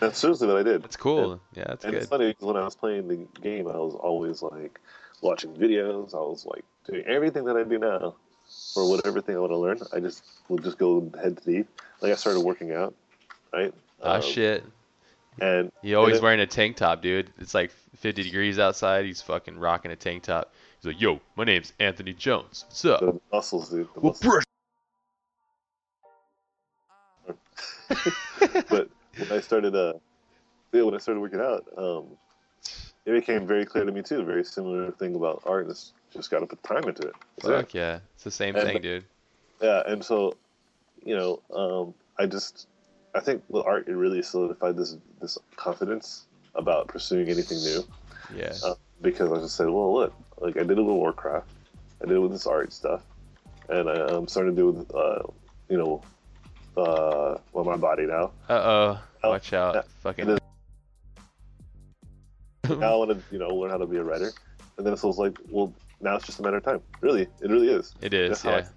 That's 0.00 0.18
seriously 0.18 0.48
what 0.48 0.56
I 0.56 0.62
did. 0.62 0.82
That's 0.82 0.96
cool. 0.96 1.38
Yeah, 1.54 1.64
that's 1.66 1.84
And 1.84 1.92
good. 1.92 1.98
it's 2.00 2.08
funny 2.08 2.28
because 2.28 2.46
when 2.46 2.56
I 2.56 2.64
was 2.64 2.74
playing 2.74 3.08
the 3.08 3.26
game, 3.42 3.68
I 3.68 3.76
was 3.76 3.94
always 3.94 4.40
like 4.40 4.80
watching 5.20 5.52
videos. 5.52 6.14
I 6.14 6.18
was 6.18 6.46
like 6.46 6.64
doing 6.86 7.04
everything 7.04 7.44
that 7.44 7.58
I 7.58 7.64
do 7.64 7.78
now, 7.78 8.14
for 8.72 8.88
whatever 8.88 9.20
thing 9.20 9.36
I 9.36 9.38
want 9.38 9.52
to 9.52 9.56
learn, 9.58 9.80
I 9.92 10.00
just 10.00 10.24
will 10.48 10.58
just 10.58 10.78
go 10.78 11.10
head 11.20 11.36
to 11.38 11.44
deep. 11.44 11.68
Like 12.00 12.12
I 12.12 12.14
started 12.16 12.40
working 12.40 12.72
out, 12.72 12.94
right? 13.52 13.74
Ah 14.02 14.16
Um, 14.16 14.22
shit. 14.22 14.64
And 15.40 15.72
He 15.82 15.94
always 15.94 16.14
then- 16.14 16.22
wearing 16.22 16.40
a 16.40 16.46
tank 16.46 16.76
top, 16.76 17.02
dude. 17.02 17.30
It's 17.38 17.54
like 17.54 17.70
50 17.96 18.22
degrees 18.22 18.58
outside. 18.58 19.04
He's 19.04 19.20
fucking 19.22 19.58
rocking 19.58 19.90
a 19.90 19.96
tank 19.96 20.22
top. 20.22 20.52
He's 20.80 20.86
like, 20.92 21.00
"Yo, 21.00 21.20
my 21.36 21.44
name's 21.44 21.72
Anthony 21.80 22.12
Jones. 22.12 22.64
What's 22.68 22.84
up?" 22.84 23.00
the 23.00 23.20
muscles, 23.32 23.70
dude. 23.70 23.88
The 23.94 24.00
muscles. 24.00 24.44
but 28.68 28.88
when 29.16 29.32
I 29.32 29.40
started 29.40 29.74
uh 29.74 29.94
yeah, 30.72 30.82
when 30.82 30.94
I 30.94 30.98
started 30.98 31.20
working 31.20 31.40
out, 31.40 31.64
um 31.76 32.04
it 33.06 33.12
became 33.12 33.46
very 33.46 33.64
clear 33.66 33.84
to 33.84 33.92
me 33.92 34.02
too, 34.02 34.24
very 34.24 34.44
similar 34.44 34.90
thing 34.92 35.14
about 35.14 35.42
art 35.46 35.66
just 36.14 36.30
gotta 36.30 36.46
put 36.46 36.62
time 36.62 36.84
into 36.88 37.08
it. 37.08 37.14
That's 37.38 37.48
it. 37.48 37.56
Fuck 37.56 37.74
yeah, 37.74 37.98
it's 38.14 38.24
the 38.24 38.30
same 38.30 38.56
And- 38.56 38.66
thing, 38.66 38.80
dude. 38.82 39.04
Yeah, 39.62 39.82
and 39.86 40.04
so 40.04 40.36
you 41.04 41.16
know, 41.16 41.40
um 41.54 41.94
I 42.18 42.26
just 42.26 42.68
I 43.14 43.20
think 43.20 43.42
with 43.48 43.64
art 43.66 43.88
it 43.88 43.94
really 43.94 44.22
solidified 44.22 44.76
this 44.76 44.96
this 45.20 45.38
confidence 45.56 46.26
about 46.54 46.88
pursuing 46.88 47.28
anything 47.28 47.58
new. 47.58 47.84
Yeah. 48.36 48.52
Uh, 48.64 48.74
because 49.02 49.32
I 49.32 49.36
just 49.40 49.56
said, 49.56 49.68
well, 49.68 49.92
look, 49.92 50.14
like 50.38 50.56
I 50.56 50.60
did 50.62 50.78
it 50.78 50.82
with 50.82 50.94
Warcraft, 50.96 51.48
I 52.02 52.06
did 52.06 52.14
it 52.16 52.20
with 52.20 52.32
this 52.32 52.46
art 52.46 52.72
stuff, 52.72 53.02
and 53.68 53.88
I, 53.90 53.94
I'm 54.06 54.26
starting 54.28 54.54
to 54.56 54.62
do 54.62 54.70
with, 54.70 54.94
uh, 54.94 55.22
you 55.68 55.76
know, 55.76 56.02
uh, 56.76 57.36
well, 57.52 57.64
my 57.64 57.76
body 57.76 58.06
now. 58.06 58.30
Uh 58.48 58.98
oh. 59.24 59.28
Watch 59.28 59.52
out. 59.52 59.74
yeah. 59.74 59.82
Fucking. 60.00 60.38
Now 62.68 62.94
I 62.94 62.96
want 62.96 63.10
to, 63.10 63.18
you 63.30 63.38
know, 63.38 63.48
learn 63.54 63.70
how 63.70 63.76
to 63.76 63.86
be 63.86 63.98
a 63.98 64.02
writer, 64.02 64.32
and 64.78 64.86
then 64.86 64.96
so 64.96 65.10
it's 65.10 65.18
like, 65.18 65.38
well, 65.50 65.70
now 66.00 66.16
it's 66.16 66.26
just 66.26 66.38
a 66.38 66.42
matter 66.42 66.56
of 66.58 66.64
time. 66.64 66.80
Really, 67.00 67.22
it 67.22 67.50
really 67.50 67.68
is. 67.70 67.94
It 68.00 68.14
is. 68.14 68.30
That's 68.30 68.42
how 68.42 68.50
I- 68.50 68.56
Yeah. 68.58 68.68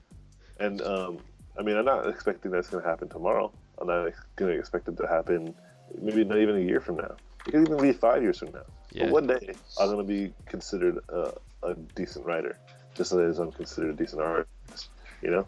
And 0.59 0.81
um, 0.81 1.19
I 1.59 1.61
mean, 1.61 1.77
I'm 1.77 1.85
not 1.85 2.07
expecting 2.09 2.51
that's 2.51 2.69
going 2.69 2.83
to 2.83 2.89
happen 2.89 3.09
tomorrow. 3.09 3.51
I'm 3.79 3.87
not 3.87 4.11
going 4.37 4.51
to 4.53 4.57
expect 4.57 4.87
it 4.87 4.97
to 4.97 5.07
happen, 5.07 5.53
maybe 6.01 6.23
not 6.23 6.39
even 6.39 6.55
a 6.55 6.59
year 6.59 6.79
from 6.81 6.95
now. 6.97 7.15
It 7.45 7.51
could 7.51 7.61
even 7.61 7.77
be 7.79 7.93
five 7.93 8.23
years 8.23 8.39
from 8.39 8.51
now. 8.51 8.63
Yeah. 8.91 9.03
But 9.05 9.11
one 9.13 9.27
day, 9.27 9.53
I'm 9.79 9.87
going 9.91 9.99
to 9.99 10.03
be 10.03 10.33
considered 10.47 10.97
a, 11.09 11.33
a 11.63 11.75
decent 11.95 12.25
writer, 12.25 12.57
just 12.95 13.11
as 13.13 13.37
I'm 13.39 13.51
considered 13.51 13.91
a 13.91 13.93
decent 13.93 14.21
artist, 14.21 14.89
you 15.21 15.29
know? 15.29 15.45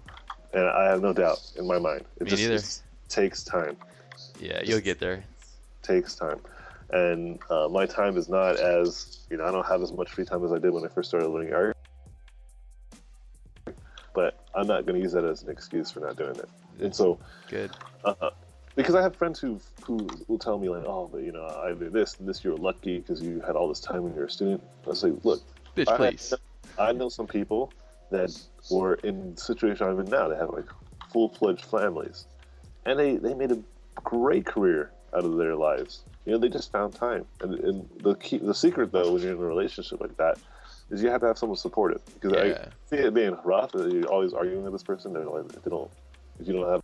And 0.54 0.66
I 0.68 0.86
have 0.86 1.02
no 1.02 1.14
doubt 1.14 1.40
in 1.58 1.66
my 1.68 1.80
mind. 1.80 2.06
It 2.18 2.24
Me 2.24 2.30
just, 2.30 2.42
neither. 2.44 2.58
just 2.60 2.84
takes 3.08 3.44
time. 3.44 3.76
Yeah. 4.40 4.62
You'll 4.64 4.80
get 4.82 5.00
there. 5.00 5.24
Takes 5.82 6.14
time. 6.16 6.40
And 6.92 7.40
uh, 7.50 7.68
my 7.70 7.86
time 7.86 8.18
is 8.18 8.30
not 8.30 8.60
as, 8.60 9.20
you 9.30 9.38
know, 9.38 9.46
I 9.46 9.52
don't 9.52 9.66
have 9.66 9.82
as 9.82 9.92
much 9.92 10.10
free 10.10 10.26
time 10.26 10.44
as 10.44 10.52
I 10.52 10.58
did 10.58 10.72
when 10.72 10.84
I 10.84 10.88
first 10.88 11.10
started 11.10 11.30
learning 11.30 11.54
art. 11.54 11.78
But 14.14 14.44
I'm 14.56 14.66
not 14.66 14.86
going 14.86 14.96
to 14.96 15.02
use 15.02 15.12
that 15.14 15.24
as 15.24 15.44
an 15.44 15.52
excuse 15.52 15.92
for 15.92 16.00
not 16.00 16.18
doing 16.18 16.36
it. 16.36 16.50
And 16.82 16.96
so, 16.96 17.20
Good. 17.48 17.72
uh, 18.04 18.32
because 18.76 18.96
I 18.96 19.02
have 19.02 19.16
friends 19.16 19.40
who 19.40 19.60
who 19.84 20.08
will 20.28 20.40
tell 20.40 20.58
me 20.58 20.70
like, 20.70 20.86
oh, 20.86 21.10
but 21.12 21.24
you 21.24 21.32
know, 21.32 21.46
I 21.46 21.74
did 21.74 21.94
this 21.94 22.16
and 22.20 22.28
this. 22.28 22.44
You're 22.44 22.56
lucky 22.56 23.00
because 23.00 23.22
you 23.22 23.42
had 23.42 23.56
all 23.56 23.68
this 23.68 23.82
time 23.82 24.04
when 24.04 24.14
you 24.14 24.20
were 24.20 24.26
a 24.26 24.32
student. 24.32 24.64
I 24.90 24.94
say, 24.94 25.12
look, 25.24 25.42
Bitch, 25.76 25.90
I, 25.90 25.98
please. 25.98 26.34
I 26.78 26.94
know 26.94 27.10
some 27.10 27.28
people 27.28 27.74
that 28.10 28.36
were 28.72 28.96
in 28.96 29.36
the 29.36 29.42
situation 29.42 29.86
I'm 29.88 30.00
in 30.00 30.06
now. 30.08 30.28
They 30.28 30.38
have 30.38 30.50
like 30.50 30.66
full 31.12 31.30
fledged 31.30 31.66
families, 31.66 32.26
and 32.86 32.98
they 32.98 33.18
they 33.18 33.34
made 33.34 33.52
a 33.52 33.60
great 34.04 34.46
career 34.46 34.92
out 35.14 35.26
of 35.26 35.36
their 35.38 35.56
lives. 35.56 36.04
You 36.30 36.36
know, 36.36 36.42
they 36.42 36.50
just 36.50 36.72
found 36.72 36.94
time. 36.94 37.26
And, 37.42 37.56
and 37.56 37.90
the 38.02 38.14
key, 38.14 38.38
the 38.38 38.54
secret 38.54 38.92
though, 38.92 39.14
when 39.14 39.24
you're 39.24 39.32
in 39.32 39.40
a 39.40 39.42
relationship 39.42 40.00
like 40.00 40.16
that, 40.18 40.38
is 40.92 41.02
you 41.02 41.10
have 41.10 41.22
to 41.22 41.28
have 41.28 41.40
someone 41.40 41.58
supportive. 41.58 42.02
Because 42.14 42.34
Yeah. 42.34 42.66
I 42.68 42.70
see 42.88 42.98
it 42.98 43.16
being 43.16 43.36
rough. 43.44 43.72
You're 43.74 44.06
always 44.06 44.32
arguing 44.32 44.62
with 44.64 44.74
this 44.74 44.84
person. 44.84 45.12
They're 45.12 45.26
like, 45.26 45.46
if 45.56 45.64
they 45.64 45.72
don't, 45.72 45.90
if 46.40 46.46
you 46.48 46.54
don't 46.54 46.70
have 46.70 46.82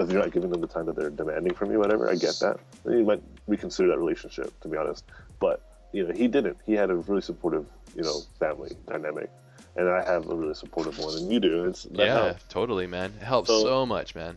if 0.00 0.10
you're 0.10 0.20
not 0.20 0.32
giving 0.32 0.50
them 0.50 0.60
the 0.60 0.66
time 0.66 0.86
that 0.86 0.96
they're 0.96 1.08
demanding 1.08 1.54
from 1.54 1.70
you, 1.70 1.78
whatever, 1.78 2.10
I 2.10 2.16
get 2.16 2.34
that. 2.40 2.58
You 2.84 3.04
might 3.04 3.22
reconsider 3.46 3.88
that 3.90 3.98
relationship, 3.98 4.52
to 4.62 4.68
be 4.68 4.76
honest. 4.76 5.04
But 5.38 5.62
you 5.92 6.04
know, 6.06 6.12
he 6.12 6.26
didn't. 6.26 6.58
He 6.66 6.72
had 6.72 6.90
a 6.90 6.96
really 6.96 7.22
supportive, 7.22 7.64
you 7.94 8.02
know, 8.02 8.18
family 8.40 8.76
dynamic, 8.88 9.30
and 9.76 9.88
I 9.88 10.04
have 10.04 10.28
a 10.28 10.34
really 10.34 10.52
supportive 10.54 10.98
one, 10.98 11.16
and 11.16 11.32
you 11.32 11.38
do. 11.38 11.64
It's 11.64 11.86
Yeah. 11.92 12.24
helps. 12.24 12.44
Totally, 12.48 12.88
man. 12.88 13.14
It 13.20 13.24
helps 13.24 13.48
So- 13.48 13.62
so 13.62 13.86
much, 13.86 14.14
man. 14.16 14.36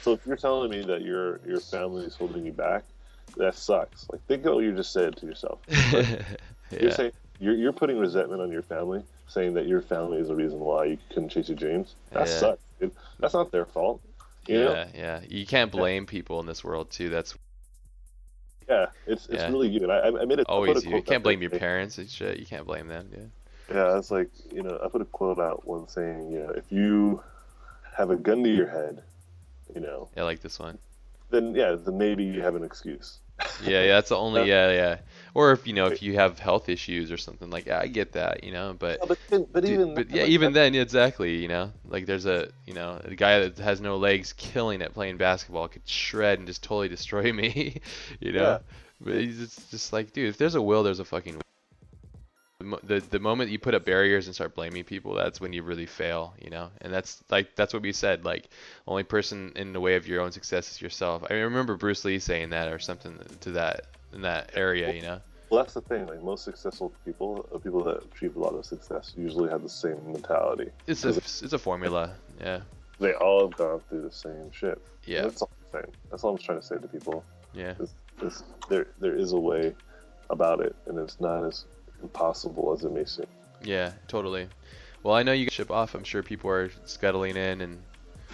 So 0.00 0.12
if 0.12 0.20
you're 0.26 0.36
telling 0.36 0.70
me 0.70 0.82
that 0.82 1.02
your 1.02 1.40
your 1.46 1.60
family 1.60 2.04
is 2.04 2.14
holding 2.14 2.44
you 2.46 2.52
back, 2.52 2.84
that 3.36 3.54
sucks. 3.54 4.06
Like 4.10 4.22
think 4.26 4.44
of 4.46 4.54
what 4.54 4.64
you 4.64 4.74
just 4.74 4.92
said 4.92 5.16
to 5.18 5.26
yourself. 5.26 5.60
You're 6.80 6.90
saying 6.90 7.12
you're 7.40 7.54
you're 7.54 7.72
putting 7.72 7.98
resentment 7.98 8.42
on 8.42 8.52
your 8.52 8.62
family, 8.62 9.02
saying 9.26 9.54
that 9.54 9.66
your 9.66 9.80
family 9.80 10.18
is 10.18 10.28
the 10.28 10.34
reason 10.34 10.58
why 10.60 10.84
you 10.84 10.98
couldn't 11.08 11.30
chase 11.30 11.48
your 11.48 11.56
dreams. 11.56 11.94
That 12.12 12.28
Yeah. 12.28 12.38
sucks. 12.38 12.62
Dude. 12.80 12.92
That's 13.20 13.34
not 13.34 13.50
their 13.52 13.64
fault. 13.64 14.00
You 14.46 14.58
know? 14.58 14.72
Yeah. 14.72 14.86
Yeah. 14.94 15.20
You 15.28 15.46
can't 15.46 15.70
blame 15.72 16.06
people 16.06 16.40
in 16.40 16.46
this 16.46 16.62
world 16.62 16.90
too. 16.90 17.08
That's 17.08 17.34
Yeah, 18.68 18.86
it's 19.06 19.26
it's 19.26 19.42
Yeah. 19.42 19.50
really 19.50 19.68
you. 19.68 19.82
And 19.82 19.92
I, 19.92 20.08
I 20.20 20.24
made 20.24 20.38
a 20.38 20.42
I 20.42 20.44
put 20.44 20.48
always 20.50 20.84
you. 20.84 20.96
You 20.96 21.02
can't 21.02 21.22
blame 21.22 21.40
your 21.40 21.50
parents 21.50 21.98
and 21.98 22.08
shit. 22.08 22.38
You 22.38 22.46
can't 22.46 22.66
blame 22.66 22.88
them, 22.88 23.08
dude. 23.10 23.30
Yeah, 23.70 23.98
it's 23.98 24.10
like 24.10 24.28
you 24.52 24.62
know, 24.62 24.78
I 24.82 24.88
put 24.88 25.02
a 25.02 25.06
quote 25.06 25.38
out 25.38 25.66
one 25.66 25.88
saying, 25.88 26.30
you 26.30 26.40
know, 26.40 26.50
if 26.50 26.70
you 26.70 27.22
have 27.96 28.10
a 28.10 28.16
gun 28.16 28.42
to 28.44 28.50
your 28.50 28.68
head, 28.68 29.02
you 29.74 29.80
know, 29.80 30.08
Yeah, 30.16 30.24
like 30.24 30.40
this 30.40 30.58
one. 30.58 30.78
then 31.30 31.54
yeah, 31.54 31.72
then 31.74 31.98
maybe 31.98 32.24
you 32.24 32.40
have 32.42 32.54
an 32.54 32.64
excuse. 32.64 33.18
Yeah, 33.62 33.82
yeah, 33.82 33.94
that's 33.94 34.08
the 34.08 34.16
only 34.16 34.48
Yeah. 34.48 34.70
yeah. 34.72 34.98
Or 35.34 35.52
if 35.52 35.66
you 35.66 35.72
know 35.72 35.86
if 35.86 36.02
you 36.02 36.14
have 36.14 36.38
health 36.38 36.68
issues 36.68 37.12
or 37.12 37.16
something 37.16 37.50
like 37.50 37.66
yeah, 37.66 37.78
I 37.78 37.86
get 37.86 38.12
that, 38.12 38.42
you 38.44 38.52
know, 38.52 38.74
but 38.78 38.98
Yeah, 39.00 39.06
but 39.06 39.18
then, 39.28 39.46
but 39.52 39.64
dude, 39.64 39.72
even 39.74 39.94
but 39.94 40.10
yeah, 40.10 40.22
like, 40.22 40.30
even 40.30 40.52
then, 40.52 40.74
exactly, 40.74 41.36
you 41.36 41.48
know, 41.48 41.72
like 41.84 42.06
there's 42.06 42.26
a 42.26 42.48
you 42.66 42.74
know 42.74 43.00
a 43.04 43.14
guy 43.14 43.40
that 43.40 43.58
has 43.58 43.80
no 43.80 43.96
legs 43.96 44.32
killing 44.32 44.80
it 44.80 44.92
playing 44.94 45.18
basketball 45.18 45.68
could 45.68 45.86
shred 45.88 46.38
and 46.38 46.48
just 46.48 46.62
totally 46.64 46.88
destroy 46.96 47.32
me, 47.32 47.80
you 48.20 48.32
know. 48.32 48.42
Yeah. 48.42 48.58
But 49.00 49.14
he's 49.20 49.38
just, 49.38 49.70
just 49.70 49.92
like, 49.92 50.12
dude, 50.12 50.28
if 50.30 50.38
there's 50.38 50.56
a 50.56 50.62
will, 50.62 50.82
there's 50.82 50.98
a 50.98 51.04
fucking. 51.04 51.34
will. 51.34 51.42
The, 52.60 52.98
the 52.98 53.20
moment 53.20 53.52
you 53.52 53.58
put 53.60 53.76
up 53.76 53.84
barriers 53.84 54.26
and 54.26 54.34
start 54.34 54.56
blaming 54.56 54.82
people, 54.82 55.14
that's 55.14 55.40
when 55.40 55.52
you 55.52 55.62
really 55.62 55.86
fail, 55.86 56.34
you 56.42 56.50
know. 56.50 56.70
And 56.80 56.92
that's 56.92 57.22
like 57.30 57.54
that's 57.54 57.72
what 57.72 57.82
we 57.82 57.92
said. 57.92 58.24
Like, 58.24 58.48
only 58.88 59.04
person 59.04 59.52
in 59.54 59.72
the 59.72 59.78
way 59.78 59.94
of 59.94 60.08
your 60.08 60.20
own 60.22 60.32
success 60.32 60.68
is 60.72 60.82
yourself. 60.82 61.22
I 61.30 61.34
remember 61.34 61.76
Bruce 61.76 62.04
Lee 62.04 62.18
saying 62.18 62.50
that 62.50 62.66
or 62.66 62.80
something 62.80 63.16
to 63.42 63.52
that 63.52 63.82
in 64.12 64.22
that 64.22 64.50
area, 64.54 64.92
you 64.92 65.02
know. 65.02 65.20
Well, 65.50 65.62
that's 65.62 65.74
the 65.74 65.82
thing. 65.82 66.08
Like 66.08 66.20
most 66.20 66.42
successful 66.42 66.92
people, 67.04 67.48
uh, 67.54 67.58
people 67.58 67.84
that 67.84 68.02
achieve 68.12 68.34
a 68.34 68.40
lot 68.40 68.54
of 68.54 68.66
success, 68.66 69.14
usually 69.16 69.50
have 69.50 69.62
the 69.62 69.68
same 69.68 70.12
mentality. 70.12 70.72
It's 70.88 71.04
a 71.04 71.10
it's 71.10 71.52
a 71.52 71.58
formula, 71.58 72.16
yeah, 72.40 72.62
They 72.98 73.12
all 73.12 73.42
have 73.46 73.56
gone 73.56 73.80
through 73.88 74.02
the 74.02 74.10
same 74.10 74.50
shit. 74.50 74.84
yeah, 75.06 75.22
That's 75.22 75.42
all 75.42 75.50
I'm 75.72 75.80
saying. 75.80 75.94
That's 76.10 76.24
all 76.24 76.32
I'm 76.32 76.38
trying 76.38 76.58
to 76.60 76.66
say 76.66 76.74
to 76.76 76.88
people. 76.88 77.24
yeah. 77.54 77.74
Is, 77.78 77.94
is 78.20 78.42
there 78.68 78.88
there 78.98 79.14
is 79.14 79.30
a 79.30 79.38
way 79.38 79.76
about 80.28 80.60
it, 80.60 80.74
and 80.86 80.98
it's 80.98 81.20
not 81.20 81.44
as 81.44 81.64
impossible 82.02 82.72
as 82.76 82.84
it 82.84 82.92
may 82.92 83.04
seem. 83.04 83.26
Yeah, 83.62 83.92
totally. 84.06 84.48
Well, 85.02 85.14
I 85.14 85.22
know 85.22 85.32
you 85.32 85.48
ship 85.50 85.70
off. 85.70 85.94
I'm 85.94 86.04
sure 86.04 86.22
people 86.22 86.50
are 86.50 86.70
scuttling 86.84 87.36
in 87.36 87.60
and 87.60 87.78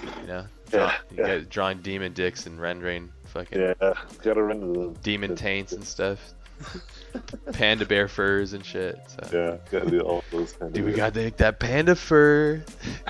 you 0.02 0.26
know, 0.26 0.46
draw, 0.70 0.80
Yeah, 0.86 0.94
you 1.10 1.16
yeah. 1.18 1.26
guys 1.26 1.46
drawing 1.46 1.78
demon 1.78 2.12
dicks 2.12 2.46
and 2.46 2.60
rendering 2.60 3.10
fucking 3.26 3.60
Yeah, 3.60 3.94
gotta 4.22 4.42
run 4.42 4.60
to 4.60 4.66
the 4.66 4.98
demon 5.02 5.36
taints 5.36 5.72
and 5.72 5.84
stuff. 5.84 6.18
Panda 7.52 7.84
bear 7.84 8.08
furs 8.08 8.52
and 8.52 8.64
shit. 8.64 8.98
So. 9.08 9.28
Yeah, 9.32 9.56
gotta 9.70 9.90
do 9.90 10.00
all 10.00 10.24
those 10.30 10.52
kind 10.52 10.68
of. 10.68 10.72
Dude, 10.72 10.84
we 10.84 10.92
got 10.92 11.14
to 11.14 11.30
that 11.30 11.58
panda 11.58 11.94
fur. 11.94 12.64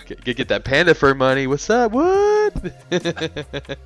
Get, 0.06 0.24
get, 0.24 0.36
get 0.36 0.48
that 0.48 0.64
panda 0.64 0.94
fur 0.94 1.14
money. 1.14 1.46
What's 1.46 1.68
up? 1.70 1.92
What? 1.92 2.54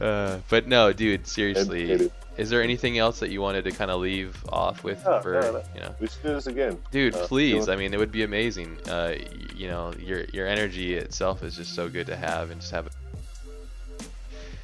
uh, 0.00 0.38
but 0.48 0.66
no, 0.66 0.92
dude, 0.92 1.26
seriously. 1.26 2.10
Is 2.36 2.48
there 2.48 2.62
anything 2.62 2.96
else 2.98 3.18
that 3.20 3.30
you 3.30 3.42
wanted 3.42 3.64
to 3.64 3.70
kind 3.72 3.90
of 3.90 4.00
leave 4.00 4.36
off 4.48 4.82
with 4.82 5.04
No, 5.04 5.20
for, 5.20 5.32
no, 5.40 5.52
no. 5.52 5.62
you 5.74 5.80
know? 5.80 5.94
We 6.00 6.06
should 6.06 6.22
do 6.22 6.28
this 6.34 6.46
again. 6.46 6.78
Dude, 6.90 7.14
Uh, 7.14 7.26
please. 7.26 7.68
I 7.68 7.76
mean, 7.76 7.92
it 7.92 7.98
would 7.98 8.12
be 8.12 8.22
amazing. 8.22 8.78
Uh, 8.88 9.14
you 9.54 9.66
know, 9.68 9.92
your 9.98 10.24
your 10.32 10.46
energy 10.46 10.94
itself 10.94 11.42
is 11.42 11.56
just 11.56 11.74
so 11.74 11.88
good 11.88 12.06
to 12.06 12.16
have, 12.16 12.50
and 12.50 12.60
just 12.60 12.72
have. 12.72 12.88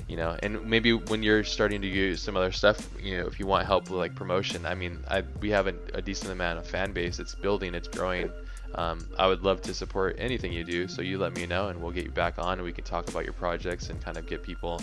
You 0.08 0.16
know, 0.16 0.36
and 0.40 0.64
maybe 0.64 0.92
when 0.92 1.24
you're 1.24 1.42
starting 1.42 1.82
to 1.82 1.90
do 1.92 2.14
some 2.14 2.36
other 2.36 2.52
stuff, 2.52 2.88
you 3.02 3.16
know, 3.18 3.26
if 3.26 3.40
you 3.40 3.46
want 3.46 3.66
help 3.66 3.90
with 3.90 3.98
like 3.98 4.14
promotion, 4.14 4.64
I 4.64 4.74
mean, 4.76 5.00
I 5.10 5.24
we 5.40 5.50
have 5.50 5.66
a, 5.66 5.74
a 5.94 6.00
decent 6.00 6.30
amount 6.30 6.60
of 6.60 6.66
fan 6.66 6.92
base. 6.92 7.18
It's 7.18 7.34
building, 7.34 7.74
it's 7.74 7.88
growing. 7.88 8.30
Um, 8.76 9.04
I 9.18 9.26
would 9.26 9.42
love 9.42 9.62
to 9.62 9.74
support 9.74 10.14
anything 10.18 10.52
you 10.52 10.62
do, 10.62 10.86
so 10.86 11.02
you 11.02 11.18
let 11.18 11.34
me 11.34 11.44
know, 11.46 11.68
and 11.68 11.82
we'll 11.82 11.90
get 11.92 12.04
you 12.04 12.10
back 12.12 12.38
on, 12.38 12.54
and 12.58 12.62
we 12.62 12.72
can 12.72 12.84
talk 12.84 13.08
about 13.08 13.24
your 13.24 13.32
projects 13.32 13.88
and 13.90 14.00
kind 14.00 14.16
of 14.16 14.26
get 14.26 14.42
people 14.42 14.80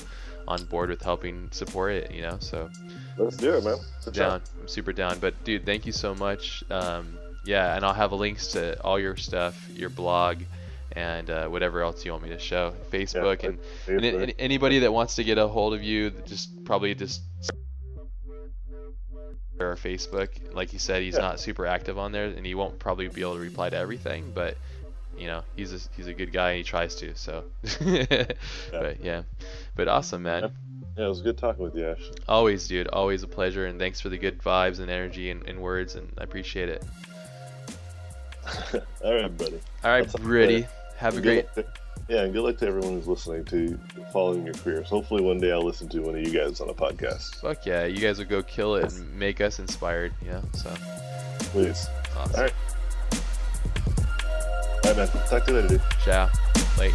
on 0.48 0.64
board 0.65 0.90
with 0.90 1.02
helping 1.02 1.49
support 1.52 1.94
it. 1.94 2.11
You 2.11 2.22
know, 2.24 2.38
so 2.40 2.70
Let's 3.18 3.38
do 3.38 3.53
it, 3.53 3.64
man. 3.64 3.78
Good 4.06 4.14
down. 4.15 4.40
job. 4.40 4.41
I'm 4.61 4.68
super 4.68 4.94
down. 4.94 5.20
But 5.20 5.44
dude, 5.44 5.65
thank 5.65 5.86
you 5.86 5.91
so 5.91 6.15
much. 6.15 6.64
Um, 6.70 7.18
yeah, 7.45 7.76
and 7.76 7.86
I'll 7.86 7.94
have 7.94 8.11
links 8.14 8.48
to 8.53 8.82
all 8.82 8.99
your 8.99 9.15
stuff, 9.18 9.70
your 9.76 9.90
blog, 9.90 10.38
and 10.94 11.30
uh, 11.30 11.48
whatever 11.48 11.82
else 11.82 12.06
you 12.06 12.11
want 12.11 12.24
me 12.24 12.30
to 12.30 12.40
show, 12.40 12.74
Facebook, 12.91 13.44
Yeah, 13.44 13.49
and, 13.49 13.60
Facebook. 13.88 14.24
and 14.24 14.34
anybody 14.40 14.80
that 14.80 14.91
wants 14.94 15.15
to 15.15 15.24
get 15.24 15.38
a 15.38 15.48
hold 15.48 15.74
of 15.74 15.84
you, 15.84 16.11
just 16.26 16.64
probably 16.65 16.95
just 16.95 17.22
or 19.60 19.76
Facebook. 19.76 20.30
Like 20.53 20.74
you 20.74 20.80
said, 20.80 21.03
he's 21.03 21.14
Yeah. 21.15 21.22
not 21.22 21.40
super 21.40 21.65
active 21.65 21.98
on 21.98 22.11
there, 22.11 22.26
and 22.26 22.45
he 22.45 22.56
won't 22.56 22.80
probably 22.80 23.07
be 23.07 23.22
able 23.22 23.36
to 23.36 23.40
reply 23.40 23.70
to 23.70 23.78
everything. 23.78 24.32
But 24.34 24.57
you 25.18 25.27
know, 25.27 25.41
he's 25.56 25.73
a, 25.73 25.80
he's 25.95 26.07
a 26.07 26.14
good 26.14 26.31
guy, 26.31 26.49
and 26.52 26.57
he 26.57 26.64
tries 26.64 26.95
to. 26.95 27.15
So, 27.15 27.44
but 28.72 29.03
yeah, 29.03 29.23
but 29.76 29.88
awesome, 29.88 30.23
man. 30.23 30.52
Yeah, 30.98 31.06
it 31.06 31.07
was 31.07 31.22
good 31.22 31.38
talking 31.38 31.64
with 31.64 31.76
you, 31.76 31.88
Ash. 31.90 32.02
Always, 32.27 32.68
dude. 32.68 32.88
Always 32.90 33.23
a 33.23 33.27
pleasure, 33.27 33.65
and 33.65 33.80
thanks 33.80 33.99
for 34.02 34.10
the 34.10 34.18
good 34.18 34.40
vibes 34.40 34.80
and 34.80 34.90
energy 34.91 35.31
and, 35.31 35.48
and 35.48 35.60
words, 35.60 35.95
and 35.95 36.11
I 36.18 36.23
appreciate 36.23 36.69
it. 36.69 36.84
All 39.03 39.14
right, 39.15 39.38
buddy. 39.38 39.60
All 39.84 39.91
right, 39.91 40.02
That's 40.03 40.15
all 40.15 40.22
Brittany. 40.22 40.61
right. 40.61 40.69
Have 40.98 41.14
a 41.14 41.18
And 41.18 41.23
great. 41.26 41.45
yeah, 42.10 42.23
and 42.23 42.34
good 42.34 42.41
luck 42.44 42.57
to 42.57 42.68
everyone 42.68 42.94
who's 42.94 43.07
listening 43.07 43.45
to 43.45 43.80
following 44.11 44.45
your 44.45 44.53
careers. 44.53 44.88
Hopefully, 44.90 45.22
one 45.23 45.40
day 45.40 45.52
I'll 45.52 45.64
listen 45.65 45.88
to 45.90 45.99
one 46.02 46.15
of 46.15 46.22
you 46.22 46.31
guys 46.38 46.60
on 46.61 46.69
a 46.69 46.73
podcast. 46.73 47.35
Fuck 47.41 47.65
yeah, 47.65 47.85
you 47.85 47.99
guys 47.99 48.19
will 48.19 48.26
go 48.26 48.44
kill 48.44 48.76
it 48.76 48.91
and 48.94 49.14
make 49.18 49.41
us 49.41 49.60
inspired. 49.60 50.14
Yeah, 50.26 50.41
so 50.53 50.73
Please. 51.52 51.88
awesome. 52.18 52.35
All 52.35 52.41
right. 52.44 52.53
Talk 54.84 55.45
to 55.45 55.51
you 55.53 55.61
later, 55.61 55.68
dude. 55.69 55.81
Ciao. 56.03 56.30
Late. 56.77 56.93